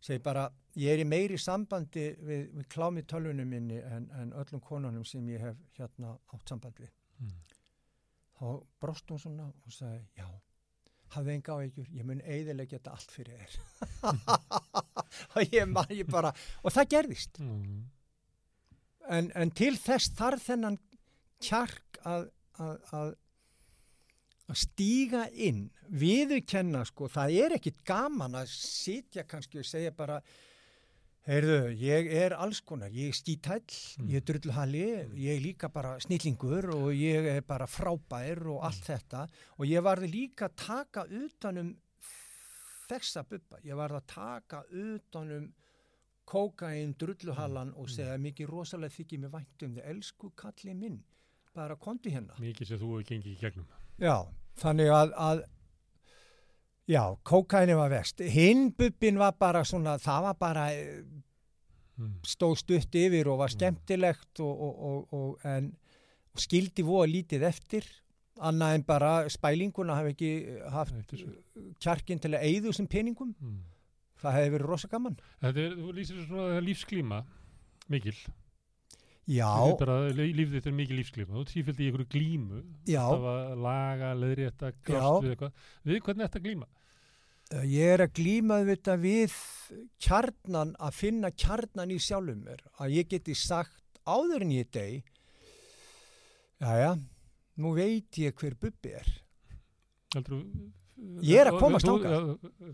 segi 0.00 0.18
bara 0.22 0.50
ég 0.76 0.92
er 0.92 0.98
í 1.04 1.08
meiri 1.08 1.36
sambandi 1.38 2.16
við, 2.22 2.52
við 2.54 2.66
klámið 2.68 3.06
tölvunum 3.06 3.46
minni 3.48 3.78
en, 3.82 4.10
en 4.14 4.32
öllum 4.32 4.60
konunum 4.60 5.04
sem 5.04 5.26
ég 5.28 5.40
hef 5.40 5.56
hérna 5.78 6.18
átt 6.32 6.48
samband 6.48 6.74
við 6.78 6.88
Mm. 7.20 7.32
þá 8.40 8.62
brost 8.80 9.06
hún 9.10 9.18
svona 9.18 9.48
og 9.66 9.72
sagði, 9.72 10.00
já 10.16 10.26
hafði 11.14 11.36
enga 11.36 11.56
áhyggjur, 11.56 11.88
ég 11.96 12.06
mun 12.06 12.20
eiðilega 12.24 12.76
geta 12.76 12.94
allt 12.94 13.14
fyrir 13.14 13.40
þér. 13.40 13.56
Og 15.34 15.56
ég 15.56 15.66
man 15.70 15.90
ég 15.94 16.06
bara 16.10 16.30
og 16.62 16.74
það 16.74 16.92
gerðist. 16.94 17.40
Mm. 17.42 17.88
en, 19.10 19.32
en 19.34 19.50
til 19.56 19.74
þess 19.80 20.12
þarf 20.18 20.46
þennan 20.46 20.78
kjark 21.42 21.98
að, 22.06 22.28
að, 22.60 22.76
að, 22.94 23.10
að 24.50 24.60
stíga 24.62 25.24
inn 25.34 25.64
viðurkenna 25.90 26.84
sko, 26.86 27.08
það 27.10 27.36
er 27.42 27.56
ekkit 27.58 27.82
gaman 27.86 28.38
að 28.38 28.52
sitja 28.54 29.26
kannski 29.26 29.62
og 29.62 29.66
segja 29.66 29.94
bara 29.96 30.20
Heyrðu, 31.28 31.56
ég 31.76 32.06
er 32.16 32.32
alls 32.32 32.62
konar, 32.64 32.88
ég 32.96 33.10
er 33.12 33.16
skítæll, 33.18 33.60
Mm. 34.00 34.08
ég 34.08 34.16
er 34.16 34.20
drullhali, 34.24 34.84
ég 35.20 35.36
er 35.36 35.40
líka 35.44 35.68
bara 35.68 35.98
snillingur 36.00 36.70
og 36.74 36.92
ég 36.96 37.26
er 37.36 37.42
bara 37.42 37.66
frábær 37.66 38.46
og 38.46 38.62
allt 38.64 38.84
þetta. 38.88 39.28
Og 39.58 39.66
ég 39.66 39.82
varði 39.84 40.08
líka 40.10 40.48
að 40.48 40.56
taka 40.56 41.04
utanum 41.04 41.76
þessa 42.88 43.22
bubba, 43.28 43.60
ég 43.62 43.76
varði 43.76 44.00
að 44.00 44.06
taka 44.06 44.62
utanum 44.72 45.52
kókain, 46.26 46.94
drulluhallan 46.96 47.74
og 47.76 47.88
segja 47.90 48.16
mikið 48.18 48.48
rosalega 48.48 48.94
þykir 48.96 49.18
mér 49.20 49.30
væntum 49.34 49.74
þið, 49.76 49.86
elsku 49.92 50.32
kalli 50.34 50.74
minn, 50.74 51.02
bara 51.54 51.76
konti 51.76 52.10
hérna. 52.14 52.34
Mikið 52.40 52.66
sem 52.66 52.78
þú 52.78 52.90
hefur 52.96 53.08
gengið 53.10 53.32
í 53.36 53.40
gegnum. 53.40 53.66
Já, 53.98 54.26
þannig 54.56 54.88
að, 54.94 55.12
að 55.18 55.44
já, 56.90 57.04
kókaini 57.24 57.76
var 57.78 57.90
vest. 57.92 58.20
Hinn 58.20 58.70
bubbin 58.76 59.18
var 59.20 59.32
bara 59.38 59.62
svona, 59.64 59.96
það 60.02 60.22
var 60.28 60.34
bara 60.40 60.68
eh, 60.74 61.02
Mm. 62.00 62.14
stóð 62.24 62.54
stutt 62.56 62.94
yfir 62.96 63.28
og 63.28 63.38
var 63.42 63.48
Mm. 63.50 63.58
skemmtilegt 63.58 64.40
og, 64.40 64.60
og, 64.66 64.78
og, 64.88 65.12
og, 65.12 65.38
en, 65.44 65.66
skildi 66.34 66.80
voða 66.86 67.10
lítið 67.12 67.42
eftir 67.44 67.84
annað 68.40 68.74
en 68.78 68.82
bara 68.88 69.10
spælinguna 69.28 69.94
hafi 69.98 70.14
ekki 70.14 70.30
haft 70.72 70.94
kjarkin 71.84 72.18
til 72.22 72.30
að 72.32 72.46
eyðu 72.48 72.72
sem 72.72 72.86
peningum 72.88 73.34
Mm. 73.36 73.58
það 74.22 74.32
hefði 74.38 74.52
verið 74.54 74.66
rosa 74.70 74.88
gaman 74.88 75.18
Þetta 75.42 75.58
er, 75.66 75.76
þú 75.76 75.92
lýsir 75.92 76.24
svona 76.26 76.60
lífsklíma, 76.64 77.24
mikil. 77.90 78.16
Já, 79.28 79.46
Þetta 79.60 79.82
er 79.82 79.86
bara, 79.86 80.10
lí- 80.16 80.34
líf 80.34 80.48
þetta 80.56 80.66
er 80.66 80.72
mikil 80.72 80.96
lífsklíma. 80.96 81.36
Þú 81.36 81.44
tífildi 81.52 81.84
í 81.84 81.90
einhverju 81.92 82.08
glímu. 82.08 82.62
já, 82.86 83.04
Það 83.04 83.20
var 83.20 83.56
laga, 83.56 84.14
leðrétta, 84.16 84.72
Já. 84.72 84.76
klast 84.82 85.22
við 85.22 85.36
eitthvað. 85.36 85.52
Við 85.84 86.00
hvernig 86.00 86.22
er 86.24 86.28
þetta 86.28 86.42
glíma? 86.48 86.66
Ég 87.66 87.94
er 87.96 88.04
að 88.04 88.12
glíma 88.20 88.60
þetta 88.68 88.96
við 89.00 89.34
kjarnan 90.02 90.74
að 90.78 90.98
finna 90.98 91.30
kjarnan 91.34 91.94
í 91.94 91.98
sjálfum 92.02 92.44
mér 92.46 92.62
að 92.78 92.98
ég 92.98 93.08
geti 93.10 93.34
sagt 93.38 94.00
áður 94.06 94.46
en 94.46 94.52
ég 94.54 94.70
deg 94.74 95.16
Jæja, 96.60 96.92
nú 97.56 97.72
veit 97.72 98.18
ég 98.20 98.36
hver 98.36 98.54
bubbi 98.60 98.92
er 98.98 99.08
Heldur, 100.14 100.42
Ég 101.24 101.40
er 101.40 101.48
að 101.48 101.60
komast 101.62 101.88
já, 101.88 101.94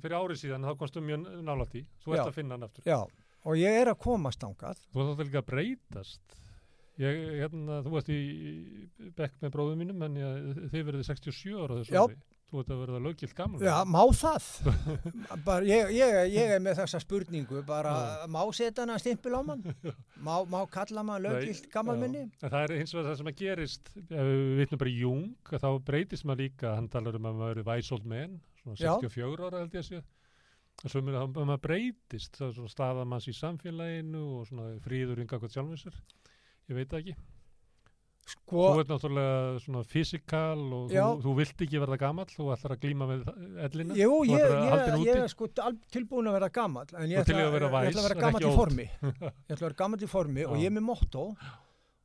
Fyrir 0.03 0.17
árið 0.19 0.41
síðan 0.41 0.67
þá 0.67 0.73
komstu 0.81 1.03
mjög 1.05 1.27
nálægt 1.47 1.77
í. 1.79 1.83
Þú 2.03 2.17
ert 2.17 2.25
að 2.25 2.35
finna 2.35 2.57
hann 2.57 2.67
aftur. 2.67 2.87
Já, 2.89 2.99
og 3.47 3.61
ég 3.61 3.77
er 3.83 3.91
að 3.93 4.01
komast 4.03 4.43
ángað 4.43 4.81
Þú 4.91 5.05
ert 5.13 5.23
líka 5.23 5.43
að 5.45 5.51
breytast. 5.53 6.41
Ég, 6.99 7.21
hérna, 7.43 7.83
þú 7.85 7.99
ert 8.01 8.11
í 8.11 8.19
bekk 9.19 9.37
með 9.45 9.53
bróðum 9.55 9.83
mínum 9.85 10.03
en 10.07 10.17
ég, 10.19 10.47
þið 10.73 10.87
verðið 10.89 11.09
67 11.11 11.55
ára 11.61 11.79
þessu 11.83 11.95
Já. 11.95 12.03
Þú 12.47 12.61
ert 12.63 12.69
að 12.71 12.81
verða 12.85 12.99
lögilt 13.03 13.33
gaman. 13.35 13.63
Já, 13.67 13.75
má 13.91 14.01
það? 14.15 14.45
bara, 15.49 15.67
ég, 15.67 15.89
ég, 15.97 16.19
ég 16.31 16.53
er 16.55 16.61
með 16.63 16.77
þessa 16.79 17.01
spurningu, 17.03 17.63
bara 17.67 17.95
má 18.31 18.39
setja 18.55 18.85
hana 18.85 19.01
stimpil 19.03 19.35
á 19.35 19.43
mann? 19.49 19.65
Má, 20.27 20.37
má 20.47 20.61
kalla 20.71 21.03
maður 21.07 21.25
lögilt 21.27 21.67
gammalmenni? 21.73 22.23
En 22.41 22.53
það 22.53 22.63
er 22.63 22.75
eins 22.79 22.95
og 22.95 23.05
það 23.05 23.19
sem 23.19 23.31
að 23.33 23.41
gerist, 23.41 23.91
ef 23.99 24.31
við 24.31 24.55
vitnum 24.61 24.83
bara 24.83 24.95
Jung, 24.95 25.27
að 25.51 25.67
þá 25.67 25.71
breytist 25.91 26.27
maður 26.29 26.45
líka, 26.45 26.75
hann 26.79 26.89
talar 26.93 27.19
um 27.19 27.29
að 27.29 27.41
maður 27.43 27.63
er 27.63 27.69
wise 27.69 27.95
old 27.97 28.07
man, 28.15 28.39
svona 28.63 28.79
Já. 28.79 28.93
64 29.03 29.49
ára 29.51 29.65
held 29.65 29.77
ég 29.77 29.85
að 29.85 29.91
sé. 29.91 30.03
Svo 30.87 31.03
það 31.03 31.23
að 31.25 31.39
maður 31.41 31.63
breytist, 31.67 32.39
það 32.39 32.49
er 32.49 32.59
svona 32.61 32.73
staða 32.77 33.09
manns 33.11 33.27
í 33.27 33.35
samfélaginu 33.37 34.25
og 34.39 34.47
svona 34.51 34.71
fríður 34.87 35.23
yngar 35.25 35.43
hvað 35.43 35.57
sjálfum 35.57 35.83
sér. 35.83 35.99
Ég 36.71 36.79
veit 36.79 36.91
það 36.93 37.03
ekki. 37.03 37.19
Sko, 38.27 38.63
Þú 38.75 38.81
ert 38.83 38.89
náttúrulega 38.91 39.59
svona 39.63 39.81
fysikal 39.87 40.63
og 40.75 40.89
þú, 40.91 41.03
þú 41.23 41.33
vilt 41.39 41.61
ekki 41.63 41.79
verða 41.79 41.97
gamall, 42.01 42.27
þú 42.27 42.47
ætlar 42.57 42.73
að 42.75 42.81
glíma 42.83 43.07
með 43.07 43.21
ellina. 43.69 43.95
jú, 44.01 44.17
ég, 44.27 44.55
ég, 44.67 44.97
ég 45.07 45.21
er 45.23 45.29
sko 45.31 45.47
tilbúin 45.95 46.27
að 46.27 46.35
vera 46.41 46.49
gammal, 46.51 46.89
en 46.99 47.07
ég 47.07 47.21
í 47.21 47.21
ætla, 47.23 47.45
að 47.47 47.55
vera 47.55 47.69
ég 47.71 47.71
ætla 47.71 47.85
væs, 47.87 48.01
að 48.01 48.09
vera 48.09 48.17
en 48.17 48.25
gammal 48.25 48.43
í 48.43 48.51
formi. 48.57 48.89
Ég 49.07 49.55
ætla 49.55 49.55
að 49.61 49.63
vera 49.69 49.79
gammal 49.85 50.03
í 50.03 50.11
formi 50.11 50.45
og 50.49 50.57
ég 50.59 50.67
er 50.73 50.75
með 50.75 50.87
motto, 50.89 51.25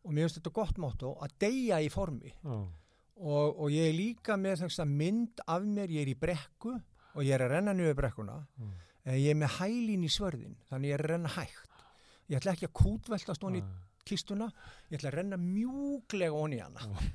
og 0.06 0.14
mér 0.14 0.27
finnst 0.27 0.38
þetta 0.41 0.53
gott 0.61 0.77
motto, 0.85 1.15
að 1.26 1.35
deyja 1.41 1.81
í 1.81 1.89
formi. 1.93 2.35
Og, 2.45 3.60
og 3.61 3.68
ég 3.73 3.89
er 3.89 3.98
líka 3.98 4.38
með 4.38 4.64
þess 4.68 4.81
að 4.85 4.93
mynd 5.02 5.41
af 5.48 5.65
mér, 5.65 5.89
ég 5.93 6.06
er 6.06 6.14
í 6.14 6.18
brekku 6.22 6.72
og 6.77 7.22
ég 7.26 7.34
er 7.35 7.43
að 7.48 7.56
renna 7.57 7.73
niður 7.77 7.98
brekkuna, 7.98 8.38
Mm. 8.61 8.72
en 9.10 9.15
ég 9.18 9.30
er 9.34 9.38
með 9.41 9.56
hælin 9.57 10.03
í 10.06 10.10
svörðin, 10.14 10.56
þannig 10.69 10.89
ég 10.93 10.99
er 10.99 11.02
að 11.06 11.10
renna 11.15 11.30
hægt. 11.34 11.85
Ég 12.30 12.38
ætla 12.38 12.53
ekki 12.53 12.68
að 12.69 12.77
kútveltast 12.77 13.41
honi 13.43 13.60
í 13.61 13.65
kistuna, 14.07 14.47
ég 14.89 14.97
ætla 14.99 15.11
að 15.11 15.17
renna 15.19 15.37
mjúklega 15.41 16.33
honi 16.35 16.57
í 16.57 16.61
hana, 16.63 16.81
Já. 16.81 17.11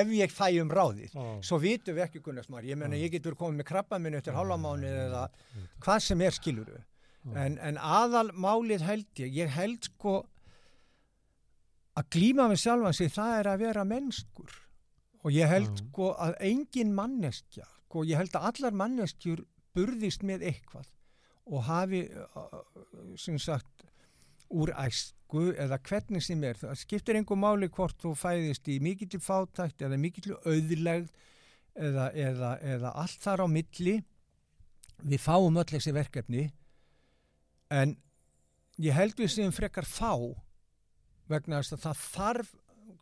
ef 0.00 0.12
ég 0.16 0.32
fæ 0.34 0.46
um 0.62 0.70
ráðið. 0.70 1.12
já. 1.14 1.26
Svo 1.48 1.58
vitum 1.62 1.96
við 1.98 2.04
ekki 2.06 2.22
Gunnarsmar, 2.24 2.64
ég 2.64 2.78
menna 2.78 2.96
ég 2.96 3.10
getur 3.12 3.34
komið 3.38 3.60
með 3.62 3.68
krabba 3.72 3.98
minn 3.98 4.14
eftir 4.18 4.36
hálfamáni 4.36 4.86
eða 4.88 5.26
hvað 5.84 6.00
sem 6.06 6.20
er 6.22 6.36
skiluru. 6.36 6.78
það. 7.24 7.36
En, 7.44 7.58
en 7.58 7.76
aðal 7.78 8.30
málið 8.32 8.84
held 8.86 9.06
ég, 9.24 9.32
ég 9.42 9.48
held 9.52 9.84
sko 9.90 10.14
að 11.98 12.06
glíma 12.14 12.46
með 12.48 12.60
sjálfan 12.62 12.94
sig 12.96 13.10
það 13.12 13.32
er 13.40 13.48
að 13.52 13.62
vera 13.66 13.84
mennskur 13.84 14.54
og 15.26 15.32
ég 15.34 15.50
held 15.50 15.80
sko 15.82 16.12
að 16.22 16.36
engin 16.46 16.92
manneskja, 16.94 17.66
sko 17.88 18.04
ég 18.06 18.20
held 18.20 18.36
að 18.38 18.46
allar 18.52 18.76
manneskjur 18.78 19.42
burðist 19.74 20.22
með 20.22 20.46
eitthvað 20.52 20.86
og 21.48 21.62
hafi 21.66 22.04
sem 23.18 23.38
sagt 23.40 23.84
úr 24.52 24.70
æsku 25.28 25.52
eða 25.60 25.76
hvernig 25.84 26.22
sem 26.24 26.42
er, 26.44 26.56
það 26.56 26.78
skiptir 26.80 27.16
einhver 27.18 27.36
máli 27.36 27.68
hvort 27.68 27.98
þú 28.00 28.14
fæðist 28.16 28.68
í 28.72 28.78
mikill 28.80 29.20
fátækt 29.20 29.82
eða 29.84 29.98
mikill 30.00 30.32
auðlegð 30.46 31.10
eða, 31.76 32.06
eða, 32.16 32.52
eða 32.64 32.92
allt 32.96 33.20
þar 33.22 33.42
á 33.44 33.46
milli. 33.46 33.98
Við 35.04 35.20
fáum 35.20 35.56
öll 35.60 35.68
þessi 35.68 35.92
verkefni 35.94 36.46
en 37.70 37.92
ég 38.80 38.94
held 38.96 39.14
við 39.20 39.28
sem 39.30 39.52
frekar 39.52 39.84
fá 39.84 40.16
vegna 41.28 41.60
þess 41.60 41.76
að 41.76 41.84
það 41.84 42.00
þarf 42.16 42.54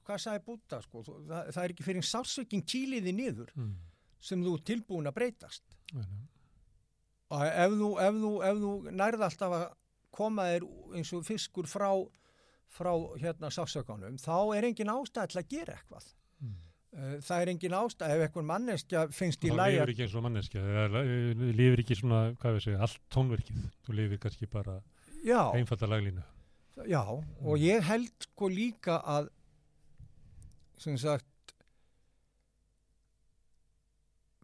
hvað 0.07 0.19
sagði 0.24 0.43
Búta 0.47 0.82
sko, 0.82 1.03
það, 1.07 1.53
það 1.55 1.62
er 1.65 1.70
ekki 1.77 1.86
fyrir 1.86 2.03
sálsökin 2.11 2.62
kýliði 2.66 3.12
niður 3.15 3.53
Mm. 3.57 3.73
sem 4.20 4.43
þú 4.43 4.59
tilbúin 4.66 5.07
að 5.07 5.15
breytast. 5.15 5.62
Og 7.31 7.43
ef 7.47 7.73
þú, 7.78 7.89
ef 8.03 8.15
þú, 8.23 8.31
ef 8.51 8.57
þú 8.62 8.70
nærð 8.98 9.23
alltaf 9.27 9.53
að 9.57 9.66
koma 10.16 10.51
þér 10.51 10.68
eins 10.98 11.12
og 11.16 11.26
fiskur 11.26 11.68
frá, 11.70 11.90
frá 12.72 12.93
hérna 13.22 13.52
sálsökanum 13.55 14.16
þá 14.22 14.36
er 14.56 14.70
engin 14.70 14.93
ástæð 14.93 15.32
til 15.32 15.43
að 15.43 15.52
gera 15.56 15.80
eitthvað 15.80 16.14
Mm. 16.97 17.20
Það 17.24 17.43
er 17.43 17.51
engin 17.52 17.74
ástæð 17.76 18.12
ef 18.14 18.22
einhver 18.24 18.44
manneskja 18.48 19.02
finnst 19.12 19.44
í 19.44 19.51
læg 19.52 19.74
lifir 19.74 19.93
ekki 19.93 20.05
eins 20.06 20.14
og 20.16 20.22
manneskja, 20.24 20.62
það 20.64 20.94
lifir 21.59 21.82
ekki 21.82 21.97
svona, 21.98 22.20
hvað 22.40 22.56
við 22.56 22.64
segja, 22.64 22.80
allt 22.86 23.02
tónverkið. 23.12 23.66
Þú 23.84 23.97
lifir 23.98 24.20
kannski 24.22 24.48
bara 24.52 24.76
einfalda 25.59 25.90
laglínu. 25.90 26.24
Já, 26.88 27.02
og 27.09 27.60
ég 27.60 27.84
held 27.88 28.28
sko 28.28 28.48
líka 28.52 28.98
að 29.01 29.30
sem 30.80 30.97
sagt 31.01 31.55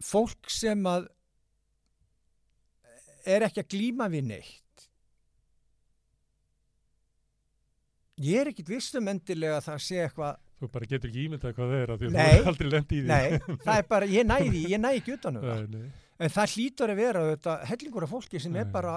fólk 0.03 0.49
sem 0.49 0.81
að 0.89 1.07
er 3.29 3.45
ekki 3.47 3.63
að 3.63 3.71
glíma 3.73 4.09
við 4.11 4.29
neitt 4.29 4.62
ég 8.27 8.39
er 8.43 8.51
ekkit 8.53 8.69
vissum 8.73 9.07
endilega 9.11 9.59
að 9.59 9.67
það 9.69 9.81
sé 9.87 10.01
eitthvað 10.07 10.41
Þú 10.63 10.67
bara 10.71 10.87
getur 10.87 11.09
ekki 11.11 11.23
ímyndað 11.27 11.55
hvað 11.57 11.71
það 11.73 11.81
er 11.83 11.91
af 11.93 11.97
því 11.99 12.07
að 12.07 12.13
Nei. 12.15 12.27
þú 12.33 12.43
er 12.43 12.49
aldrei 12.53 12.69
lent 12.71 12.91
í 12.93 12.99
því. 13.01 13.07
nei, 13.09 13.57
það 13.65 13.79
er 13.81 13.87
bara, 13.89 14.05
ég 14.13 14.27
næði, 14.29 14.61
ég 14.71 14.79
næði 14.79 14.99
ekki 15.01 15.15
utanum 15.17 15.43
það 15.43 15.73
en 16.23 16.31
það 16.37 16.53
hlýtur 16.53 16.93
að 16.93 17.01
vera 17.03 17.23
þetta 17.33 17.55
hellingur 17.71 18.05
af 18.07 18.13
fólki 18.13 18.39
sem 18.39 18.55
er 18.61 18.67
Nei. 18.69 18.71
bara 18.77 18.93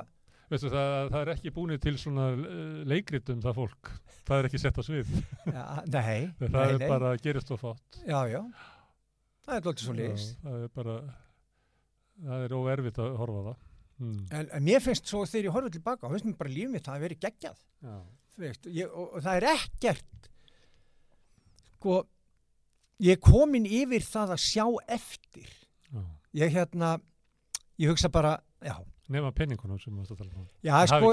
Veistu, 0.46 0.68
það, 0.70 1.08
það 1.10 1.20
er 1.24 1.28
ekki 1.32 1.50
búinir 1.56 1.80
til 1.82 1.96
svona 1.98 2.28
uh, 2.38 2.82
leikrit 2.86 3.30
um 3.34 3.40
það 3.42 3.56
fólk. 3.56 3.88
Það 4.28 4.38
er 4.38 4.46
ekki 4.46 4.60
sett 4.62 4.76
á 4.78 4.82
svið. 4.86 5.08
ja, 5.50 5.64
nei, 5.90 6.20
Það 6.38 6.52
nei, 6.54 6.76
er 6.76 6.84
bara 6.92 7.10
gerist 7.18 7.50
og 7.50 7.58
fátt. 7.64 7.98
já, 8.06 8.20
já, 8.30 8.38
það 9.42 9.56
er 9.56 9.64
doldið 9.66 9.88
svo 9.88 9.94
liðs 9.98 10.26
Já, 10.28 10.36
Það 10.44 10.60
er 10.68 10.70
bara, 10.78 10.94
það 12.28 12.44
er 12.46 12.54
óerfitt 12.60 13.00
að 13.02 13.16
horfa 13.24 13.42
það. 13.48 13.64
Mm. 13.96 14.20
En, 14.38 14.46
en 14.60 14.64
mér 14.70 14.84
finnst 14.84 15.10
svo 15.10 15.24
þegar 15.26 15.48
ég 15.48 15.56
horfði 15.56 15.74
tilbaka, 15.80 16.06
þá 16.06 16.14
finnst 16.14 16.28
mér 16.30 16.38
bara 16.44 16.54
lífið 16.54 16.72
mitt 16.76 16.86
það 16.86 16.94
að 17.00 17.04
vera 17.08 17.18
geggjað. 17.26 17.58
Já. 17.90 17.96
Veist, 18.36 18.66
ég, 18.68 18.90
og, 18.92 19.14
og 19.16 19.22
það 19.24 19.38
er 19.40 19.46
ekkert, 19.54 20.26
sko, 21.76 22.00
ég 23.06 23.20
komin 23.24 23.64
yfir 23.68 24.04
það 24.04 24.34
að 24.36 24.42
sjá 24.44 24.66
eftir. 24.98 25.48
Já. 25.92 26.02
Ég 26.42 26.52
hérna, 26.56 26.96
ég 27.80 27.92
hugsa 27.92 28.10
bara, 28.12 28.34
Nefna 29.06 29.30
penningunum 29.30 29.78
sem 29.78 29.92
við 29.94 30.00
varst 30.02 30.12
að 30.16 30.18
tala 30.18 30.40
um. 30.40 30.46
já, 30.66 30.72
Það 30.74 30.88
sko, 30.90 31.10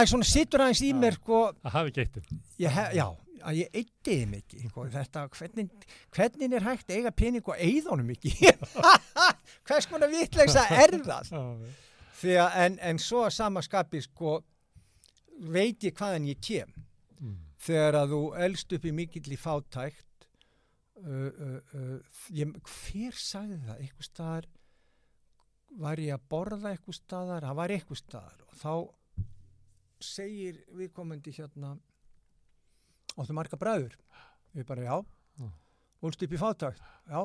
er 0.00 0.06
svona 0.08 0.26
sittur 0.30 0.62
aðeins 0.64 0.80
í 0.80 0.88
Já. 0.88 0.96
mér, 1.02 1.16
sko, 1.18 1.40
Það 1.64 1.74
hafi 1.74 1.92
he- 2.78 2.92
já, 2.96 3.04
að 3.50 3.58
ég 3.58 3.76
eittiði 3.82 4.28
mikið, 4.30 4.62
sko, 4.70 4.86
þetta, 4.94 5.24
hvernig, 5.36 5.68
hvernig 6.16 6.54
er 6.56 6.64
hægt 6.70 6.88
að 6.88 6.96
eiga 7.02 7.12
pening 7.20 7.44
og 7.52 7.60
eigða 7.60 7.92
honum 7.92 8.14
ekki? 8.14 8.32
Hvers 9.68 9.90
konar 9.90 10.08
Því 12.18 12.38
að, 12.42 12.56
en, 12.64 12.78
en 12.88 12.98
svo 12.98 13.20
að 13.26 13.36
sama 13.36 13.62
skapi, 13.62 14.00
sko, 14.08 14.38
veit 15.38 15.84
ég 15.86 15.96
hvaðan 15.98 16.28
ég 16.28 16.40
kem. 16.42 16.74
mm. 17.20 17.34
þegar 17.58 18.02
að 18.02 18.14
þú 18.14 18.22
elst 18.46 18.72
upp 18.76 18.84
í 18.84 18.92
mikill 18.94 19.32
í 19.32 19.38
fátækt 19.38 20.28
uh, 21.02 21.32
uh, 21.48 21.58
uh, 21.74 22.22
ég, 22.34 22.54
hver 22.62 23.18
sagði 23.18 23.58
það? 23.66 23.82
Eitthvað 23.82 24.08
staðar 24.08 24.48
var 25.78 26.00
ég 26.00 26.14
að 26.16 26.26
borða 26.32 26.72
eitthvað 26.72 26.98
staðar? 26.98 27.46
Það 27.46 27.60
var 27.60 27.74
eitthvað 27.74 28.00
staðar. 28.02 28.44
Og 28.48 28.58
þá 28.62 28.74
segir 30.08 30.60
viðkomandi 30.78 31.34
hérna 31.34 31.74
áttu 33.18 33.34
marga 33.36 33.58
bræður? 33.60 33.96
Við 34.54 34.66
bara 34.68 34.86
já. 34.86 34.96
Já. 35.38 35.48
úlst 36.06 36.22
upp 36.22 36.34
í 36.34 36.40
fátækt? 36.40 36.84
Já, 37.10 37.20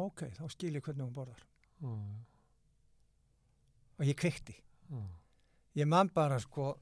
ok, 0.00 0.24
þá 0.36 0.44
skil 0.52 0.74
ég 0.74 0.84
hvernig 0.84 1.04
hún 1.06 1.16
borðar. 1.16 1.44
Já, 1.84 1.92
og 3.94 4.08
ég 4.08 4.16
kveikti. 4.18 4.56
Ég 5.78 5.88
man 5.90 6.10
bara 6.14 6.38
sko 6.42 6.74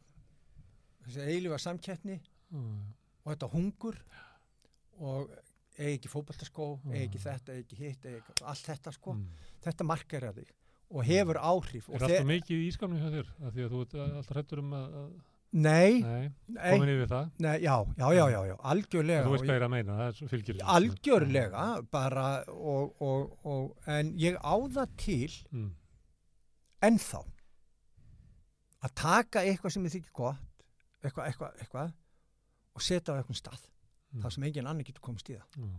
þessi 1.07 1.27
eilífa 1.35 1.59
samkettni 1.59 2.19
já, 2.53 2.83
og 3.25 3.33
þetta 3.33 3.49
hungur 3.53 3.97
og 5.03 5.31
eigi 5.79 5.97
ekki 5.99 6.11
fótballtaskó 6.13 6.67
eigi 6.93 7.05
ekki 7.09 7.21
þetta, 7.23 7.55
eigi 7.57 7.65
ekki 7.67 7.79
hitt 7.81 8.05
eigi 8.07 8.39
allt 8.45 8.67
þetta 8.69 8.93
sko, 8.93 9.15
Mm. 9.17 9.27
þetta 9.65 9.85
markar 9.89 10.27
að 10.31 10.41
þig 10.43 10.51
og 10.93 11.05
hefur 11.09 11.39
áhrif 11.41 11.87
Er 11.89 12.03
alltaf 12.05 12.27
mikið 12.29 12.57
í 12.61 12.67
ískamni 12.69 12.99
hjá 13.01 13.09
þér? 13.15 13.29
Af 13.47 13.55
því 13.55 13.63
að 13.65 13.71
þú 13.73 13.81
ert 13.87 13.95
alltaf 14.03 14.35
hrættur 14.37 14.59
um 14.61 14.73
að, 14.77 14.97
nei, 15.53 16.01
nei, 16.03 16.33
nei, 16.49 16.71
komin 16.75 16.93
yfir 16.93 17.09
það. 17.09 17.31
nei, 17.39 17.55
já, 17.65 17.77
já, 17.97 18.09
já, 18.13 18.25
já, 18.35 18.41
já 18.51 18.57
algjörlega 18.73 19.25
Þú 19.25 19.33
veist 19.33 19.45
hvað 19.45 19.53
ég 19.55 19.57
er 19.63 19.67
að 19.67 19.73
meina, 19.73 19.97
það 19.97 20.09
er 20.23 20.29
fylgir. 20.35 20.61
algjörlega 20.77 21.65
bara 21.91 22.27
og, 22.53 22.95
og, 23.01 23.39
og, 23.45 23.77
en 23.87 24.13
ég 24.21 24.37
á 24.45 24.55
það 24.77 24.97
til 24.97 25.31
Mm. 25.53 25.71
ennþá 26.83 27.23
að 28.85 28.95
taka 28.99 29.41
eitthvað 29.47 29.73
sem 29.77 29.85
ég 29.89 29.93
þykir 29.97 30.13
gott 30.13 30.49
eitthvað, 31.03 31.27
eitthvað, 31.31 31.57
eitthvað 31.65 31.93
og 32.75 32.83
setja 32.83 33.15
á 33.15 33.19
eitthvað 33.23 33.41
stað 33.43 33.69
Mm. 34.13 34.21
þar 34.21 34.33
sem 34.35 34.43
engin 34.45 34.67
annar 34.69 34.85
getur 34.85 35.01
komist 35.01 35.31
í 35.33 35.35
það 35.39 35.57
Mm. 35.57 35.77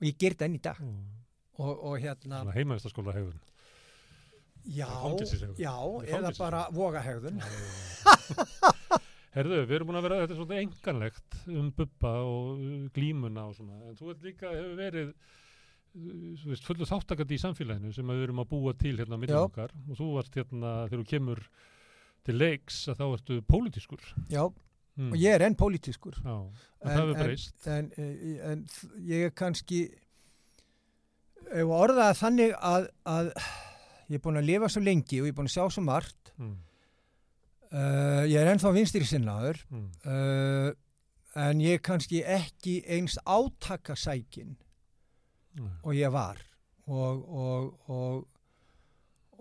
og 0.00 0.02
ég 0.04 0.18
ger 0.20 0.34
þetta 0.34 0.44
enn 0.44 0.54
í 0.58 0.60
dag 0.62 0.76
Mm. 0.80 0.98
og, 1.58 1.84
og 1.84 1.94
hérna, 2.02 2.42
Svona 2.42 2.52
heimavistaskóla 2.58 3.14
hefur. 3.16 3.34
já, 4.68 4.88
já 5.56 5.72
eða 6.12 6.32
bara 6.38 6.66
vogahegðun 6.70 7.40
Herðu, 9.32 9.62
við 9.64 9.78
erum 9.78 9.88
búin 9.88 9.96
að 9.96 10.04
vera, 10.04 10.16
þetta 10.20 10.34
er 10.34 10.38
svolítið 10.42 10.58
enganlegt 10.60 11.36
um 11.48 11.70
bubba 11.72 12.10
og 12.28 12.58
uh, 12.60 12.88
glímuna 12.92 13.46
og 13.48 13.54
svona, 13.56 13.78
en 13.88 13.96
þú 13.96 14.10
ert 14.12 14.26
líka, 14.26 14.50
hefur 14.52 14.74
verið 14.76 15.14
uh, 15.14 16.50
veist, 16.50 16.66
fullu 16.68 16.84
þáttakandi 16.90 17.38
í 17.38 17.40
samfélaginu 17.40 17.94
sem 17.96 18.12
við 18.12 18.26
erum 18.26 18.42
að 18.44 18.50
búa 18.52 18.74
til 18.76 18.92
hérna 19.00 19.16
á 19.16 19.18
Já. 19.18 19.22
millum 19.24 19.46
okkar 19.48 19.72
og 19.88 19.96
þú 19.96 20.10
varst 20.18 20.36
hérna, 20.36 20.74
þegar 20.90 21.00
þú 21.00 21.08
kemur 21.14 21.40
til 22.26 22.36
leiks 22.38 22.82
að 22.92 23.00
þá 23.00 23.04
ertu 23.16 23.38
pólitískur 23.50 24.02
já, 24.30 24.42
mm. 24.96 25.10
og 25.12 25.16
ég 25.18 25.34
er 25.34 25.44
enn 25.48 25.56
pólitískur 25.58 26.14
Já, 26.22 26.36
en, 26.38 26.90
En- 26.90 26.96
það 26.98 27.12
en- 27.14 27.22
breyst 27.24 27.66
en, 27.66 27.90
en, 27.96 28.12
en 28.52 28.64
þ- 28.70 28.92
ég 29.10 29.24
er 29.28 29.34
kannski 29.42 29.80
ef 31.52 31.64
að 31.66 31.74
orða 31.78 32.04
það 32.12 32.20
þannig 32.22 32.54
að, 32.64 32.86
að 33.16 33.32
ég 34.12 34.18
er 34.18 34.22
búin 34.24 34.40
að 34.40 34.46
lifa 34.50 34.68
svo 34.72 34.82
lengi 34.84 35.20
og 35.20 35.26
ég 35.28 35.32
er 35.34 35.38
búin 35.40 35.50
að 35.50 35.56
sjá 35.56 35.64
svo 35.74 35.82
margt 35.84 36.32
mm. 36.38 36.54
uh, 37.72 38.22
ég 38.30 38.38
er 38.42 38.52
ennþá 38.54 38.74
vinstri 38.76 39.04
sinnaður 39.08 39.60
Mm. 39.72 39.88
uh, 40.06 40.70
en 41.42 41.60
ég 41.64 41.78
er 41.78 41.84
kannski 41.84 42.20
ekki 42.28 42.82
eins 42.92 43.18
átakasækin 43.24 44.56
Mm. 45.52 45.68
og 45.84 45.92
ég 45.92 46.08
var 46.08 46.38
og, 46.88 47.28
og, 47.28 47.90
og, 47.92 48.28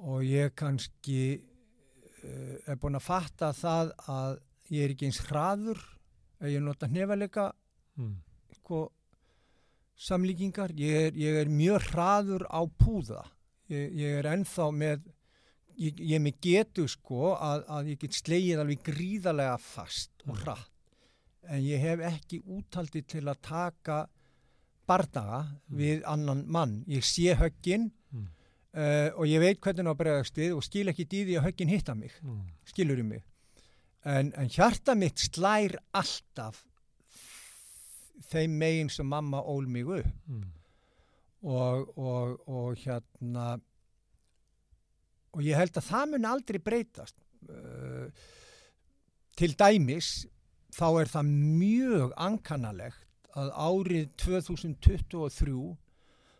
og 0.04 0.24
ég 0.28 0.50
kannski 0.60 1.38
uh, 1.40 1.51
er 2.24 2.76
búin 2.82 2.96
að 3.00 3.02
fatta 3.08 3.52
það 3.54 3.92
að 4.08 4.40
ég 4.72 4.84
er 4.86 4.94
ekki 4.94 5.06
eins 5.10 5.22
hraður 5.28 5.80
að 6.42 6.54
ég 6.56 6.62
nota 6.64 6.88
hnefalega 6.88 7.52
Mm. 7.98 8.16
sko, 8.56 8.92
samlíkingar 10.00 10.72
ég 10.80 11.08
er, 11.08 11.18
ég 11.20 11.36
er 11.42 11.50
mjög 11.52 11.90
hraður 11.92 12.46
á 12.50 12.62
púða 12.80 13.26
ég, 13.70 13.92
ég 14.00 14.16
er 14.22 14.30
ennþá 14.32 14.68
með 14.74 15.04
ég, 15.78 16.00
ég 16.00 16.22
með 16.24 16.40
getu 16.42 16.88
sko 16.90 17.34
að, 17.36 17.66
að 17.68 17.92
ég 17.92 18.00
get 18.06 18.18
slegið 18.18 18.62
alveg 18.64 18.82
gríðarlega 18.88 19.58
fast 19.60 20.12
og 20.28 20.36
Mm. 20.36 20.42
hratt 20.44 20.68
en 21.52 21.62
ég 21.66 21.80
hef 21.82 22.00
ekki 22.00 22.42
útaldi 22.46 23.02
til 23.06 23.26
að 23.28 23.42
taka 23.42 24.08
bardaga 24.88 25.42
Mm. 25.70 25.78
við 25.78 26.04
annan 26.06 26.46
mann 26.48 26.84
ég 26.88 27.04
sé 27.04 27.36
höggin 27.36 27.92
Mm. 27.92 27.92
Uh, 28.76 29.10
og 29.20 29.26
ég 29.28 29.40
veit 29.44 29.60
hvernig 29.64 29.88
á 29.92 29.96
bregðast 30.00 30.38
við 30.40 30.56
og 30.58 30.64
skil 30.66 30.88
ekki 30.92 31.06
því 31.12 31.38
að 31.40 31.46
höggin 31.50 31.72
hitta 31.74 31.96
mig 31.96 32.12
Mm. 32.24 32.42
skilur 32.66 33.00
í 33.00 33.04
mig 33.04 33.24
en, 34.06 34.32
en 34.36 34.50
hjarta 34.50 34.96
mitt 34.98 35.20
slær 35.20 35.76
alltaf 35.94 36.64
þeim 38.32 38.54
megin 38.62 38.90
sem 38.90 39.06
mamma 39.08 39.42
ól 39.44 39.68
mig 39.68 39.86
upp 39.86 40.08
Mm. 40.28 40.46
og, 41.44 41.98
og, 41.98 42.48
og 42.48 42.76
hérna 42.78 43.60
og 45.34 45.42
ég 45.48 45.56
held 45.56 45.78
að 45.80 45.88
það 45.88 46.10
mun 46.12 46.26
aldrei 46.28 46.60
breytast 46.60 47.16
uh, 47.50 48.08
til 49.40 49.54
dæmis 49.58 50.28
þá 50.76 50.86
er 51.02 51.12
það 51.12 51.30
mjög 51.60 52.12
ankannalegt 52.20 53.08
að 53.36 53.50
árið 53.56 54.10
2023 54.20 55.56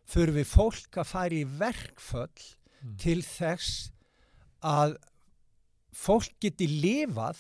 þurfi 0.10 0.44
fólk 0.48 0.98
að 1.02 1.06
fara 1.08 1.36
í 1.36 1.46
verkföll 1.46 2.58
Mm. 2.82 2.96
til 2.98 3.22
þess 3.22 3.92
að 4.66 4.96
fólk 5.94 6.32
geti 6.42 6.66
lifað 6.82 7.38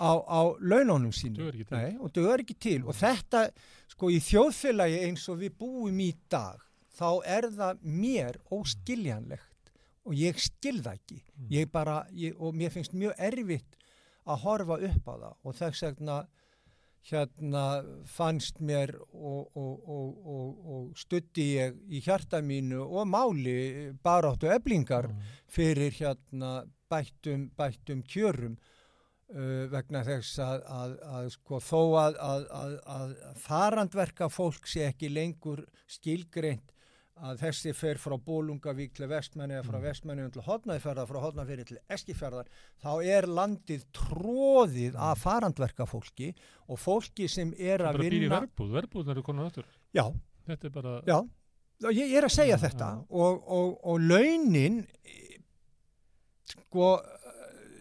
á, 0.00 0.12
á 0.24 0.40
launónum 0.58 1.12
sínum. 1.12 1.36
Nei, 1.76 1.98
og 2.00 2.10
þau 2.14 2.32
er 2.32 2.38
ekki 2.42 2.56
til 2.58 2.78
og 2.88 2.94
þetta 2.96 3.42
sko 3.92 4.08
í 4.08 4.16
þjóðfélagi 4.24 5.02
eins 5.04 5.28
og 5.28 5.38
við 5.42 5.52
búum 5.60 6.00
í 6.00 6.14
dag 6.32 6.58
þá 6.96 7.20
er 7.26 7.42
það 7.52 7.84
mér 7.84 8.40
óskiljanlegt 8.50 9.70
og 10.06 10.14
ég 10.16 10.38
skil 10.40 10.80
það 10.80 10.96
ekki 10.96 11.20
Mm. 11.36 11.48
ég 11.50 11.70
bara, 11.70 12.06
ég, 12.12 12.34
og 12.40 12.54
mér 12.54 12.70
finnst 12.72 12.92
mjög 12.96 13.14
erfitt 13.18 13.76
að 14.26 14.40
horfa 14.46 14.80
upp 14.88 15.06
á 15.08 15.14
það 15.20 15.36
og 15.44 15.54
þess 15.60 15.82
vegna 15.82 16.26
hérna 17.08 17.82
fannst 18.06 18.60
mér 18.60 18.92
og, 19.12 19.50
og, 19.56 19.88
og, 19.88 20.26
og, 20.26 20.66
og 20.74 20.98
stutti 21.00 21.46
ég 21.56 21.78
í 21.88 22.02
hjarta 22.04 22.42
mínu 22.44 22.82
og 22.84 23.08
máli 23.08 23.94
baráttu 24.04 24.50
eblingar 24.52 25.08
Mm. 25.10 25.22
fyrir 25.48 25.92
hérna 25.96 26.64
bættum, 26.90 27.50
bættum 27.56 28.02
kjörum 28.02 28.58
uh, 29.34 29.66
vegna 29.72 30.02
þess 30.04 30.38
að, 30.38 30.62
að, 30.66 30.96
að 31.16 31.30
sko 31.36 31.60
þó 31.60 31.80
að, 32.02 32.18
að, 32.20 32.46
að, 32.50 32.74
að 32.86 33.14
farandverka 33.38 34.28
fólk 34.28 34.68
sé 34.68 34.84
ekki 34.90 35.08
lengur 35.08 35.64
skilgreint 35.88 36.69
að 37.22 37.38
þessi 37.42 37.72
fer 37.76 37.98
frá 38.00 38.14
Bólungavík 38.16 38.92
til 38.96 39.06
Vestmanni 39.10 39.54
eða 39.58 39.66
frá 39.68 39.76
Mm. 39.78 39.82
Vestmanni 39.84 40.26
til 40.32 40.42
Hodnæðferðar, 40.46 41.06
frá 41.10 41.20
Hodnæðferði 41.24 41.66
til 41.68 41.78
Eskifjörðar, 41.96 42.46
þá 42.82 42.90
er 43.04 43.26
landið 43.28 43.84
tróðið 43.92 44.92
Mm. 44.94 45.02
af 45.10 45.18
farandverka 45.24 45.86
fólki 45.86 46.34
og 46.68 46.78
fólki 46.78 47.28
sem 47.28 47.52
er 47.58 47.78
bara 47.78 47.92
að 47.92 48.00
býr 48.04 48.12
í 48.12 48.20
vinna. 48.24 48.40
verbúð, 48.40 48.70
verbúðnar 48.80 49.10
eru 49.18 49.22
konar 49.22 49.46
aftur 49.50 49.64
Já, 49.94 50.06
þetta 50.48 50.64
er 50.64 50.70
bara 50.70 51.02
Já, 51.06 51.20
ég, 51.92 52.12
er 52.16 52.24
að 52.24 52.34
segja 52.36 52.56
Já, 52.56 52.62
þetta 52.68 52.88
já. 52.96 53.04
og, 53.10 53.44
og, 53.48 53.78
og 53.84 54.00
launin 54.00 54.86
sko 56.50 57.00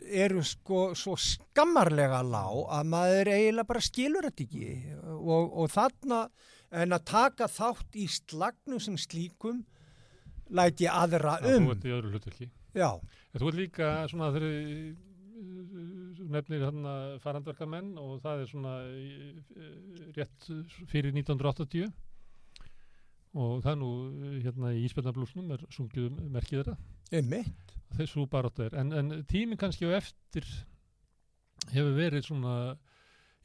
eru 0.10 0.42
sko 0.44 0.96
svo 0.98 1.14
skammarlega 1.22 2.24
lág 2.26 2.64
að 2.74 2.88
maður 2.90 3.30
eiginlega 3.30 3.68
bara 3.70 3.84
skilur 3.86 4.26
þetta 4.26 4.46
ekki 4.46 4.70
og, 5.20 5.52
og 5.62 5.70
þarna 5.70 6.22
en 6.72 6.96
að 6.96 7.06
taka 7.10 7.48
þátt 7.50 7.98
í 7.98 8.08
slagnu 8.12 8.80
sem 8.84 8.98
slíkum 9.00 9.64
læt 10.50 10.82
ég 10.82 10.94
aðra 10.94 11.38
um 11.46 11.70
þú 11.70 11.76
ert 11.76 11.86
í 11.86 11.94
öðru 11.94 12.14
hlutverki. 12.14 12.50
Já, 12.78 12.92
En 13.34 13.42
Þú 13.42 13.48
ert 13.52 13.60
líka 13.60 13.88
svona 14.10 14.32
þegar 14.34 14.98
nefnir 16.30 16.66
hann 16.66 16.88
farandverkamenn 17.24 17.94
og 18.02 18.20
það 18.24 18.44
er 18.44 18.50
svona 18.50 18.74
eh, 18.90 19.40
rétt 20.18 20.48
fyrir 20.90 21.14
1980 21.14 21.90
og 23.40 23.62
það 23.64 23.72
er 23.72 23.80
nú 23.80 23.92
eh, 24.10 24.40
hérna 24.46 24.74
í 24.76 24.84
Ísbjörnablúsnum 24.88 25.54
er 25.56 25.66
sungið 25.74 26.10
um 26.10 26.20
merkið 26.34 26.62
þeirra. 26.64 26.76
Einmitt. 27.14 27.76
Þessu 27.98 28.26
barátt 28.30 28.62
er. 28.66 28.76
En, 28.82 28.92
en 28.94 29.24
tíminn 29.30 29.60
kannski 29.62 29.88
á 29.90 29.98
eftir 29.98 30.46
hefur 31.70 31.94
verið 31.98 32.26
svona 32.26 32.56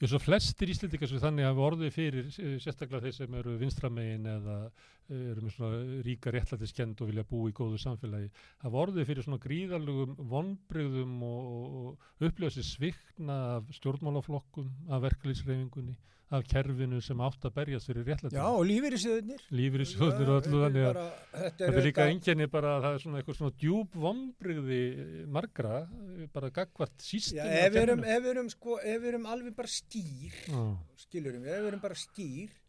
Já, 0.03 0.09
svo 0.11 0.19
flestir 0.19 0.73
íslendingar 0.73 1.07
sem 1.07 1.21
þannig 1.23 1.47
hafa 1.47 1.63
orðið 1.69 1.93
fyrir 1.95 2.25
eh, 2.27 2.55
sérstaklega 2.59 3.05
þeir 3.05 3.15
sem 3.15 3.35
eru 3.39 3.53
vinstramegin 3.61 4.25
eða 4.27 4.57
eh, 4.67 5.21
eru 5.31 5.45
með 5.45 5.53
svona 5.55 6.01
ríka 6.03 6.33
réttlætiskend 6.35 7.03
og 7.05 7.13
vilja 7.13 7.23
búa 7.31 7.53
í 7.53 7.55
góðu 7.55 7.79
samfélagi 7.79 8.33
hafa 8.65 8.81
orðið 8.83 9.07
fyrir 9.13 9.27
svona 9.27 9.39
gríðalugum 9.45 10.17
vonbrigðum 10.33 11.15
og, 11.29 11.79
og, 11.79 12.09
sér 12.57 12.67
svikna 12.67 13.39
af 13.61 13.71
stjórnmálaflokkum, 13.79 14.73
af 14.91 15.07
verkefliðsreifingunni, 15.07 15.95
af 16.33 16.45
kerfinu 16.49 17.01
sem 17.05 17.21
átt 17.21 17.45
að 17.45 17.55
berjast 17.59 17.91
fyrir 17.91 18.07
réttlætinu. 18.09 18.39
já, 18.39 18.47
og 18.49 18.65
lífyrirsöðunir 18.69 19.45
Lífyrirsjóðnir 19.55 20.31
og 20.33 20.39
allu 20.41 20.63
þannig 20.65 20.87
að 20.89 20.99
þetta 21.35 21.69
er 21.69 21.87
líka 21.87 22.07
enginni 22.09 22.49
bara 22.51 22.73
að 22.79 22.87
það 22.87 22.97
er 22.97 23.05
svona 23.05 23.21
eitthvað 23.21 23.39
svona 23.39 23.57
djúb 23.61 23.99
vombriði 24.05 24.81
margra, 25.37 25.85
bara 26.35 26.51
gagvart 26.55 27.05
síst. 27.05 27.35
Já, 27.37 27.45
ef 27.45 27.75
við 27.75 27.81
erum, 27.83 28.05
ef 28.05 28.25
við 28.25 28.31
erum, 28.33 28.51
sko, 28.53 28.79
ef 28.81 29.01
við 29.03 29.11
erum 29.13 29.27
alveg 29.35 29.57
bara 29.59 29.73
skýr, 29.75 30.39
Já, 30.49 30.63
skilurum 31.05 31.45
við, 31.45 31.57
ef 31.57 31.65
við 31.67 31.73
erum 31.73 31.85
bara 31.85 32.01
skýr, 32.01 32.61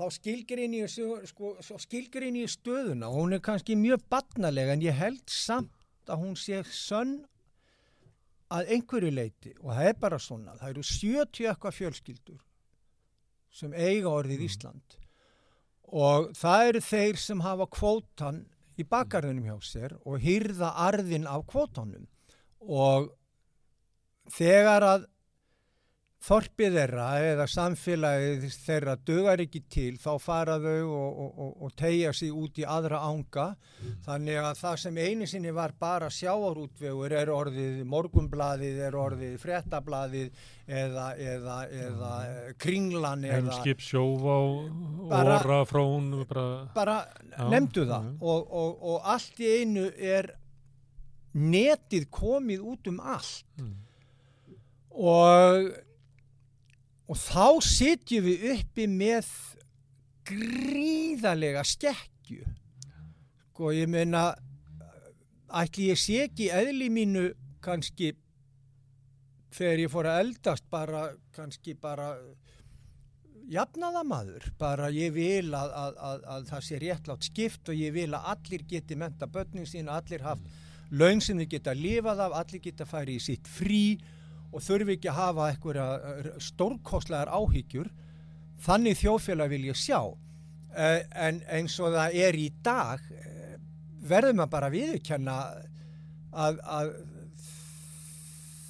þá 0.00 0.04
skilgrein 0.16 0.78
ég, 0.78 0.88
sko, 1.28 1.54
ég 1.60 2.54
stöðuna 2.54 3.12
hún 3.12 3.36
er 3.36 3.44
kannski 3.44 3.76
mjög 3.76 4.06
batnalega 4.08 4.72
en 4.72 4.86
ég 4.88 4.96
held 4.96 5.26
samt 5.28 6.08
að 6.08 6.24
hún 6.24 6.38
sé 6.40 6.62
sönn 6.64 7.20
að 8.50 8.72
einhverju 8.76 9.10
leiti 9.14 9.52
og 9.60 9.74
það 9.74 9.90
er 9.90 9.98
bara 10.00 10.18
svona, 10.22 10.56
það 10.58 10.72
eru 10.72 10.86
70 10.86 11.50
eitthvað 11.50 11.76
fjölskyldur 11.76 12.40
sem 13.60 13.74
eiga 13.74 14.10
orðið 14.10 14.46
Ísland. 14.46 14.96
Og 15.90 16.30
það 16.38 16.66
eru 16.68 16.82
þeir 16.86 17.18
sem 17.18 17.40
hafa 17.42 17.66
kvótan 17.66 18.44
í 18.78 18.86
bakgarðunum 18.86 19.48
hjá 19.48 19.56
sér 19.66 19.96
og 20.06 20.20
hýrða 20.22 20.70
arðin 20.86 21.26
af 21.30 21.46
kvótanum. 21.50 22.06
Og 22.62 23.10
þegar 24.30 24.86
að 24.86 25.08
þorpið 26.20 26.74
þeirra 26.76 27.04
eða 27.24 27.44
samfélagið 27.48 28.42
þeirra 28.66 28.94
dögar 29.08 29.40
ekki 29.40 29.62
til 29.72 29.94
þá 30.02 30.10
fara 30.20 30.58
þau 30.60 30.82
og, 30.92 31.20
og, 31.24 31.30
og, 31.46 31.54
og 31.64 31.72
tegja 31.80 32.10
sig 32.12 32.28
út 32.36 32.60
í 32.60 32.66
aðra 32.68 32.98
ánga 33.08 33.46
þannig 34.04 34.36
að 34.42 34.58
það 34.60 34.76
sem 34.82 34.98
einu 35.00 35.28
sinni 35.30 35.54
var 35.56 35.72
bara 35.80 36.10
sjáarútvegur 36.12 37.14
er 37.22 37.32
orðið 37.32 37.80
morgumbladið, 37.88 38.82
er 38.90 38.98
orðið 39.00 39.38
frettabladið 39.40 40.28
eða, 40.68 41.06
eða, 41.16 41.56
eða 41.86 42.12
kringlan 42.60 43.24
Helmskip, 43.24 43.80
sjóvá, 43.80 44.36
Bara- 45.08 45.40
óra, 45.40 45.62
frón 45.64 46.12
bara, 46.28 46.46
bara 46.76 46.98
Já, 47.32 47.48
nefndu 47.48 47.86
það. 47.88 48.10
já. 48.12 48.16
og, 48.20 48.52
og, 48.60 48.88
og 48.92 49.08
allt 49.16 49.40
í 49.40 49.54
einu 49.62 49.88
er 49.96 50.34
netið 51.32 52.10
komið 52.12 52.64
út 52.74 52.88
um 52.90 53.00
allt. 53.00 53.46
Mm, 53.56 53.76
og, 54.90 55.70
og 57.10 57.18
þá 57.18 57.46
sitjum 57.66 58.28
við 58.28 58.46
uppi 58.54 58.86
með 58.90 59.28
gríðarlega 60.30 61.64
skekkju. 61.66 62.44
Sko 63.50 63.72
ég 63.74 63.90
meina 63.90 64.30
ætli 65.50 65.90
ég 65.90 65.98
sé 65.98 66.24
ekki 66.28 66.48
eðli 66.54 66.86
mínu 66.92 67.24
kannski 67.64 68.12
þegar 69.50 69.82
ég 69.82 69.90
fór 69.92 70.08
að 70.08 70.20
eldast 70.24 70.68
bara 70.70 71.08
kannski 71.34 71.74
bara 71.74 72.12
jafnaðamaður, 73.50 74.46
bara 74.60 74.92
ég 74.94 75.10
vil 75.16 75.50
að, 75.58 75.72
að, 75.74 75.96
að, 76.06 76.24
að 76.34 76.48
það 76.52 76.66
sé 76.68 76.78
réttlátt 76.84 77.26
skipt 77.26 77.72
og 77.72 77.80
ég 77.80 77.94
vil 77.96 78.12
að 78.14 78.28
allir 78.36 78.66
geti 78.70 78.98
menta 78.98 79.26
börnin 79.26 79.66
sín, 79.66 79.90
allir 79.90 80.22
haft 80.22 80.46
laun 80.94 81.22
sem 81.22 81.38
þið 81.42 81.50
geta 81.56 81.74
lifað 81.74 82.22
af, 82.28 82.36
allir 82.44 82.62
geta 82.62 82.86
farið 82.86 83.18
í 83.18 83.24
sitt 83.24 83.50
frí 83.50 83.84
og 84.50 84.64
þurfi 84.64 84.96
ekki 84.96 85.10
að 85.12 85.20
hafa 85.20 85.48
eitthvað 85.50 86.28
stórkostlegar 86.42 87.30
áhyggjur 87.30 87.90
þannig 88.60 88.98
þjóðfélag 89.00 89.52
vil 89.54 89.62
ég 89.70 89.78
sjá. 89.78 90.00
Eh, 90.70 91.00
en 91.18 91.40
eins 91.50 91.78
og 91.82 91.94
það 91.96 92.16
er 92.26 92.38
í 92.38 92.46
dag 92.62 93.02
eh, 93.10 93.56
verður 94.06 94.38
maður 94.38 94.54
bara 94.54 94.70
að 94.70 94.76
viðurkenna 94.76 95.36
að, 96.30 96.60
að 96.62 96.94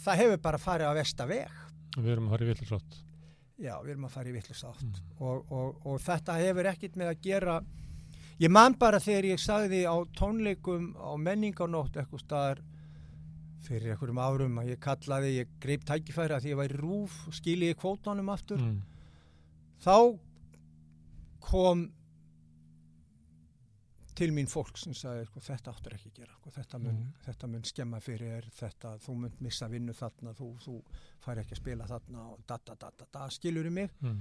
það 0.06 0.24
hefur 0.24 0.42
bara 0.48 0.62
farið 0.62 0.92
á 0.92 0.98
versta 1.00 1.28
veg. 1.28 1.62
Við 1.98 2.12
erum 2.14 2.28
að 2.30 2.36
fara 2.36 2.46
í 2.46 2.52
villisrátt 2.54 3.00
Já, 3.60 3.74
við 3.84 3.92
erum 3.92 4.06
að 4.08 4.14
fara 4.14 4.30
í 4.30 4.32
vittlust 4.32 4.64
átt 4.64 5.00
og, 5.20 5.50
og, 5.52 5.82
og 5.84 5.98
þetta 6.00 6.38
hefur 6.40 6.68
ekkit 6.70 6.94
með 6.96 7.10
að 7.10 7.24
gera. 7.26 7.56
Ég 8.40 8.52
man 8.52 8.76
bara 8.80 9.00
þegar 9.04 9.26
ég 9.34 9.42
sagði 9.42 9.82
á 9.84 9.96
tónleikum 10.16 10.94
á 10.96 11.12
menninganótt 11.20 11.98
eitthvað 12.00 12.22
staðar 12.24 12.62
fyrir 13.66 13.92
einhverjum 13.94 14.18
árum 14.22 14.58
að 14.62 14.70
ég 14.74 14.80
kallaði, 14.84 15.30
ég 15.40 15.54
greip 15.60 15.84
tækifæri 15.88 16.36
að 16.36 16.44
því 16.46 16.52
ég 16.54 16.60
væri 16.60 16.80
rúf 16.80 17.16
og 17.28 17.36
skiliði 17.36 17.76
kvótanum 17.80 18.28
aftur 18.32 18.60
mm, 18.62 18.78
þá 19.84 19.96
kom 21.40 21.86
til 24.20 24.32
mín 24.36 24.48
fólk 24.50 24.76
sem 24.76 24.92
sagði 24.96 25.24
sko, 25.30 25.40
þetta 25.46 25.72
áttur 25.72 25.94
ekki 25.96 26.10
að 26.10 26.18
gera 26.20 26.34
sko, 26.36 26.50
þetta, 26.52 26.78
mun, 26.82 26.96
Mhm. 26.98 27.12
þetta 27.24 27.48
mun 27.48 27.62
skemma 27.64 28.00
fyrir 28.04 28.32
þér, 28.34 28.48
þetta, 28.58 28.90
þú 29.00 29.14
mun 29.16 29.36
missa 29.40 29.68
vinnu 29.68 29.94
þarna 29.96 30.34
þú, 30.36 30.48
þú 30.64 30.74
fær 31.24 31.40
ekki 31.40 31.54
að 31.56 31.60
spila 31.62 31.86
þarna 31.88 32.24
og 32.34 32.42
da 32.46 32.58
da 32.66 32.74
da 32.74 32.90
da, 32.98 33.06
da 33.12 33.28
skilur 33.30 33.70
mig 33.70 33.90
mm. 34.02 34.18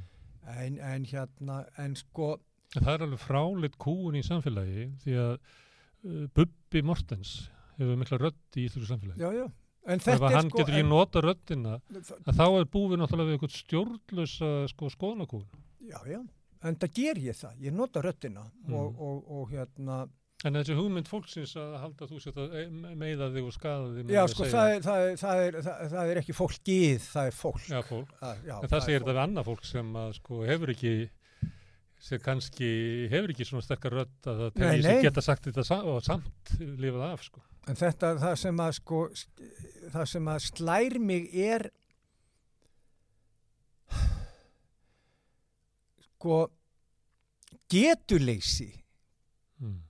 en, 0.55 0.77
en 0.79 1.05
hérna 1.05 1.65
en 1.77 1.95
sko 1.95 2.37
Það 2.69 2.93
er 2.93 3.01
alveg 3.01 3.19
fráleitt 3.19 3.77
kúun 3.81 4.15
í 4.15 4.21
samfélagi 4.21 4.83
því 5.03 5.13
að 5.17 5.31
uh, 5.33 6.27
Bubbi 6.37 6.81
Mortens 6.85 7.49
hefur 7.79 7.97
mikla 8.03 8.19
rödd 8.21 8.59
í 8.59 8.67
íslensku 8.67 8.91
samfélagi. 8.93 9.19
já 9.23 9.31
já 9.39 9.47
en 9.89 9.95
Ef 9.97 10.05
þetta 10.05 10.27
er 10.29 10.35
hann 10.35 10.49
sko 10.51 10.57
getur 10.59 10.75
ekki 10.75 10.87
nota 10.89 11.21
röddina 11.23 11.77
en, 11.95 12.03
þá 12.35 12.45
er 12.59 12.65
búið 12.69 12.99
náttúrulega 12.99 13.29
við 13.31 13.37
eitthvað 13.39 13.57
stjórnlösa 13.63 14.49
sko, 14.73 14.89
skoðanakúun. 14.93 15.45
já 15.87 15.99
já 16.11 16.19
en 16.67 16.75
það 16.75 16.93
ger 16.99 17.19
ég 17.23 17.37
það, 17.39 17.53
ég 17.63 17.73
nota 17.73 18.01
röddina 18.03 18.43
Mm. 18.67 18.73
og, 18.75 18.99
og, 18.99 19.19
og 19.39 19.51
hérna 19.55 20.07
En 20.47 20.53
þessi 20.55 20.71
hugmynd 20.71 21.07
fólksins 21.11 21.51
að 21.59 21.73
halda 21.81 22.05
þú 22.07 22.17
sétt 22.23 22.37
að 22.39 22.53
meiða 22.95 23.25
þig 23.33 23.43
og 23.49 23.51
skaða 23.57 23.87
þig 23.97 24.11
já 24.15 24.21
sko 24.31 24.45
það 24.47 24.69
er, 24.75 24.81
það, 24.85 24.99
er, 25.07 25.17
það, 25.19 25.41
er, 25.43 25.89
það, 25.91 26.11
er 26.13 26.19
ekki 26.21 26.35
fólkið 26.37 27.01
það 27.09 27.25
er 27.31 27.35
fólk 27.35 27.65
Já, 27.67 27.79
fólk. 27.89 28.13
Já, 28.47 28.53
En 28.63 28.69
það 28.71 28.85
segir 28.85 28.99
þetta 29.03 29.15
við 29.17 29.23
annað 29.25 29.49
fólk 29.49 29.65
sem 29.67 29.89
að 29.99 30.13
sko 30.19 30.39
hefur 30.47 30.71
ekki 30.75 30.93
sem 31.99 32.21
kannski 32.23 32.69
hefur 33.11 33.33
ekki 33.33 33.47
svona 33.49 33.65
sterkar 33.65 33.97
rödd 33.99 34.29
að 34.31 34.39
það 34.45 34.61
Nei, 34.63 34.79
nei. 34.85 35.01
geta 35.03 35.21
sagt 35.25 35.49
þetta 35.49 35.65
sa 35.67 35.81
og 35.83 35.99
samt 36.07 36.53
lifað 36.79 37.03
af 37.09 37.25
sko. 37.27 37.43
En 37.67 37.75
þetta, 37.75 38.15
það 38.21 38.35
sem 38.41 38.61
að 38.63 38.71
sko, 38.79 39.01
það 39.93 40.05
sem 40.13 40.29
að 40.31 40.39
slær 40.47 40.99
mig 40.99 41.29
er 41.33 41.69
sko 46.07 46.47
getuleysi 47.69 48.73
Mm. 49.59 49.81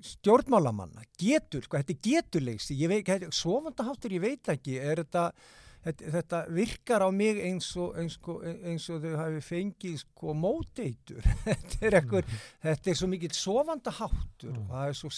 stjórnmálamanna, 0.00 1.02
getur, 1.20 1.60
sko, 1.60 1.76
þetta 1.76 1.92
er 1.92 1.98
getuleysi, 2.06 2.76
ég 2.80 2.88
veit, 2.88 3.26
sofandaháttur, 3.36 4.14
ég 4.16 4.22
veit 4.22 4.48
ekki, 4.48 4.78
er 4.80 5.02
þetta, 5.02 5.26
þetta, 5.84 6.10
þetta 6.16 6.40
virkar 6.56 7.04
á 7.04 7.08
mig 7.14 7.38
eins 7.46 7.68
og, 7.80 7.94
eins, 8.00 8.18
og, 8.28 8.42
eins 8.44 8.86
og 8.92 9.00
þau 9.04 9.14
hafi 9.20 9.40
fengið 9.46 9.96
sko 10.02 10.34
móteitur, 10.36 11.24
þetta 11.46 11.80
er 11.88 11.98
ekkur, 12.02 12.28
þetta 12.64 12.90
er 12.94 12.98
svo 13.00 13.10
mikill 13.12 13.34
sofandaháttur 13.36 14.50
Mm. 14.50 14.56
og 14.62 14.70
það 14.72 14.86
er 14.88 14.94
svo 14.96 15.08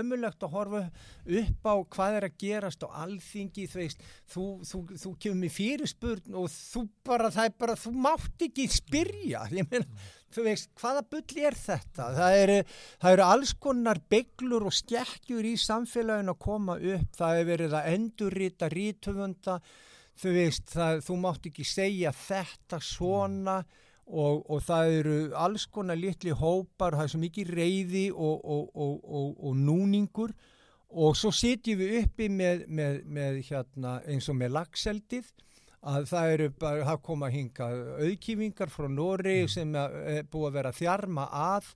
ömulegt 0.00 0.44
að 0.46 0.52
horfa 0.54 0.78
upp 1.42 1.66
á 1.68 1.74
hvað 1.92 2.14
er 2.16 2.24
að 2.28 2.36
gerast 2.40 2.84
á 2.84 2.88
alþingi, 3.04 3.66
þú 3.68 3.78
veist, 3.82 4.00
þú, 4.32 4.44
þú, 4.64 4.78
þú 5.02 5.10
kemur 5.20 5.40
með 5.42 5.52
fyrirspurn 5.58 6.38
og 6.40 6.46
þú 6.54 6.82
bara, 7.04 7.28
það 7.34 7.50
er 7.50 7.54
bara, 7.60 7.76
þú 7.82 7.92
mátt 8.06 8.46
ekki 8.46 8.64
spyrja, 8.72 9.42
ég 9.52 9.68
meina, 9.68 9.84
þú 10.32 10.46
veist, 10.46 10.70
hvaða 10.80 11.04
bull 11.12 11.44
er 11.44 11.58
þetta? 11.60 12.08
Það 12.16 12.38
eru, 12.40 12.58
það 13.04 13.16
eru 13.18 13.26
alls 13.28 13.52
konar 13.68 14.00
bygglur 14.16 14.64
og 14.70 14.76
skekkjur 14.80 15.50
í 15.52 15.54
samfélaginu 15.60 16.32
að 16.32 16.42
koma 16.48 16.78
upp, 16.80 17.12
það 17.20 17.42
er 17.42 17.48
verið 17.52 17.76
að 17.76 17.90
endurrita 17.92 18.72
rítöfunda, 18.72 19.58
þú 20.22 20.34
veist, 20.36 20.66
það, 20.72 21.00
þú 21.06 21.18
mátt 21.22 21.48
ekki 21.50 21.66
segja 21.66 22.12
þetta 22.16 22.80
svona 22.82 23.60
og, 24.06 24.42
og 24.50 24.62
það 24.64 24.96
eru 24.98 25.18
alls 25.38 25.66
konar 25.72 25.98
litli 25.98 26.34
hópar, 26.36 26.96
það 26.98 27.04
er 27.04 27.12
svo 27.12 27.22
mikið 27.22 27.54
reyði 27.58 28.08
og, 28.12 28.42
og, 28.42 28.66
og, 28.74 28.98
og, 29.02 29.30
og 29.48 29.56
núningur. 29.58 30.34
Og 30.92 31.16
svo 31.16 31.30
sitjum 31.32 31.80
við 31.80 31.94
uppi 32.02 32.28
með, 32.28 32.66
með, 32.68 32.98
með 33.08 33.38
hérna, 33.46 33.96
eins 34.04 34.28
og 34.28 34.36
með 34.36 34.52
lagseldið 34.58 35.30
að 35.88 36.04
það 36.10 36.32
eru 36.34 36.48
bara, 36.60 36.84
það 36.86 37.00
koma 37.08 37.30
hinga 37.32 37.68
auðkífingar 38.04 38.70
frá 38.70 38.86
Nóri 38.92 39.38
sem 39.50 39.72
er 39.74 40.28
búið 40.30 40.50
að 40.50 40.58
vera 40.58 40.70
að 40.70 40.78
þjarma 40.82 41.24
að 41.32 41.70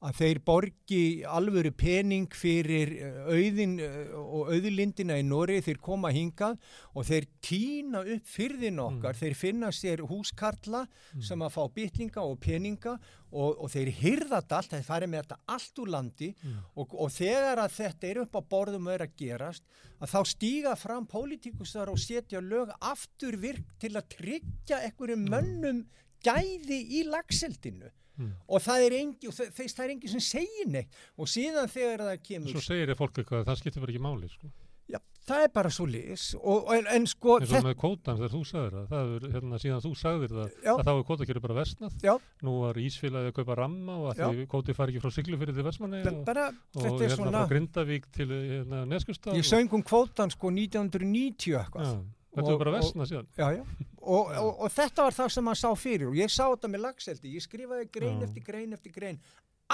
að 0.00 0.16
þeir 0.16 0.38
borgi 0.48 1.00
alvöru 1.28 1.70
pening 1.76 2.32
fyrir 2.32 2.92
eh, 2.96 3.18
auðin 3.28 3.74
eh, 3.84 4.12
og 4.16 4.48
auðlindina 4.54 5.18
í 5.20 5.24
Nóri, 5.28 5.58
þeir 5.64 5.80
koma 5.84 6.12
hingað 6.14 6.56
og 6.96 7.04
þeir 7.08 7.26
týna 7.44 8.00
upp 8.16 8.30
fyrðin 8.32 8.80
okkar, 8.80 9.18
þeir 9.20 9.36
finna 9.36 9.72
sér 9.76 10.04
húskarla 10.08 10.86
sem 11.20 11.44
að 11.44 11.52
fá 11.56 11.60
bytlinga 11.76 12.24
og 12.24 12.40
peninga 12.40 12.96
og, 13.30 13.60
og 13.60 13.68
þeir 13.74 13.92
hyrða 14.00 14.40
þetta 14.40 14.60
allt, 14.62 14.72
þeir 14.72 14.88
farið 14.88 15.12
með 15.12 15.24
þetta 15.26 15.40
allt 15.58 15.84
úr 15.84 15.92
landi 15.94 16.32
og, 16.48 16.96
og 16.96 17.14
þegar 17.14 17.64
að 17.66 17.76
þetta 17.76 18.10
er 18.10 18.24
upp 18.24 18.40
á 18.40 18.42
borðum 18.56 18.88
og 18.88 18.96
er 18.96 19.06
að 19.06 19.16
gerast, 19.20 19.64
að 20.00 20.14
þá 20.16 20.20
stíga 20.32 20.76
fram 20.80 21.08
pólitíkusar 21.10 21.92
og 21.92 22.00
setja 22.00 22.40
lög 22.40 22.72
aftur 22.80 23.36
virk 23.40 23.76
til 23.82 23.92
að 24.00 24.08
tryggja 24.16 24.80
einhverjum 24.88 25.28
mönnum 25.28 25.84
gæði 26.24 26.84
í 26.96 27.04
lagseldinu 27.08 27.92
Mm. 28.20 28.32
og 28.52 28.60
það 28.68 28.86
er 28.86 28.98
engi, 29.00 29.30
það 29.32 29.84
er 29.86 29.92
engi 29.96 30.08
sem 30.12 30.24
segir 30.30 30.68
neitt 30.68 30.98
og 31.16 31.30
síðan 31.32 31.70
þegar 31.72 32.06
það 32.10 32.18
kemur 32.28 32.52
Svo 32.52 32.60
segir 32.68 32.90
þið 32.92 32.98
fólk 33.00 33.22
eitthvað 33.22 33.40
að 33.44 33.48
það 33.52 33.62
skiptir 33.62 33.80
bara 33.86 33.94
ekki 33.94 34.02
máli 34.04 34.28
sko. 34.28 34.50
já, 34.90 34.98
það 35.30 35.44
er 35.46 35.52
bara 35.54 35.70
svo 35.70 35.86
lis 35.86 36.24
og, 36.40 36.68
en, 36.74 36.88
en 36.90 37.06
sko 37.06 37.38
eins 37.38 37.54
og 37.54 37.64
með 37.68 37.76
kótan 37.80 38.18
þegar 38.18 38.32
þú 38.34 38.42
sagðir 38.50 38.76
það, 38.76 38.86
það 38.90 39.14
er, 39.16 39.26
hérna, 39.36 39.60
síðan 39.62 39.84
þú 39.86 39.92
sagðir 40.00 40.34
það 40.36 40.48
Já. 40.66 40.72
að 40.74 40.84
þá 40.88 40.92
er 40.96 41.04
kótakjöru 41.10 41.42
bara 41.46 41.58
versnað 41.60 42.06
Já. 42.08 42.12
nú 42.42 42.54
var 42.66 42.80
Ísfélagið 42.84 43.30
að 43.30 43.36
kaupa 43.40 43.58
ramma 43.62 43.96
og 44.02 44.08
að 44.10 44.22
því 44.34 44.46
kóti 44.50 44.76
fari 44.76 44.94
ekki 44.96 45.04
frá 45.06 45.14
Siglufyrði 45.16 45.56
til 45.60 45.68
Versmanni 45.70 46.02
og, 46.10 46.22
bara, 46.26 46.48
og 46.76 46.88
hérna 46.88 47.12
svona 47.14 47.44
frá 47.46 47.52
Grindavík 47.54 48.10
til 48.18 48.28
hérna, 48.34 48.82
Neskustad 48.90 49.38
ég 49.38 49.46
söng 49.46 49.70
um 49.78 49.86
kvótan 49.86 50.34
sko 50.34 50.50
1990 50.52 51.56
eitthvað 51.62 52.00
þetta 52.34 52.52
er 52.52 52.60
bara 52.62 52.74
versnað 52.76 53.10
síðan. 53.10 53.30
Já, 53.38 53.46
já. 53.56 53.88
Og, 54.00 54.30
og, 54.30 54.50
og 54.64 54.72
þetta 54.72 55.06
var 55.06 55.16
það 55.16 55.32
sem 55.34 55.50
hann 55.50 55.58
sá 55.60 55.68
fyrir 55.76 56.10
og 56.10 56.16
ég 56.18 56.32
sá 56.32 56.44
þetta 56.46 56.70
með 56.72 56.84
lagseldi, 56.86 57.34
ég 57.36 57.44
skrifaði 57.44 57.88
grein 57.92 58.22
Já. 58.22 58.28
eftir 58.28 58.46
grein 58.46 58.76
eftir 58.76 58.94
grein, 58.94 59.18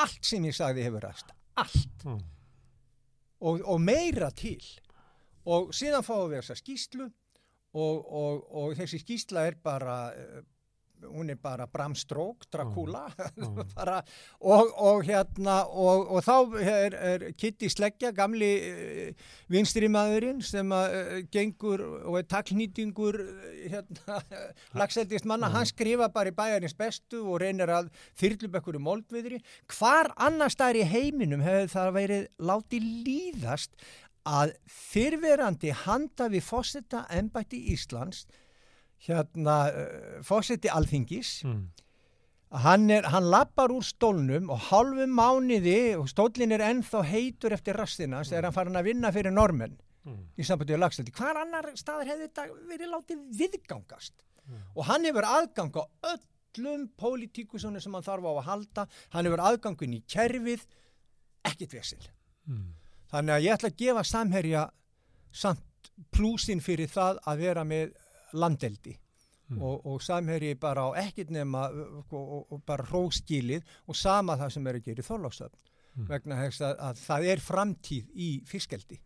allt 0.03 0.27
sem 0.27 0.49
ég 0.49 0.57
sagði 0.57 0.87
hefur 0.87 1.07
ræst, 1.07 1.31
allt. 1.63 2.09
Og, 3.37 3.61
og 3.61 3.79
meira 3.83 4.33
til. 4.35 4.61
Og 5.47 5.71
síðan 5.77 6.03
fáum 6.03 6.31
við 6.33 6.41
þessa 6.41 6.59
skýslu 6.59 7.07
og, 7.07 7.97
og, 8.03 8.47
og 8.51 8.73
þessi 8.79 8.99
skýsla 9.05 9.47
er 9.47 9.59
bara 9.63 9.97
eh, 10.17 10.41
hún 11.05 11.31
er 11.31 11.39
bara 11.41 11.67
Bram 11.67 11.95
Stoker, 11.95 12.49
Dracula 12.53 13.07
Já. 13.17 13.65
bara, 13.77 13.97
og, 14.41 14.73
og 14.77 15.05
hérna 15.07 15.59
og, 15.67 16.11
og 16.11 16.25
þá 16.25 16.57
er, 16.63 16.97
er 16.97 17.27
Kitty 17.39 17.69
Sleggja, 17.73 18.13
gamli 18.17 18.51
uh, 18.71 19.27
vinstri 19.53 19.91
maðurinn 19.93 20.43
sem 20.45 20.73
að 20.75 20.97
uh, 20.97 21.19
gengur 21.33 21.85
og 22.03 22.21
er 22.21 22.29
taklnýtingur 22.31 23.21
uh, 23.23 23.45
hérna, 23.67 24.21
lagseldist 24.81 25.29
manna, 25.29 25.51
Já. 25.51 25.59
hann 25.59 25.71
skrifa 25.71 26.09
bara 26.15 26.33
í 26.33 26.37
bæjarins 26.37 26.77
bestu 26.79 27.23
og 27.25 27.43
reynir 27.45 27.73
að 27.73 27.93
þyrlu 28.21 28.51
bekkur 28.57 28.81
um 28.81 28.89
moldviðri. 28.89 29.43
Hvar 29.77 30.13
annars 30.17 30.57
staðar 30.57 30.83
í 30.83 30.89
heiminum 30.91 31.45
hefur 31.45 31.73
það 31.77 31.95
verið 32.01 32.27
látið 32.51 32.91
líðast 33.07 33.77
að 34.27 34.57
fyrverandi 34.67 35.71
handa 35.85 36.27
við 36.33 36.43
fósetta 36.49 37.05
embætti 37.15 37.61
Íslands 37.75 38.25
hérna 39.07 39.57
uh, 39.71 40.23
fósetti 40.25 40.69
alþingis 40.73 41.43
Mm. 41.45 41.69
hann, 42.63 42.91
er, 42.91 43.03
hann 43.11 43.27
lappar 43.31 43.71
úr 43.75 43.83
stólnum 43.85 44.51
og 44.51 44.61
hálfu 44.71 45.07
mánuði 45.11 45.97
og 45.99 46.07
stólinn 46.09 46.53
er 46.55 46.63
ennþá 46.71 47.03
heitur 47.05 47.53
eftir 47.53 47.77
rastina 47.77 48.23
þegar 48.25 48.45
hann 48.49 48.53
farin 48.55 48.77
að 48.81 48.85
vinna 48.93 49.13
fyrir 49.13 49.33
normenn 49.35 49.77
Mm. 50.07 50.21
í 50.39 50.45
sambandi 50.47 50.71
við 50.73 50.79
lagstældi. 50.85 51.11
Hvar 51.19 51.35
annar 51.41 51.67
staðar 51.75 52.07
hefði 52.07 52.29
þetta 52.29 52.43
verið 52.71 52.91
látið 52.93 53.23
viðgangast? 53.41 54.13
Mm. 54.47 54.61
Og 54.77 54.85
hann 54.87 55.03
hefur 55.05 55.27
aðgang 55.27 55.73
á 55.75 55.83
öllum 56.13 56.85
pólitíkusunum 56.97 57.83
sem 57.83 57.93
hann 57.93 58.05
þarf 58.07 58.23
á 58.23 58.33
að 58.39 58.45
halda, 58.47 58.85
hann 59.11 59.27
hefur 59.27 59.43
aðgangun 59.43 59.97
í 59.99 60.05
kerfið, 60.07 60.63
ekkit 61.45 61.75
vesil. 61.75 61.99
Mm. 62.47 62.69
Þannig 63.11 63.35
að 63.35 63.43
ég 63.49 63.57
ætla 63.59 63.73
að 63.73 63.77
gefa 63.83 64.05
samherja 64.07 64.63
samt 65.33 65.91
plúsin 66.15 66.63
fyrir 66.63 66.87
það 66.87 67.19
að 67.27 67.43
vera 67.43 67.65
með 67.67 67.93
landeldi 68.33 68.97
Mm. 69.49 69.61
og, 69.63 69.85
og 69.87 70.01
samherji 70.03 70.57
bara 70.59 70.83
á 70.91 71.07
ekkit 71.07 71.29
nema 71.31 71.69
og, 71.71 72.13
og, 72.19 72.47
og 72.53 72.63
bara 72.67 72.83
hróskilið 72.83 73.63
og 73.87 73.95
sama 73.95 74.35
það 74.41 74.49
sem 74.57 74.67
er 74.67 74.75
að 74.81 74.85
gera 74.89 75.03
í 75.05 75.07
þorlásöfn 75.07 75.61
Mm. 75.97 76.09
vegna 76.09 76.37
þess 76.41 76.61
að, 76.67 76.73
að 76.83 76.99
það 77.07 77.27
er 77.31 77.39
framtíð 77.41 78.09
í 78.15 78.27
fiskeldi 78.45 78.99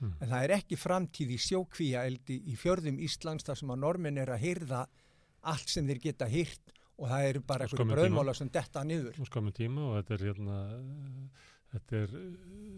Mm. 0.00 0.12
en 0.22 0.28
það 0.30 0.44
er 0.44 0.50
ekki 0.54 0.76
framtíð 0.78 1.30
í 1.34 1.38
sjókvíaeldi 1.42 2.36
í 2.46 2.54
fjörðum 2.56 3.00
Íslands 3.02 3.42
þar 3.44 3.58
sem 3.58 3.68
að 3.74 3.78
normin 3.82 4.18
er 4.22 4.30
að 4.30 4.38
hyrða 4.46 4.86
allt 5.42 5.68
sem 5.68 5.86
þeir 5.90 5.98
geta 6.04 6.28
hyrt 6.30 6.70
og 6.98 7.08
það 7.10 7.26
eru 7.32 7.40
bara 7.40 7.66
skömmum 7.66 7.96
bröðmála 7.96 8.34
sem 8.38 8.48
detta 8.54 8.84
niður 8.86 9.18
á 9.18 9.24
skamum 9.26 9.52
tíma 9.52 9.82
og 9.82 9.96
þetta 9.98 10.14
er 10.14 10.24
hérna 10.30 10.60
þetta 11.74 12.02
er, 12.02 12.12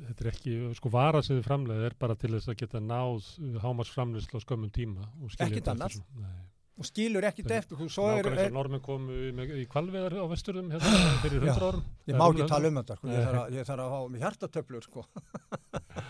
þetta 0.08 0.24
er 0.24 0.30
ekki 0.32 0.54
sko 0.78 0.92
vara 0.92 1.20
sem 1.22 1.38
þið 1.38 1.46
framleiði 1.46 1.88
er 1.90 1.96
bara 2.00 2.16
til 2.18 2.32
þess 2.34 2.50
að 2.50 2.58
geta 2.62 2.82
náð 2.82 3.28
hámars 3.62 3.92
framleiðslu 3.94 4.40
á 4.40 4.44
skömmum 4.44 4.72
tíma 4.74 5.06
svona. 5.30 6.08
Nei. 6.24 6.40
og 6.80 6.88
skilur 6.88 7.26
ekkit 7.28 7.52
eftir 7.54 7.78
er, 7.78 7.86
Nákvæmlega 7.86 8.48
er, 8.48 8.54
normin 8.56 8.82
komu 8.82 9.20
í 9.60 9.66
kvalveðar 9.70 10.18
á 10.18 10.26
vesturðum 10.32 10.72
hérna, 10.74 10.94
fyrir 11.24 11.46
Já. 11.46 11.54
100 11.54 11.70
árum 11.70 11.86
ég 12.10 12.18
má 12.18 12.26
ekki 12.26 12.50
tala 12.50 12.72
um 12.72 12.80
þetta 12.80 12.98
sko. 12.98 13.10
ég, 13.12 13.24
þarf 13.28 13.40
að, 13.44 13.56
ég 13.58 13.70
þarf 13.70 13.86
að 13.86 13.94
hafa 13.94 14.12
með 14.14 14.26
hjartatöflur 14.26 14.86
sko. 14.88 15.06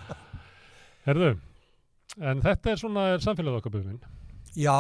Herðu, 1.08 1.30
en 2.30 2.44
þetta 2.44 2.72
er 2.72 2.80
svona 2.80 3.06
samfélagið 3.24 3.60
okkar 3.60 3.76
byrjun 3.76 4.04
já 4.58 4.78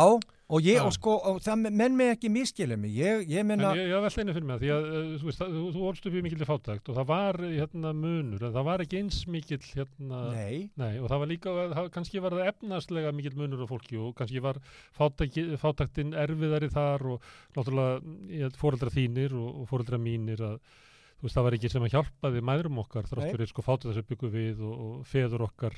og 0.50 0.66
ég 0.66 0.80
og 0.82 0.90
sko 0.96 1.12
og 1.30 1.38
það 1.44 1.60
menn 1.70 1.94
mig 1.96 2.10
ekki 2.16 2.30
miskilja 2.34 2.76
mig. 2.80 2.90
Ég, 2.98 3.22
ég 3.30 3.40
En 3.44 3.48
menna 3.52 3.70
ég, 3.78 3.86
ég 3.92 4.02
velta 4.04 4.20
einu 4.24 4.34
fyrir 4.34 4.46
mig 4.48 4.56
að 4.56 4.64
því 4.64 4.70
að 4.74 4.88
eh, 4.90 5.12
þú, 5.20 5.28
veist, 5.28 5.40
það- 5.42 5.54
þú, 5.54 5.62
þú 5.76 5.84
orðst 5.90 6.08
upp 6.10 6.16
í 6.18 6.22
mikill 6.26 6.48
fátækt 6.50 6.90
og 6.90 6.98
það 6.98 7.08
var 7.12 7.38
hérna 7.46 7.92
munur 7.94 8.44
það 8.48 8.66
var 8.70 8.84
ekki 8.84 9.00
eins 9.00 9.20
mikill 9.30 9.62
hérna 9.70 10.20
nei. 10.34 10.58
Nei, 10.80 10.92
og 10.98 11.08
það 11.12 11.22
var 11.24 11.30
líka, 11.32 11.56
það, 11.74 11.90
kannski 11.94 12.24
var 12.26 12.36
það 12.38 12.50
efnaslega 12.52 13.14
mikill 13.14 13.38
munur 13.38 13.64
á 13.64 13.70
fólki 13.70 14.00
og 14.02 14.14
kannski 14.18 14.42
var 14.44 14.58
fátæki, 14.98 15.46
fátæktin 15.62 16.14
erfiðari 16.26 16.70
þar 16.74 17.06
og 17.14 17.30
náttúrulega 17.56 18.52
fóreldra 18.58 18.90
þínir 18.94 19.34
og, 19.38 19.62
og 19.62 19.70
fóreldra 19.70 19.98
mínir 20.02 20.42
að 20.42 20.58
þú 21.20 21.26
veist, 21.28 21.36
það 21.36 21.46
var 21.46 21.56
ekki 21.58 21.70
sem 21.72 21.84
að 21.86 21.94
hjálpaði 21.94 22.42
mæðrum 22.48 22.78
okkar 22.82 23.04
Nei. 23.04 23.10
þrátt 23.12 23.32
fyrir 23.34 23.50
sko 23.50 23.64
fátækta 23.66 23.94
sem 23.98 24.06
byggum 24.10 24.30
við 24.34 24.60
og, 24.64 24.76
og 24.86 25.06
feður 25.10 25.44
okkar 25.46 25.76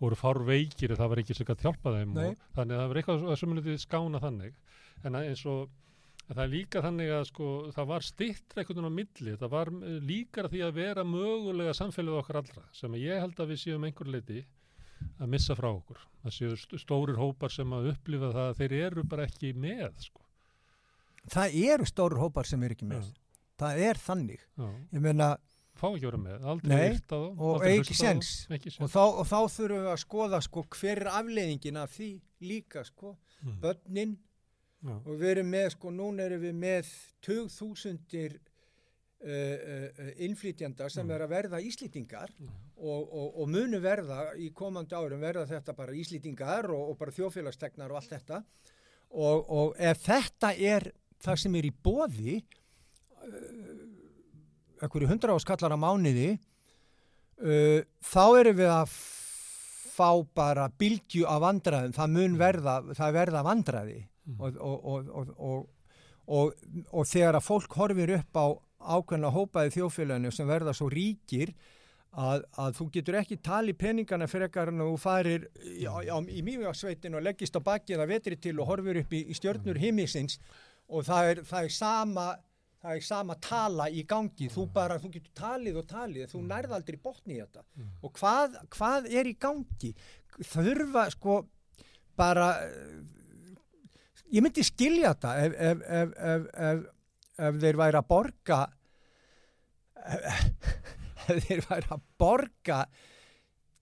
voru 0.00 0.18
fár 0.18 0.42
veikir 0.46 0.94
það 0.96 1.10
var 1.12 1.22
ekki 1.24 1.34
sem 1.38 1.48
gætt 1.48 1.64
hjálpa 1.66 1.94
þeim 1.96 2.12
og 2.18 2.36
þannig 2.54 2.76
að 2.76 2.82
það 2.84 2.92
var 2.92 3.00
eitthvað 3.02 3.24
að 3.34 3.40
sömulegði 3.42 3.78
skána 3.82 4.20
þannig 4.22 4.54
en 5.04 5.18
að 5.18 5.28
eins 5.32 5.42
og 5.50 5.72
það 6.24 6.42
er 6.46 6.52
líka 6.54 6.80
þannig 6.86 7.10
að 7.12 7.24
sko 7.28 7.48
það 7.76 7.88
var 7.90 8.04
stitt 8.06 8.54
einhvern 8.56 8.78
veginn 8.78 8.88
á 8.88 8.98
milli, 8.98 9.34
það 9.42 9.50
var 9.52 9.70
eh, 9.74 9.96
líkara 10.08 10.48
því 10.54 10.62
að 10.64 10.76
vera 10.78 11.04
mögulega 11.04 11.74
samfélagið 11.76 12.20
okkar 12.22 12.38
allra 12.40 12.62
sem 12.72 12.94
að 12.96 13.02
ég 13.04 13.20
held 13.26 13.42
að 13.44 13.50
við 13.52 13.60
séum 13.66 13.84
einhver 13.90 14.08
leiti 14.14 14.44
að 15.20 15.28
missa 15.34 15.56
frá 15.58 15.68
okkur 15.74 16.00
það 16.22 16.36
séu 16.38 16.54
st- 16.56 16.80
stórir 16.80 17.18
hópar 17.20 17.52
sem 17.52 17.74
að 17.76 17.90
upplifa 17.92 18.30
það 18.32 18.46
að 18.54 18.62
þeir 18.62 18.76
eru 18.86 19.04
bara 19.04 19.26
ekki 19.28 19.50
með 19.52 19.90
sko. 20.06 20.22
það 21.34 21.58
eru 21.74 21.88
stóru 21.90 22.20
hópar 22.22 22.48
sem 22.48 22.62
er 22.64 22.72
ekki 22.76 22.88
með 22.88 23.04
Já. 23.10 23.20
Það 23.60 23.82
er 23.88 24.00
þannig 24.06 24.40
Já, 24.58 24.68
ég 24.94 25.00
menna 25.04 25.28
fá 25.74 25.88
ekki 25.90 26.06
að 26.06 26.10
vera 26.10 26.22
með, 26.24 26.44
aldrei 26.52 26.74
yrta 26.94 27.16
þá 27.18 27.40
og 27.48 27.64
ekki 27.68 27.96
ekki 28.54 28.74
og 28.80 28.90
þá, 28.94 29.00
og 29.04 29.26
þá 29.26 29.38
þurfum 29.56 29.80
við 29.84 29.90
að 29.94 30.02
skoða 30.04 30.40
sko 30.46 30.62
hver 30.78 31.00
er 31.04 31.10
afleiðingin 31.18 31.80
af 31.82 31.96
því 31.98 32.10
líka 32.40 32.84
sko 32.86 33.16
Mm. 33.44 33.58
börnin 33.60 34.12
Já. 34.84 34.94
og 35.04 35.18
við 35.20 35.30
erum 35.34 35.50
með 35.52 35.66
sko 35.74 35.90
núna 35.92 36.22
erum 36.24 36.40
við 36.40 36.54
með 36.56 36.86
2000 37.26 37.98
uh, 38.24 38.30
uh, 39.26 40.12
innflytjanda 40.24 40.88
sem 40.90 41.06
Mm. 41.06 41.10
er 41.14 41.24
að 41.26 41.32
verða 41.34 41.60
íslýtingar 41.60 42.30
Já. 42.38 42.48
og, 42.76 43.12
og, 43.12 43.40
og 43.42 43.48
munu 43.52 43.80
verða 43.84 44.34
í 44.40 44.48
komandi 44.56 44.94
árum 44.96 45.20
verða 45.20 45.46
þetta 45.50 45.74
bara 45.76 45.92
íslýtingar 45.92 46.70
og, 46.72 46.94
bara 46.98 47.10
þjófélagstegnar 47.12 47.90
og 47.92 47.96
allt 48.00 48.14
þetta 48.16 48.42
og, 49.10 49.50
og 49.50 49.74
ef 49.78 50.00
þetta 50.06 50.54
er 50.56 50.88
það 51.24 51.36
sem 51.44 51.54
er 51.60 51.68
í 51.68 51.72
bóði 51.84 52.38
uh, 52.40 52.63
ekkur 54.84 55.04
í 55.04 55.10
hundra 55.10 55.36
áskallar 55.36 55.74
á 55.74 55.78
mánuði 55.80 56.30
uh, 56.34 57.80
þá 58.04 58.24
erum 58.40 58.58
við 58.58 58.72
að 58.72 58.96
fá 59.94 60.10
bara 60.34 60.66
bylgju 60.74 61.28
af 61.30 61.44
vandraðum, 61.44 61.94
það 61.94 62.16
mun 62.16 62.34
verða 62.40 62.80
það 62.98 63.16
verða 63.20 63.44
vandraði 63.46 64.02
Mm. 64.24 64.40
og, 64.40 64.56
og, 64.56 64.84
og, 64.84 65.08
og, 65.08 65.30
og, 65.38 65.64
og, 66.26 66.52
og 66.96 67.08
þegar 67.08 67.36
að 67.36 67.44
fólk 67.44 67.74
horfir 67.76 68.14
upp 68.16 68.38
á 68.40 68.46
ákveðna 68.96 69.32
hópaði 69.32 69.74
þjófélaginu 69.74 70.30
sem 70.32 70.48
verða 70.48 70.72
svo 70.76 70.88
ríkir 70.92 71.52
að, 72.16 72.46
að 72.56 72.78
þú 72.78 72.86
getur 72.94 73.18
ekki 73.20 73.36
tali 73.44 73.74
peningana 73.76 74.28
frekar 74.30 74.72
en 74.72 74.80
að 74.80 74.94
þú 74.94 75.00
farir 75.02 75.44
í, 75.60 75.84
á, 75.84 75.96
á, 76.08 76.18
í 76.24 76.40
mývarsveitin 76.46 77.18
og 77.18 77.24
leggist 77.26 77.56
á 77.56 77.60
bakið 77.64 78.00
að 78.00 78.14
vetri 78.14 78.40
til 78.40 78.56
og 78.56 78.70
horfir 78.70 79.02
upp 79.02 79.12
í, 79.12 79.24
í 79.28 79.36
stjörnur 79.36 79.80
himmisins 79.82 80.38
og 80.88 81.04
það 81.04 81.30
er, 81.34 81.44
það 81.50 81.68
er 81.68 81.76
sama 81.76 82.26
það 82.84 82.98
er 82.98 83.06
sama 83.06 83.36
tala 83.40 83.88
í 83.88 84.04
gangi. 84.08 84.50
Þú 84.52 84.66
bara, 84.74 84.98
þú 85.00 85.10
getur 85.16 85.32
talið 85.40 85.80
og 85.80 85.88
talið. 85.88 86.28
Þú 86.34 86.42
nærð 86.50 86.76
aldrei 86.76 87.00
botni 87.00 87.38
í 87.38 87.40
þetta. 87.40 87.64
Og 88.04 88.14
hvað, 88.18 88.58
hvað 88.76 89.08
er 89.08 89.30
í 89.30 89.34
gangi? 89.40 89.94
Þurfa 90.52 91.08
sko 91.14 91.40
bara 92.18 92.48
ég 94.34 94.42
myndi 94.42 94.64
skilja 94.66 95.14
þetta 95.14 95.32
ef, 95.44 95.54
ef, 95.54 95.82
ef, 95.98 96.14
ef, 96.30 96.46
ef, 96.68 96.84
ef 97.48 97.58
þeir 97.62 97.78
væri 97.78 97.98
að 98.00 98.08
borga 98.10 98.60
ef 101.30 101.44
þeir 101.48 101.62
væri 101.68 101.92
að 101.96 102.06
borga 102.20 102.78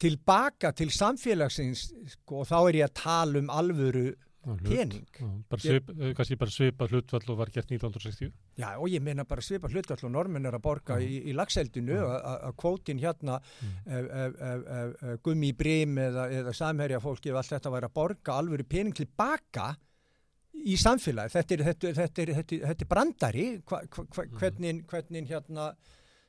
tilbaka 0.02 0.72
til 0.74 0.90
samfélagsins 0.92 1.86
sko, 2.16 2.42
og 2.42 2.48
þá 2.50 2.56
er 2.60 2.78
ég 2.80 2.88
að 2.88 2.96
tala 2.98 3.38
um 3.38 3.50
alvöru. 3.54 4.08
Pening? 4.42 5.04
Eh, 5.20 6.12
kannski 6.18 6.36
bara 6.40 6.50
svipa 6.50 6.86
hlutfall 6.90 7.28
og 7.30 7.38
var 7.38 7.50
gert 7.54 7.70
1960 7.70 8.32
Já, 8.58 8.72
og 8.78 8.88
ég 8.90 9.00
meina 9.02 9.24
bara 9.24 9.40
svipa 9.44 9.68
hlutall 9.70 10.02
og 10.08 10.10
normin 10.10 10.46
er 10.50 10.56
að 10.58 10.62
borga 10.64 10.96
í, 11.00 11.20
í 11.30 11.34
lagseldinu 11.36 12.00
að 12.02 12.56
kvótin 12.58 12.98
hérna 13.02 13.38
Mm. 13.62 13.76
ef, 13.86 14.34
ef 14.42 15.22
gummi 15.22 15.52
í 15.52 15.56
brim 15.56 15.96
eða, 15.98 16.26
eða 16.40 16.52
samherja 16.56 16.98
fólki 17.00 17.30
ef 17.30 17.36
allt 17.40 17.52
þetta 17.54 17.70
væri 17.76 17.88
að 17.88 17.94
borga 17.94 18.36
alvöru 18.40 18.64
pening 18.68 18.94
tilbaka 18.98 19.76
í 20.52 20.76
samfélagi 20.78 21.32
þetta 21.36 21.54
er, 21.56 21.62
þetta, 21.70 21.92
þetta, 21.96 22.22
er, 22.22 22.34
þetta, 22.36 22.54
er, 22.56 22.66
þetta 22.72 22.84
er 22.84 22.90
brandari. 22.90 23.46
Hva, 23.66 23.80
hva, 23.88 24.04
Mm. 24.26 24.38
hvernig, 24.38 24.82
hvernig 24.86 25.28
hérna 25.30 25.70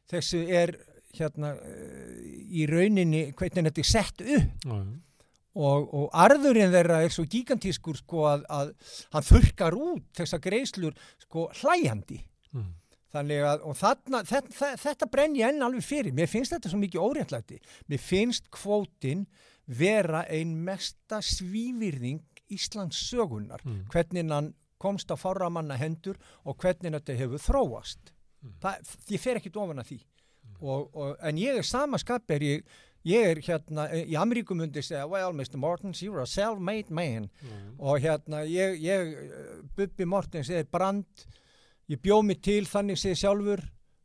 þessu 0.09 0.39
er 0.49 0.71
hérna 1.13 1.51
eh, 1.61 2.21
í 2.57 2.63
rauninni 2.69 3.27
hvernig 3.37 3.67
þetta 3.69 3.83
er 3.83 3.89
sett 3.89 4.21
upp. 4.21 4.63
Og, 5.55 5.89
og 5.93 6.05
arðurinn 6.17 6.73
þeirra 6.73 7.01
er 7.05 7.13
svo 7.13 7.25
gigantískur 7.29 7.97
sko 7.99 8.25
að, 8.31 8.45
að 8.49 8.71
hann 9.13 9.27
þurkar 9.27 9.77
út 9.77 10.05
þessa 10.17 10.39
greislur 10.41 10.95
sko 11.25 11.49
hlæjandi. 11.61 12.21
Mm. 12.53 12.71
þannig 13.13 13.43
að 13.45 13.63
þarna, 13.77 14.19
þetta, 14.25 14.67
þetta 14.81 15.07
brenn 15.09 15.35
ég 15.37 15.49
enn 15.53 15.61
alveg 15.65 15.85
fyrir. 15.85 16.13
Mér 16.17 16.29
finnst 16.29 16.53
þetta 16.53 16.69
svo 16.71 16.79
mikið 16.81 17.03
óréttlæti. 17.05 17.59
Mér 17.89 18.01
finnst 18.01 18.49
kvótin 18.53 19.27
vera 19.65 20.23
ein 20.29 20.55
mesta 20.65 21.21
svívirðing 21.21 22.23
Íslands 22.53 22.97
sögunar 23.09 23.61
Mm. 23.63 23.85
hvernig 23.89 24.29
hann 24.29 24.53
komst 24.77 25.11
á 25.13 25.15
fáramanna 25.15 25.77
hendur 25.77 26.17
og 26.43 26.57
hvernig 26.57 26.91
þetta 26.91 27.15
hefur 27.17 27.39
þróast. 27.39 28.11
Mm. 28.43 28.57
það, 28.61 28.95
ég 29.09 29.21
fer 29.21 29.37
ekki 29.39 29.53
ofan 29.55 29.79
að 29.79 29.93
því. 29.93 29.99
Og, 30.59 30.89
og, 30.95 31.15
en 31.21 31.37
ég 31.37 31.57
er 31.57 31.63
samaskap 31.63 32.29
er 32.31 32.43
ég 32.43 32.65
ég 33.05 33.25
er 33.33 33.41
hérna, 33.43 33.87
í 33.91 34.15
Ameríku 34.15 34.55
myndi 34.55 34.81
segja, 34.83 35.05
well, 35.11 35.33
Mr. 35.35 35.57
Mortens, 35.59 36.01
you're 36.01 36.21
a 36.23 36.27
self-made 36.29 36.89
man 36.89 37.29
Mm. 37.43 37.75
og 37.79 37.99
hérna, 37.99 38.43
ég, 38.47 38.77
ég 38.81 39.13
eh, 39.13 39.61
Bubbi 39.75 40.05
Mortens 40.05 40.49
er 40.49 40.63
brand 40.71 41.25
ég 41.89 41.99
bjó 42.01 42.21
mig 42.23 42.41
til 42.41 42.63
þannig 42.65 42.97
segja 43.01 43.15
sjálfur 43.25 43.63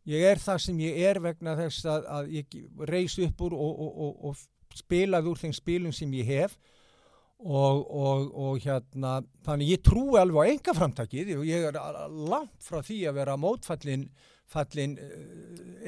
ég 0.09 0.25
er 0.25 0.41
það 0.43 0.59
sem 0.65 0.79
ég 0.81 0.99
er 1.11 1.21
vegna 1.21 1.55
þess 1.57 1.85
að, 1.87 2.07
að 2.17 2.33
ég 2.39 2.59
reys 2.89 3.19
upp 3.23 3.41
úr 3.47 3.55
og, 3.55 3.81
og, 3.85 4.01
og, 4.09 4.25
og 4.33 4.79
spilaði 4.79 5.31
úr 5.31 5.39
þeim 5.45 5.55
spilum 5.55 5.93
sem 5.95 6.13
ég 6.19 6.27
hef 6.27 6.59
og, 7.39 7.85
og, 7.95 8.25
og 8.35 8.59
hérna 8.65 9.21
þannig 9.47 9.71
ég 9.77 9.83
trúi 9.87 10.19
alveg 10.19 10.43
á 10.43 10.51
enga 10.57 10.75
framtakið 10.75 11.37
og 11.39 11.45
ég 11.47 11.69
er 11.71 11.79
langt 12.11 12.67
frá 12.67 12.81
því 12.83 12.99
að 13.13 13.19
vera 13.21 13.37
mótfallin 13.39 14.09
fallin 14.49 14.95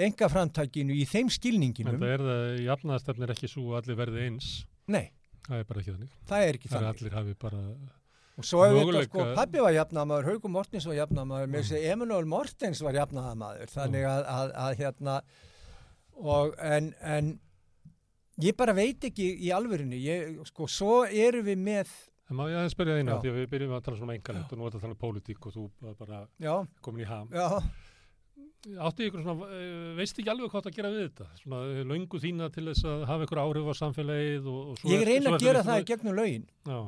enga 0.01 0.29
framtakinu 0.33 0.95
í 0.97 1.07
þeim 1.09 1.27
En 1.29 1.35
skilninginum 1.37 1.97
það 2.01 2.13
er 2.17 2.25
það, 2.27 2.43
jafnaðastefn 2.67 3.25
er 3.27 3.33
ekki 3.35 3.49
svo 3.51 3.65
að 3.73 3.81
allir 3.83 3.99
verði 4.03 4.27
eins. 4.29 4.51
nei, 4.91 5.07
Það 5.49 5.57
er 5.59 5.65
bara 5.71 5.81
ekki 5.81 5.95
þannig. 5.95 6.13
það 6.29 6.45
er 6.47 6.59
ekki 6.59 6.69
Það 6.69 6.77
er 6.77 6.85
þannig 6.85 7.01
allir 7.01 7.17
hafi 7.19 7.35
bara, 7.41 7.61
og 8.41 8.47
svo 8.47 8.61
hefur 8.65 8.93
þetta 8.95 9.09
sko, 9.09 9.25
pabbi 9.37 9.63
var 9.65 9.73
jafnaðamaður 9.77 10.29
Haugur 10.31 10.53
Mortens 10.55 10.87
var 10.89 10.99
jafnaðamaður, 11.01 11.51
með 11.53 11.65
þessi 11.67 11.81
Emanuel 11.95 12.29
Mortens 12.31 12.83
var 12.87 12.99
jafnaðamaður, 13.01 13.73
þannig 13.75 14.07
að, 14.09 14.23
að, 14.37 14.53
að 14.65 14.77
hérna 14.85 15.17
og 16.21 16.55
en, 16.61 16.93
en 17.01 17.33
ég 18.45 18.57
bara 18.57 18.75
veit 18.77 19.05
ekki 19.11 19.27
í 19.45 19.51
alvörinu, 19.57 19.99
ég, 20.01 20.39
sko, 20.53 20.69
svo 20.71 21.03
erum 21.09 21.45
við 21.49 21.61
með 21.67 21.93
en 22.31 22.39
má 22.39 22.45
ég 22.47 22.61
aðeins 22.61 22.77
spyrja 22.77 22.95
eina, 23.01 23.17
Já. 23.17 23.21
því 23.25 23.31
að 23.33 23.39
við 23.41 23.47
byrjum 23.51 23.73
að 23.75 23.85
tala 23.89 23.99
svona 23.99 24.13
um 24.13 24.17
engalegt 24.21 24.53
og 24.55 24.59
nú 24.61 24.67
er 24.69 24.71
þetta 24.71 24.85
þannig 24.85 25.01
pólitík 25.01 25.47
og 25.51 25.55
þú 25.57 25.65
bara 25.99 26.21
já, 26.39 26.53
komin 26.85 27.03
í 27.03 27.09
ham. 27.11 27.33
já, 27.35 27.49
Áttu 28.61 29.07
ykkur 29.09 29.23
svona, 29.25 29.47
eh, 29.57 29.95
veist 29.97 30.19
ekki 30.21 30.29
alveg 30.29 30.51
hvað 30.53 30.67
það 30.67 30.75
gera 30.77 30.89
við 30.93 31.05
þetta? 31.07 31.27
Svona 31.41 31.61
eh, 31.73 31.85
löngu 31.89 32.19
þína 32.21 32.49
til 32.53 32.65
þess 32.69 32.85
að 32.85 33.05
hafa 33.09 33.25
ykkur 33.25 33.41
áhrif 33.41 33.71
á 33.73 33.75
samfélagið 33.79 34.49
og, 34.53 34.59
og 34.75 34.81
svo 34.83 34.91
ég 34.93 35.05
reyna 35.09 35.31
að 35.33 35.45
gera 35.47 35.63
það 35.65 35.81
í 35.81 35.87
gegnum 35.89 36.19
lögin 36.19 36.45
Já, 36.69 36.81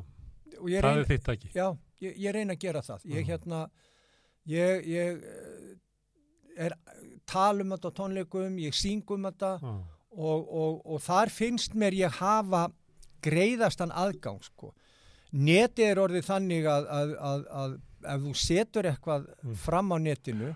það 0.53 0.85
reyna, 0.85 0.90
er 1.01 1.09
þitt 1.09 1.31
ekki. 1.32 1.49
já, 1.57 1.66
ég, 2.05 2.19
ég 2.27 2.35
reyna 2.36 2.53
að 2.53 2.61
gera 2.66 2.82
það 2.85 3.07
ég 3.15 3.23
Já. 3.24 3.28
hérna 3.32 3.61
ég, 4.53 4.85
ég 4.93 5.24
eh, 5.24 6.66
er 6.66 6.74
talum 7.32 7.73
þetta 7.73 7.89
á 7.89 7.97
tónleikum, 8.03 8.59
ég 8.61 8.77
syngum 8.77 9.24
þetta 9.31 9.55
Já, 9.62 9.73
og, 10.12 10.44
og, 10.53 10.82
og 10.93 11.01
þar 11.01 11.32
finnst 11.32 11.73
mér 11.81 11.97
ég 11.97 12.19
hafa 12.20 12.66
greiðastan 13.24 13.93
aðgang 13.97 14.43
sko. 14.44 14.74
Neti 15.32 15.86
er 15.86 15.97
orðið 16.03 16.27
þannig 16.27 16.66
að, 16.69 16.89
að, 16.93 17.12
að, 17.31 17.44
að 17.62 17.77
ef 18.12 18.24
þú 18.27 18.32
setur 18.36 18.89
eitthvað 18.90 19.28
Mm. 19.43 19.55
fram 19.57 19.89
á 19.94 19.97
netinu 20.03 20.51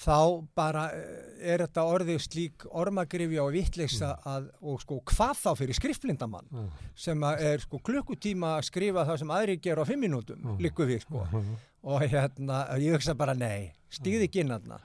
þá 0.00 0.46
bara 0.58 0.88
eh, 0.92 1.52
er 1.54 1.62
þetta 1.62 1.84
orðið 1.86 2.18
slík 2.24 2.64
ormagrifja 2.70 3.44
og 3.44 3.52
vitleisa 3.54 4.08
að, 4.26 4.48
og 4.62 4.80
sko 4.82 4.98
hvað 5.06 5.36
þá 5.38 5.50
fyrir 5.60 5.78
skrifblindamann 5.78 6.48
já, 6.50 6.64
sem 7.06 7.22
er 7.30 7.62
sko 7.62 7.78
klukkutíma 7.78 8.56
að 8.58 8.66
skrifa 8.70 9.04
það 9.06 9.20
sem 9.22 9.30
aðri 9.36 9.56
gera 9.62 9.84
á 9.84 9.88
fimm 9.88 10.02
mínútum, 10.02 10.40
Mm. 10.42 10.58
líku 10.58 10.86
við 10.88 11.00
sko 11.06 11.22
já. 11.30 11.44
og 11.84 12.00
hérna, 12.02 12.64
ég 12.82 12.92
hugsa 12.96 13.14
bara 13.14 13.34
nei, 13.34 13.72
stíði 13.90 14.26
ekki 14.28 14.40
inn 14.42 14.48
þarna. 14.54 14.80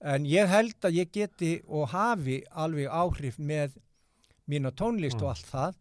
En 0.00 0.24
ég 0.24 0.46
held 0.48 0.74
að 0.86 0.94
ég 1.02 1.10
geti 1.12 1.62
og 1.68 1.88
hafi 1.90 2.42
alveg 2.54 2.88
áhrif 2.88 3.38
með 3.38 3.76
mína 4.48 4.70
tónlist 4.72 5.16
og 5.22 5.28
Mm. 5.28 5.32
allt 5.34 5.46
það, 5.52 5.74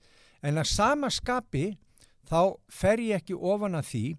en 0.43 0.55
að 0.57 0.65
sama 0.67 1.07
skapi 1.09 1.77
þá 2.29 2.55
fer 2.69 2.97
ég 2.97 3.21
ekki 3.21 3.33
ofan 3.37 3.73
að 3.75 3.85
því 3.91 4.17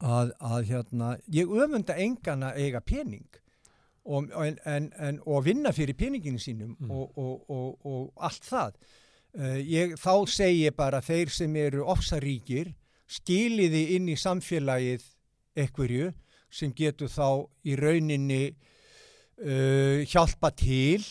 að, 0.00 0.32
að 0.40 0.64
hérna, 0.70 1.16
ég 1.32 1.48
öfunda 1.48 1.96
engan 1.96 2.42
að 2.50 2.58
eiga 2.66 2.80
pening 2.80 3.26
og, 4.04 4.28
en, 4.44 4.58
en, 4.68 4.90
en, 5.02 5.20
og 5.26 5.44
vinna 5.46 5.72
fyrir 5.74 5.96
peninginu 5.98 6.38
sínum 6.38 6.76
Mm. 6.78 6.90
og, 6.90 7.18
og, 7.18 7.50
og, 7.50 7.86
og 7.86 8.12
allt 8.28 8.44
það. 8.44 8.76
Uh, 9.36 9.56
ég, 9.60 9.96
þá 9.98 10.12
segi 10.30 10.62
ég 10.66 10.76
bara 10.76 11.00
þeir 11.04 11.28
sem 11.32 11.56
eru 11.56 11.82
ofsaríkir 11.84 12.74
skiliði 13.08 13.82
inn 13.96 14.08
í 14.08 14.16
samfélagið 14.16 15.02
ekkurju 15.56 16.12
sem 16.50 16.72
getur 16.76 17.08
þá 17.08 17.46
í 17.66 17.74
rauninni 17.76 18.42
uh, 19.42 20.04
hjálpa 20.08 20.50
til 20.56 21.02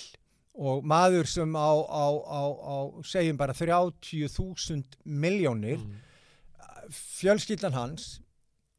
og 0.55 0.85
maður 0.87 1.27
sem 1.27 1.51
á, 1.57 1.73
á, 1.83 2.05
á, 2.15 2.41
á 2.47 2.75
segjum 3.03 3.37
bara 3.37 3.53
30.000 3.53 4.83
miljónir 5.03 5.77
Mm. 5.83 6.01
fjölskyldan 6.89 7.73
hans 7.73 8.21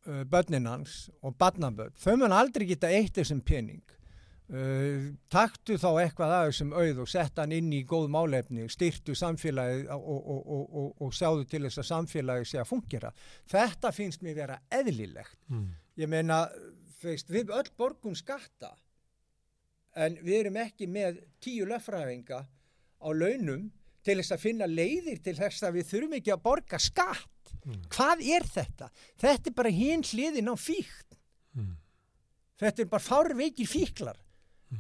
uh, 0.07 0.23
börnin 0.31 0.69
hans 0.70 1.07
og 1.23 1.37
barnabörn 1.39 1.95
þau 2.01 2.16
mun 2.20 2.35
aldrei 2.35 2.66
geta 2.70 2.91
eitt 2.93 3.19
þessum 3.19 3.43
pening. 3.47 3.83
Uh, 4.47 5.12
taktu 5.33 5.74
þá 5.74 5.89
eitthvað 6.05 6.35
að 6.37 6.49
þessum 6.53 6.74
auð 6.77 7.03
og 7.03 7.11
setta 7.11 7.43
hann 7.43 7.55
inn 7.57 7.73
í 7.74 7.83
góð 7.89 8.07
málefni, 8.15 8.69
styrtu 8.70 9.16
samfélagið 9.19 9.91
og, 9.97 10.07
og, 10.07 10.41
og, 10.47 10.65
og, 10.83 10.89
og 11.03 11.15
sjáðu 11.19 11.49
til 11.51 11.65
þess 11.66 11.83
að 11.83 11.89
samfélagið 11.91 12.51
sé 12.53 12.62
að 12.62 12.70
fungera. 12.70 13.12
Þetta 13.51 13.93
finnst 13.97 14.23
mér 14.23 14.39
vera 14.39 14.61
eðlilegt. 14.70 15.39
Mm. 15.51 15.70
ég 15.97 16.11
meina, 16.12 16.45
veist, 17.03 17.31
við 17.33 17.51
öll 17.55 17.70
borgum 17.78 18.15
skatta 18.19 18.74
en 19.97 20.19
við 20.23 20.43
erum 20.43 20.59
ekki 20.61 20.89
með 20.91 21.23
tíu 21.43 21.66
löffræðinga 21.69 22.43
á 22.45 23.09
launum 23.16 23.70
til 24.07 24.19
þess 24.20 24.35
að 24.37 24.45
finna 24.45 24.69
leiðir 24.69 25.23
til 25.24 25.35
þess 25.39 25.65
að 25.66 25.81
við 25.81 25.89
þurfum 25.91 26.19
ekki 26.19 26.35
að 26.35 26.45
borga 26.45 26.81
skatt 26.83 27.33
Mm. 27.67 27.81
hvað 27.91 28.21
er 28.37 28.45
þetta? 28.47 28.91
Þetta 29.19 29.51
er 29.51 29.55
bara 29.59 29.71
hinn 29.75 30.03
hliðin 30.07 30.53
á 30.53 30.55
fíkt 30.55 31.17
Mm. 31.57 31.73
þetta 32.61 32.83
er 32.85 32.89
bara 32.93 33.03
fárveikir 33.03 33.67
fíklar 33.71 34.19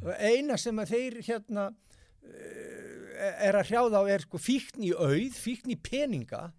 og 0.02 0.12
eina 0.20 0.56
sem 0.60 0.76
að 0.82 0.90
þeir 0.92 1.14
hérna 1.24 1.64
uh, 1.70 3.42
er 3.46 3.56
að 3.56 3.70
hrjáða 3.70 4.02
á 4.02 4.04
er 4.12 4.24
sko 4.26 4.38
fíkn 4.42 4.84
í 4.84 4.92
auð, 4.92 5.34
fíkn 5.40 5.72
í 5.72 5.78
peninga 5.80 6.50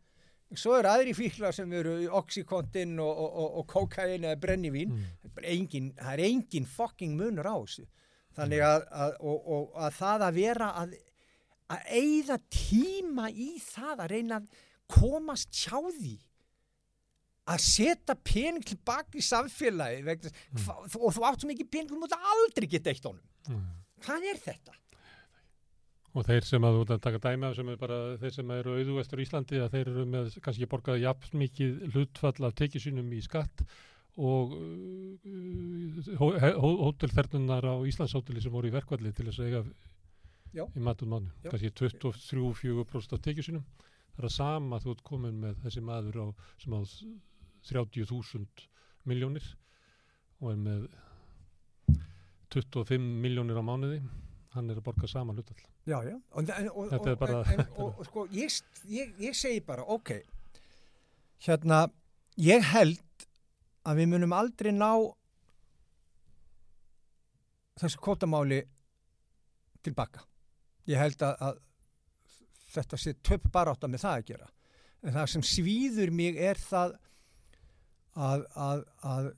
svo 0.57 0.77
eru 0.79 0.87
aðri 0.89 1.13
fíklar 1.13 1.53
sem 1.53 1.71
eru 1.75 1.97
oxykontin 2.17 2.95
og, 3.03 3.11
og, 3.11 3.31
og, 3.43 3.57
og 3.61 3.67
kokain 3.73 4.23
eða 4.25 4.39
brennivín 4.41 4.93
Mm. 4.95 5.03
það 5.21 5.43
er 5.43 5.49
engin, 5.53 5.89
það 5.99 6.13
er 6.13 6.23
engin 6.27 6.65
fucking 6.65 7.17
munur 7.19 7.45
á 7.51 7.55
þessu 7.61 7.85
þannig 8.37 8.61
að, 8.63 8.87
að, 8.91 9.13
og, 9.19 9.51
og, 9.57 9.67
að 9.85 9.93
það 10.01 10.25
að 10.29 10.39
vera 10.41 10.71
að 10.81 10.95
að 11.67 11.89
eigða 11.99 12.37
tíma 12.53 13.25
í 13.29 13.49
það 13.59 14.01
að 14.05 14.11
reyna 14.13 14.37
að 14.39 14.45
komast 14.91 15.53
hjá 15.53 15.77
því 15.77 16.15
að 17.47 17.63
setja 17.63 18.15
pening 18.27 18.65
tilbaka 18.67 19.15
í 19.15 19.23
samfélagi 19.23 20.03
vegna, 20.03 20.31
mm. 20.51 20.67
og 20.99 21.13
þú 21.15 21.27
átt 21.29 21.43
svo 21.43 21.51
mikið 21.51 21.69
pening 21.71 21.91
þú 21.93 22.01
mútt 22.01 22.17
aldrei 22.17 22.67
geta 22.71 22.91
eitt 22.91 23.07
honum 23.07 23.23
Mm. 23.47 23.63
hvað 24.03 24.25
er 24.27 24.39
þetta? 24.43 24.73
Og 26.17 26.25
þeir 26.27 26.43
sem 26.47 26.65
að 26.65 26.73
þú 26.75 26.81
ert 26.81 26.93
að 26.95 27.03
taka 27.05 27.19
dæmi 27.23 27.45
af 27.47 27.53
sem 27.55 27.69
er 27.71 27.77
bara 27.79 27.97
þeir 28.19 28.33
sem 28.33 28.51
eru 28.55 28.73
auðvestur 28.75 29.21
í 29.21 29.25
Íslandi 29.27 29.59
að 29.61 29.75
þeir 29.75 29.91
eru 29.91 30.05
með 30.09 30.37
kannski 30.43 30.67
borgaði 30.67 31.05
jafn 31.05 31.37
mikið 31.43 31.71
hlutfall 31.93 32.47
af 32.47 32.55
tekjusínum 32.57 33.11
í 33.13 33.21
skatt 33.23 33.63
og 34.17 34.55
uh, 34.57 36.19
hótelþernunar 36.57 37.69
á 37.69 37.75
Íslandshóteli 37.85 38.41
sem 38.41 38.53
voru 38.53 38.71
í 38.71 38.73
verkvalli 38.73 39.13
til 39.13 39.27
þess 39.29 39.43
að 39.43 39.47
eiga 39.51 39.61
Já. 40.57 40.65
í 40.73 40.81
matum 40.81 41.13
mánu, 41.13 41.29
kannski 41.45 41.69
23-4% 41.77 43.13
af 43.13 43.21
tekjusínum. 43.21 43.65
Það 44.17 44.23
er 44.23 44.27
að 44.31 44.33
sama 44.33 44.79
þú 44.81 44.93
ert 44.95 45.03
komin 45.05 45.35
með 45.43 45.59
þessi 45.61 45.81
maður 45.85 46.15
á, 46.17 46.27
sem 46.57 46.73
á 46.73 46.81
30.000 47.69 48.65
miljónir 49.07 49.45
og 50.41 50.51
er 50.51 50.57
með 50.63 50.87
25 52.55 52.97
miljónir 53.21 53.59
á 53.59 53.63
mánuði 53.67 53.99
hann 54.55 54.71
er 54.73 54.79
að 54.79 54.87
borga 54.89 55.09
sama 55.11 55.35
hlutall 55.37 55.61
Já, 55.87 56.01
já. 56.03 56.15
Og, 56.35 56.49
og, 56.73 56.89
Þetta 56.91 57.11
er 57.13 57.19
bara- 57.21 57.43
en, 57.53 57.61
og, 57.77 57.93
og 58.01 58.07
sko, 58.09 58.25
ég, 58.35 58.51
ég, 58.91 59.13
ég 59.23 59.35
segi 59.37 59.61
bara, 59.63 59.85
ok, 59.87 60.09
hérna, 61.45 61.85
ég 62.43 62.65
held 62.73 63.27
að 63.87 64.01
við 64.01 64.09
munum 64.11 64.33
aldrei 64.35 64.73
ná 64.75 64.89
þessu 67.79 68.01
kvotamáli 68.03 68.57
tilbaka. 69.85 70.25
Ég 70.91 70.99
held 70.99 71.23
að, 71.23 71.37
að 71.47 71.61
þetta 72.81 73.01
sé 73.01 73.15
töp 73.25 73.49
barátta 73.53 73.89
með 73.91 74.05
það 74.05 74.21
að 74.21 74.31
gera. 74.31 74.49
En 75.05 75.13
það 75.17 75.29
sem 75.33 75.45
svíður 75.45 76.13
mig 76.15 76.39
er 76.41 76.59
það 76.61 76.97
að, 78.17 78.47
að, 78.57 78.83
að 79.05 79.29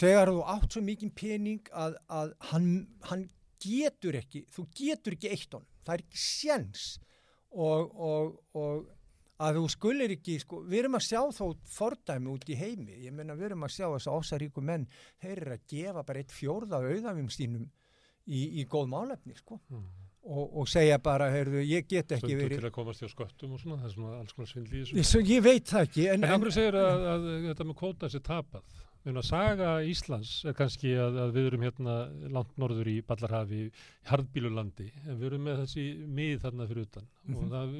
þegar 0.00 0.32
þú 0.32 0.46
átt 0.54 0.76
svo 0.76 0.84
mikið 0.86 1.12
pening 1.18 1.74
að, 1.74 1.98
að 2.06 2.32
hann, 2.52 2.70
hann 3.10 3.26
getur 3.60 4.18
ekki, 4.20 4.46
þú 4.54 4.66
getur 4.76 5.16
ekki 5.16 5.32
eitt 5.34 5.52
honum, 5.52 5.68
það 5.84 5.96
er 5.96 6.04
ekki 6.06 6.22
sjens 6.22 6.86
og, 7.50 7.90
og, 7.98 8.36
og 8.56 8.88
að 9.40 9.58
þú 9.58 9.64
skulir 9.72 10.14
ekki, 10.14 10.36
sko, 10.42 10.60
við 10.68 10.82
erum 10.82 10.98
að 10.98 11.06
sjá 11.08 11.20
þó 11.34 11.44
fordæmi 11.72 12.32
út 12.32 12.46
í 12.52 12.58
heimi, 12.60 12.98
ég 13.06 13.14
menna 13.16 13.36
við 13.38 13.50
erum 13.50 13.66
að 13.66 13.74
sjá 13.76 13.86
þess 13.86 14.10
að 14.10 14.20
ósaríku 14.20 14.64
menn, 14.64 14.86
þeir 15.22 15.36
eru 15.36 15.56
að 15.56 15.66
gefa 15.72 16.04
bara 16.06 16.22
eitt 16.22 16.34
fjórða 16.34 16.82
auðafum 16.84 17.30
stínum 17.32 17.66
í, 18.26 18.60
í 18.60 18.66
góð 18.70 18.90
málefni, 18.92 19.36
sko 19.40 19.58
mm. 19.72 19.88
Og, 20.30 20.44
og 20.62 20.68
segja 20.70 20.98
bara, 21.02 21.26
heyrðu, 21.34 21.62
ég 21.66 21.88
get 21.90 22.12
ekki 22.16 22.22
stundu 22.30 22.44
verið 22.44 22.60
til 22.62 22.68
að 22.70 22.74
komast 22.76 23.02
hjá 23.02 23.08
sköttum 23.10 23.56
og 23.56 23.62
svona, 23.64 23.80
það 23.82 23.88
er 23.90 23.94
svona 23.96 24.18
alls 24.20 24.36
konar 24.36 24.50
svindl 24.52 24.76
í 24.76 24.82
þessu. 24.84 24.98
ég, 25.00 25.08
svo, 25.10 25.22
ég 25.26 25.42
veit 25.46 25.66
það 25.72 25.88
ekki 25.88 26.06
en, 26.12 26.20
En 26.22 26.28
en, 26.30 26.36
Amri 26.38 26.54
segir 26.54 26.78
að, 26.78 27.08
að, 27.14 27.26
þetta 27.48 27.66
með 27.70 27.78
kvóta 27.82 28.10
sé 28.14 28.22
tapað. 28.30 28.78
Meina, 29.00 29.22
saga 29.24 29.68
Íslands 29.88 30.30
er 30.44 30.52
kannski 30.52 30.90
að, 31.00 31.14
að 31.22 31.30
við 31.38 31.46
erum 31.48 31.62
hérna 31.64 31.94
langt 32.36 32.50
norður 32.60 32.90
í 32.92 32.98
Ballarhafi, 33.08 33.62
Hardbílulandi, 34.10 34.90
en 35.06 35.16
við 35.16 35.30
erum 35.30 35.46
með 35.48 35.62
þessi 35.62 35.84
mið 36.18 36.42
þarna 36.44 36.66
fyrir 36.68 36.88
utan 36.90 37.06
Mhm. 37.30 37.36
og 37.36 37.50
það, 37.54 37.72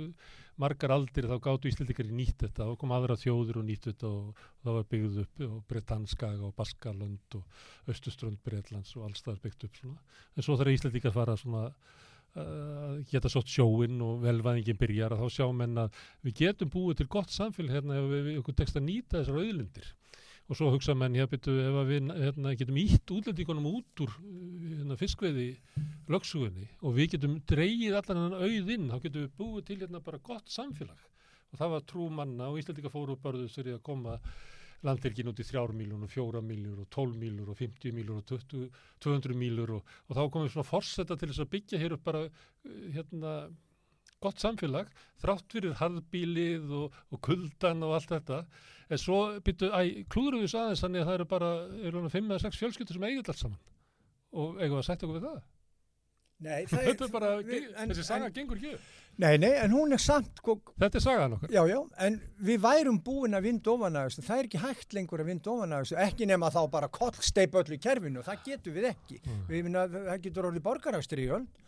margar 0.60 0.92
aldir 0.92 1.24
þá 1.28 1.36
gáttu 1.44 1.68
Íslandikar 1.70 2.08
í 2.08 2.12
nýtt 2.16 2.42
þetta 2.44 2.66
og 2.68 2.78
kom 2.80 2.90
aðra 2.92 3.16
þjóður 3.20 3.60
og 3.60 3.64
nýtt 3.68 3.86
þetta 3.90 4.08
og, 4.08 4.26
og 4.36 4.64
það 4.66 4.74
var 4.76 4.88
byggð 4.94 5.20
upp 5.22 5.40
og 5.46 5.62
Bretanskaga 5.70 6.44
og 6.48 6.54
Baskalönd 6.58 7.36
og 7.38 7.44
Östuströnd 7.88 8.40
Breitlands 8.44 8.92
og 8.96 9.06
alls 9.08 9.22
að 12.38 13.00
geta 13.10 13.30
sótt 13.30 13.50
sjóin 13.50 14.00
og 14.04 14.20
velvæðingin 14.22 14.78
byrjar 14.78 15.14
að 15.14 15.24
þá 15.24 15.36
sjá 15.36 15.46
menn 15.54 15.80
að 15.82 15.96
við 16.26 16.36
getum 16.44 16.70
búið 16.70 17.00
til 17.00 17.08
gott 17.10 17.32
samfélag 17.34 17.78
hérna 17.78 17.96
ef 17.98 18.06
við, 18.12 18.28
okkur 18.42 18.56
tekst 18.60 18.78
að 18.78 18.86
nýta 18.86 19.18
þessar 19.18 19.40
auðlindir. 19.40 19.88
Og 20.50 20.58
svo 20.58 20.70
hugsa 20.74 20.96
menn 20.98 21.14
hér 21.14 21.28
byrju 21.30 21.56
ef 21.62 21.76
við 21.86 22.08
hérna, 22.10 22.54
getum 22.58 22.78
ítt 22.82 23.12
útlendingunum 23.14 23.68
út 23.70 24.02
úr 24.02 24.14
hérna, 24.18 24.98
fiskveiði 24.98 25.48
lögsugunni 26.10 26.66
og 26.82 26.96
við 26.96 27.12
getum 27.16 27.36
dreigið 27.50 27.98
allan 27.98 28.24
hann 28.24 28.38
auðinn 28.40 28.88
þá 28.90 28.96
getum 29.04 29.26
við 29.26 29.36
búið 29.38 29.66
til 29.68 29.80
hérna 29.84 30.02
bara 30.02 30.22
gott 30.22 30.50
samfélag. 30.50 31.06
Og 31.50 31.58
það 31.58 31.74
var 31.74 31.86
trú 31.86 32.08
manna 32.14 32.50
og 32.50 32.58
Íslandika 32.60 32.90
fóru 32.90 33.18
börðust 33.18 33.58
fyrir 33.58 33.78
að 33.78 33.86
koma 33.86 34.18
landhelgin 34.86 35.30
út 35.30 35.40
í 35.42 35.46
þrjár 35.46 35.74
mílur 35.76 36.04
og 36.06 36.12
fjóra 36.12 36.42
mílur 36.44 36.82
og 36.84 36.90
tólf 36.92 37.16
mílur 37.20 37.50
og 37.52 37.58
50 37.58 37.96
mílur 37.96 38.20
og 38.20 38.28
20, 38.30 38.68
200 39.04 39.36
mílur 39.36 39.74
og, 39.76 39.96
og 40.08 40.16
þá 40.16 40.22
komum 40.22 40.46
við 40.46 40.54
svona 40.54 40.70
forsetta 40.70 41.16
til 41.20 41.30
þess 41.30 41.44
að 41.44 41.52
byggja 41.54 41.80
hér 41.82 41.96
upp 41.96 42.06
bara 42.06 42.22
uh, 42.26 42.32
hérna 42.94 43.34
gott 44.20 44.42
samfélag, 44.42 44.90
þrátt 45.22 45.54
fyrir 45.54 45.76
harðbílið 45.80 46.72
og, 46.76 46.96
og 47.08 47.22
kuldan 47.24 47.86
og 47.86 47.94
allt 47.96 48.10
þetta. 48.12 48.42
En 48.92 49.00
svo 49.00 49.20
byrju, 49.46 49.70
æ, 49.72 50.04
klúðurum 50.12 50.44
við 50.44 50.56
aðeins 50.60 50.82
þannig 50.84 51.04
að 51.04 51.08
það 51.08 51.16
eru 51.16 51.28
bara 51.30 51.50
eru 51.88 52.02
5 52.12 52.28
eða 52.28 52.42
6 52.44 52.60
fjölskyldur 52.60 52.98
sem 52.98 53.06
eigið 53.08 53.32
allt 53.32 53.40
saman. 53.40 53.62
Og 54.30 54.60
eigum 54.60 54.76
við 54.76 54.82
að 54.82 54.86
setja 54.90 55.08
okkur 55.08 55.16
við 55.16 55.26
það? 55.28 55.40
Nei, 56.40 56.60
þetta 56.72 57.06
er 57.06 57.12
bara, 57.12 57.30
við, 57.44 57.68
en, 57.74 57.92
þessi 57.92 58.06
saga 58.08 58.28
en, 58.28 58.34
gengur 58.36 58.60
upp. 58.74 58.90
Nei, 59.20 59.36
nei, 59.36 59.50
en 59.60 59.72
hún 59.74 59.92
er 59.92 60.00
samt 60.00 60.38
sko, 60.40 60.54
þetta 60.80 60.96
er 60.96 61.02
sagaðan 61.04 61.34
okkar. 61.36 61.50
Já, 61.52 61.60
já, 61.68 61.78
en 62.06 62.18
við 62.46 62.60
værum 62.64 63.00
búin 63.04 63.36
að 63.36 63.48
vinda 63.50 63.72
ofan 63.74 63.98
að 64.00 64.06
þessu, 64.08 64.24
það 64.26 64.38
er 64.38 64.46
ekki 64.48 64.60
hægt 64.62 64.94
lengur 64.96 65.22
að 65.22 65.28
vinda 65.28 65.50
ofan 65.52 65.74
að 65.76 65.82
þessu, 65.84 65.96
ekki 66.06 66.28
nema 66.30 66.48
þá 66.54 66.60
bara 66.72 66.88
kollsteip 66.94 67.58
öllu 67.60 67.76
í 67.76 67.82
kerfinu, 67.84 68.22
það 68.24 68.46
getur 68.46 68.76
við 68.76 68.86
ekki. 68.94 69.18
Mm. 69.20 69.42
Við 69.50 69.66
minna, 69.66 69.82
það 69.92 70.22
getur 70.26 70.48
orðið 70.48 70.64
borgarastriðjöld, 70.68 71.66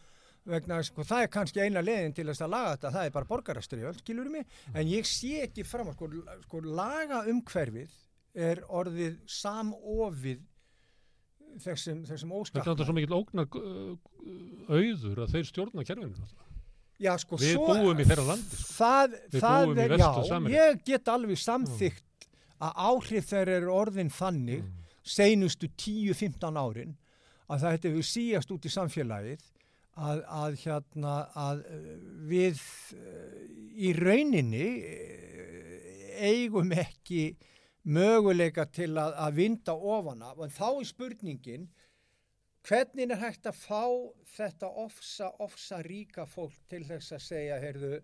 vegna 0.52 0.78
sko, 0.88 1.04
það 1.06 1.26
er 1.26 1.32
kannski 1.36 1.62
eina 1.62 1.82
leiðin 1.84 2.16
til 2.16 2.24
þess 2.30 2.46
að 2.46 2.54
laga 2.54 2.70
þetta, 2.76 2.94
það 2.96 3.08
er 3.08 3.16
bara 3.18 3.30
borgarastriðjöld, 3.34 4.00
skilur 4.00 4.30
mig, 4.32 4.56
en 4.72 4.88
ég 4.90 5.10
sé 5.10 5.34
ekki 5.44 5.66
fram 5.68 5.92
að 5.92 5.98
sko, 5.98 6.08
sko 6.46 6.62
laga 6.64 7.20
umhverfið 7.30 8.00
er 8.48 8.62
orðið 8.72 9.20
samofið 9.28 10.40
þessum, 11.60 12.00
þessum 12.08 12.32
þetta 12.48 12.72
er 12.72 12.88
svo 12.88 12.96
mikill 12.96 13.18
ógnar 13.18 13.48
auður 14.72 15.22
að 15.26 15.36
þeir 15.36 15.48
stjórna 15.50 15.84
kerfinu. 15.84 16.30
Já, 17.02 17.12
sko, 17.18 17.36
Við 17.40 17.54
svo, 17.56 17.66
búum 17.72 17.98
í 17.98 18.06
þeirra 18.06 18.24
landi, 18.28 18.56
sko. 18.56 18.72
Það, 18.78 19.14
Við 19.32 19.40
það 19.42 19.64
búum 19.66 19.78
í 19.78 19.82
er, 19.84 19.94
Vestur-Ameríku. 19.96 20.54
já, 20.54 20.66
ég 20.68 20.82
get 20.86 21.08
alveg 21.12 21.40
samþygt 21.42 22.28
að 22.62 22.76
áhrif 22.88 23.30
þeirra 23.32 23.56
eru 23.60 23.72
orðin 23.74 24.12
þannig 24.14 24.62
Mm. 24.62 24.78
seinustu 25.02 25.66
10-15 25.82 26.58
árin 26.62 26.92
að 27.50 27.64
það 27.64 27.72
við 27.96 28.04
síast 28.06 28.52
út 28.54 28.64
í 28.64 28.70
samfélagið 28.70 29.40
að, 29.98 30.20
að 30.30 30.54
hérna 30.62 31.14
að 31.34 31.64
uh, 31.66 31.88
við 32.30 32.60
uh, 32.94 33.40
í 33.74 33.90
rauninni 33.98 34.68
uh, 34.78 36.22
eigum 36.22 36.70
ekki 36.72 37.24
möguleika 37.82 38.68
til 38.70 38.92
að, 38.94 39.16
að 39.18 39.34
vinda 39.40 39.74
ofana 39.74 40.30
og 40.36 40.52
þá 40.54 40.68
er 40.70 40.86
spurningin 40.86 41.66
hvernig 42.68 43.10
er 43.10 43.20
hægt 43.22 43.46
að 43.50 43.56
fá 43.58 43.84
þetta 44.36 44.68
ofsa, 44.84 45.30
ofsa 45.42 45.80
ríka 45.84 46.26
fólk 46.30 46.58
til 46.70 46.84
þess 46.86 47.16
að 47.16 47.24
segja, 47.24 47.56
heyrðu, 47.62 47.96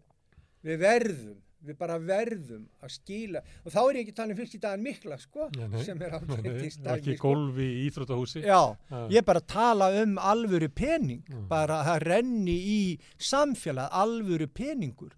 við 0.66 0.80
verðum, 0.82 1.36
við 1.68 1.76
bara 1.78 1.98
verðum 1.98 2.64
að 2.86 2.93
skila, 2.94 3.43
og 3.64 3.72
þá 3.74 3.78
er 3.82 3.97
ég 3.98 4.09
ekki 4.09 4.24
um 4.24 4.35
fyrst 4.39 4.55
í 4.55 4.60
daginn 4.62 4.85
mikla, 4.86 5.18
sko, 5.18 5.48
Nei, 5.56 5.68
nei, 5.72 5.80
sem 5.86 6.02
er 6.06 6.16
ákveðist 6.18 6.90
ekki 6.94 7.16
gólfi 7.18 7.66
í 7.66 7.86
Íþróttahúsi? 7.89 8.43
Já, 8.47 8.60
Já. 8.90 8.98
ég 9.14 9.24
bara 9.26 9.40
tala 9.43 9.90
um 10.02 10.18
alvöru 10.18 10.68
pening, 10.70 11.22
Mm. 11.28 11.48
bara 11.48 11.82
að 11.85 12.02
renni 12.06 12.55
í 12.59 12.98
samfélag, 13.18 13.89
alvöru 13.90 14.47
peningur, 14.47 15.14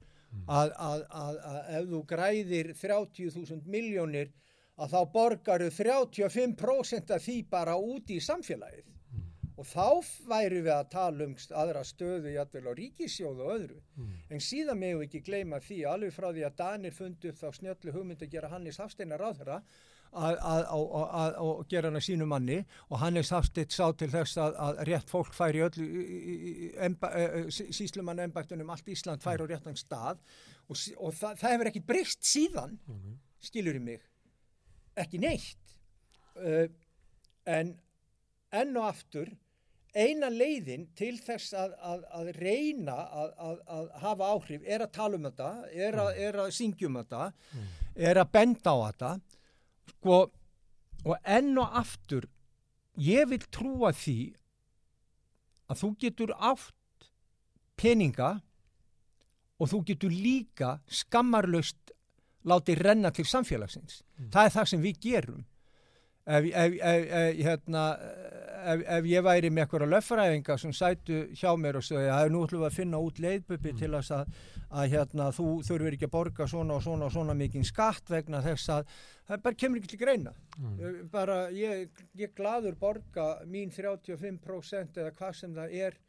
að, 0.48 0.72
að, 0.78 1.04
að, 1.10 1.40
að 1.50 1.58
ef 1.80 1.88
þú 1.90 2.00
græðir 2.06 2.72
30.000 2.78 3.66
miljónir, 3.66 4.30
að 4.80 4.94
þá 4.94 5.00
borgaru 5.12 5.68
35% 5.70 7.10
af 7.10 7.22
því 7.24 7.36
bara 7.50 7.74
úti 7.76 8.16
í 8.16 8.20
samfélagið. 8.24 8.84
Mm. 9.60 9.66
Og 9.66 9.68
þá 9.68 10.26
væri 10.30 10.62
við 10.64 10.72
að 10.72 10.90
tala 10.94 11.26
um 11.28 11.34
aðra 11.60 11.84
stöðu, 11.84 12.32
jafnvel 12.32 12.70
á 12.70 12.72
ríkisjóðu 12.78 13.44
og 13.44 13.54
öðru. 13.58 13.80
Mm. 13.96 14.12
En 14.30 14.40
síðan 14.40 14.80
meðum 14.80 15.02
við 15.02 15.08
ekki 15.10 15.22
gleyma 15.26 15.60
því, 15.60 15.80
alveg 15.84 16.14
frá 16.16 16.30
því 16.32 16.44
að 16.48 16.56
Danir 16.56 16.96
fundu 16.96 17.28
upp 17.28 17.40
þá 17.42 17.48
snjöllu 17.58 17.92
hugmynd 17.92 18.22
að 18.24 18.32
gera 18.32 18.48
Hannes 18.48 18.80
Hafsteinar 18.80 19.20
ráðherra 19.20 19.60
að, 20.10 20.38
að, 20.40 20.64
að, 20.74 20.86
að, 21.20 21.36
að 21.44 21.60
gera 21.70 22.00
sínu 22.02 22.26
manni 22.26 22.58
og 22.88 22.98
Hannes 23.02 23.30
Hafstein 23.30 23.70
sá 23.70 23.92
til 23.94 24.10
þess 24.10 24.38
að, 24.42 24.56
að 24.58 24.80
rétt 24.88 25.10
fólk 25.12 25.34
færi 25.36 25.62
öllu 25.62 25.86
síslumann 27.50 28.24
embættunum 28.24 28.72
allt 28.74 28.88
Ísland 28.90 29.22
færi 29.22 29.46
á 29.46 29.50
réttan 29.52 29.78
stað 29.78 30.18
og, 30.66 30.76
og 30.98 31.14
það, 31.14 31.36
það 31.42 31.54
hefur 31.54 31.70
ekki 31.70 31.84
breyst 31.86 32.26
síðan, 32.26 32.78
Mhm. 32.88 33.18
skilur 33.40 33.76
í 33.78 33.80
mig, 33.82 34.02
ekki 34.96 35.20
neitt. 35.22 35.76
Uh, 36.36 36.66
en 37.46 37.76
enn 38.52 38.76
og 38.76 38.84
aftur, 38.90 39.30
eina 39.94 40.30
leiðin 40.30 40.88
til 40.98 41.16
þess 41.18 41.54
að, 41.58 41.76
að, 41.82 42.02
að 42.14 42.32
reyna 42.38 42.96
að, 42.96 43.30
að, 43.46 43.62
að 43.76 43.86
hafa 44.04 44.32
áhrif 44.34 44.66
er 44.66 44.84
að 44.84 44.92
tala 44.94 45.18
um 45.18 45.28
þetta, 45.28 45.52
er 45.86 46.00
að, 46.02 46.10
er 46.26 46.40
að 46.44 46.52
syngja 46.54 46.90
um 46.90 46.98
þetta, 47.00 47.30
er 48.10 48.20
að 48.22 48.34
benda 48.36 48.74
á 48.74 48.78
þetta 48.84 49.12
sko, 49.94 50.20
og 51.06 51.16
enn 51.24 51.56
og 51.58 51.80
aftur 51.80 52.28
ég 53.00 53.30
vil 53.30 53.42
trúa 53.50 53.92
því 53.96 54.18
að 55.70 55.82
þú 55.82 55.90
getur 56.04 56.34
átt 56.36 57.08
peninga 57.80 58.34
og 59.60 59.70
þú 59.70 59.84
getur 59.90 60.12
líka 60.14 60.78
skammarlaust 60.88 61.94
látið 62.48 62.82
renna 62.86 63.10
til 63.12 63.26
samfélagsins. 63.28 64.00
Það 64.32 64.46
er 64.46 64.54
það 64.54 64.68
sem 64.70 64.84
við 64.84 65.00
gerum. 65.04 65.40
Ef, 66.30 66.46
ef, 66.46 66.76
ef, 66.78 67.10
hérna, 67.40 67.84
ef, 68.72 68.82
ef 68.96 69.06
ég 69.08 69.24
væri 69.24 69.50
með 69.52 69.64
eitthvað 69.64 69.90
löffræðinga 69.90 70.56
sem 70.60 70.72
sætu 70.76 71.20
hjá 71.36 71.50
mér 71.58 71.78
og 71.80 71.84
segja 71.86 72.16
að 72.16 72.32
nú 72.34 72.42
ætlum 72.46 72.62
við 72.62 72.68
að 72.68 72.76
finna 72.76 73.00
út 73.02 73.20
leiðbubbi 73.22 73.72
til 73.78 73.90
þess 73.94 74.14
að, 74.16 74.34
að 74.80 74.94
hérna, 74.94 75.28
þú 75.36 75.46
þurfir 75.68 75.96
ekki 75.96 76.08
að 76.08 76.14
borga 76.14 76.48
svona 76.50 76.76
og 76.76 76.84
svona 76.86 77.08
og 77.08 77.14
svona 77.14 77.36
mikinn 77.38 77.66
skatt 77.68 78.12
vegna 78.12 78.42
þess 78.44 78.72
að 78.76 78.94
það 79.30 79.44
bara 79.46 79.60
kemur 79.62 79.80
ekki 79.80 79.92
til 79.92 80.00
greina. 80.04 80.34
Mm. 80.58 80.80
Bara 81.12 81.38
ég, 81.54 82.02
ég 82.18 82.34
gladur 82.36 82.78
borga 82.80 83.28
mín 83.50 83.72
35% 83.74 85.00
eða 85.02 85.14
hvað 85.18 85.38
sem 85.42 85.54
það 85.56 85.76
er 85.86 86.00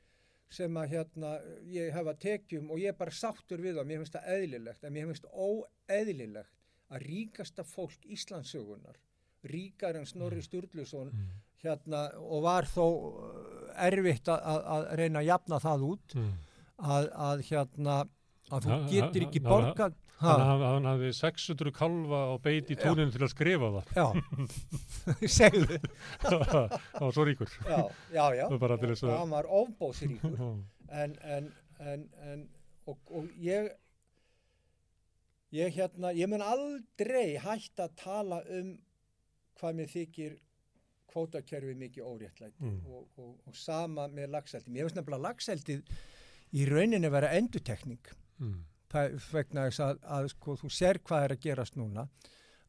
sem 0.51 0.81
að 0.81 0.97
hérna 0.97 1.35
ég 1.71 1.93
hefa 1.95 2.17
tekjum 2.19 2.73
og 2.73 2.81
ég 2.81 2.91
er 2.91 2.97
bara 2.99 3.13
sáttur 3.15 3.61
við 3.63 3.77
það, 3.77 3.87
mér 3.87 4.01
finnst 4.01 4.17
það 4.17 4.33
eðlilegt 4.35 4.83
en 4.83 4.97
mér 4.97 5.07
finnst 5.11 5.29
óeðlilegt 5.31 6.57
að 6.91 7.07
ríkasta 7.07 7.63
fólk 7.63 8.03
Íslandsögunar 8.11 8.99
ríkar 9.47 9.97
en 9.97 10.05
Snorri 10.05 10.41
Sturluson 10.41 11.11
hérna 11.63 12.05
og 12.21 12.43
var 12.45 12.65
þó 12.69 12.85
uh, 12.85 13.85
erfitt 13.87 14.27
að, 14.31 14.39
að, 14.53 14.61
að 14.75 14.87
reyna 15.01 15.19
að 15.21 15.29
jafna 15.31 15.59
það 15.63 15.83
út 15.91 16.15
Mm. 16.17 16.31
að, 16.81 17.09
að 17.29 17.41
hérna 17.49 17.97
að 18.51 18.65
þú 18.65 18.77
getur 18.91 19.25
ekki 19.27 19.41
Hann, 20.21 20.37
ha, 20.41 20.45
haf, 20.51 20.61
hann 20.75 20.85
hafði 20.85 21.07
600 21.17 21.71
kalva 21.73 22.17
á 22.29 22.33
beit 22.45 22.67
í 22.69 22.75
túninu 22.77 23.09
til 23.13 23.23
að 23.25 23.31
skrifa 23.31 23.69
það. 23.73 23.87
já. 23.97 24.05
Segðu. 25.39 25.79
Það 26.21 26.75
var 27.01 27.15
svo 27.15 27.25
ríkur. 27.25 27.55
já, 27.65 27.79
já, 28.13 28.25
já. 28.37 28.43
Það 28.51 28.59
var 28.61 28.73
að- 28.75 28.83
var 29.31 29.49
ofbósiríkur 29.61 30.35
en, 30.91 31.15
en, 31.37 31.47
en, 31.79 32.03
en 32.29 32.43
og, 32.85 32.99
og 33.09 33.31
ég 33.41 33.71
ég 35.57 35.73
hérna 35.75 36.11
ég 36.15 36.29
mun 36.31 36.43
aldrei 36.45 37.37
hægt 37.41 37.81
að 37.83 37.95
tala 38.03 38.41
um 38.59 38.75
hvað 39.59 39.75
mér 39.79 39.89
þykir 39.91 40.37
kvótakerfi 41.11 41.75
mikið 41.77 42.07
óréttlæti 42.07 42.61
Mm. 42.63 42.81
og, 42.87 43.07
og, 43.17 43.31
og 43.47 43.55
sama 43.55 44.07
með 44.07 44.29
lagseldi 44.37 44.71
mér 44.71 44.87
finnst 44.87 44.99
nefnilega 44.99 45.25
lagseldið 45.27 45.81
í 46.53 46.65
rauninni 46.69 47.11
vera 47.13 47.33
endutekning 47.37 47.99
Mm. 48.41 48.63
það 48.91 49.17
vegna 49.31 49.67
þess 49.69 49.79
að, 49.85 49.99
að 50.17 50.29
sko, 50.33 50.55
þú 50.63 50.69
ser 50.73 50.99
hvað 50.99 51.23
er 51.27 51.35
að 51.35 51.43
gerast 51.45 51.75
núna 51.79 52.07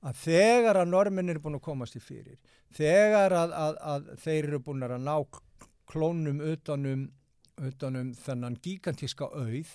að 0.02 0.18
þegar 0.24 0.76
að 0.82 0.88
normin 0.90 1.30
eru 1.30 1.40
búin 1.44 1.56
að 1.60 1.64
komast 1.68 1.96
í 1.96 2.02
fyrir 2.02 2.38
þegar 2.74 3.32
að, 3.38 3.52
að, 3.54 3.76
að 3.94 4.10
þeir 4.24 4.48
eru 4.50 4.58
búin 4.66 4.82
að 4.86 4.96
ná 5.02 5.14
klónum 5.92 6.40
utanum, 6.52 7.06
utanum 7.62 8.12
þennan 8.16 8.56
gigantíska 8.64 9.28
auð 9.30 9.70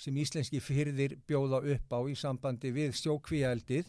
sem 0.00 0.16
íslenski 0.16 0.60
fyrðir 0.64 1.14
bjóða 1.28 1.60
upp 1.74 1.92
á 1.92 2.00
í 2.08 2.14
sambandi 2.16 2.70
við 2.72 2.94
sjókvíaldið 2.96 3.88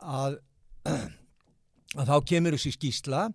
að 0.00 0.38
að 2.00 2.06
þá 2.08 2.16
kemur 2.30 2.56
þessi 2.56 2.72
skýsla 2.76 3.24
uh, 3.28 3.34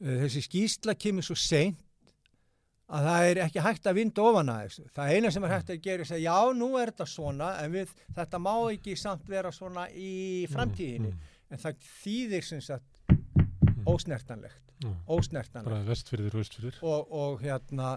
þessi 0.00 0.42
skýsla 0.44 0.94
kemur 0.98 1.24
svo 1.26 1.36
seint 1.38 1.82
að 2.86 3.06
það 3.08 3.28
er 3.28 3.40
ekki 3.46 3.62
hægt 3.64 3.88
að 3.90 3.96
vinda 3.98 4.24
ofan 4.28 4.50
að. 4.52 4.76
Það 4.94 5.14
eina 5.16 5.30
sem 5.34 5.46
er 5.46 5.54
hægt 5.56 5.72
að 5.74 5.80
gera 5.82 5.96
er 5.96 6.04
að 6.04 6.10
segja 6.12 6.34
já, 6.34 6.52
nú 6.54 6.68
er 6.78 6.92
þetta 6.92 7.06
svona 7.10 7.48
en 7.62 7.72
við, 7.74 7.94
þetta 8.18 8.40
má 8.42 8.52
ekki 8.74 8.94
samt 9.00 9.30
vera 9.30 9.52
svona 9.54 9.88
í 9.90 10.46
framtíðinni 10.52 11.10
Mm, 11.16 11.32
en 11.54 11.62
það 11.62 11.88
þýðir 12.02 12.46
sem 12.46 12.60
sagt 12.62 13.00
mm, 13.10 13.82
ósnertanlegt, 13.90 14.62
mm. 14.84 14.94
ósnertanlegt 15.14 15.70
Bara 15.70 15.86
vestfyrir 15.86 16.34
og 16.34 16.44
östfyrir. 16.44 16.78
og, 16.82 17.12
og 17.12 17.42
hérna 17.42 17.96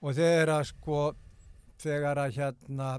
og 0.00 0.14
þegar 0.16 0.54
að 0.58 0.64
sko 0.70 1.00
þegar 1.82 2.22
að 2.24 2.38
hérna 2.38 2.90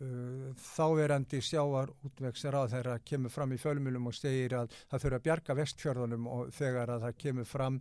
þáverandi 0.00 1.40
sjávar 1.44 1.90
útvegsar 2.06 2.56
á 2.56 2.64
þeirra 2.72 2.98
kemur 3.04 3.32
fram 3.32 3.52
í 3.52 3.58
fjölmjölum 3.60 4.06
og 4.08 4.14
segir 4.16 4.54
að 4.56 4.70
það 4.90 5.02
þurfa 5.02 5.18
að 5.18 5.26
bjarga 5.26 5.56
vestfjörðunum 5.58 6.30
og 6.30 6.54
þegar 6.56 6.94
að 6.94 7.04
það 7.06 7.18
kemur 7.24 7.48
fram 7.50 7.80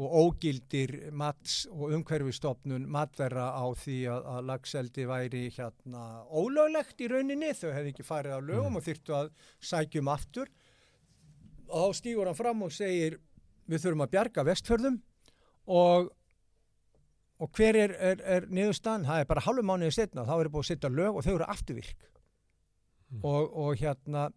og 0.00 0.14
ógildir 0.16 0.94
mats 1.12 1.66
og 1.70 1.92
umhverfistofnun 1.92 2.86
matverra 2.88 3.50
á 3.52 3.66
því 3.76 3.98
að, 4.08 4.28
að 4.32 4.46
lagseldi 4.48 5.04
væri 5.10 5.42
hérna 5.52 6.04
ólöglegt 6.30 7.02
í 7.04 7.10
rauninni, 7.12 7.50
þau 7.52 7.72
hefði 7.74 7.92
ekki 7.92 8.06
farið 8.06 8.38
á 8.38 8.40
lögum 8.40 8.70
Mm. 8.70 8.78
og 8.80 8.86
þyrftu 8.86 9.16
að 9.18 9.30
sækjum 9.60 10.08
aftur 10.08 10.48
og 11.68 11.92
stígur 11.94 12.30
hann 12.30 12.38
fram 12.38 12.62
og 12.66 12.72
segir 12.72 13.18
við 13.70 13.84
þurfum 13.84 14.06
að 14.06 14.14
bjarga 14.14 14.46
vestfjörðum 14.48 14.96
og, 15.70 16.10
og 17.40 17.50
hver 17.56 17.76
er, 17.80 17.94
er, 17.96 18.20
er 18.20 18.46
niðurstaðan? 18.52 19.06
Það 19.08 19.20
er 19.22 19.28
bara 19.30 19.40
hálfu 19.46 19.62
mánuðið 19.64 19.94
setna, 19.96 20.24
þá 20.28 20.34
er 20.42 20.48
búið 20.52 20.64
að 20.64 20.68
setja 20.70 20.90
lög 20.92 21.16
og 21.16 21.24
þau 21.26 21.34
eru 21.38 21.48
afturvirk 21.48 22.06
Mm. 23.10 23.24
og, 23.26 23.56
og 23.58 23.76
hérna 23.80 24.28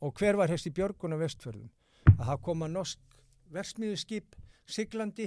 og 0.00 0.12
hver 0.14 0.36
var 0.38 0.46
þessi 0.52 0.70
björgun 0.70 1.16
á 1.16 1.18
vestfjörðum? 1.18 1.70
Að 2.14 2.26
það 2.28 2.42
koma 2.46 2.68
norsk 2.70 3.16
versmiðuskip 3.50 4.36
siglandi 4.70 5.26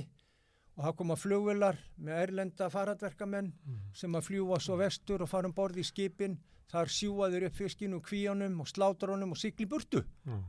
og 0.78 0.86
það 0.86 0.96
koma 1.02 1.18
flugvelar 1.20 1.78
með 2.00 2.22
erlenda 2.24 2.70
faradverkamenn 2.72 3.52
Mm. 3.66 3.82
sem 3.94 4.16
að 4.16 4.24
fljúa 4.30 4.60
svo 4.64 4.78
vestur 4.80 5.22
og 5.22 5.30
fara 5.30 5.50
um 5.52 5.54
borð 5.54 5.82
í 5.82 5.84
skipin 5.84 6.38
þar 6.72 6.88
sjúaður 6.88 7.46
upp 7.50 7.56
fiskinu 7.60 8.00
kvíanum 8.02 8.62
og 8.64 8.68
slátrónum 8.72 9.32
og 9.36 9.38
sigli 9.38 9.66
burtu 9.68 10.06
Mm. 10.26 10.44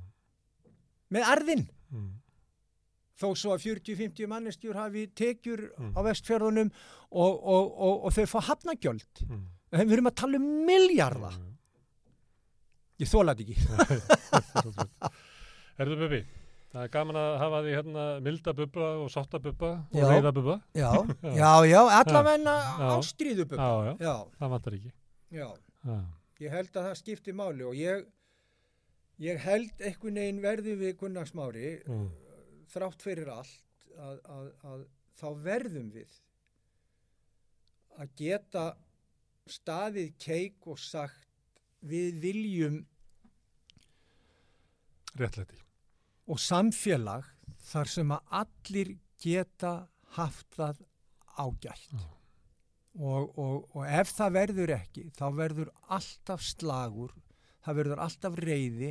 með 1.11 1.23
arðinn 1.35 1.67
Mm. 1.91 2.13
Þó 3.21 3.29
svo 3.39 3.51
að 3.55 3.63
40-50 3.69 4.27
mannestjur 4.29 4.75
hafi 4.75 5.07
tekjur 5.15 5.69
Mm. 5.79 5.93
á 5.95 6.01
vestfjörðunum 6.03 6.71
og, 7.11 7.45
og, 7.45 7.79
og, 7.79 8.05
og 8.05 8.13
þau 8.17 8.27
fá 8.27 8.41
hafnagjöld 8.51 9.23
Mm. 9.29 9.45
en 9.73 9.87
við 9.89 9.93
erum 9.99 10.07
að 10.11 10.15
tala 10.23 10.37
um 10.41 10.49
miljarda 10.67 11.31
Mm. 11.31 11.51
ég 13.01 13.09
þóla 13.11 13.35
þetta 13.35 13.45
ekki 13.45 13.57
Erðu 15.83 15.97
Bubi, 15.99 16.21
það 16.73 16.85
er 16.87 16.91
gaman 16.95 17.17
að 17.19 17.33
hafa 17.43 17.61
því 17.65 17.73
hérna 17.75 18.03
milda 18.23 18.53
bubba 18.55 18.89
og 19.03 19.09
sátta 19.11 19.41
bubba 19.43 19.71
og 19.91 19.97
Já. 19.99 20.07
reyða 20.11 20.31
bubba. 20.37 20.57
já, 20.83 20.91
já, 21.35 21.53
já, 21.71 21.81
allavegna 22.01 22.55
Já. 22.55 22.91
ástríðu 22.99 23.47
Já, 23.51 23.71
já, 23.89 23.95
já, 24.01 24.15
það 24.39 24.53
vantar 24.55 24.77
ekki. 24.79 24.93
já, 25.35 25.49
ég 26.45 26.51
held 26.55 26.71
að 26.79 26.87
það 26.91 27.01
skipti 27.03 27.33
máli 27.35 27.67
og 27.67 27.75
ég 27.79 28.07
ég 29.23 29.39
held 29.39 29.71
einhvern 29.83 30.15
veginn 30.19 30.41
verði 30.43 30.73
við 30.79 30.97
Gunnar 30.99 31.27
Smári 31.31 31.77
Mm. 31.87 32.09
Þrátt 32.73 33.05
fyrir 33.05 33.31
allt 33.33 33.89
að, 33.95 34.21
að, 34.25 34.49
að 34.71 34.87
þá 35.19 35.29
verðum 35.45 35.91
við 35.95 36.17
að 38.01 38.17
geta 38.19 38.65
staðið 39.51 40.15
keik 40.23 40.67
og 40.73 40.81
sagt 40.81 41.61
við 41.85 42.19
viljum 42.23 42.81
Réttlæti. 45.15 45.61
og 46.27 46.41
samfélag 46.43 47.29
þar 47.69 47.91
sem 47.93 48.15
að 48.15 48.33
allir 48.41 48.95
geta 49.23 49.75
haft 50.17 50.57
það 50.57 50.81
ágætt 51.39 51.93
Já. 51.93 52.03
og, 52.99 53.39
og, 53.39 53.69
og 53.75 53.85
ef 53.87 54.11
það 54.17 54.35
verður 54.39 54.75
ekki 54.79 55.07
þá 55.15 55.27
verður 55.37 55.71
alltaf 55.93 56.43
slagur 56.43 57.15
það 57.65 57.79
verður 57.81 58.05
alltaf 58.07 58.39
reyði 58.41 58.91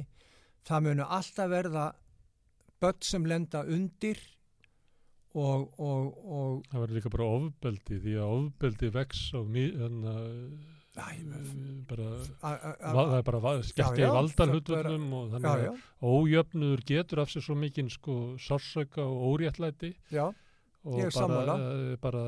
það 0.68 0.88
munu 0.88 1.10
alltaf 1.18 1.52
verða 1.52 1.86
börn 2.84 3.00
sem 3.06 3.26
lenda 3.30 3.60
undir 3.66 4.20
og, 5.34 5.72
og, 5.82 6.18
og 6.24 6.64
Það 6.70 6.80
verður 6.84 6.98
líka 7.00 7.10
bara 7.16 7.26
ofbeldi 7.40 7.96
því 8.04 8.14
að 8.22 8.28
ofbeldi 8.38 8.88
vex 8.94 9.10
á 9.34 9.40
mi- 9.42 9.74
hérna, 9.74 10.14
va, 10.94 11.08
það 13.10 13.18
er 13.18 13.26
bara 13.26 13.40
já, 13.58 13.74
í 13.74 13.76
það 14.04 14.14
valdarhutvöldum 14.18 15.08
og 15.20 15.32
þannig 15.34 15.50
að 15.50 15.64
ójöfnuður 16.12 16.82
getur 16.92 17.18
af 17.24 17.30
sér 17.34 17.44
svo 17.48 17.56
mikinn 17.58 17.90
sko 17.90 18.14
sársöka 18.38 19.02
og 19.08 19.18
óréttlæti 19.34 19.90
já, 20.14 20.28
og 20.84 21.00
bara, 21.18 21.56
eh, 21.58 21.96
bara 22.04 22.24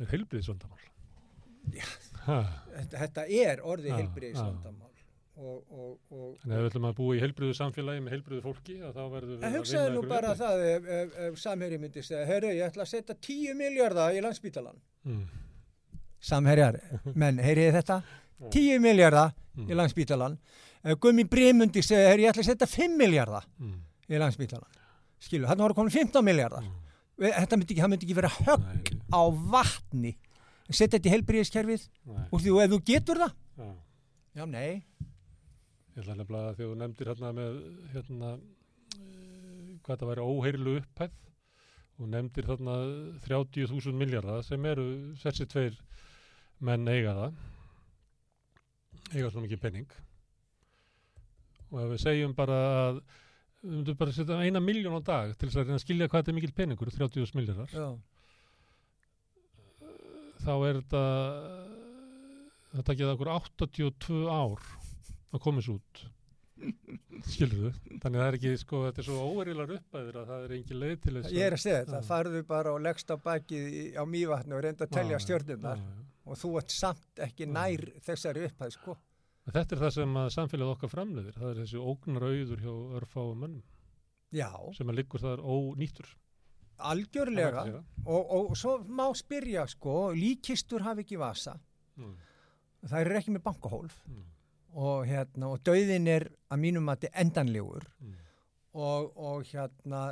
er 0.00 0.06
heilbriðisvandamál. 0.12 0.84
Já. 1.76 1.84
Ha, 2.26 2.38
þetta, 2.76 2.92
er 3.28 3.60
orðið 3.64 3.92
Já, 3.94 3.98
heilbriðisvandamál 4.02 4.89
og, 5.36 5.58
og, 5.70 5.92
og, 6.10 6.32
en 6.44 6.52
ef 6.52 6.58
við 6.60 6.66
ætlum 6.70 6.86
að 6.90 6.96
búa 6.98 7.16
í 7.16 7.20
heilbriðu 7.22 7.54
samfélagi 7.56 8.02
með 8.04 8.14
heilbriðu 8.16 8.42
fólki 8.44 8.76
að 8.84 8.96
þá 8.96 9.02
verður 9.14 9.36
við 9.36 9.46
að 9.46 9.54
hugsaðu 9.56 9.84
vinna 9.84 9.94
nú 9.94 10.00
ykkur 10.00 10.10
bara 10.10 10.32
réttlæti. 10.32 10.42
það 10.42 10.64
ef, 10.70 10.88
ef, 10.96 11.14
ef 11.26 11.38
samherji 11.40 11.78
myndi 11.84 12.02
segja, 12.04 12.24
herru, 12.28 12.50
ég 12.56 12.66
ætla 12.66 12.84
að 12.84 12.90
setja 12.90 13.16
10 13.28 13.56
miljardar 13.60 14.16
í 14.16 14.24
landsbítalan. 14.24 14.82
Mm, 15.08 15.22
Samherjar, 16.30 16.76
menn, 17.22 17.40
heyriði 17.40 17.76
þetta? 17.78 18.00
Já. 18.40 18.50
10 18.56 18.82
miljardar 18.84 19.32
mm, 19.32 19.70
í 19.70 19.78
landsbítalan. 19.78 20.36
Ef 20.80 21.00
Gummi 21.00 21.24
Brímundi 21.28 21.82
segja, 21.84 22.10
herru, 22.10 22.26
ég 22.26 22.34
ætla 22.34 22.44
að 22.44 22.50
setja 22.52 22.68
5 22.68 22.98
miljardar 23.00 23.48
mm, 23.60 23.78
í 24.10 24.20
landsbítalan. 24.20 24.80
Skilu, 25.20 25.48
hann 25.48 25.60
voru 25.60 25.76
komin 25.76 25.92
15 25.92 26.24
miljardar. 26.24 26.64
mm. 26.64 26.86
Þetta 27.20 27.56
myndi 27.60 27.74
ekki, 27.76 27.88
myndi 27.92 28.06
ekki 28.08 28.16
vera 28.16 28.30
högg 28.32 28.92
á 29.12 29.22
vatni. 29.52 30.14
Setja 30.70 30.96
þetta 30.96 31.10
í 31.10 31.12
helbriðiskerfið 31.16 31.82
nei, 32.08 32.20
og 32.30 32.40
því 32.40 32.52
ef 32.62 32.70
þú 32.72 32.78
getur 32.86 33.20
það, 33.20 33.32
já, 34.38 34.44
nei. 34.46 34.80
Ég 35.90 36.02
ætla 36.04 36.14
nefnilega 36.18 36.52
að 36.52 36.60
þú 36.60 36.74
nefndir 36.78 37.10
hérna 37.10 37.30
með 37.34 37.56
hérna, 37.94 38.28
eh, 38.96 39.70
hvað 39.84 40.02
það 40.02 40.10
væri 40.10 40.26
óheirilu 40.26 40.74
upphæð 40.80 41.16
og 42.00 42.08
nefndir 42.08 42.46
þarna 42.48 42.76
30.000 43.26 43.98
miljardar 44.00 44.44
sem 44.46 44.68
eru 44.70 44.86
þessi 45.20 45.46
tveir 45.50 45.80
menn 46.64 46.88
eiga 46.88 47.16
það 47.18 47.32
eiga 49.10 49.32
svona 49.32 49.44
mikið 49.46 49.62
penning 49.64 49.90
og 51.70 51.82
ef 51.82 51.90
við 51.92 52.00
segjum 52.04 52.36
bara 52.38 52.60
að 52.70 53.02
við 53.60 53.74
myndum 53.74 53.98
bara 54.00 54.14
að 54.14 54.18
setja 54.20 54.40
eina 54.40 54.62
miljón 54.64 54.96
á 54.96 55.02
dag 55.04 55.34
til 55.36 55.50
þess 55.50 55.60
að 55.60 55.74
að 55.74 55.82
skilja 55.84 56.08
hvað 56.08 56.22
þetta 56.22 56.32
er 56.32 56.38
mikil 56.38 56.56
peningur 56.56 56.92
30.000 56.94 57.38
miljardar 57.40 57.70
þá 60.40 60.52
er 60.70 60.80
þetta 60.80 61.04
þetta 62.70 62.96
geða 63.02 63.16
okkur 63.18 63.32
82 63.34 64.22
ár 64.30 64.70
að 65.30 65.44
komast 65.44 65.72
út. 65.72 66.02
Skilur 67.30 67.56
þú 67.56 67.98
þannig 68.02 68.18
að 68.18 68.20
það 68.20 68.26
er 68.26 68.38
ekki 68.38 68.54
sko, 68.60 68.80
þetta 68.86 69.02
er 69.02 69.08
svo 69.08 69.26
óverilar 69.30 69.74
uppæðir 69.76 70.18
að 70.20 70.32
það 70.32 70.46
er 70.46 70.54
engin 70.56 70.80
leið 70.82 70.96
til 71.04 71.14
þess 71.16 71.34
ég 71.36 71.46
er 71.46 71.56
að 71.56 71.62
segja 71.62 71.82
þetta, 71.84 72.00
farðu 72.08 72.42
bara 72.50 72.74
og 72.74 72.82
leggst 72.84 73.12
á 73.12 73.16
bakið 73.24 73.68
á 73.96 74.04
mývatni 74.04 74.56
og 74.56 74.64
reynda 74.66 74.88
að 74.88 74.96
telja 74.98 75.20
já. 75.20 75.76
og 76.24 76.40
þú 76.40 76.50
ert 76.60 76.74
samt 76.74 77.22
ekki 77.24 77.48
nær 77.48 77.86
þessari 78.04 78.44
upphæð, 78.50 78.74
sko. 78.76 78.96
Þetta 79.50 79.74
er 79.74 79.80
það 79.80 79.92
sem 79.96 80.16
að 80.20 80.32
samfélagið 80.36 80.72
okkar 80.74 80.92
framleiðir 80.92 81.38
það 81.38 81.50
er 81.50 81.60
þessi 81.62 81.84
ógnarauður 81.90 82.64
hjá 82.64 82.74
örfáum 83.00 83.40
mönnum. 83.40 83.62
Já, 84.30 84.50
sem 84.76 84.90
að 84.92 85.00
liggur 85.00 85.22
þar 85.22 85.40
ónýttur. 85.42 86.10
Algjörlega. 86.90 87.64
Er 87.66 87.80
og, 88.06 88.34
og 88.36 88.52
svo 88.58 88.76
má 88.86 89.08
spyrja 89.16 89.66
sko, 89.68 90.12
líkistur 90.16 90.84
hafi 90.86 91.04
ekki 91.04 91.18
vasa. 91.20 91.56
Mm, 91.98 92.14
það 92.84 93.02
eru 93.02 93.18
ekki 93.18 93.34
með 93.34 93.44
bankahólf. 93.48 93.96
Mm, 94.08 94.28
og, 94.74 95.06
hérna, 95.08 95.50
og 95.50 95.62
dauðin 95.66 96.08
er 96.10 96.28
að 96.50 96.62
mínum 96.62 96.90
að 96.90 97.04
þetta 97.04 97.24
endanlegur. 97.24 97.86
Mm, 98.00 98.16
og, 98.78 99.10
og 99.18 99.48
hérna 99.50 100.04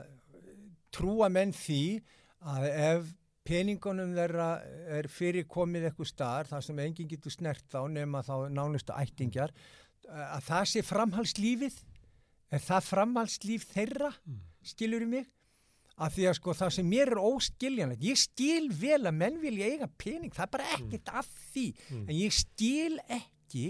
trúa 0.95 1.29
menn 1.33 1.53
því 1.55 1.83
að 2.49 2.69
ef 2.69 3.13
peningunum 3.49 4.13
þeirra 4.17 4.49
er 4.99 5.09
fyrir 5.11 5.47
komið 5.49 5.89
eitthvað 5.89 6.11
staðar 6.11 6.51
þar 6.51 6.65
sem 6.67 6.81
enginn 6.85 7.11
getur 7.11 7.33
snert 7.33 7.65
þá 7.73 7.81
nema 7.93 8.21
þá 8.27 8.49
nánustu 8.53 8.95
ættingjar 8.97 9.55
að 10.09 10.45
það 10.49 10.69
sé 10.73 10.83
framhalslífið 10.87 11.79
er 12.53 12.63
það 12.65 12.87
framhalslíf 12.89 13.67
þeirra 13.73 14.13
mm, 14.13 14.39
skilur 14.73 15.05
í 15.05 15.11
mig? 15.11 15.29
Af 15.99 16.15
því 16.15 16.29
að 16.31 16.37
sko 16.39 16.55
það 16.55 16.75
sem 16.77 16.87
mér 16.87 17.11
er 17.11 17.21
óskiljanlegt 17.21 18.05
ég 18.07 18.21
skil 18.21 18.69
vel 18.71 19.01
að 19.01 19.17
menn 19.19 19.41
vilja 19.43 19.71
eiga 19.73 19.89
pening 19.99 20.35
það 20.35 20.45
er 20.45 20.53
bara 20.55 20.69
ekkert 20.77 21.15
af 21.23 21.31
því. 21.53 21.67
Mm. 21.91 22.05
en 22.05 22.15
ég 22.21 22.37
skil 22.37 23.01
ekki 23.19 23.65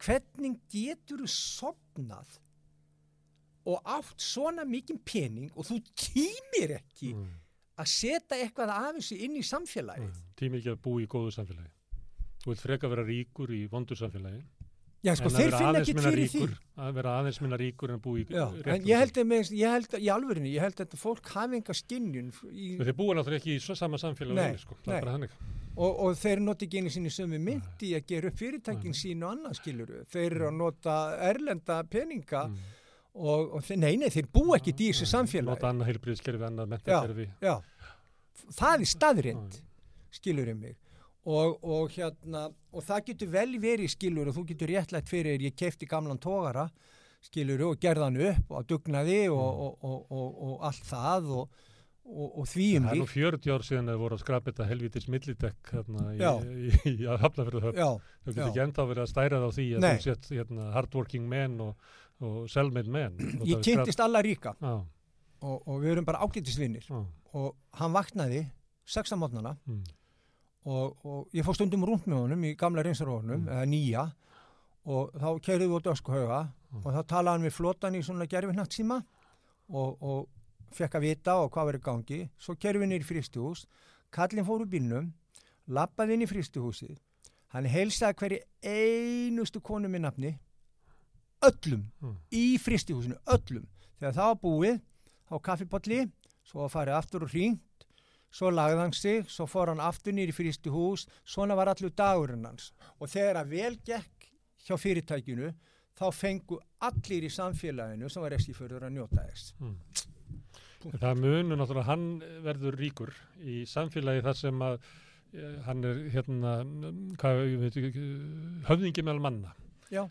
hvernig 0.00 0.56
getur 0.72 1.24
þú 1.24 1.28
sopnað 1.32 2.38
og 3.70 3.90
átt 3.96 4.24
svona 4.24 4.64
mikið 4.68 5.02
pening 5.04 5.50
og 5.54 5.68
þú 5.68 5.80
tímir 5.92 6.78
ekki 6.78 7.12
mm, 7.14 7.34
að 7.80 7.90
setja 7.92 8.38
eitthvað 8.38 8.72
af 8.76 8.96
þessu 8.98 9.18
inn 9.26 9.36
í 9.36 9.44
samfélagið? 9.46 10.08
Mm. 10.08 10.32
tími 10.40 10.60
ekki 10.60 10.72
að 10.72 10.80
búa 10.86 11.04
í 11.04 11.10
góðu 11.10 11.34
samfélagi. 11.36 11.70
Þú 12.40 12.52
vilt 12.52 12.64
freka 12.64 12.88
vera 12.88 13.04
ríkur 13.04 13.52
í 13.52 13.66
vondu 13.68 13.98
samfélagi 13.98 14.40
Já, 15.00 15.14
sko, 15.16 15.30
að 15.30 15.36
þeir 15.38 15.54
finna 15.56 15.80
ekki 15.80 15.94
fyrir 15.96 16.26
því. 16.28 16.40
ríkur, 16.40 16.50
Að 16.80 16.90
vera 16.98 17.12
aðeins 17.20 17.38
minna 17.40 17.56
ríkur 17.60 17.92
en 17.94 18.00
búi 18.04 18.18
í 18.20 18.26
Já, 18.28 18.42
en 18.74 18.82
ég 18.84 18.98
held, 19.00 19.16
að, 19.16 19.28
með, 19.30 19.52
ég 19.56 19.72
held 19.74 19.94
að, 19.96 20.02
í 20.04 20.10
alvörinni, 20.12 20.50
ég 20.52 20.64
held 20.66 20.82
að 20.84 20.96
fólk 21.00 21.30
hafi 21.32 21.56
enga 21.56 21.76
skinnjun 21.78 22.28
í, 22.52 22.66
Þeir 22.82 22.92
búa 22.98 23.16
náttúrulega 23.16 23.40
ekki 23.40 23.54
í 23.56 23.62
sama 23.80 24.00
samfélag 24.02 24.36
Nei, 24.36 24.44
hinir, 24.50 24.60
sko. 24.66 24.76
Það 24.84 25.08
nei. 25.08 25.30
er 25.30 25.38
og, 25.80 26.02
og 26.04 26.18
þeir 26.20 26.42
noti 26.44 26.66
ekki 26.68 26.82
einu 26.82 26.92
sinni 26.92 27.12
sömu 27.14 27.38
myndi 27.40 27.94
að 27.96 28.04
gera 28.10 28.28
upp 28.28 28.36
fyrirtækin 28.42 28.96
sín 28.96 29.24
og 29.24 29.32
annað 29.36 29.56
skiluru. 29.60 30.02
Þeir 30.12 30.26
eru 30.34 30.50
að 30.50 30.58
nota 30.58 30.98
erlenda 31.30 31.80
peninga 31.88 32.44
Mm. 32.50 32.60
og, 33.14 33.54
og 33.56 33.64
þeir, 33.66 33.78
nei, 33.82 33.96
nei, 33.98 34.08
þeir 34.12 34.28
búa 34.32 34.58
ekki 34.58 34.70
í 34.76 34.90
þessu 34.90 35.08
samfélagi. 35.10 35.48
Nota 35.50 35.70
annað 35.72 35.88
heilbríðskerfi, 35.90 36.44
annað 36.46 36.68
mentakerfi. 36.74 37.26
Já, 37.42 37.56
það 38.58 38.84
er 38.84 38.90
staðrind, 38.92 39.58
skilur 40.14 40.52
mig. 40.54 40.76
Og, 41.28 41.58
og 41.60 41.90
hérna, 41.92 42.46
og 42.72 42.84
það 42.86 43.02
getur 43.10 43.28
vel 43.34 43.58
verið 43.60 43.90
skilur 43.92 44.30
og 44.30 44.36
þú 44.38 44.44
getur 44.48 44.70
réttlætt 44.72 45.10
fyrir 45.10 45.42
ég 45.44 45.52
kefti 45.60 45.84
gamlan 45.86 46.16
tógara 46.18 46.70
skilur 47.20 47.60
og 47.66 47.74
gerði 47.82 48.06
hann 48.06 48.16
upp 48.30 48.54
og 48.56 48.64
dugnaði 48.70 49.18
og, 49.28 49.36
og, 49.66 49.74
og, 49.84 49.98
og, 50.16 50.38
og 50.46 50.62
allt 50.64 50.86
það 50.88 51.28
og, 51.36 51.58
og 52.40 52.46
því 52.48 52.68
um 52.78 52.86
Það 52.88 52.94
er 52.94 53.02
nú 53.02 53.04
líkt. 53.04 53.12
40 53.18 53.52
ár 53.52 53.66
síðan 53.68 53.92
að 53.92 54.00
voru 54.00 54.16
að 54.16 54.22
skrapa 54.24 54.48
þetta 54.50 54.68
helvitis 54.70 55.08
millidekk 55.12 55.74
hérna 55.74 56.06
í, 56.14 56.22
í, 56.24 56.72
í, 56.88 56.94
í 57.04 57.10
Hafnafjörðu 57.20 57.62
höfn. 57.66 57.82
Já, 57.84 57.90
Þú 58.24 58.32
getur 58.32 58.48
ekki 58.48 58.64
enda 58.64 58.88
verið 58.94 59.04
að 59.04 59.12
stæra 59.12 59.42
það 59.42 59.44
á 59.44 59.56
því 59.58 59.66
að 59.76 59.84
Nei. 59.84 59.90
þú 59.92 60.06
sett 60.08 60.30
hérna, 60.32 60.70
hardworking 60.78 61.28
men 61.36 61.60
og, 61.66 61.92
og 62.24 62.40
self-made 62.56 62.96
men. 62.96 63.20
Og 63.42 63.44
ég 63.44 63.60
það 63.60 63.68
kynntist 63.68 64.00
alla 64.08 64.24
ríka 64.24 64.56
og, 64.64 65.56
og 65.68 65.76
við 65.84 65.92
erum 65.98 66.08
bara 66.08 66.24
ágættisvinnir 66.24 66.88
og 66.96 67.52
hann 67.76 67.92
vaknaði 67.92 68.46
sexta 68.88 69.20
mótnana 69.20 69.58
Mm. 69.68 69.84
Og, 70.64 70.96
og 71.06 71.28
ég 71.34 71.44
fór 71.46 71.54
stundum 71.56 71.84
rúnt 71.88 72.06
með 72.06 72.18
honum 72.24 72.44
í 72.44 72.54
gamla 72.58 72.82
reynsarhónum, 72.84 73.46
eða 73.48 73.66
nýja 73.70 74.02
og 74.90 75.12
þá 75.14 75.28
keiriðu 75.44 75.68
við 75.70 75.78
út 75.80 75.92
öskuhauga 75.94 76.40
Mm. 76.70 76.84
og 76.86 76.92
þá 76.94 77.00
talaði 77.10 77.32
hann 77.34 77.44
við 77.48 77.54
flotan 77.56 77.94
í 77.98 78.00
svona 78.06 78.26
gerfinnatt 78.30 78.70
síma 78.76 79.00
og, 79.74 79.96
og 80.06 80.28
fekk 80.70 80.92
að 80.94 81.02
vita 81.02 81.32
og 81.42 81.48
hvað 81.50 81.66
verið 81.66 81.82
gangi 81.82 82.18
svo 82.38 82.54
keiriðu 82.54 82.84
við 82.84 82.88
niður 82.92 83.02
í 83.02 83.08
fristuhús 83.08 83.64
kallin 84.14 84.46
fór 84.46 84.62
úr 84.62 84.68
bílnum 84.70 85.08
lappaði 85.66 86.14
inn 86.14 86.22
í 86.22 86.28
fristuhúsið 86.30 86.94
hann 87.56 87.66
heilsaði 87.66 88.14
hverju 88.20 88.38
einustu 88.62 89.58
konu 89.66 89.90
með 89.90 90.04
nafni 90.06 90.30
öllum 91.42 91.82
Mm. 92.00 92.14
í 92.30 92.44
fristuhúsinu, 92.62 93.16
öllum 93.26 93.66
þegar 93.98 94.14
það 94.14 94.30
var 94.30 94.40
búið 94.44 94.80
á 95.26 95.34
kaffipotli 95.42 96.00
svo 96.46 96.68
farið 96.70 96.94
aftur 97.00 97.24
og 97.26 97.30
hringt 97.34 97.60
svo 98.30 98.50
lagði 98.54 98.78
hann 98.80 98.94
sig, 98.94 99.24
svo 99.28 99.46
fór 99.50 99.72
hann 99.72 99.82
aftur 99.82 100.14
nýri 100.14 100.34
frístu 100.34 100.70
hús, 100.74 101.06
svona 101.24 101.56
var 101.58 101.72
allur 101.72 101.90
dagurinn 101.96 102.46
hans 102.46 102.70
og 102.98 103.10
þegar 103.10 103.42
að 103.42 103.52
vel 103.56 103.74
gekk 103.86 104.30
hjá 104.66 104.76
fyrirtækinu 104.78 105.52
þá 105.98 106.06
fengu 106.14 106.60
allir 106.86 107.26
í 107.26 107.32
samfélaginu 107.32 108.08
sem 108.10 108.22
var 108.22 108.36
ekki 108.36 108.54
fyrir 108.56 108.86
að 108.86 108.96
njóta 108.96 109.26
þess 109.26 109.54
Mm. 109.60 110.96
Það 110.96 111.18
munur 111.20 111.58
náttúrulega, 111.60 111.90
hann 111.90 112.04
verður 112.40 112.76
ríkur 112.80 113.10
í 113.44 113.66
samfélagi 113.68 114.22
þar 114.24 114.36
sem 114.38 114.62
að 114.64 114.78
eh, 115.36 115.58
hann 115.66 115.84
er 115.84 115.98
hérna, 116.14 116.52
hvað, 117.20 117.40
höfðingi 118.64 119.04
meðal 119.04 119.20
manna 119.20 119.52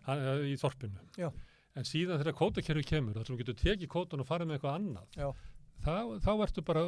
hann, 0.05 0.19
eh, 0.19 0.43
í 0.51 0.57
þorpinu. 0.61 1.01
Já. 1.17 1.31
En 1.73 1.87
síðan 1.87 2.21
þegar 2.21 2.37
kótakerfi 2.37 2.85
kemur, 2.85 3.17
þú 3.25 3.39
getur 3.39 3.57
tekið 3.57 3.89
kótan 3.89 4.21
og 4.21 4.29
farið 4.29 4.49
með 4.51 4.59
eitthvað 4.59 4.77
annað, 4.77 5.17
Já. 5.17 5.29
Þá, 5.85 5.93
þá 6.25 6.31
ertu 6.45 6.63
bara, 6.67 6.83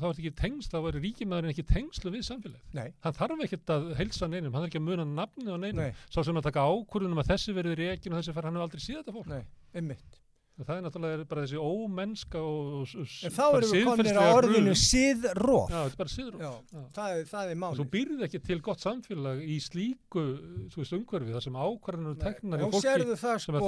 þá 0.00 0.04
ertu 0.10 0.22
ekki 0.22 0.34
tengsl, 0.40 0.70
þá 0.74 0.78
er 0.90 1.00
ríkimæðurinn 1.04 1.54
ekki 1.54 1.66
tengslu 1.70 2.12
við 2.14 2.26
samfélagið. 2.28 2.68
Nei, 2.78 2.92
Hann 3.06 3.16
þarf 3.18 3.46
ekkert 3.46 3.72
að 3.76 3.88
heilsa 4.00 4.28
neinum, 4.30 4.52
hann 4.52 4.62
þarf 4.66 4.70
ekki 4.72 4.82
að 4.82 4.86
muna 4.90 5.08
nafnið 5.14 5.50
á 5.50 5.58
neinum. 5.64 5.82
nei, 5.82 6.04
Sá 6.10 6.20
sem 6.22 6.38
að 6.38 6.46
taka 6.50 6.68
ákvörðunum 6.70 7.22
að 7.24 7.32
þessi 7.34 7.56
verður 7.56 7.82
reikin 7.82 8.14
og 8.14 8.22
þessi 8.22 8.36
fær, 8.36 8.48
hann 8.48 8.56
hefur 8.58 8.68
aldrei 8.68 8.86
síða 8.86 9.02
þetta 9.02 9.16
fólk. 9.18 9.34
nei, 9.34 9.98
Það 10.56 10.70
er 10.72 10.84
náttúrulega 10.86 11.24
bara 11.28 11.42
þessi 11.44 11.58
ómennska 11.60 12.40
og, 12.40 12.68
og, 12.80 13.08
En 13.28 13.32
þá 13.34 13.42
erum 13.44 13.72
við 13.74 13.82
komin 13.84 14.06
að 14.16 14.28
orðinu 14.38 14.72
síðróf 14.80 15.66
Já, 15.68 15.80
þetta 15.82 15.92
er 15.92 15.98
bara 16.00 16.12
Já. 16.46 16.52
það 16.96 17.16
er, 17.18 17.26
það 17.28 17.42
er 17.42 17.50
Og 17.50 17.58
þú 17.60 17.84
málið 17.84 17.90
býrð 17.92 18.22
ekki 18.24 18.40
til 18.46 18.56
gott 18.64 18.80
samfélag 18.86 19.42
í 19.44 19.58
slíku, 19.60 20.24
umhverfi 20.96 21.34
þar 21.36 21.44
sem 21.44 21.58
ákvarðanur 21.60 22.14
og 22.14 22.22
teknar 22.24 22.64
í 22.64 22.70
fólki. 22.72 22.80
sem 23.44 23.58
að 23.60 23.66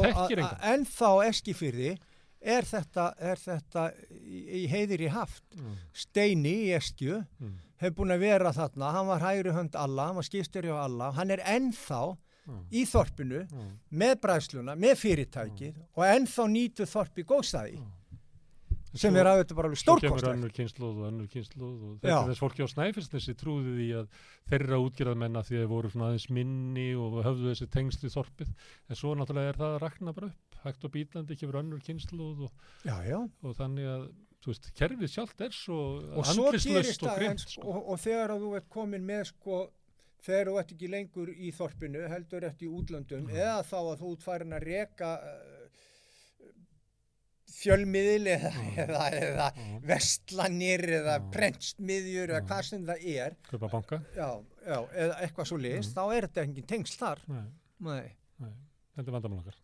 er 2.40 2.66
þetta, 2.66 3.10
er 3.18 3.40
þetta 3.42 3.88
í, 4.14 4.44
í 4.62 4.62
heiðir 4.70 5.04
í 5.06 5.10
haft? 5.12 5.44
Mm, 5.58 5.74
Steini 5.96 6.54
í 6.68 6.70
eskju 6.76 7.18
mm, 7.18 7.52
hefur 7.82 7.98
búin 8.00 8.14
að 8.14 8.24
vera 8.26 8.54
þarna, 8.54 8.94
hann 8.94 9.10
var 9.10 9.26
hægri 9.26 9.54
hönd 9.56 9.76
alla, 9.78 10.08
hann 10.10 10.18
var 10.20 10.26
skipstur 10.26 10.66
hjá 10.68 10.76
alla, 10.84 11.12
hann 11.18 11.34
er 11.34 11.42
ennþá 11.44 12.00
mm, 12.14 12.64
í 12.70 12.86
þorpinu 12.88 13.44
mm, 13.44 13.70
með 14.02 14.16
bræðsluna, 14.24 14.74
með 14.78 14.98
fyrirtækið 15.04 15.78
og 15.94 16.04
ennþá 16.08 16.50
nýtu 16.54 16.88
þorpi 16.88 17.26
góðstæði 17.28 17.78
mm. 17.80 17.94
sem 18.94 19.12
Svo- 19.12 19.20
er 19.20 19.30
að 19.30 19.42
þetta 19.42 19.58
bara 19.58 19.70
alveg 19.70 19.82
Svo 19.82 19.98
kemur 20.02 20.28
önnur 20.32 20.54
kynnslóð 20.54 21.02
og 21.02 21.08
önnur 21.10 21.30
kynnslóð 21.34 21.74
og 21.74 21.96
þetta 22.02 22.20
er 22.22 22.30
þess 22.32 22.44
fólki 22.44 22.66
á 22.66 22.68
Snæfellsnesi 22.74 23.34
trúði 23.38 23.74
því 23.80 23.88
að 24.00 24.22
þeirra 24.48 24.78
útgerðamenn 24.86 25.38
að 25.42 25.50
því 25.50 25.58
að 25.58 25.64
þeir 25.64 25.72
voru 25.74 25.90
svona 25.92 26.12
aðeins 26.12 26.28
minni 26.38 26.88
og 26.96 27.18
höfðu 27.26 27.50
þessi 27.52 27.68
tengsli 27.74 28.14
þorpið 28.14 28.54
en 28.88 28.98
svo 29.02 29.12
náttúrulega 29.18 29.52
er 29.52 29.60
það 29.60 29.74
að 29.74 29.82
rakna 29.84 30.14
bara 30.16 30.30
upp 30.32 30.47
hægt 30.64 30.84
og 30.84 30.92
bítandi 30.94 31.36
kemur 31.38 31.60
önnur 31.62 31.80
kynnslóð 31.86 32.44
og, 32.48 32.52
Já, 32.84 32.96
já. 33.06 33.18
og 33.42 33.56
þannig 33.56 33.86
að 33.94 34.08
þú 34.42 34.52
veist, 34.52 34.70
kerfið 34.78 35.10
sjálft 35.10 35.40
er 35.40 35.50
svo 35.50 35.78
gerist 36.62 37.02
og 37.02 37.16
grimt 37.18 37.40
sko, 37.42 37.62
og, 37.72 37.88
og 37.94 37.98
þegar 38.00 38.30
að 38.36 38.44
þú 38.46 38.50
ert 38.56 38.68
komin 38.70 39.04
með 39.06 39.24
sko, 39.32 39.56
þegar 40.22 40.46
þú 40.50 40.58
ert 40.60 40.72
ekki 40.76 40.88
lengur 40.90 41.28
í 41.34 41.50
þorpinu, 41.54 42.04
heldur 42.10 42.44
ert 42.46 42.62
í 42.62 42.68
útlöndum, 42.70 43.26
Mhm. 43.26 43.34
eða 43.36 43.62
þá 43.66 43.78
að 43.80 43.98
þú 44.02 44.12
farin 44.22 44.52
að 44.52 44.62
reka 44.68 45.10
uh, 45.18 45.44
fjölmiðil 47.58 48.26
eða, 48.28 48.50
eða, 48.84 49.04
eða 49.18 49.46
Já. 49.56 49.78
vestlanir 49.88 50.82
eða 51.00 51.14
Já. 51.18 51.22
prentsmiðjur 51.34 52.28
eða 52.34 52.40
Já. 52.42 52.46
hvað 52.50 52.66
sem 52.68 52.84
það 52.86 53.06
er, 53.14 53.36
já, 54.18 54.28
já, 54.68 54.78
eða 55.04 55.16
eitthvað 55.24 55.48
svo 55.50 55.58
list, 55.64 55.90
Mhm. 55.90 55.96
þá 55.96 56.16
er 56.18 56.26
þetta 56.28 56.44
engin 56.44 56.66
tengsl 56.74 56.98
þar. 57.00 57.22
Nei, 57.28 57.46
Nei. 57.80 58.12
nei, 58.38 58.52
þetta 58.96 59.08
er 59.08 59.16
vandamál 59.16 59.40
okkar 59.42 59.56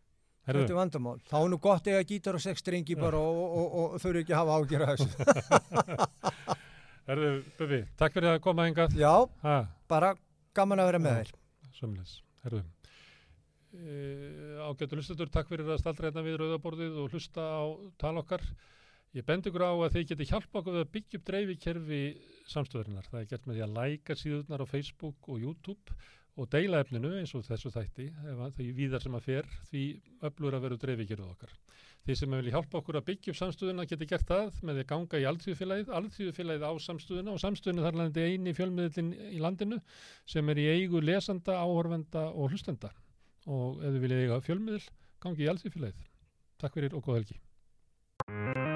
Þetta 0.45 0.65
er 0.67 0.77
vandamál. 0.77 1.17
Þá 1.25 1.37
er 1.41 1.49
nú 1.53 1.59
gott 1.63 1.87
eða 1.89 2.05
gítar 2.09 2.37
og 2.37 2.43
sex 2.45 2.61
strengi 2.61 2.97
bara 2.99 3.17
og, 3.17 3.39
og, 3.45 3.65
og, 3.65 3.95
og 3.97 4.03
þau 4.03 4.11
eru 4.11 4.23
ekki 4.25 4.35
að 4.35 4.43
hafa 4.43 4.59
ágjör 4.61 4.85
að 4.85 4.91
þessu. 4.93 6.15
herðu, 7.09 7.33
Bubi, 7.59 7.81
takk 8.01 8.17
fyrir 8.17 8.35
að 8.35 8.43
koma 8.45 8.69
hingað 8.69 8.97
Já, 9.01 9.13
ha, 9.45 9.57
bara 9.91 10.15
gaman 10.57 10.83
að 10.85 10.91
vera 10.93 11.03
með 11.05 11.19
þér. 11.21 11.33
Sömlis, 11.75 12.15
herðu 12.45 12.63
e, 13.75 13.97
Ágættu 14.65 15.01
hlustatur, 15.01 15.33
takk 15.33 15.51
fyrir 15.51 15.73
að 15.73 15.81
staldra 15.83 16.11
hérna 16.11 16.25
við 16.27 16.39
rauðaborðið 16.43 17.03
og 17.03 17.17
hlusta 17.17 17.45
á 17.45 17.65
tal 18.01 18.17
okkar 18.23 18.45
Ég 19.15 19.23
bendi 19.23 19.47
ykkur 19.47 19.63
á 19.63 19.71
að 19.71 19.93
þið 19.95 20.07
geti 20.11 20.27
hjálpa 20.27 20.59
okkur 20.59 20.77
að 20.81 20.89
byggja 20.91 21.19
upp 21.21 21.27
dreifikerfi 21.29 21.99
samstöðurinnar. 22.51 23.07
Það 23.07 23.21
er 23.21 23.29
gert 23.31 23.45
með 23.47 23.55
því 23.55 23.63
að 23.63 23.77
læka 23.77 24.17
síðurnar 24.19 24.65
á 24.67 24.67
Facebook 24.67 25.29
og 25.31 25.39
YouTube 25.39 25.99
og 26.35 26.49
deila 26.51 26.81
efninu 26.83 27.13
eins 27.21 27.33
og 27.37 27.45
þessu 27.47 27.71
þætti 27.71 28.09
því 28.57 28.67
víðar 28.75 29.03
sem 29.05 29.15
að 29.15 29.27
fer 29.29 29.51
því 29.69 29.83
öflur 30.27 30.57
að 30.57 30.65
vera 30.67 30.79
dreifikerfið 30.83 31.29
okkar. 31.29 31.53
Þið 32.05 32.19
sem 32.21 32.35
vilja 32.37 32.57
hjálpa 32.57 32.81
okkur 32.81 32.99
að 32.99 33.07
byggja 33.09 33.33
upp 33.33 33.39
samstöðuna 33.39 33.87
geti 33.89 34.09
gert 34.11 34.27
það 34.29 34.59
með 34.61 34.75
því 34.75 34.83
að 34.85 34.91
ganga 34.91 35.21
í 35.23 35.29
alþjóðfélagið, 35.31 35.95
alþjóðfélagið 36.01 36.67
á 36.69 36.73
samstöðuna 36.89 37.33
og 37.33 37.41
samstöðuna 37.45 37.87
þar 37.87 37.99
landi 38.03 38.27
eini 38.29 38.57
fjölmiðlinn 38.59 39.15
í 39.31 39.41
landinu 39.41 39.81
sem 40.27 40.53
er 40.53 40.61
í 40.61 40.69
eigu 40.75 41.01
lesanda, 41.01 41.57
áhorfenda 41.63 42.27
og 42.35 42.53
hlustenda 42.53 42.93
og 43.47 43.81
ef 43.81 43.91
þið 43.95 44.05
viljið 44.05 44.23
eiga 44.27 44.45
fjölmiðl, 44.45 44.85
gangi 45.23 45.47
í 45.47 45.51
alþjóðfélagið. 45.55 46.07
Takk 46.61 46.81
fyrir 46.81 46.99
og 46.99 47.09
góð 47.09 47.23
helgi. 47.23 48.74